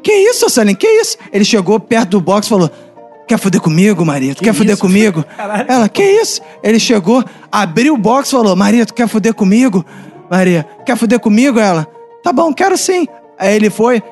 que 0.03 0.13
isso, 0.13 0.41
seu 0.41 0.49
Salim? 0.51 0.75
Que 0.75 0.87
isso? 0.87 1.19
Ele 1.33 1.45
chegou 1.45 1.79
perto 1.79 2.11
do 2.11 2.21
box 2.21 2.47
e 2.47 2.51
falou, 2.51 2.71
quer 3.29 3.39
fuder 3.39 3.61
comigo, 3.61 4.05
Maria? 4.05 4.35
Tu 4.35 4.43
quer 4.43 4.55
fuder 4.55 4.77
comigo? 4.79 5.25
Ela, 5.69 5.89
que 5.89 6.03
isso? 6.03 6.41
Ele 6.63 6.79
chegou, 6.81 7.23
abriu 7.51 7.95
o 7.95 7.99
box 7.99 8.29
e 8.29 8.33
falou, 8.33 8.57
Maria, 8.57 8.87
tu 8.87 8.95
quer 8.95 9.07
fuder 9.09 9.35
comigo? 9.35 9.85
Maria, 10.31 10.67
quer 10.87 10.97
fuder 10.97 11.21
comigo? 11.21 11.59
Ela, 11.59 11.87
tá 12.23 12.33
bom, 12.33 12.53
quero 12.55 12.77
sim. 12.79 13.07
Aí 13.39 13.55
ele 13.55 13.69
foi, 13.71 14.03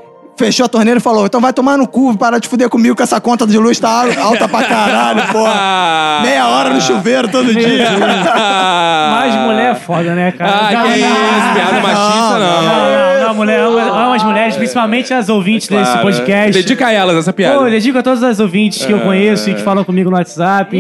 fechou 0.41 0.64
a 0.64 0.68
torneira 0.70 0.99
e 0.99 1.03
falou, 1.03 1.26
então 1.26 1.38
vai 1.38 1.53
tomar 1.53 1.76
no 1.76 1.86
cu, 1.86 2.16
para 2.16 2.41
de 2.41 2.49
fuder 2.49 2.70
comigo 2.70 2.97
que 2.97 3.03
essa 3.03 3.20
conta 3.20 3.47
de 3.47 3.59
luz 3.59 3.78
tá 3.78 4.07
alta 4.18 4.49
pra 4.49 4.62
caralho, 4.64 5.22
porra. 5.30 6.20
Meia 6.22 6.49
hora 6.49 6.70
no 6.70 6.80
chuveiro 6.80 7.28
todo 7.28 7.53
dia. 7.53 7.91
Mas 9.12 9.34
mulher 9.34 9.72
é 9.72 9.74
foda, 9.74 10.14
né, 10.14 10.32
cara? 10.32 10.51
Ah, 10.51 10.82
que 10.84 10.99
isso, 10.99 11.55
piada 11.55 11.80
machista, 11.82 12.38
não. 12.38 12.62
Não, 12.62 12.91
não, 12.91 13.09
não, 13.20 13.34
mulher, 13.34 13.60
ama, 13.60 13.80
ama 13.82 14.16
as 14.16 14.22
mulheres, 14.24 14.56
principalmente 14.56 15.12
as 15.14 15.28
ouvintes 15.28 15.68
desse 15.68 15.82
Claro. 15.84 16.00
podcast. 16.02 16.52
Dedica 16.52 16.86
a 16.88 16.92
elas 16.92 17.16
essa 17.16 17.32
piada. 17.32 17.58
Pô, 17.58 17.66
eu 17.66 17.70
dedico 17.70 17.98
a 17.98 18.02
todas 18.02 18.22
as 18.22 18.40
ouvintes 18.40 18.84
que 18.84 18.92
eu 18.92 19.00
conheço 19.00 19.50
e 19.50 19.54
que 19.54 19.62
falam 19.62 19.84
comigo 19.84 20.10
no 20.10 20.16
WhatsApp. 20.16 20.70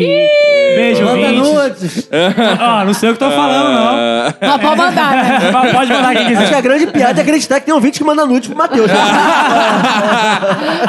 Beijo, 0.76 1.04
Manda 1.04 1.18
ouvintes. 1.26 1.52
nudes. 1.52 2.08
Ó, 2.60 2.84
não 2.84 2.94
sei 2.94 3.10
o 3.10 3.12
que 3.14 3.18
tô 3.18 3.28
falando, 3.30 3.72
não. 3.72 3.92
Mas 4.40 4.60
pode 4.60 4.76
mandar, 4.76 5.10
né? 5.16 5.50
Mas 5.52 5.72
Pode 5.72 5.92
mandar 5.92 6.14
quem 6.14 6.26
Acho 6.26 6.36
que 6.36 6.42
quiser. 6.44 6.54
a 6.56 6.60
grande 6.60 6.86
piada 6.86 7.20
é 7.20 7.22
acreditar 7.22 7.58
que 7.60 7.66
tem 7.66 7.74
um 7.74 7.80
vídeo 7.80 7.98
que 7.98 8.04
manda 8.04 8.24
nude 8.26 8.48
pro 8.48 8.56
Matheus. 8.56 8.88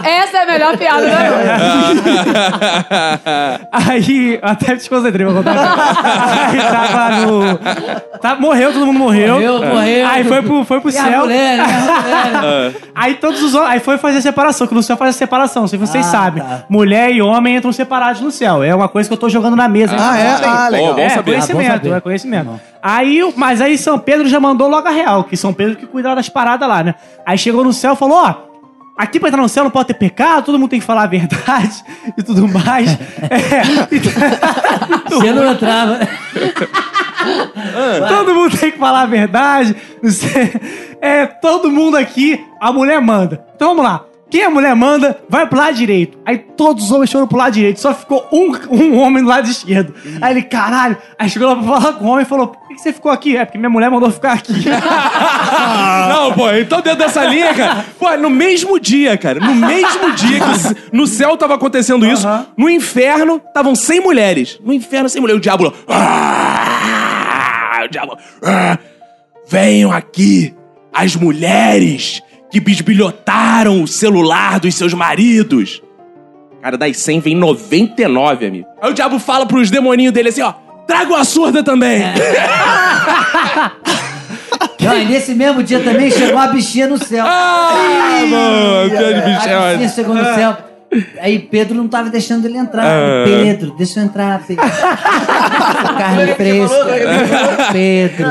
Essa 0.03 0.37
é 0.37 0.43
a 0.43 0.45
melhor 0.45 0.77
piada 0.77 1.01
da 1.07 1.19
noite. 1.19 1.51
Aí, 3.71 4.39
até 4.41 4.71
me 4.71 4.77
desconcentrei, 4.77 5.25
vou 5.25 5.35
contar. 5.35 5.53
Aí 6.51 6.61
tava 6.61 7.09
no. 7.25 7.59
Tá, 8.19 8.35
morreu, 8.35 8.71
todo 8.73 8.85
mundo 8.85 8.99
morreu. 8.99 9.33
Morreu, 9.35 9.65
morreu. 9.65 10.07
Aí 10.07 10.23
foi 10.23 10.41
pro, 10.41 10.63
foi 10.63 10.79
pro 10.79 10.89
E 10.89 10.93
céu. 10.93 11.25
Né? 11.41 11.59
A 11.63 12.41
mulher. 12.41 12.73
Aí 12.95 13.13
todos 13.15 13.41
os 13.43 13.53
homens. 13.55 13.71
Aí 13.71 13.79
foi 13.79 13.97
fazer 13.97 14.17
a 14.19 14.21
separação, 14.21 14.67
que 14.67 14.73
no 14.73 14.83
céu 14.83 14.95
faz 14.97 15.15
a 15.15 15.17
separação, 15.17 15.67
se 15.67 15.77
vocês 15.77 16.05
Ah, 16.07 16.09
sabem. 16.11 16.43
tá. 16.43 16.63
Mulher 16.69 17.11
e 17.11 17.21
homem 17.21 17.55
entram 17.55 17.71
separados 17.71 18.21
no 18.21 18.31
céu. 18.31 18.63
É 18.63 18.73
uma 18.73 18.87
coisa 18.87 19.09
que 19.09 19.13
eu 19.13 19.17
tô 19.17 19.29
jogando 19.29 19.55
na 19.55 19.67
mesa. 19.67 19.95
Ah, 19.99 20.17
é? 20.19 20.27
Ah, 20.43 20.65
Bom, 20.65 20.71
legal. 20.71 20.99
é, 20.99 21.09
saber. 21.09 21.31
conhecimento, 21.31 21.69
Ah, 21.69 21.73
saber. 21.77 21.93
é 21.93 22.01
conhecimento. 22.01 22.61
Aí, 22.81 23.33
mas 23.35 23.61
aí 23.61 23.77
São 23.77 23.97
Pedro 23.99 24.27
já 24.27 24.39
mandou 24.39 24.67
logo 24.67 24.87
a 24.87 24.91
real, 24.91 25.23
que 25.23 25.37
São 25.37 25.53
Pedro 25.53 25.75
que 25.75 25.85
cuidava 25.85 26.15
das 26.15 26.29
paradas 26.29 26.67
lá, 26.67 26.83
né? 26.83 26.95
Aí 27.25 27.37
chegou 27.37 27.63
no 27.63 27.71
céu 27.73 27.93
e 27.93 27.95
falou, 27.95 28.17
ó, 28.17 28.35
aqui 28.97 29.19
pra 29.19 29.29
entrar 29.29 29.41
no 29.41 29.49
céu 29.49 29.63
não 29.63 29.71
pode 29.71 29.87
ter 29.87 29.93
pecado, 29.95 30.45
todo 30.45 30.57
mundo 30.59 30.69
tem 30.71 30.79
que 30.79 30.85
falar 30.85 31.03
a 31.03 31.07
verdade 31.07 31.83
e 32.17 32.23
tudo 32.23 32.47
mais. 32.47 32.97
É, 33.29 35.09
Você 35.09 35.31
não 35.31 35.51
entrava. 35.51 35.99
todo 38.07 38.33
mundo 38.33 38.57
tem 38.57 38.71
que 38.71 38.77
falar 38.77 39.01
a 39.01 39.05
verdade. 39.05 39.75
não 40.01 40.09
sei. 40.11 40.51
É, 41.01 41.25
todo 41.25 41.71
mundo 41.71 41.97
aqui, 41.97 42.45
a 42.59 42.71
mulher 42.71 43.01
manda. 43.01 43.43
Então 43.55 43.69
vamos 43.69 43.83
lá. 43.83 44.05
Quem 44.31 44.43
a 44.45 44.49
mulher 44.49 44.73
manda, 44.73 45.19
vai 45.27 45.45
pro 45.45 45.57
lado 45.59 45.75
direito. 45.75 46.17
Aí 46.25 46.37
todos 46.37 46.85
os 46.85 46.91
homens 46.91 47.11
foram 47.11 47.27
pro 47.27 47.37
lado 47.37 47.51
direito. 47.51 47.81
Só 47.81 47.93
ficou 47.93 48.25
um, 48.31 48.53
um 48.73 48.97
homem 48.97 49.21
do 49.21 49.27
lado 49.27 49.49
esquerdo. 49.49 49.93
Aí 50.21 50.31
ele, 50.31 50.43
caralho. 50.43 50.95
Aí 51.19 51.29
chegou 51.29 51.49
lá 51.49 51.55
pra 51.57 51.63
falar 51.65 51.93
com 51.95 52.05
o 52.05 52.07
homem 52.07 52.23
e 52.23 52.25
falou: 52.25 52.47
Por 52.47 52.65
que 52.69 52.75
que 52.75 52.81
você 52.81 52.93
ficou 52.93 53.11
aqui? 53.11 53.35
É 53.35 53.43
porque 53.43 53.57
minha 53.57 53.69
mulher 53.69 53.91
mandou 53.91 54.09
ficar 54.09 54.31
aqui. 54.31 54.53
Não, 56.07 56.31
pô, 56.31 56.49
então 56.51 56.79
dentro 56.79 56.99
dessa 56.99 57.25
linha, 57.25 57.53
cara. 57.53 57.85
Pô, 57.99 58.15
no 58.15 58.29
mesmo 58.29 58.79
dia, 58.79 59.17
cara. 59.17 59.37
No 59.41 59.53
mesmo 59.53 60.13
dia 60.13 60.39
que 60.39 60.77
no 60.95 61.05
céu 61.05 61.35
tava 61.35 61.55
acontecendo 61.55 62.05
isso, 62.05 62.25
Aham. 62.25 62.47
no 62.55 62.69
inferno 62.69 63.41
estavam 63.45 63.75
100 63.75 63.99
mulheres. 63.99 64.57
No 64.63 64.71
inferno, 64.71 65.09
100 65.09 65.21
mulheres. 65.21 65.39
O 65.39 65.41
diabo. 65.41 65.73
Ah, 65.89 67.81
o 67.83 67.89
diabo. 67.89 68.17
ah, 68.43 68.77
venham 69.45 69.91
aqui 69.91 70.53
as 70.93 71.15
mulheres 71.15 72.21
que 72.49 72.59
bisbilhotaram 72.59 73.81
o 73.81 73.87
celular 73.87 74.59
dos 74.59 74.75
seus 74.75 74.93
maridos. 74.93 75.81
Cara, 76.61 76.77
das 76.77 76.97
100 76.97 77.19
vem 77.21 77.35
99, 77.35 78.45
amigo. 78.45 78.67
Aí 78.81 78.91
o 78.91 78.93
diabo 78.93 79.17
fala 79.17 79.45
pros 79.45 79.71
demoninhos 79.71 80.13
dele 80.13 80.29
assim, 80.29 80.41
ó. 80.41 80.53
Traga 80.85 81.17
a 81.17 81.23
surda 81.23 81.63
também. 81.63 82.01
Não, 84.79 84.99
e 84.99 85.05
nesse 85.05 85.33
mesmo 85.35 85.63
dia 85.63 85.79
também 85.79 86.09
chegou 86.11 86.35
uma 86.35 86.47
bichinha 86.47 86.87
no 86.87 86.97
céu. 86.97 87.23
Ah, 87.25 88.23
mano, 88.27 88.95
é 88.95 89.17
A 89.17 89.73
bichinha 89.73 89.89
chegou 89.89 90.15
no 90.15 90.23
céu. 90.35 90.57
Aí 91.21 91.39
Pedro 91.39 91.75
não 91.75 91.87
tava 91.87 92.09
deixando 92.09 92.45
ele 92.45 92.57
entrar. 92.57 92.83
Ah. 92.85 93.23
Pedro, 93.25 93.73
deixa 93.77 93.99
eu 93.99 94.03
entrar, 94.05 94.41
Pedro. 94.45 94.65
Carne 95.97 96.35
fresca. 96.35 96.85
Pedro. 97.71 98.29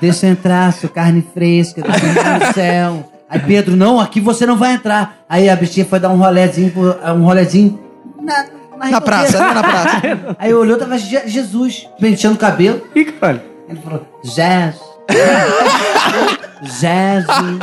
Deixa 0.00 0.26
eu 0.26 0.30
entrar, 0.30 0.72
sua 0.72 0.88
carne 0.88 1.24
fresca. 1.34 1.82
Deixa 1.82 2.04
eu 2.06 2.10
entrar 2.10 2.40
no 2.40 2.52
céu. 2.54 3.12
Aí 3.28 3.40
Pedro, 3.40 3.76
não, 3.76 4.00
aqui 4.00 4.20
você 4.20 4.46
não 4.46 4.56
vai 4.56 4.72
entrar. 4.74 5.16
Aí 5.28 5.48
a 5.48 5.56
bichinha 5.56 5.84
foi 5.86 5.98
dar 5.98 6.08
um 6.10 6.16
rolezinho, 6.16 6.72
um 7.16 7.24
rolezinho 7.24 7.78
na, 8.20 8.46
Na 8.90 9.00
praça, 9.00 9.38
né? 9.38 9.54
Na 9.54 9.62
praça. 9.62 10.00
Aí 10.38 10.54
olhou, 10.54 10.76
tava 10.78 10.96
Je- 10.98 11.26
Jesus 11.26 11.88
penteando 12.00 12.36
o 12.36 12.38
cabelo. 12.38 12.82
Ih, 12.94 13.04
caralho. 13.04 13.42
Ele 13.68 13.80
falou, 13.80 14.06
Jesus. 14.22 14.80
Jesus. 16.62 17.58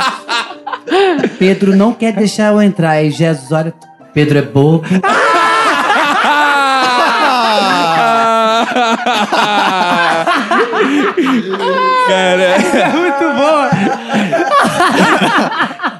Pedro 1.38 1.76
não 1.76 1.92
quer 1.92 2.12
deixar 2.12 2.52
eu 2.52 2.62
entrar. 2.62 2.90
Aí 2.90 3.10
Jesus 3.10 3.50
olha, 3.52 3.72
Pedro 4.12 4.38
é 4.38 4.42
bobo. 4.42 4.84
Cara, 12.06 12.42
É 12.42 12.88
muito 12.92 13.32
boa. 13.34 13.70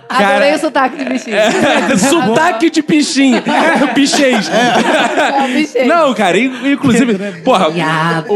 Adorei 0.15 0.55
o 0.55 0.59
sotaque 0.59 0.97
de 0.97 1.05
bichinho. 1.05 1.37
sotaque 1.99 2.71
de 2.71 2.83
pichinho. 2.83 3.43
Pichês. 3.95 4.49
É, 4.51 5.49
bichinho. 5.49 5.87
Não, 5.87 6.15
cara, 6.15 6.39
in- 6.39 6.73
inclusive, 6.73 7.15
porra, 7.45 7.69
o, 8.29 8.35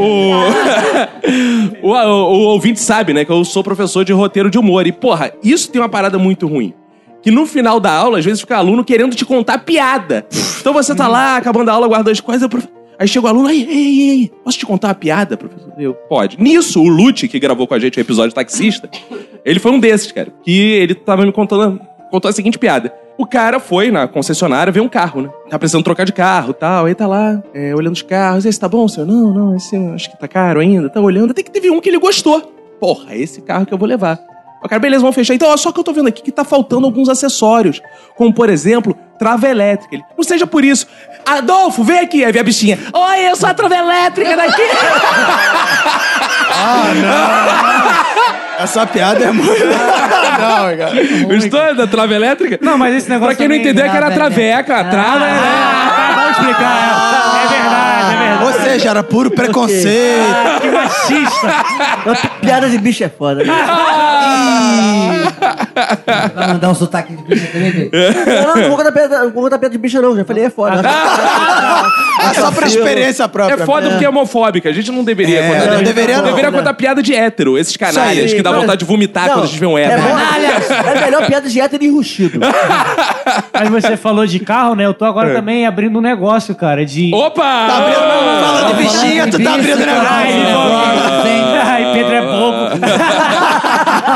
o, 1.82 1.90
o, 1.90 1.92
o 1.92 2.38
ouvinte 2.48 2.80
sabe, 2.80 3.12
né, 3.12 3.24
que 3.24 3.32
eu 3.32 3.44
sou 3.44 3.62
professor 3.62 4.04
de 4.04 4.12
roteiro 4.12 4.50
de 4.50 4.58
humor. 4.58 4.86
E, 4.86 4.92
porra, 4.92 5.32
isso 5.42 5.70
tem 5.70 5.80
uma 5.80 5.88
parada 5.88 6.18
muito 6.18 6.46
ruim. 6.46 6.74
Que 7.20 7.30
no 7.30 7.46
final 7.46 7.80
da 7.80 7.92
aula, 7.92 8.18
às 8.18 8.24
vezes 8.24 8.40
fica 8.40 8.56
aluno 8.56 8.84
querendo 8.84 9.14
te 9.16 9.24
contar 9.24 9.58
piada. 9.58 10.24
Então 10.60 10.72
você 10.72 10.94
tá 10.94 11.08
lá, 11.08 11.36
acabando 11.36 11.68
a 11.68 11.72
aula, 11.74 11.88
guarda 11.88 12.10
as 12.12 12.20
coisas, 12.20 12.48
aí 12.98 13.08
chega 13.08 13.26
o 13.26 13.28
aluno, 13.28 13.48
ei, 13.48 13.66
ei, 13.68 14.10
ei, 14.10 14.32
posso 14.44 14.58
te 14.58 14.66
contar 14.66 14.88
uma 14.88 14.94
piada, 14.94 15.36
professor? 15.36 15.72
Eu, 15.78 15.94
pode. 15.94 16.40
Nisso, 16.40 16.82
o 16.82 16.88
Lute, 16.88 17.28
que 17.28 17.38
gravou 17.38 17.66
com 17.66 17.74
a 17.74 17.78
gente 17.78 17.98
o 17.98 18.00
episódio 18.00 18.34
taxista, 18.34 18.90
ele 19.44 19.60
foi 19.60 19.70
um 19.70 19.80
desses, 19.80 20.10
cara, 20.12 20.32
que 20.42 20.52
ele 20.52 20.94
tava 20.94 21.24
me 21.24 21.32
contando, 21.32 21.80
contou 22.10 22.28
a 22.28 22.32
seguinte 22.32 22.58
piada. 22.58 22.92
O 23.18 23.26
cara 23.26 23.58
foi 23.58 23.90
na 23.90 24.06
concessionária 24.06 24.72
ver 24.72 24.80
um 24.80 24.88
carro, 24.88 25.22
né? 25.22 25.28
Tá 25.50 25.58
precisando 25.58 25.82
trocar 25.82 26.04
de 26.04 26.12
carro 26.12 26.50
e 26.50 26.54
tal. 26.54 26.86
Aí 26.86 26.94
tá 26.94 27.04
lá, 27.04 27.42
é, 27.52 27.74
olhando 27.74 27.94
os 27.94 28.02
carros. 28.02 28.46
Esse 28.46 28.60
tá 28.60 28.68
bom, 28.68 28.86
senhor? 28.86 29.06
Não, 29.08 29.34
não, 29.34 29.56
esse 29.56 29.76
acho 29.76 30.08
que 30.08 30.16
tá 30.16 30.28
caro 30.28 30.60
ainda. 30.60 30.88
Tá 30.88 31.00
olhando. 31.00 31.32
Até 31.32 31.42
que 31.42 31.50
teve 31.50 31.68
um 31.68 31.80
que 31.80 31.88
ele 31.88 31.98
gostou. 31.98 32.54
Porra, 32.78 33.16
esse 33.16 33.42
carro 33.42 33.66
que 33.66 33.74
eu 33.74 33.78
vou 33.78 33.88
levar. 33.88 34.20
O 34.62 34.68
cara, 34.68 34.80
beleza, 34.80 35.00
vamos 35.00 35.14
fechar. 35.14 35.34
Então, 35.34 35.48
ó, 35.48 35.56
só 35.56 35.70
que 35.72 35.78
eu 35.80 35.84
tô 35.84 35.92
vendo 35.92 36.08
aqui 36.08 36.20
que 36.22 36.32
tá 36.32 36.44
faltando 36.44 36.86
alguns 36.86 37.08
acessórios. 37.08 37.80
Como, 38.16 38.32
por 38.34 38.50
exemplo, 38.50 38.96
trava 39.18 39.48
elétrica. 39.48 39.94
Ele, 39.94 40.04
não 40.16 40.24
seja 40.24 40.46
por 40.46 40.64
isso. 40.64 40.86
Adolfo, 41.24 41.84
vem 41.84 42.00
aqui. 42.00 42.24
Aí 42.24 42.32
vem 42.32 42.40
a 42.40 42.44
bichinha. 42.44 42.78
Oi, 42.92 43.30
eu 43.30 43.36
sou 43.36 43.48
a 43.48 43.54
trava 43.54 43.76
elétrica 43.76 44.36
daqui. 44.36 44.62
Essa 48.58 48.84
piada 48.86 49.24
é 49.24 49.30
muito. 49.32 49.64
não, 49.64 50.76
cara. 50.76 50.92
Gostou 51.28 51.74
da 51.76 51.86
trava 51.86 52.12
elétrica? 52.14 52.58
Não, 52.60 52.76
mas 52.76 52.94
esse 52.96 53.08
negócio 53.08 53.36
Pra 53.36 53.46
quem 53.46 53.48
não 53.48 53.54
entendeu, 53.54 53.84
é 53.84 53.88
que 53.88 53.96
era 53.96 54.10
traveca. 54.10 54.82
Trava 54.84 55.24
Ah, 55.24 55.28
elétrica. 55.28 56.14
vamos 56.16 56.30
explicar. 56.38 57.40
É, 57.40 57.44
é 57.44 57.48
verdade, 57.48 58.14
é 58.14 58.18
verdade. 58.18 58.44
Ou 58.44 58.52
seja, 58.64 58.90
era 58.90 59.02
puro 59.04 59.30
preconceito. 59.30 60.34
Ah, 60.34 60.58
que 60.60 60.70
machista. 60.70 61.54
Piada 62.40 62.68
de 62.68 62.78
bicho 62.78 63.04
é 63.04 63.08
foda. 63.08 63.44
né? 63.44 63.52
Vai 66.34 66.46
mandar 66.48 66.70
um 66.70 66.74
sotaque 66.74 67.14
de 67.14 67.22
bicha 67.22 67.46
também, 67.52 67.70
Bê? 67.72 67.90
Não, 67.92 68.54
não, 68.54 68.62
não 68.62 68.68
vou 68.68 68.76
contar 68.76 68.92
piada, 68.92 69.18
não 69.24 69.30
vou 69.30 69.42
contar 69.44 69.58
piada 69.58 69.72
de 69.72 69.78
bicha, 69.78 70.00
não. 70.02 70.16
Já 70.16 70.24
falei, 70.24 70.44
é 70.44 70.50
foda. 70.50 70.82
É 72.20 72.34
só 72.34 72.50
pra 72.50 72.66
experiência 72.66 73.28
própria. 73.28 73.62
É 73.62 73.66
foda 73.66 73.90
porque 73.90 74.04
é 74.04 74.08
homofóbica. 74.08 74.68
A 74.68 74.72
gente 74.72 74.90
não 74.90 75.04
deveria 75.04 75.40
É, 75.40 75.48
contar. 75.60 75.72
não 75.74 75.82
deveria 75.82 76.16
não. 76.18 76.24
Deveria 76.24 76.50
contar 76.52 76.74
piada 76.74 77.02
de 77.02 77.14
hétero. 77.14 77.56
Esses 77.58 77.76
canalhas 77.76 78.32
que 78.32 78.42
dá 78.42 78.52
vontade 78.52 78.80
de 78.80 78.84
vomitar 78.84 79.26
Não, 79.26 79.34
quando 79.34 79.44
a 79.44 79.46
gente 79.46 79.60
vê 79.60 79.66
um 79.66 79.78
É, 79.78 79.84
hétero. 79.84 80.02
bom, 80.02 80.88
é 80.90 81.00
melhor 81.04 81.26
piada 81.26 81.48
de 81.48 81.60
hétero 81.60 81.84
enrustido. 81.84 82.40
Mas 83.52 83.68
você 83.68 83.96
falou 83.96 84.26
de 84.26 84.38
carro, 84.40 84.74
né? 84.74 84.84
Eu 84.86 84.94
tô 84.94 85.04
agora 85.04 85.30
É. 85.30 85.34
também 85.34 85.66
abrindo 85.66 85.98
um 85.98 86.02
negócio, 86.02 86.54
cara, 86.54 86.84
de... 86.84 87.12
Opa! 87.14 87.42
Tá 87.42 87.76
abrindo, 87.78 87.98
falando 87.98 88.66
de 88.76 88.82
bichinha, 88.82 89.26
tu 89.28 89.42
tá 89.42 89.54
abrindo 89.54 89.84
Ai, 90.08 90.32
negócio. 90.32 91.47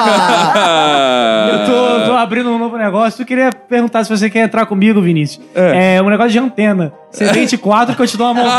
Eu 1.53 1.67
tô, 1.67 2.07
tô 2.07 2.13
abrindo 2.17 2.51
um 2.51 2.59
novo 2.59 2.77
negócio. 2.79 3.23
Eu 3.23 3.27
queria 3.27 3.51
perguntar 3.53 4.05
se 4.05 4.11
você 4.11 4.29
quer 4.31 4.45
entrar 4.45 4.65
comigo, 4.67 5.01
Vinícius. 5.01 5.45
É, 5.55 6.01
um 6.03 6.09
negócio 6.09 6.33
de 6.33 6.39
antena. 6.39 6.93
C24 7.13 7.95
que 7.97 8.03
eu 8.03 8.07
te 8.07 8.17
dou 8.17 8.29
uma 8.31 8.35
mão. 8.35 8.45
Mas 8.45 8.53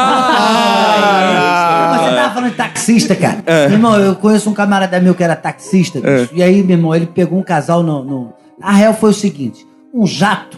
Você 2.03 2.15
tava 2.15 2.33
falando 2.33 2.51
de 2.51 2.55
taxista, 2.57 3.15
cara. 3.15 3.37
Meu 3.45 3.71
irmão, 3.71 3.99
eu 3.99 4.15
conheço 4.15 4.49
um 4.49 4.53
camarada 4.53 4.99
meu 4.99 5.15
que 5.15 5.23
era 5.23 5.35
taxista, 5.35 5.99
bicho. 5.99 6.29
E 6.33 6.43
aí, 6.43 6.63
meu 6.63 6.77
irmão, 6.77 6.95
ele 6.95 7.05
pegou 7.07 7.39
um 7.39 7.43
casal 7.43 7.81
no. 7.83 8.03
no... 8.03 8.33
A 8.61 8.71
real 8.73 8.93
foi 8.93 9.09
o 9.09 9.13
seguinte: 9.13 9.65
um 9.93 10.05
jato, 10.05 10.57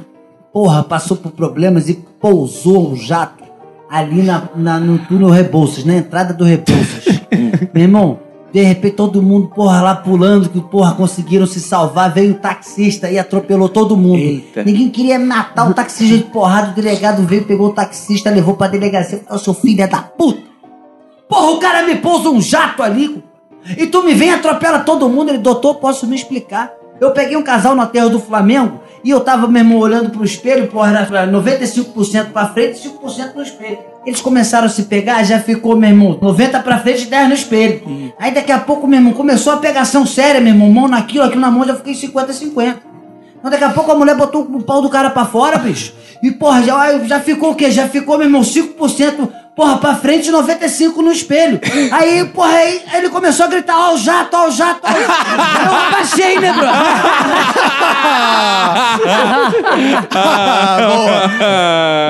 porra, 0.51 0.83
passou 0.83 1.15
por 1.17 1.31
problemas 1.31 1.87
e 1.89 1.95
pousou 2.19 2.91
um 2.91 2.95
jato 2.95 3.43
ali 3.89 4.21
na, 4.23 4.43
na- 4.55 4.79
no 4.79 4.97
túnel 4.99 5.29
Rebouças, 5.29 5.85
na 5.85 5.95
entrada 5.95 6.33
do 6.33 6.43
Rebouças. 6.43 7.05
meu 7.73 7.83
irmão, 7.83 8.19
de 8.55 8.61
repente 8.61 8.95
todo 8.95 9.21
mundo, 9.21 9.49
porra, 9.49 9.81
lá 9.81 9.95
pulando, 9.95 10.47
que, 10.47 10.61
porra, 10.61 10.95
conseguiram 10.95 11.45
se 11.45 11.59
salvar. 11.59 12.13
Veio 12.13 12.31
o 12.31 12.37
taxista 12.37 13.11
e 13.11 13.19
atropelou 13.19 13.67
todo 13.67 13.97
mundo. 13.97 14.17
Eita. 14.17 14.63
Ninguém 14.63 14.89
queria 14.89 15.19
matar 15.19 15.69
o 15.69 15.73
taxista 15.73 16.15
de 16.15 16.23
porrada. 16.23 16.71
O 16.71 16.73
delegado 16.73 17.21
veio, 17.23 17.43
pegou 17.43 17.67
o 17.67 17.73
taxista, 17.73 18.29
levou 18.29 18.55
pra 18.55 18.69
delegacia. 18.69 19.21
Falou, 19.25 19.43
seu 19.43 19.53
filho 19.53 19.85
da 19.89 20.01
puta. 20.01 20.41
Porra, 21.27 21.51
o 21.51 21.59
cara 21.59 21.85
me 21.85 21.95
pousa 21.95 22.29
um 22.29 22.39
jato 22.39 22.81
ali. 22.81 23.21
E 23.77 23.87
tu 23.87 24.01
me 24.03 24.13
vem 24.13 24.29
e 24.29 24.33
atropela 24.33 24.79
todo 24.79 25.09
mundo. 25.09 25.31
Ele, 25.31 25.39
doutor, 25.39 25.75
posso 25.75 26.07
me 26.07 26.15
explicar? 26.15 26.71
Eu 27.01 27.11
peguei 27.11 27.35
um 27.35 27.43
casal 27.43 27.75
no 27.75 27.81
aterro 27.81 28.09
do 28.09 28.21
Flamengo 28.21 28.79
e 29.03 29.09
eu 29.09 29.19
tava 29.19 29.49
mesmo 29.49 29.77
olhando 29.77 30.11
pro 30.11 30.23
espelho, 30.23 30.67
porra, 30.67 30.91
era 30.91 31.27
95% 31.29 32.31
pra 32.31 32.47
frente 32.47 32.87
e 32.87 32.89
5% 32.89 33.35
no 33.35 33.41
espelho. 33.41 33.79
Eles 34.05 34.21
começaram 34.21 34.67
a 34.67 34.69
se 34.69 34.83
pegar, 34.83 35.23
já 35.23 35.39
ficou, 35.39 35.75
meu 35.75 35.89
irmão, 35.89 36.17
90 36.21 36.59
pra 36.59 36.79
frente 36.79 37.03
e 37.03 37.07
10 37.07 37.27
no 37.27 37.33
espelho. 37.33 38.13
Aí 38.19 38.31
daqui 38.31 38.51
a 38.51 38.59
pouco, 38.59 38.87
meu 38.87 38.99
irmão, 38.99 39.13
começou 39.13 39.53
a 39.53 39.57
pegação 39.57 40.05
séria, 40.05 40.39
meu 40.39 40.53
irmão, 40.53 40.69
mão 40.69 40.87
naquilo, 40.87 41.23
aquilo 41.23 41.41
na 41.41 41.49
mão, 41.49 41.65
já 41.65 41.75
fiquei 41.75 41.93
50-50. 41.93 42.75
Então 43.39 43.51
daqui 43.51 43.63
a 43.63 43.69
pouco 43.69 43.91
a 43.91 43.95
mulher 43.95 44.15
botou 44.15 44.41
o 44.43 44.63
pau 44.63 44.81
do 44.81 44.89
cara 44.89 45.09
pra 45.09 45.25
fora, 45.25 45.57
bicho. 45.57 45.93
E, 46.21 46.31
porra, 46.31 46.63
já, 46.63 46.99
já 47.05 47.19
ficou 47.19 47.51
o 47.51 47.55
quê? 47.55 47.69
Já 47.69 47.87
ficou, 47.87 48.17
meu 48.17 48.27
irmão, 48.27 48.41
5%, 48.41 49.29
porra, 49.55 49.77
pra 49.77 49.95
frente 49.95 50.29
e 50.29 50.31
95% 50.33 50.97
no 50.97 51.11
espelho. 51.11 51.59
Aí, 51.91 52.25
porra, 52.25 52.49
aí, 52.55 52.81
aí 52.91 52.99
ele 52.99 53.09
começou 53.09 53.45
a 53.45 53.49
gritar, 53.49 53.77
ó 53.77 53.93
o 53.93 53.97
jato, 53.97 54.35
ó 54.35 54.47
o 54.47 54.51
jato, 54.51 54.81
ó 54.83 54.89
o 54.89 54.93
jato. 54.93 55.65
Eu 55.65 55.75
abaixei, 55.75 56.39
né, 56.39 56.51
bro? 56.53 56.67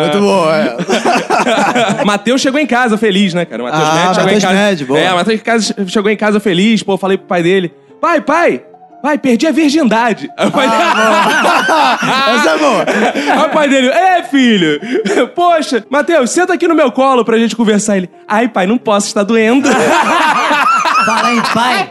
Muito 0.01 0.19
bom, 0.19 0.49
é. 0.51 0.76
Matheus 2.05 2.41
chegou 2.41 2.59
em 2.59 2.67
casa 2.67 2.97
feliz, 2.97 3.34
né, 3.34 3.45
cara? 3.45 3.61
O 3.63 3.65
Matheus 3.65 3.84
Ah, 3.84 3.93
Med 3.93 4.07
chegou 4.15 4.23
Matheus 4.23 4.43
em 4.43 4.47
casa. 4.47 4.59
Med, 4.61 4.85
boa. 4.85 4.99
É, 4.99 5.13
o 5.13 5.15
Matheus 5.15 5.73
chegou 5.88 6.11
em 6.11 6.17
casa 6.17 6.39
feliz, 6.39 6.84
pô, 6.84 6.97
falei 6.97 7.17
pro 7.17 7.27
pai 7.27 7.43
dele: 7.43 7.73
pai, 8.01 8.22
pai, 8.22 8.61
pai, 9.06 9.19
perdi 9.19 9.45
a 9.45 9.52
virgindade. 9.52 10.32
Aí 10.36 10.48
o 10.48 10.52
pai 10.52 10.65
Essa 10.65 12.49
é 12.49 12.57
boa. 12.57 12.84
Aí 13.34 13.45
o 13.45 13.49
pai 13.52 13.69
dele, 13.69 13.90
é 13.90 14.23
filho, 14.23 14.82
poxa, 15.36 15.86
Matheus, 15.91 16.32
senta 16.32 16.53
aqui 16.53 16.68
no 16.68 16.73
meu 16.73 16.91
colo 16.91 17.23
pra 17.23 17.38
gente 17.38 17.56
conversar. 17.56 17.98
Ele, 17.98 18.10
ai 18.27 18.48
pai, 18.48 18.65
não 18.65 18.80
posso, 18.80 19.06
está 19.06 19.22
doendo. 19.22 19.69
Fala 21.06 21.34
em 21.34 21.41
pai, 21.53 21.90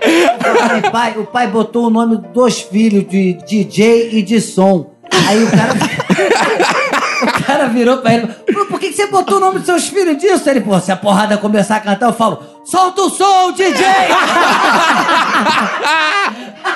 fala 0.58 0.78
em 0.78 0.90
pai, 0.90 1.14
o 1.18 1.24
pai 1.24 1.46
botou 1.46 1.86
o 1.86 1.90
nome 1.90 2.16
dos 2.34 2.62
filhos 2.62 3.08
de 3.08 3.34
DJ 3.46 4.10
e 4.18 4.22
de 4.22 4.40
som. 4.40 4.90
Aí 5.28 5.44
o 5.44 5.50
cara. 5.52 5.72
o 7.38 7.44
cara 7.44 7.66
virou 7.68 7.98
pra 7.98 8.12
ele. 8.14 8.26
"Pô, 8.26 8.64
Por 8.66 8.80
que, 8.80 8.88
que 8.88 8.94
você 8.94 9.06
botou 9.06 9.36
o 9.36 9.40
nome 9.40 9.58
dos 9.58 9.66
seus 9.66 9.86
filhos 9.86 10.18
disso? 10.18 10.50
Ele, 10.50 10.62
pô, 10.62 10.80
se 10.80 10.90
a 10.90 10.96
porrada 10.96 11.38
começar 11.38 11.76
a 11.76 11.80
cantar, 11.80 12.06
eu 12.06 12.12
falo, 12.12 12.42
solta 12.64 13.02
o 13.02 13.10
som, 13.10 13.52
DJ! 13.52 13.84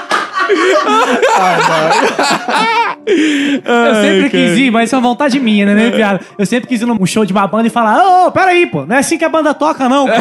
Eu 3.64 3.94
sempre 3.94 4.30
quis 4.30 4.58
ir, 4.58 4.70
mas 4.70 4.84
isso 4.88 4.94
é 4.94 4.98
uma 4.98 5.08
vontade 5.08 5.40
minha, 5.40 5.64
né, 5.66 5.74
né, 5.74 5.90
piada? 5.90 6.20
Eu 6.38 6.44
sempre 6.46 6.68
quis 6.68 6.80
ir 6.82 6.86
num 6.86 7.06
show 7.06 7.24
de 7.24 7.32
uma 7.32 7.46
banda 7.46 7.66
e 7.66 7.70
falar, 7.70 7.98
ô, 8.04 8.26
ô, 8.26 8.32
peraí, 8.32 8.66
pô, 8.66 8.84
não 8.84 8.96
é 8.96 8.98
assim 8.98 9.16
que 9.18 9.24
a 9.24 9.28
banda 9.28 9.54
toca, 9.54 9.88
não. 9.88 10.06
pô." 10.06 10.12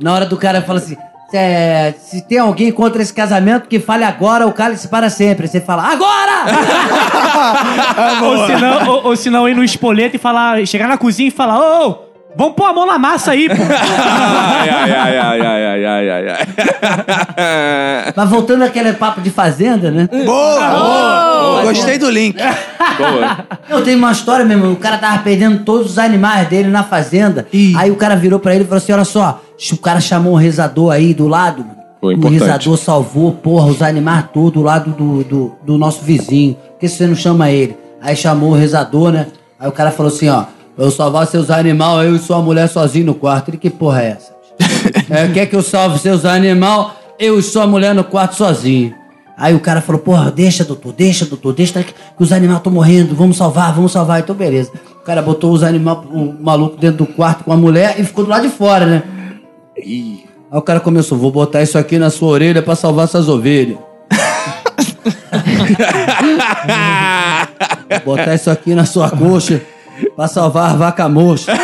Na 0.00 0.12
hora 0.12 0.26
do 0.26 0.36
cara 0.36 0.62
fala 0.62 0.78
assim. 0.78 0.96
"É, 1.32 1.92
se 1.98 2.22
tem 2.26 2.38
alguém 2.38 2.70
contra 2.70 3.02
esse 3.02 3.12
casamento, 3.12 3.68
que 3.68 3.80
fale 3.80 4.04
agora, 4.04 4.46
o 4.46 4.52
cálice 4.52 4.86
para 4.88 5.10
sempre. 5.10 5.48
Você 5.48 5.60
fala, 5.60 5.82
agora! 5.90 6.44
ou, 8.22 8.46
senão, 8.46 8.88
ou, 8.88 9.06
ou 9.08 9.16
senão 9.16 9.48
ir 9.48 9.56
no 9.56 9.64
espoleto 9.64 10.14
e 10.16 10.18
falar, 10.18 10.64
chegar 10.66 10.86
na 10.88 10.96
cozinha 10.96 11.28
e 11.28 11.32
falar, 11.32 11.58
ô, 11.58 11.88
ô, 11.90 11.98
vamos 12.36 12.54
pôr 12.54 12.64
a 12.64 12.72
mão 12.72 12.86
na 12.86 12.98
massa 12.98 13.32
aí, 13.32 13.48
pô. 13.48 13.54
ai, 13.62 14.68
ai, 14.68 14.92
ai, 14.92 15.18
ai, 15.18 15.40
ai, 15.40 15.84
ai, 15.84 16.10
ai, 16.10 16.28
ai. 16.28 18.12
Mas 18.14 18.30
voltando 18.30 18.62
àquele 18.62 18.92
papo 18.92 19.20
de 19.20 19.30
fazenda, 19.30 19.90
né? 19.90 20.08
Boa, 20.24 20.70
boa. 20.70 21.62
Gostei 21.62 21.98
do 21.98 22.10
link. 22.10 22.36
Boa. 22.36 23.46
Eu 23.68 23.82
tenho 23.82 23.98
uma 23.98 24.12
história, 24.12 24.44
meu 24.44 24.58
irmão. 24.58 24.72
O 24.72 24.76
cara 24.76 24.98
tava 24.98 25.18
perdendo 25.22 25.64
todos 25.64 25.92
os 25.92 25.98
animais 25.98 26.48
dele 26.48 26.68
na 26.68 26.84
fazenda. 26.84 27.46
Aí 27.76 27.90
o 27.90 27.96
cara 27.96 28.14
virou 28.16 28.38
pra 28.38 28.54
ele 28.54 28.64
e 28.64 28.66
falou 28.66 28.78
assim: 28.78 28.92
Olha 28.92 29.04
só, 29.04 29.40
o 29.72 29.76
cara 29.78 30.00
chamou 30.00 30.34
um 30.34 30.36
rezador 30.36 30.92
aí 30.92 31.14
do 31.14 31.26
lado. 31.26 31.64
Foi 32.00 32.14
o 32.14 32.28
rezador 32.28 32.76
salvou, 32.76 33.32
porra, 33.32 33.66
os 33.66 33.82
animais 33.82 34.26
todos 34.32 34.52
do 34.52 34.62
lado 34.62 34.90
do, 34.92 35.24
do, 35.24 35.56
do 35.64 35.78
nosso 35.78 36.04
vizinho. 36.04 36.54
Por 36.54 36.80
que 36.80 36.88
você 36.88 37.06
não 37.06 37.16
chama 37.16 37.50
ele? 37.50 37.76
Aí 38.00 38.14
chamou 38.14 38.50
o 38.50 38.54
rezador, 38.54 39.10
né? 39.10 39.26
Aí 39.58 39.68
o 39.68 39.72
cara 39.72 39.90
falou 39.90 40.12
assim: 40.12 40.28
Ó, 40.28 40.44
eu 40.78 40.90
salvar 40.90 41.26
seus 41.26 41.50
animais, 41.50 42.06
eu 42.06 42.16
e 42.16 42.18
sua 42.18 42.42
mulher 42.42 42.68
sozinho 42.68 43.06
no 43.06 43.14
quarto. 43.14 43.48
Ele, 43.48 43.56
que 43.56 43.70
porra 43.70 44.02
é 44.02 44.08
essa? 44.10 44.36
é, 45.10 45.28
quer 45.28 45.46
que 45.46 45.56
eu 45.56 45.62
salve 45.62 45.98
seus 45.98 46.24
animais, 46.24 46.88
eu 47.18 47.38
e 47.38 47.42
sua 47.42 47.66
mulher 47.66 47.94
no 47.94 48.04
quarto 48.04 48.36
sozinho. 48.36 48.94
Aí 49.38 49.54
o 49.54 49.60
cara 49.60 49.82
falou, 49.82 50.00
porra, 50.00 50.30
deixa, 50.30 50.64
doutor, 50.64 50.92
deixa, 50.92 51.26
doutor, 51.26 51.52
deixa 51.52 51.82
que 51.82 51.92
que 51.92 52.22
os 52.22 52.32
animais 52.32 52.58
estão 52.58 52.72
morrendo, 52.72 53.14
vamos 53.14 53.36
salvar, 53.36 53.74
vamos 53.74 53.92
salvar. 53.92 54.20
Então, 54.20 54.34
beleza. 54.34 54.72
O 55.00 55.04
cara 55.04 55.20
botou 55.20 55.52
os 55.52 55.62
animais, 55.62 55.98
o 56.10 56.34
maluco 56.40 56.78
dentro 56.78 57.04
do 57.04 57.06
quarto 57.06 57.44
com 57.44 57.52
a 57.52 57.56
mulher 57.56 57.96
e 57.98 58.04
ficou 58.04 58.24
do 58.24 58.30
lado 58.30 58.48
de 58.48 58.54
fora, 58.54 58.86
né? 58.86 59.02
Aí 59.76 60.24
o 60.50 60.62
cara 60.62 60.80
começou, 60.80 61.18
vou 61.18 61.30
botar 61.30 61.62
isso 61.62 61.76
aqui 61.76 61.98
na 61.98 62.08
sua 62.08 62.28
orelha 62.28 62.62
pra 62.62 62.74
salvar 62.74 63.08
suas 63.08 63.28
ovelhas. 63.28 63.78
Vou 68.04 68.16
botar 68.16 68.34
isso 68.34 68.50
aqui 68.50 68.74
na 68.74 68.84
sua 68.84 69.10
coxa 69.10 69.62
pra 70.14 70.28
salvar 70.28 70.70
a 70.70 70.74
vaca 70.76 71.08
mocha. 71.08 71.52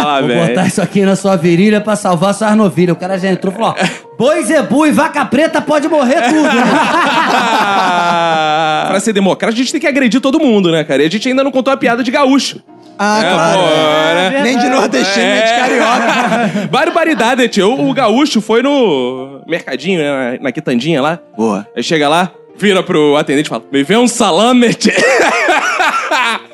Ah, 0.00 0.20
Vou 0.20 0.46
botar 0.46 0.66
isso 0.66 0.80
aqui 0.80 1.02
na 1.02 1.14
sua 1.14 1.36
virilha 1.36 1.80
pra 1.80 1.94
salvar 1.94 2.32
suas 2.34 2.56
novilhas. 2.56 2.96
O 2.96 2.98
cara 2.98 3.18
já 3.18 3.28
entrou 3.30 3.52
e 3.52 3.56
falou, 3.56 3.74
ó, 3.78 4.16
boi 4.16 4.42
zebu 4.44 4.86
e 4.86 4.90
vaca 4.90 5.24
preta 5.24 5.60
pode 5.60 5.88
morrer 5.88 6.22
tudo, 6.22 6.48
pra 8.88 8.98
ser 9.00 9.12
democrata, 9.12 9.52
a 9.52 9.56
gente 9.56 9.70
tem 9.72 9.80
que 9.80 9.86
agredir 9.86 10.20
todo 10.20 10.38
mundo, 10.40 10.70
né, 10.72 10.82
cara? 10.84 11.02
E 11.02 11.06
a 11.06 11.10
gente 11.10 11.28
ainda 11.28 11.44
não 11.44 11.50
contou 11.50 11.72
a 11.72 11.76
piada 11.76 12.02
de 12.02 12.10
gaúcho. 12.10 12.60
Ah, 12.98 13.20
É, 13.22 13.30
claro. 13.32 13.58
pô, 13.58 13.64
né? 13.66 14.40
Nem 14.42 14.58
de 14.58 14.68
nordestino, 14.68 15.26
nem 15.26 15.42
de 15.42 15.50
carioca. 15.50 16.50
Barbaridade, 16.70 17.48
tio. 17.48 17.72
O, 17.74 17.90
o 17.90 17.94
gaúcho 17.94 18.40
foi 18.40 18.62
no 18.62 19.40
mercadinho, 19.46 20.00
né, 20.00 20.32
na, 20.38 20.44
na 20.44 20.52
quitandinha 20.52 21.00
lá. 21.00 21.18
Boa. 21.36 21.66
Aí 21.76 21.82
chega 21.82 22.08
lá, 22.08 22.32
vira 22.56 22.82
pro 22.82 23.16
atendente 23.16 23.46
e 23.46 23.50
fala: 23.50 23.62
Me 23.70 23.84
vê 23.84 23.96
um 23.96 24.08
salame, 24.08 24.74
tchê." 24.74 24.92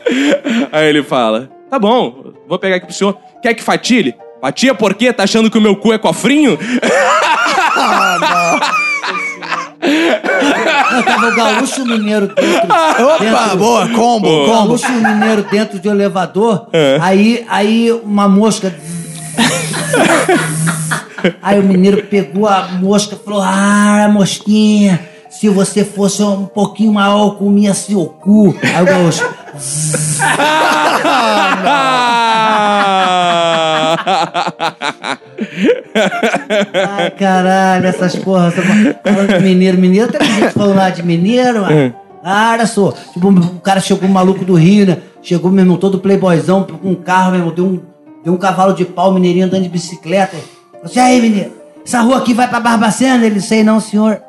Aí 0.72 0.88
ele 0.88 1.02
fala: 1.02 1.50
Tá 1.70 1.78
bom, 1.78 2.32
vou 2.48 2.58
pegar 2.58 2.76
aqui 2.76 2.86
pro 2.86 2.94
senhor. 2.94 3.16
Quer 3.42 3.54
que 3.54 3.62
fatile? 3.62 4.14
Fatia 4.40 4.74
por 4.74 4.94
quê? 4.94 5.12
Tá 5.12 5.24
achando 5.24 5.50
que 5.50 5.58
o 5.58 5.60
meu 5.60 5.76
cu 5.76 5.92
é 5.92 5.98
cofrinho? 5.98 6.58
Tava 11.04 11.28
o 11.28 11.34
gaúcho 11.34 11.84
mineiro 11.84 12.28
dentro. 12.28 12.64
Opa, 12.64 13.18
dentro- 13.18 13.56
boa, 13.58 13.88
combo, 13.90 14.28
O 14.28 14.46
combo. 14.46 14.68
gaúcho 14.68 14.90
mineiro 14.92 15.42
dentro 15.50 15.78
de 15.78 15.88
um 15.88 15.92
elevador. 15.92 16.68
Aí, 17.00 17.44
aí 17.48 17.92
uma 17.92 18.28
mosca. 18.28 18.74
aí 21.42 21.58
o 21.58 21.62
mineiro 21.62 22.02
pegou 22.04 22.48
a 22.48 22.68
mosca 22.80 23.16
e 23.20 23.24
falou: 23.24 23.42
Ah, 23.42 24.08
mosquinha, 24.10 25.00
se 25.44 25.48
você 25.50 25.84
fosse 25.84 26.22
um 26.22 26.46
pouquinho 26.46 26.90
maior, 26.90 27.26
eu 27.26 27.32
comia 27.32 27.74
seu 27.74 28.06
cu. 28.06 28.56
Aí 28.62 28.82
o 28.82 28.86
gaúcho. 28.86 29.28
Ai, 36.96 37.10
caralho, 37.10 37.86
essas 37.86 38.16
porras. 38.16 38.54
Falando 38.54 39.36
de 39.36 39.44
mineiro, 39.44 39.76
mineiro, 39.76 40.10
tem 40.10 40.26
gente 40.26 40.54
falando 40.54 40.76
lá 40.76 40.88
de 40.88 41.02
mineiro, 41.02 41.60
mano. 41.60 41.94
Ah, 42.22 42.52
olha 42.52 42.66
só. 42.66 42.94
Tipo, 43.12 43.28
o 43.28 43.60
cara 43.60 43.80
chegou 43.80 44.08
um 44.08 44.12
maluco 44.12 44.46
do 44.46 44.54
Rio, 44.54 44.86
né? 44.86 44.96
Chegou, 45.20 45.50
meu 45.50 45.62
irmão, 45.62 45.76
todo 45.76 45.98
playboyzão, 45.98 46.64
com 46.64 46.88
um 46.88 46.94
carro, 46.94 47.32
meu 47.32 47.40
irmão, 47.40 47.54
deu 47.54 47.66
um, 47.66 47.80
deu 48.24 48.32
um 48.32 48.38
cavalo 48.38 48.72
de 48.72 48.86
pau, 48.86 49.12
mineirinho 49.12 49.44
andando 49.44 49.64
de 49.64 49.68
bicicleta. 49.68 50.38
Falei 50.72 50.84
assim, 50.84 51.00
aí, 51.00 51.20
mineiro, 51.20 51.52
essa 51.84 52.00
rua 52.00 52.16
aqui 52.16 52.32
vai 52.32 52.48
pra 52.48 52.60
Barbacena? 52.60 53.26
Ele, 53.26 53.42
sei 53.42 53.62
não, 53.62 53.78
senhor. 53.78 54.22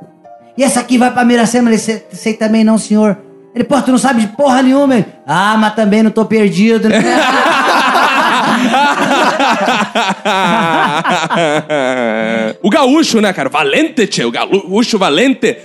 E 0.57 0.63
essa 0.63 0.79
aqui 0.79 0.97
vai 0.97 1.11
pra 1.11 1.25
Miracema? 1.25 1.69
Ele, 1.69 1.77
sei, 1.77 2.03
sei 2.11 2.33
também 2.33 2.63
não, 2.63 2.77
senhor. 2.77 3.17
Ele, 3.53 3.63
pô, 3.63 3.81
tu 3.81 3.91
não 3.91 3.97
sabe 3.97 4.21
de 4.21 4.27
porra 4.27 4.61
nenhuma. 4.61 4.95
Ele, 4.95 5.05
ah, 5.25 5.55
mas 5.57 5.75
também 5.75 6.03
não 6.03 6.11
tô 6.11 6.25
perdido, 6.25 6.89
né? 6.89 6.97
o 12.61 12.69
gaúcho, 12.69 13.21
né, 13.21 13.31
cara? 13.33 13.49
Valente, 13.49 14.07
tchê. 14.07 14.25
O 14.25 14.31
gaúcho 14.31 14.97
valente. 14.97 15.57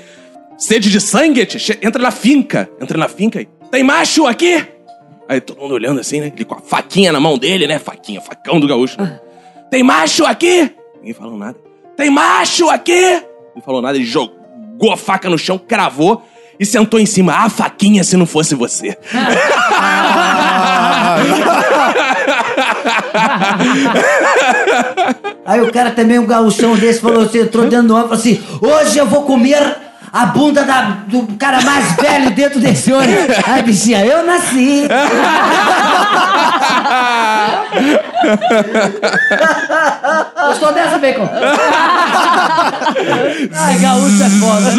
Sede 0.56 0.90
de 0.90 1.00
sangue, 1.00 1.46
tchê. 1.46 1.78
Entra 1.82 2.02
na 2.02 2.10
finca. 2.10 2.68
Entra 2.80 2.98
na 2.98 3.08
finca. 3.08 3.44
Tem 3.70 3.82
macho 3.82 4.26
aqui? 4.26 4.64
Aí 5.28 5.40
todo 5.40 5.60
mundo 5.60 5.74
olhando 5.74 6.00
assim, 6.00 6.20
né? 6.20 6.32
Ele 6.34 6.44
com 6.44 6.56
a 6.56 6.60
faquinha 6.60 7.12
na 7.12 7.20
mão 7.20 7.38
dele, 7.38 7.66
né? 7.66 7.78
Faquinha, 7.78 8.20
facão 8.20 8.58
do 8.58 8.66
gaúcho. 8.66 9.00
né? 9.00 9.20
Tem 9.70 9.82
macho 9.82 10.26
aqui? 10.26 10.70
Ninguém 10.98 11.14
falou 11.14 11.38
nada. 11.38 11.56
Tem 11.96 12.10
macho 12.10 12.68
aqui? 12.68 13.22
Não 13.54 13.62
falou 13.62 13.80
nada. 13.80 13.96
Ele 13.96 14.04
jogou 14.04 14.39
a 14.92 14.96
faca 14.96 15.28
no 15.28 15.36
chão, 15.38 15.58
cravou 15.58 16.24
e 16.58 16.64
sentou 16.64 17.00
em 17.00 17.06
cima. 17.06 17.34
Ah, 17.36 17.48
faquinha 17.48 18.04
se 18.04 18.16
não 18.16 18.26
fosse 18.26 18.54
você. 18.54 18.96
Aí 25.44 25.60
o 25.60 25.70
cara 25.72 25.90
também, 25.90 26.18
um 26.18 26.26
gauchão 26.26 26.76
desse, 26.76 27.00
falou 27.00 27.22
assim, 27.24 27.40
entrou 27.40 27.66
dentro 27.66 27.88
do 27.88 27.94
ônibus 27.94 28.20
falou 28.20 28.20
assim: 28.20 28.40
hoje 28.60 28.98
eu 28.98 29.06
vou 29.06 29.22
comer 29.22 29.76
a 30.12 30.26
bunda 30.26 30.62
da- 30.64 30.98
do 31.06 31.22
cara 31.38 31.60
mais 31.62 31.92
velho 31.96 32.30
dentro 32.30 32.60
desse 32.60 32.92
ônibus. 32.92 33.36
Aí, 33.46 33.62
bichinha, 33.62 34.04
eu 34.04 34.24
nasci. 34.24 34.86
Gostou 40.46 40.72
dessa, 40.72 40.98
Bacon? 40.98 41.28
Ai, 43.54 43.78
gaúcho 43.78 44.22
é 44.22 44.30
foda. 44.30 44.70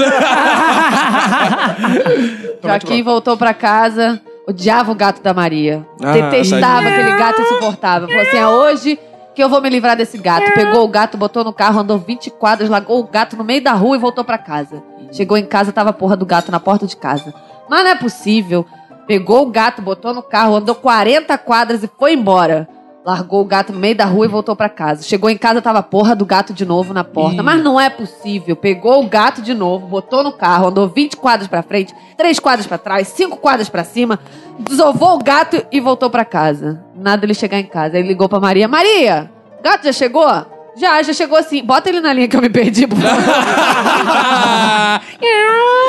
Joaquim 2.63 3.03
voltou 3.03 3.37
pra 3.37 3.53
casa, 3.53 4.21
odiava 4.47 4.91
o 4.91 4.95
gato 4.95 5.21
da 5.21 5.33
Maria. 5.33 5.85
Ah, 6.03 6.11
Detestava 6.13 6.87
aquele 6.87 7.17
gato 7.17 7.41
insuportável. 7.41 8.07
Falou 8.07 8.23
assim: 8.23 8.37
é 8.37 8.47
hoje 8.47 8.99
que 9.33 9.41
eu 9.43 9.49
vou 9.49 9.61
me 9.61 9.69
livrar 9.69 9.95
desse 9.95 10.17
gato. 10.17 10.51
Pegou 10.53 10.83
o 10.83 10.87
gato, 10.87 11.17
botou 11.17 11.43
no 11.43 11.53
carro, 11.53 11.79
andou 11.79 11.97
20 11.97 12.29
quadras, 12.31 12.69
largou 12.69 12.99
o 12.99 13.03
gato 13.07 13.35
no 13.37 13.43
meio 13.43 13.63
da 13.63 13.71
rua 13.73 13.95
e 13.95 13.99
voltou 13.99 14.23
pra 14.23 14.37
casa. 14.37 14.83
Chegou 15.11 15.37
em 15.37 15.45
casa, 15.45 15.71
tava 15.73 15.89
a 15.89 15.93
porra 15.93 16.15
do 16.15 16.25
gato 16.25 16.51
na 16.51 16.59
porta 16.59 16.85
de 16.87 16.95
casa. 16.95 17.33
Mas 17.69 17.83
não 17.83 17.91
é 17.91 17.95
possível. 17.95 18.65
Pegou 19.07 19.41
o 19.41 19.45
gato, 19.47 19.81
botou 19.81 20.13
no 20.13 20.21
carro, 20.21 20.55
andou 20.55 20.75
40 20.75 21.37
quadras 21.39 21.83
e 21.83 21.89
foi 21.99 22.13
embora. 22.13 22.67
Largou 23.03 23.41
o 23.41 23.45
gato 23.45 23.73
no 23.73 23.79
meio 23.79 23.95
da 23.95 24.05
rua 24.05 24.25
e 24.25 24.29
voltou 24.29 24.55
pra 24.55 24.69
casa. 24.69 25.01
Chegou 25.01 25.27
em 25.29 25.37
casa, 25.37 25.61
tava 25.61 25.79
a 25.79 25.83
porra 25.83 26.15
do 26.15 26.23
gato 26.23 26.53
de 26.53 26.63
novo 26.65 26.93
na 26.93 27.03
porta. 27.03 27.41
Mas 27.41 27.63
não 27.63 27.79
é 27.79 27.89
possível. 27.89 28.55
Pegou 28.55 29.03
o 29.03 29.07
gato 29.07 29.41
de 29.41 29.55
novo, 29.55 29.87
botou 29.87 30.23
no 30.23 30.31
carro, 30.31 30.67
andou 30.67 30.87
20 30.87 31.17
quadras 31.17 31.47
pra 31.47 31.63
frente, 31.63 31.95
3 32.15 32.39
quadras 32.39 32.67
pra 32.67 32.77
trás, 32.77 33.07
5 33.07 33.37
quadras 33.37 33.69
pra 33.69 33.83
cima, 33.83 34.19
desovou 34.59 35.15
o 35.15 35.23
gato 35.23 35.65
e 35.71 35.79
voltou 35.79 36.11
pra 36.11 36.23
casa. 36.23 36.83
Nada 36.95 37.25
ele 37.25 37.33
chegar 37.33 37.59
em 37.59 37.65
casa. 37.65 37.97
Aí 37.97 38.03
ligou 38.03 38.29
pra 38.29 38.39
Maria: 38.39 38.67
Maria, 38.67 39.31
gato 39.63 39.85
já 39.85 39.91
chegou? 39.91 40.27
Já, 40.75 41.01
já 41.03 41.13
chegou 41.13 41.37
assim. 41.37 41.63
Bota 41.63 41.89
ele 41.89 41.99
na 41.99 42.13
linha 42.13 42.27
que 42.27 42.35
eu 42.35 42.41
me 42.41 42.49
perdi, 42.49 42.87
por 42.87 42.97
favor. 42.99 43.21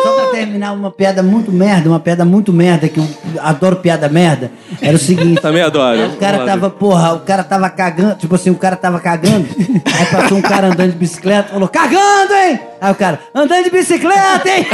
Só 0.02 0.12
pra 0.14 0.26
terminar, 0.32 0.72
uma 0.72 0.90
piada 0.90 1.22
muito 1.22 1.52
merda, 1.52 1.88
uma 1.88 2.00
piada 2.00 2.24
muito 2.24 2.52
merda, 2.52 2.88
que 2.88 2.98
eu 2.98 3.06
adoro 3.40 3.76
piada 3.76 4.08
merda, 4.08 4.50
era 4.80 4.96
o 4.96 4.98
seguinte. 4.98 5.40
Também 5.40 5.62
adoro. 5.62 6.06
O 6.06 6.16
cara 6.16 6.44
tava, 6.44 6.68
porra, 6.70 7.14
o 7.14 7.20
cara 7.20 7.44
tava 7.44 7.70
cagando, 7.70 8.16
tipo 8.16 8.34
assim, 8.34 8.50
o 8.50 8.56
cara 8.56 8.74
tava 8.76 8.98
cagando, 9.00 9.46
aí 9.86 10.06
passou 10.06 10.38
um 10.38 10.42
cara 10.42 10.66
andando 10.68 10.90
de 10.92 10.98
bicicleta, 10.98 11.52
falou, 11.52 11.68
cagando, 11.68 12.34
hein? 12.34 12.60
Aí 12.80 12.92
o 12.92 12.94
cara, 12.94 13.20
andando 13.34 13.64
de 13.64 13.70
bicicleta, 13.70 14.48
hein? 14.48 14.66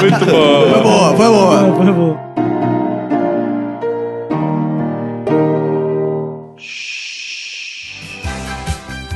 Muito 0.00 0.26
bom. 0.26 0.70
Foi 0.70 0.82
boa, 0.82 1.16
foi 1.16 1.26
boa. 1.26 1.74
Foi 1.76 1.92
bom. 1.92 2.25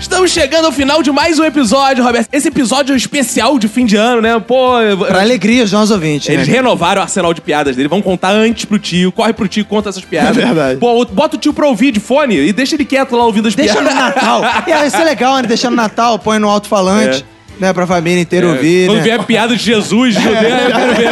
Estamos 0.00 0.30
chegando 0.30 0.64
ao 0.64 0.72
final 0.72 1.02
de 1.02 1.12
mais 1.12 1.38
um 1.38 1.44
episódio, 1.44 2.02
Roberto. 2.02 2.28
Esse 2.32 2.48
episódio 2.48 2.92
é 2.92 2.94
um 2.94 2.96
especial 2.96 3.58
de 3.58 3.68
fim 3.68 3.84
de 3.84 3.96
ano, 3.96 4.20
né? 4.22 4.40
Pô, 4.40 4.72
Pra 5.06 5.20
alegria 5.20 5.62
dos 5.62 5.72
nossos 5.72 5.90
ouvintes, 5.90 6.28
eles 6.28 6.48
né? 6.48 6.54
renovaram 6.54 7.00
o 7.00 7.02
arsenal 7.02 7.34
de 7.34 7.40
piadas 7.40 7.76
dele. 7.76 7.86
Vão 7.88 8.00
contar 8.00 8.30
antes 8.30 8.64
pro 8.64 8.78
tio. 8.78 9.12
Corre 9.12 9.32
pro 9.34 9.46
tio, 9.46 9.64
conta 9.64 9.90
essas 9.90 10.04
piadas. 10.04 10.36
É 10.38 10.46
verdade. 10.46 10.80
Pô, 10.80 11.04
bota 11.04 11.36
o 11.36 11.38
tio 11.38 11.52
pra 11.52 11.66
ouvir 11.66 11.92
de 11.92 12.00
fone 12.00 12.34
e 12.36 12.52
deixa 12.52 12.74
ele 12.74 12.84
quieto 12.84 13.14
lá 13.14 13.24
ouvindo 13.24 13.46
as 13.48 13.54
Deixa 13.54 13.74
no 13.80 13.88
piadas. 13.90 14.14
Natal. 14.16 14.42
É, 14.66 14.86
isso 14.86 14.96
é 14.96 15.04
legal, 15.04 15.36
né? 15.36 15.42
Deixa 15.42 15.68
no 15.70 15.76
Natal, 15.76 16.18
põe 16.18 16.38
no 16.38 16.48
alto-falante, 16.48 17.24
né? 17.60 17.72
Pra 17.74 17.86
família 17.86 18.20
inteira 18.22 18.48
ouvir, 18.48 18.86
Quando 18.86 18.98
né? 18.98 19.04
vier 19.04 19.22
piada 19.24 19.54
de 19.54 19.62
Jesus, 19.62 20.14
de 20.14 20.22
judeu, 20.22 20.40
eu 20.42 20.72
quero 20.72 20.94
ver. 20.94 21.10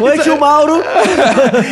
Oi, 0.00 0.18
tio 0.18 0.40
Mauro. 0.40 0.82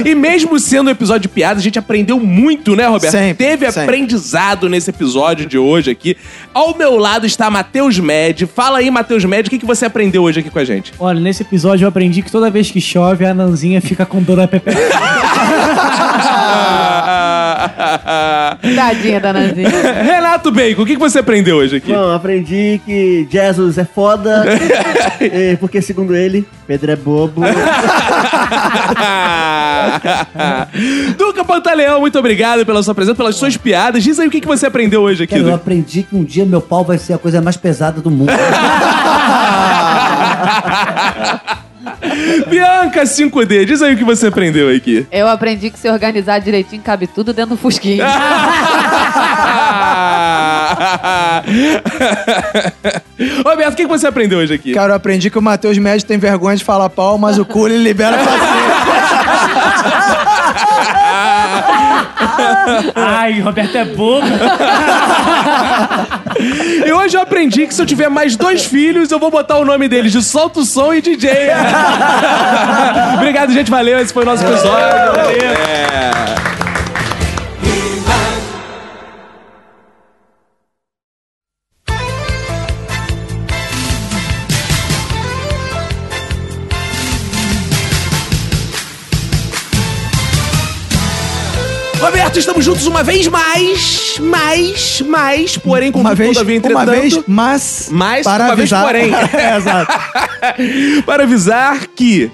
E 0.05 0.15
mesmo 0.15 0.59
sendo 0.59 0.89
um 0.89 0.91
episódio 0.91 1.23
de 1.23 1.29
piada, 1.29 1.59
a 1.59 1.63
gente 1.63 1.79
aprendeu 1.79 2.19
muito, 2.21 2.77
né, 2.77 2.87
Roberto? 2.87 3.13
Sempre, 3.13 3.47
Teve 3.47 3.67
sempre. 3.67 3.83
aprendizado 3.83 4.69
nesse 4.69 4.91
episódio 4.91 5.47
de 5.47 5.57
hoje 5.57 5.91
aqui. 5.91 6.17
Ao 6.53 6.77
meu 6.77 6.97
lado 6.97 7.25
está 7.27 7.49
Matheus 7.51 7.99
Med. 7.99 8.47
Fala 8.47 8.79
aí, 8.79 8.91
Matheus 8.91 9.25
Med, 9.25 9.47
o 9.47 9.51
que, 9.51 9.59
que 9.59 9.67
você 9.67 9.87
aprendeu 9.87 10.23
hoje 10.23 10.41
aqui 10.41 10.51
com 10.51 10.59
a 10.59 10.65
gente? 10.65 10.93
Olha, 10.99 11.21
nesse 11.21 11.43
episódio 11.43 11.85
eu 11.85 11.89
aprendi 11.89 12.21
que 12.23 12.31
toda 12.31 12.51
vez 12.51 12.71
que 12.71 12.81
chove, 12.81 13.25
a 13.25 13.33
Nanzinha 13.33 13.81
fica 13.81 14.05
com 14.05 14.23
dor 14.23 14.37
na 14.37 14.49
pepeca. 14.49 14.79
Tadinha 18.77 19.21
da 19.21 19.33
Nanzinha. 19.33 19.71
Renato 20.03 20.51
Bacon, 20.51 20.83
o 20.83 20.87
que, 20.87 20.95
que 20.95 21.01
você 21.01 21.19
aprendeu 21.21 21.57
hoje 21.57 21.77
aqui? 21.77 21.93
Bom, 21.93 22.13
aprendi 22.13 22.81
que 22.85 23.27
Jesus 23.31 23.79
é 23.79 23.85
foda, 23.85 24.45
porque 25.61 25.81
segundo 25.81 26.15
ele, 26.15 26.47
Pedro 26.67 26.93
é 26.93 26.97
bobo. 26.97 27.43
Duca 31.17 31.45
Pantaleão, 31.45 32.01
muito 32.01 32.19
obrigado 32.19 32.65
pela 32.65 32.83
sua 32.83 32.95
presença, 32.95 33.15
pelas 33.15 33.37
suas 33.37 33.57
piadas. 33.57 34.03
Diz 34.03 34.19
aí 34.19 34.29
o 34.29 34.31
que, 34.31 34.41
que 34.41 34.47
você 34.47 34.67
aprendeu 34.67 35.03
hoje 35.03 35.25
aqui, 35.25 35.37
Cara, 35.37 35.49
eu 35.49 35.55
aprendi 35.55 36.03
que 36.03 36.17
um 36.17 36.25
dia 36.25 36.45
meu 36.45 36.61
pau 36.61 36.85
vai 36.85 36.99
ser 36.99 37.15
a 37.15 37.19
coisa 37.19 37.41
mais 37.41 37.57
pesada 37.57 38.01
do 38.01 38.11
mundo. 38.11 38.33
Bianca 42.49 43.03
5D, 43.03 43.65
diz 43.65 43.83
aí 43.83 43.95
o 43.95 43.97
que 43.97 44.05
você 44.05 44.27
aprendeu 44.29 44.75
aqui. 44.75 45.07
Eu 45.11 45.29
aprendi 45.29 45.71
que 45.71 45.79
se 45.79 45.89
organizar 45.89 46.39
direitinho 46.41 46.83
cabe 46.83 47.07
tudo 47.07 47.33
dentro 47.33 47.51
do 47.51 47.57
fusquinho. 47.57 48.05
Roberto, 53.45 53.73
o 53.75 53.77
que 53.77 53.83
que 53.83 53.89
você 53.89 54.07
aprendeu 54.07 54.39
hoje 54.39 54.55
aqui? 54.55 54.73
Cara, 54.73 54.93
eu 54.93 54.97
aprendi 54.97 55.31
que 55.31 55.39
o 55.39 55.43
Matheus 55.43 55.79
Médio 55.79 56.07
tem 56.07 56.19
vergonha 56.19 56.57
de 56.57 56.65
falar 56.65 56.89
pau, 56.89 57.19
mas 57.19 57.39
o 57.39 57.45
cu 57.45 57.67
ele 57.67 57.79
libera 57.79 58.17
paciência. 58.19 58.73
Ai, 62.95 63.41
Roberto 63.41 63.77
é 63.77 63.85
bobo. 63.85 64.27
E 66.85 66.93
hoje 66.93 67.17
eu 67.17 67.21
aprendi 67.21 67.67
que 67.67 67.75
se 67.75 67.81
eu 67.81 67.87
tiver 67.87 68.09
mais 68.09 68.35
dois 68.37 68.65
filhos, 68.65 69.11
eu 69.11 69.19
vou 69.19 69.31
botar 69.31 69.59
o 69.59 69.65
nome 69.65 69.87
deles 69.89 70.11
de 70.11 70.23
Solta 70.23 70.61
o 70.61 70.65
Som 70.65 70.93
e 70.95 71.01
DJ. 71.01 71.31
Obrigado, 73.15 73.53
gente. 73.53 73.71
Valeu. 73.71 73.99
Esse 74.01 74.13
foi 74.13 74.23
o 74.23 74.27
nosso 74.27 74.43
episódio. 74.43 75.13
Valeu. 75.15 75.41
É. 75.41 76.62
estamos 92.43 92.65
juntos 92.65 92.87
uma 92.87 93.05
vez 93.05 93.29
mais, 93.29 94.19
mais, 94.19 95.01
mais, 95.03 95.57
porém 95.57 95.93
com 95.93 96.01
Uma 96.01 96.15
vez, 96.15 96.33
todavia, 96.33 96.55
uma 96.55 96.59
entretanto, 96.59 96.91
vez, 96.91 97.21
mas... 97.27 97.89
mas 97.91 98.25
para 98.25 98.45
uma 98.47 98.57
vez 98.57 98.73
avisar. 98.73 98.85
porém. 98.85 99.13
é, 99.41 99.57
exato. 99.57 99.93
para 101.07 101.23
avisar 101.23 101.87
que 101.87 102.31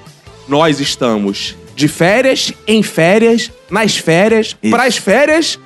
nós 0.48 0.80
estamos 0.80 1.56
de 1.76 1.88
férias, 1.88 2.52
em 2.66 2.82
férias, 2.82 3.50
nas 3.70 3.98
férias, 3.98 4.56
Isso. 4.62 4.74
pras 4.74 4.96
férias. 4.96 5.58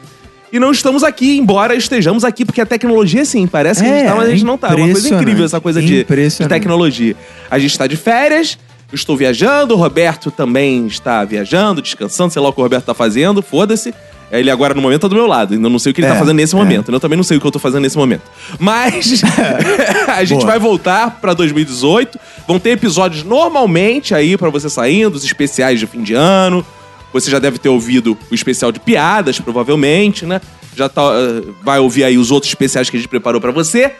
E 0.52 0.59
não 0.59 0.70
estamos 0.70 1.02
aqui, 1.02 1.39
embora 1.39 1.74
estejamos 1.74 2.24
aqui, 2.24 2.44
porque 2.44 2.60
a 2.60 2.66
tecnologia, 2.66 3.24
sim, 3.24 3.47
parece 3.47 3.82
que 3.82 3.89
a 3.89 3.93
gente 3.93 4.05
É, 4.05 4.09
tá, 4.09 4.16
mas 4.16 4.28
a 4.28 4.31
gente 4.32 4.44
não 4.44 4.59
tá. 4.59 4.69
É 4.69 4.74
uma 4.74 4.90
coisa 4.90 5.14
incrível 5.14 5.47
essa 5.47 5.60
coisa 5.60 5.81
de, 5.81 6.05
de 6.05 6.48
tecnologia. 6.48 7.16
A 7.51 7.59
gente 7.59 7.70
está 7.70 7.86
de 7.86 7.97
férias, 7.97 8.59
estou 8.93 9.16
viajando, 9.16 9.73
o 9.73 9.77
Roberto 9.78 10.31
também 10.31 10.86
está 10.86 11.24
viajando, 11.24 11.81
descansando, 11.81 12.32
sei 12.32 12.43
lá 12.43 12.48
o 12.48 12.52
que 12.52 12.60
o 12.60 12.62
Roberto 12.62 12.85
tá 12.85 12.93
fazendo, 12.93 13.40
foda-se. 13.40 13.94
Ele 14.38 14.50
agora, 14.50 14.72
no 14.72 14.80
momento, 14.80 15.02
tá 15.02 15.09
do 15.09 15.14
meu 15.14 15.26
lado. 15.26 15.52
Ainda 15.52 15.68
não 15.68 15.78
sei 15.78 15.92
o 15.92 15.94
que 15.94 16.00
ele 16.00 16.09
É, 16.09 16.10
tá 16.12 16.18
fazendo 16.18 16.36
nesse 16.36 16.54
é. 16.54 16.59
momento. 16.59 16.90
Eu 16.90 16.98
também 16.98 17.16
não 17.16 17.22
sei 17.22 17.36
o 17.36 17.40
que 17.40 17.46
eu 17.46 17.50
tô 17.50 17.59
fazendo 17.59 17.82
nesse 17.82 17.98
momento. 17.98 18.22
Mas 18.59 19.22
a 20.09 20.24
gente 20.24 20.38
Boa. 20.40 20.52
vai 20.52 20.59
voltar 20.59 21.18
pra 21.20 21.34
2018. 21.34 22.18
Vão 22.48 22.59
ter 22.59 22.70
episódios 22.70 23.22
normalmente 23.24 24.14
aí 24.14 24.36
pra 24.38 24.48
você 24.48 24.70
saindo, 24.70 25.14
os 25.16 25.24
especiais 25.24 25.78
de 25.78 25.86
fim 25.86 26.02
de 26.02 26.14
ano. 26.14 26.64
Você 27.12 27.30
já 27.30 27.38
deve 27.38 27.59
ter 27.59 27.68
ouvido 27.68 28.16
o 28.30 28.34
especial 28.34 28.72
de 28.72 28.80
piadas, 28.80 29.38
provavelmente, 29.38 30.24
né? 30.24 30.40
Já 30.74 30.88
tá, 30.88 31.02
eh, 31.02 31.42
vai 31.62 31.78
ouvir 31.78 32.04
aí 32.04 32.16
os 32.16 32.30
outros 32.30 32.50
especiais 32.50 32.88
que 32.88 32.96
a 32.96 32.98
gente 33.00 33.09
preparou 33.09 33.38
pra 33.38 33.50
você. 33.50 33.92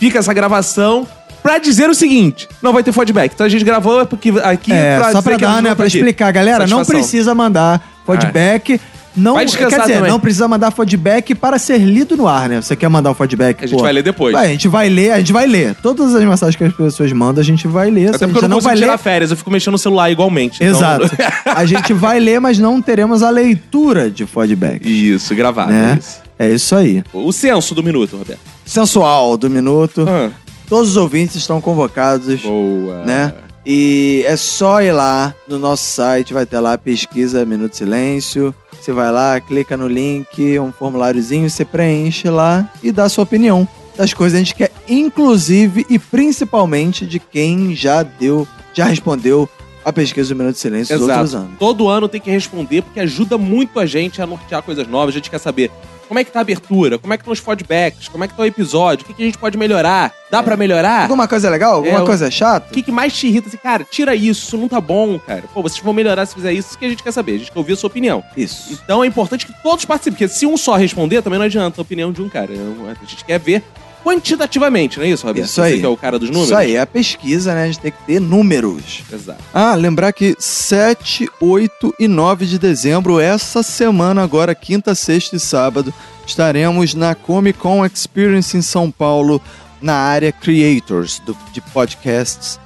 Fica 0.00 0.18
essa 0.18 0.32
gravação 0.32 1.06
pra 1.42 1.58
dizer 1.58 1.90
o 1.90 1.94
seguinte: 1.94 2.48
não 2.62 2.72
vai 2.72 2.82
ter 2.82 2.92
feedback. 2.92 3.32
Então 3.34 3.44
a 3.44 3.50
gente 3.50 3.62
gravou 3.62 4.06
porque 4.06 4.32
aqui 4.42 4.72
É, 4.72 4.98
só 5.02 5.06
dizer 5.08 5.22
pra 5.22 5.22
que 5.22 5.44
a 5.44 5.48
gente 5.48 5.56
dar, 5.56 5.62
né? 5.62 5.68
não 5.68 5.76
Pra 5.76 5.84
tá 5.84 5.88
aqui. 5.88 5.98
explicar. 5.98 6.32
Galera, 6.32 6.60
não 6.66 6.78
Satisfação. 6.78 6.94
precisa 7.00 7.34
mandar 7.34 7.86
feedback. 8.06 8.80
Não, 9.16 9.34
Vai 9.34 9.44
descansar 9.46 9.70
quer 9.70 9.80
dizer, 9.82 9.94
também. 9.94 10.10
não 10.10 10.20
precisa 10.20 10.46
mandar 10.46 10.70
feedback 10.70 11.34
para 11.34 11.58
ser 11.58 11.78
lido 11.78 12.16
no 12.16 12.28
ar, 12.28 12.48
né? 12.48 12.60
Você 12.60 12.76
quer 12.76 12.88
mandar 12.88 13.10
o 13.10 13.14
feedback? 13.14 13.64
A 13.64 13.66
gente 13.66 13.80
vai 13.80 13.92
ler 13.92 14.02
depois. 14.02 14.32
Vai, 14.34 14.46
a 14.46 14.50
gente 14.50 14.68
vai 14.68 14.88
ler, 14.88 15.12
a 15.12 15.18
gente 15.18 15.32
vai 15.32 15.46
ler. 15.46 15.74
Todas 15.76 16.14
as 16.14 16.22
mensagens 16.22 16.54
que 16.56 16.64
as 16.64 16.72
pessoas 16.74 17.10
mandam, 17.12 17.40
a 17.40 17.44
gente 17.44 17.66
vai 17.66 17.90
ler. 17.90 18.14
Até 18.14 18.26
porque 18.26 18.38
eu 18.44 18.48
não, 18.48 18.56
não 18.56 18.60
vai 18.60 18.72
consigo 18.74 18.80
ler. 18.80 18.92
tirar 18.92 18.98
férias, 18.98 19.30
eu 19.30 19.36
fico 19.36 19.50
mexendo 19.50 19.72
no 19.72 19.78
celular 19.78 20.10
igualmente. 20.10 20.62
então- 20.62 20.76
Exato. 20.76 21.10
a 21.46 21.64
gente 21.64 21.92
vai 21.94 22.20
ler, 22.20 22.40
mas 22.40 22.58
não 22.58 22.80
teremos 22.82 23.22
a 23.22 23.30
leitura 23.30 24.10
de 24.10 24.26
feedback. 24.26 24.84
Isso, 24.86 25.34
gravado. 25.34 25.72
Né? 25.72 25.96
Isso. 25.98 26.18
É 26.38 26.48
isso 26.50 26.74
aí. 26.76 27.02
O 27.14 27.32
censo 27.32 27.74
do 27.74 27.82
minuto, 27.82 28.16
Roberto. 28.18 28.40
Sensual 28.64 29.36
do 29.38 29.48
minuto. 29.48 30.04
Ah, 30.06 30.30
Todos 30.68 30.90
os 30.90 30.96
ouvintes 30.96 31.36
estão 31.36 31.60
convocados. 31.60 32.40
boa. 32.42 33.02
né? 33.04 33.32
E 33.68 34.22
é 34.24 34.36
só 34.36 34.80
ir 34.80 34.92
lá 34.92 35.34
no 35.48 35.58
nosso 35.58 35.82
site, 35.82 36.32
vai 36.32 36.46
ter 36.46 36.60
lá 36.60 36.78
pesquisa 36.78 37.44
Minuto 37.44 37.72
de 37.72 37.78
Silêncio. 37.78 38.54
Você 38.80 38.92
vai 38.92 39.10
lá, 39.10 39.40
clica 39.40 39.76
no 39.76 39.88
link, 39.88 40.56
um 40.60 40.70
formuláriozinho, 40.70 41.50
você 41.50 41.64
preenche 41.64 42.30
lá 42.30 42.70
e 42.80 42.92
dá 42.92 43.08
sua 43.08 43.24
opinião 43.24 43.66
das 43.96 44.14
coisas 44.14 44.34
que 44.34 44.36
a 44.36 44.44
gente 44.44 44.54
quer, 44.54 44.72
inclusive 44.88 45.84
e 45.90 45.98
principalmente 45.98 47.04
de 47.04 47.18
quem 47.18 47.74
já 47.74 48.04
deu, 48.04 48.46
já 48.72 48.84
respondeu 48.84 49.48
a 49.84 49.92
pesquisa 49.92 50.32
do 50.32 50.38
Minuto 50.38 50.54
de 50.54 50.60
Silêncio 50.60 50.96
dos 50.96 51.08
outros 51.08 51.30
Exato. 51.30 51.44
anos. 51.44 51.58
Todo 51.58 51.88
ano 51.88 52.08
tem 52.08 52.20
que 52.20 52.30
responder, 52.30 52.82
porque 52.82 53.00
ajuda 53.00 53.36
muito 53.36 53.80
a 53.80 53.86
gente 53.86 54.22
a 54.22 54.26
nortear 54.26 54.62
coisas 54.62 54.86
novas. 54.86 55.14
A 55.14 55.18
gente 55.18 55.30
quer 55.30 55.38
saber 55.38 55.72
como 56.06 56.18
é 56.20 56.24
que 56.24 56.30
tá 56.30 56.40
a 56.40 56.42
abertura, 56.42 56.98
como 56.98 57.12
é 57.12 57.16
que 57.16 57.22
estão 57.22 57.32
os 57.32 57.38
feedbacks, 57.38 58.08
como 58.08 58.24
é 58.24 58.28
que 58.28 58.34
tá 58.34 58.42
o 58.42 58.46
episódio, 58.46 59.04
o 59.04 59.06
que, 59.06 59.14
que 59.14 59.22
a 59.22 59.26
gente 59.26 59.38
pode 59.38 59.56
melhorar. 59.58 60.12
Dá 60.30 60.42
pra 60.42 60.56
melhorar? 60.56 61.02
Alguma 61.02 61.28
coisa 61.28 61.48
legal? 61.50 61.74
Alguma 61.76 62.00
É, 62.00 62.04
coisa 62.04 62.30
chata? 62.30 62.68
O 62.70 62.72
que, 62.74 62.82
que 62.82 62.90
mais 62.92 63.12
te 63.12 63.26
irrita? 63.28 63.48
Assim, 63.48 63.56
cara, 63.56 63.84
tira 63.88 64.14
isso, 64.14 64.46
isso 64.46 64.56
não 64.58 64.68
tá 64.68 64.80
bom, 64.80 65.18
cara. 65.18 65.44
Pô, 65.54 65.62
vocês 65.62 65.80
vão 65.82 65.92
melhorar 65.92 66.26
se 66.26 66.34
fizer 66.34 66.52
isso, 66.52 66.68
isso 66.70 66.78
que 66.78 66.84
a 66.84 66.88
gente 66.88 67.02
quer 67.02 67.12
saber. 67.12 67.34
A 67.34 67.38
gente 67.38 67.52
quer 67.52 67.58
ouvir 67.58 67.74
a 67.74 67.76
sua 67.76 67.88
opinião. 67.88 68.24
Isso. 68.36 68.80
Então 68.84 69.04
é 69.04 69.06
importante 69.06 69.46
que 69.46 69.52
todos 69.62 69.84
participem, 69.84 70.14
porque 70.18 70.28
se 70.28 70.46
um 70.46 70.56
só 70.56 70.74
responder, 70.76 71.22
também 71.22 71.38
não 71.38 71.46
adianta 71.46 71.80
a 71.80 71.82
opinião 71.82 72.10
de 72.12 72.20
um 72.22 72.28
cara. 72.28 72.52
A 72.52 73.04
gente 73.06 73.24
quer 73.24 73.38
ver 73.38 73.62
quantitativamente, 74.06 74.98
não 74.98 75.04
é 75.04 75.08
isso, 75.08 75.26
Roberto? 75.26 75.46
Isso 75.48 75.60
aí. 75.60 75.72
Você 75.74 75.80
que 75.80 75.86
é 75.86 75.88
o 75.88 75.96
cara 75.96 76.16
dos 76.16 76.28
números? 76.30 76.48
Isso 76.50 76.56
aí, 76.56 76.76
é 76.76 76.80
a 76.80 76.86
pesquisa, 76.86 77.52
né? 77.54 77.64
A 77.64 77.66
gente 77.66 77.80
tem 77.80 77.90
que 77.90 78.02
ter 78.06 78.20
números. 78.20 79.02
Exato. 79.12 79.42
Ah, 79.52 79.74
lembrar 79.74 80.12
que 80.12 80.36
7, 80.38 81.28
8 81.40 81.92
e 81.98 82.06
9 82.06 82.46
de 82.46 82.56
dezembro, 82.58 83.18
essa 83.18 83.62
semana 83.64 84.22
agora, 84.22 84.54
quinta, 84.54 84.94
sexta 84.94 85.34
e 85.34 85.40
sábado, 85.40 85.92
estaremos 86.24 86.94
na 86.94 87.14
Comic 87.16 87.58
Con 87.58 87.84
Experience 87.84 88.56
em 88.56 88.62
São 88.62 88.90
Paulo, 88.92 89.42
na 89.82 89.94
área 89.94 90.30
Creators 90.30 91.18
do- 91.26 91.36
de 91.52 91.60
podcasts. 91.60 92.60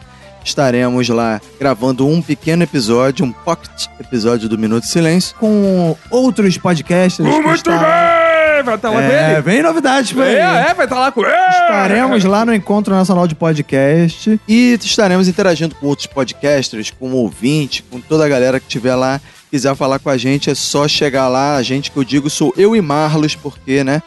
Estaremos 0.44 1.08
lá 1.08 1.40
gravando 1.58 2.06
um 2.06 2.20
pequeno 2.22 2.62
episódio, 2.62 3.24
um 3.24 3.32
pocket 3.32 3.86
episódio 3.98 4.48
do 4.48 4.56
Minuto 4.58 4.84
de 4.84 4.90
Silêncio, 4.90 5.34
com 5.38 5.96
outros 6.10 6.56
podcasters. 6.58 7.28
que 7.28 7.40
Muito 7.40 7.56
estarão- 7.56 7.80
bem! 7.80 8.29
Vai 8.62 8.74
estar 8.76 8.90
lá 8.90 8.96
com 8.96 9.02
É, 9.02 9.32
ele? 9.32 9.42
vem 9.42 9.62
novidades 9.62 10.12
por 10.12 10.22
aí. 10.22 10.34
É, 10.36 10.70
é, 10.70 10.74
vai 10.74 10.86
estar 10.86 10.98
lá 10.98 11.10
com 11.12 11.22
ele. 11.22 11.30
Estaremos 11.32 12.24
lá 12.24 12.44
no 12.44 12.54
Encontro 12.54 12.94
Nacional 12.94 13.26
de 13.26 13.34
Podcast 13.34 14.40
e 14.46 14.78
estaremos 14.82 15.28
interagindo 15.28 15.74
com 15.74 15.86
outros 15.86 16.06
podcasters, 16.06 16.90
com 16.90 17.12
ouvinte, 17.12 17.82
com 17.82 18.00
toda 18.00 18.24
a 18.24 18.28
galera 18.28 18.58
que 18.60 18.66
estiver 18.66 18.94
lá. 18.94 19.20
Quiser 19.50 19.74
falar 19.74 19.98
com 19.98 20.08
a 20.10 20.16
gente, 20.16 20.48
é 20.50 20.54
só 20.54 20.86
chegar 20.86 21.26
lá. 21.28 21.56
A 21.56 21.62
gente 21.62 21.90
que 21.90 21.96
eu 21.96 22.04
digo 22.04 22.30
sou 22.30 22.52
eu 22.56 22.76
e 22.76 22.80
Marlos, 22.80 23.34
porque, 23.34 23.82
né? 23.82 24.00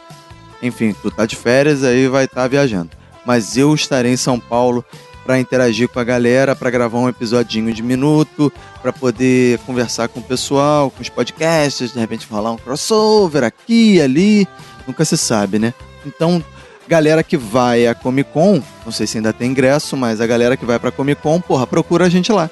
Enfim, 0.62 0.94
tu 1.02 1.10
tá 1.10 1.26
de 1.26 1.36
férias, 1.36 1.84
aí 1.84 2.08
vai 2.08 2.24
estar 2.24 2.48
viajando. 2.48 2.90
Mas 3.26 3.56
eu 3.56 3.74
estarei 3.74 4.12
em 4.12 4.16
São 4.16 4.38
Paulo 4.40 4.82
para 5.24 5.38
interagir 5.38 5.88
com 5.88 5.98
a 5.98 6.04
galera, 6.04 6.54
para 6.54 6.70
gravar 6.70 6.98
um 6.98 7.08
episodinho 7.08 7.72
de 7.72 7.82
minuto, 7.82 8.52
para 8.82 8.92
poder 8.92 9.58
conversar 9.60 10.08
com 10.08 10.20
o 10.20 10.22
pessoal, 10.22 10.90
com 10.90 11.02
os 11.02 11.08
podcasters, 11.08 11.92
de 11.92 11.98
repente 11.98 12.26
falar 12.26 12.52
um 12.52 12.56
crossover 12.56 13.42
aqui, 13.42 14.00
ali. 14.00 14.46
Nunca 14.86 15.04
se 15.04 15.16
sabe, 15.16 15.58
né? 15.58 15.72
Então, 16.04 16.44
galera 16.86 17.22
que 17.22 17.36
vai 17.36 17.86
à 17.86 17.94
Comic 17.94 18.30
Con, 18.32 18.62
não 18.84 18.92
sei 18.92 19.06
se 19.06 19.16
ainda 19.16 19.32
tem 19.32 19.50
ingresso, 19.50 19.96
mas 19.96 20.20
a 20.20 20.26
galera 20.26 20.56
que 20.56 20.66
vai 20.66 20.78
pra 20.78 20.90
Comic 20.90 21.22
Con, 21.22 21.40
porra, 21.40 21.66
procura 21.66 22.04
a 22.04 22.08
gente 22.08 22.30
lá. 22.30 22.50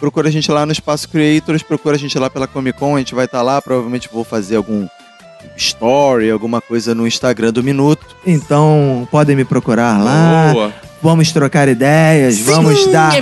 Procura 0.00 0.28
a 0.28 0.32
gente 0.32 0.50
lá 0.50 0.66
no 0.66 0.72
Espaço 0.72 1.08
Creators, 1.08 1.62
procura 1.62 1.96
a 1.96 1.98
gente 1.98 2.18
lá 2.18 2.28
pela 2.30 2.46
Comic 2.46 2.78
Con, 2.78 2.96
a 2.96 2.98
gente 2.98 3.14
vai 3.14 3.26
estar 3.26 3.42
lá, 3.42 3.60
provavelmente 3.60 4.08
vou 4.10 4.24
fazer 4.24 4.56
algum 4.56 4.86
story, 5.56 6.30
alguma 6.30 6.60
coisa 6.60 6.94
no 6.94 7.06
Instagram 7.06 7.52
do 7.52 7.62
Minuto. 7.62 8.16
Então, 8.26 9.06
podem 9.10 9.36
me 9.36 9.44
procurar 9.44 10.02
lá. 10.02 10.52
Boa. 10.52 10.85
Vamos 11.02 11.30
trocar 11.30 11.68
ideias, 11.68 12.40
vamos 12.40 12.86
dar 12.86 13.12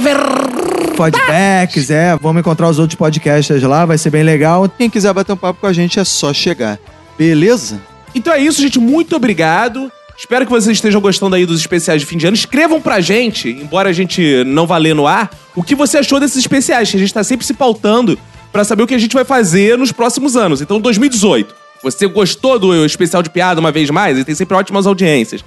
feedbacks, 0.97 1.91
é, 1.91 2.17
vamos 2.17 2.41
encontrar 2.41 2.69
os 2.69 2.79
outros 2.79 2.97
podcasters 2.97 3.63
lá, 3.65 3.85
vai 3.85 3.99
ser 3.99 4.11
bem 4.11 4.23
legal. 4.23 4.69
Quem 4.69 4.89
quiser 4.89 5.13
bater 5.13 5.33
um 5.33 5.37
papo 5.37 5.61
com 5.61 5.67
a 5.67 5.73
gente 5.73 5.99
é 5.99 6.05
só 6.05 6.33
chegar. 6.33 6.79
Beleza? 7.19 7.81
Então 8.15 8.33
é 8.33 8.41
isso, 8.41 8.63
gente. 8.63 8.79
Muito 8.79 9.17
obrigado. 9.17 9.91
Espero 10.17 10.45
que 10.47 10.51
vocês 10.53 10.77
estejam 10.77 11.01
gostando 11.01 11.35
aí 11.35 11.45
dos 11.45 11.59
especiais 11.59 12.01
de 12.01 12.07
fim 12.07 12.17
de 12.17 12.27
ano. 12.27 12.37
Escrevam 12.37 12.81
pra 12.81 13.01
gente, 13.01 13.49
embora 13.49 13.89
a 13.89 13.93
gente 13.93 14.45
não 14.45 14.67
vá 14.67 14.77
ler 14.77 14.95
no 14.95 15.07
ar, 15.07 15.31
o 15.57 15.63
que 15.63 15.75
você 15.75 15.99
achou 15.99 16.21
desses 16.21 16.37
especiais, 16.37 16.91
que 16.91 16.97
a 16.97 17.01
gente 17.01 17.13
tá 17.13 17.25
sempre 17.25 17.45
se 17.45 17.53
pautando 17.53 18.17
pra 18.53 18.63
saber 18.63 18.85
o 18.85 18.87
que 18.87 18.95
a 18.95 18.99
gente 18.99 19.15
vai 19.15 19.25
fazer 19.25 19.77
nos 19.77 19.91
próximos 19.91 20.37
anos. 20.37 20.61
Então, 20.61 20.81
2018. 20.81 21.65
Você 21.83 22.07
gostou 22.07 22.59
do 22.59 22.87
especial 22.87 23.23
de 23.23 23.29
piada 23.29 23.61
uma 23.61 23.71
vez 23.71 23.91
mais? 23.91 24.17
Ele 24.17 24.25
tem 24.25 24.35
sempre 24.35 24.57
ótimas 24.57 24.87
audiências. 24.87 25.45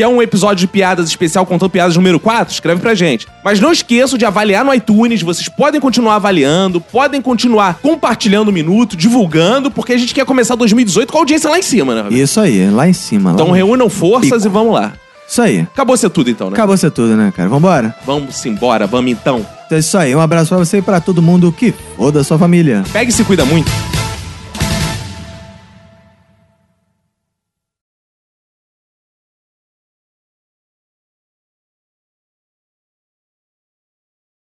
Quer 0.00 0.08
um 0.08 0.22
episódio 0.22 0.56
de 0.56 0.66
piadas 0.66 1.10
especial 1.10 1.44
contando 1.44 1.68
piadas 1.68 1.94
número 1.94 2.18
4? 2.18 2.54
Escreve 2.54 2.80
pra 2.80 2.94
gente. 2.94 3.26
Mas 3.44 3.60
não 3.60 3.70
esqueçam 3.70 4.16
de 4.16 4.24
avaliar 4.24 4.64
no 4.64 4.72
iTunes. 4.72 5.20
Vocês 5.20 5.46
podem 5.46 5.78
continuar 5.78 6.14
avaliando, 6.14 6.80
podem 6.80 7.20
continuar 7.20 7.74
compartilhando 7.82 8.48
o 8.48 8.52
minuto, 8.52 8.96
divulgando, 8.96 9.70
porque 9.70 9.92
a 9.92 9.98
gente 9.98 10.14
quer 10.14 10.24
começar 10.24 10.54
2018 10.54 11.12
com 11.12 11.18
a 11.18 11.20
audiência 11.20 11.50
lá 11.50 11.58
em 11.58 11.62
cima, 11.62 11.94
né? 11.94 12.08
Isso 12.18 12.40
aí, 12.40 12.70
lá 12.70 12.88
em 12.88 12.94
cima. 12.94 13.32
Então 13.32 13.48
lá. 13.48 13.56
reúnam 13.56 13.90
forças 13.90 14.46
e 14.46 14.48
vamos 14.48 14.72
lá. 14.72 14.94
Isso 15.28 15.42
aí. 15.42 15.66
Acabou 15.70 15.94
ser 15.98 16.08
tudo 16.08 16.30
então, 16.30 16.48
né? 16.48 16.54
Acabou 16.54 16.78
ser 16.78 16.90
tudo, 16.90 17.14
né, 17.14 17.30
cara? 17.36 17.50
Vambora? 17.50 17.94
Vamos 18.06 18.46
embora, 18.46 18.86
vamos 18.86 19.10
então. 19.10 19.44
Então 19.66 19.76
é 19.76 19.80
isso 19.80 19.98
aí. 19.98 20.16
Um 20.16 20.20
abraço 20.22 20.48
pra 20.48 20.56
você 20.56 20.78
e 20.78 20.82
pra 20.82 21.02
todo 21.02 21.20
mundo 21.20 21.52
que 21.52 21.74
foda 21.98 22.22
a 22.22 22.24
sua 22.24 22.38
família. 22.38 22.84
Pega 22.90 23.10
e 23.10 23.12
se 23.12 23.22
cuida 23.22 23.44
muito. 23.44 23.70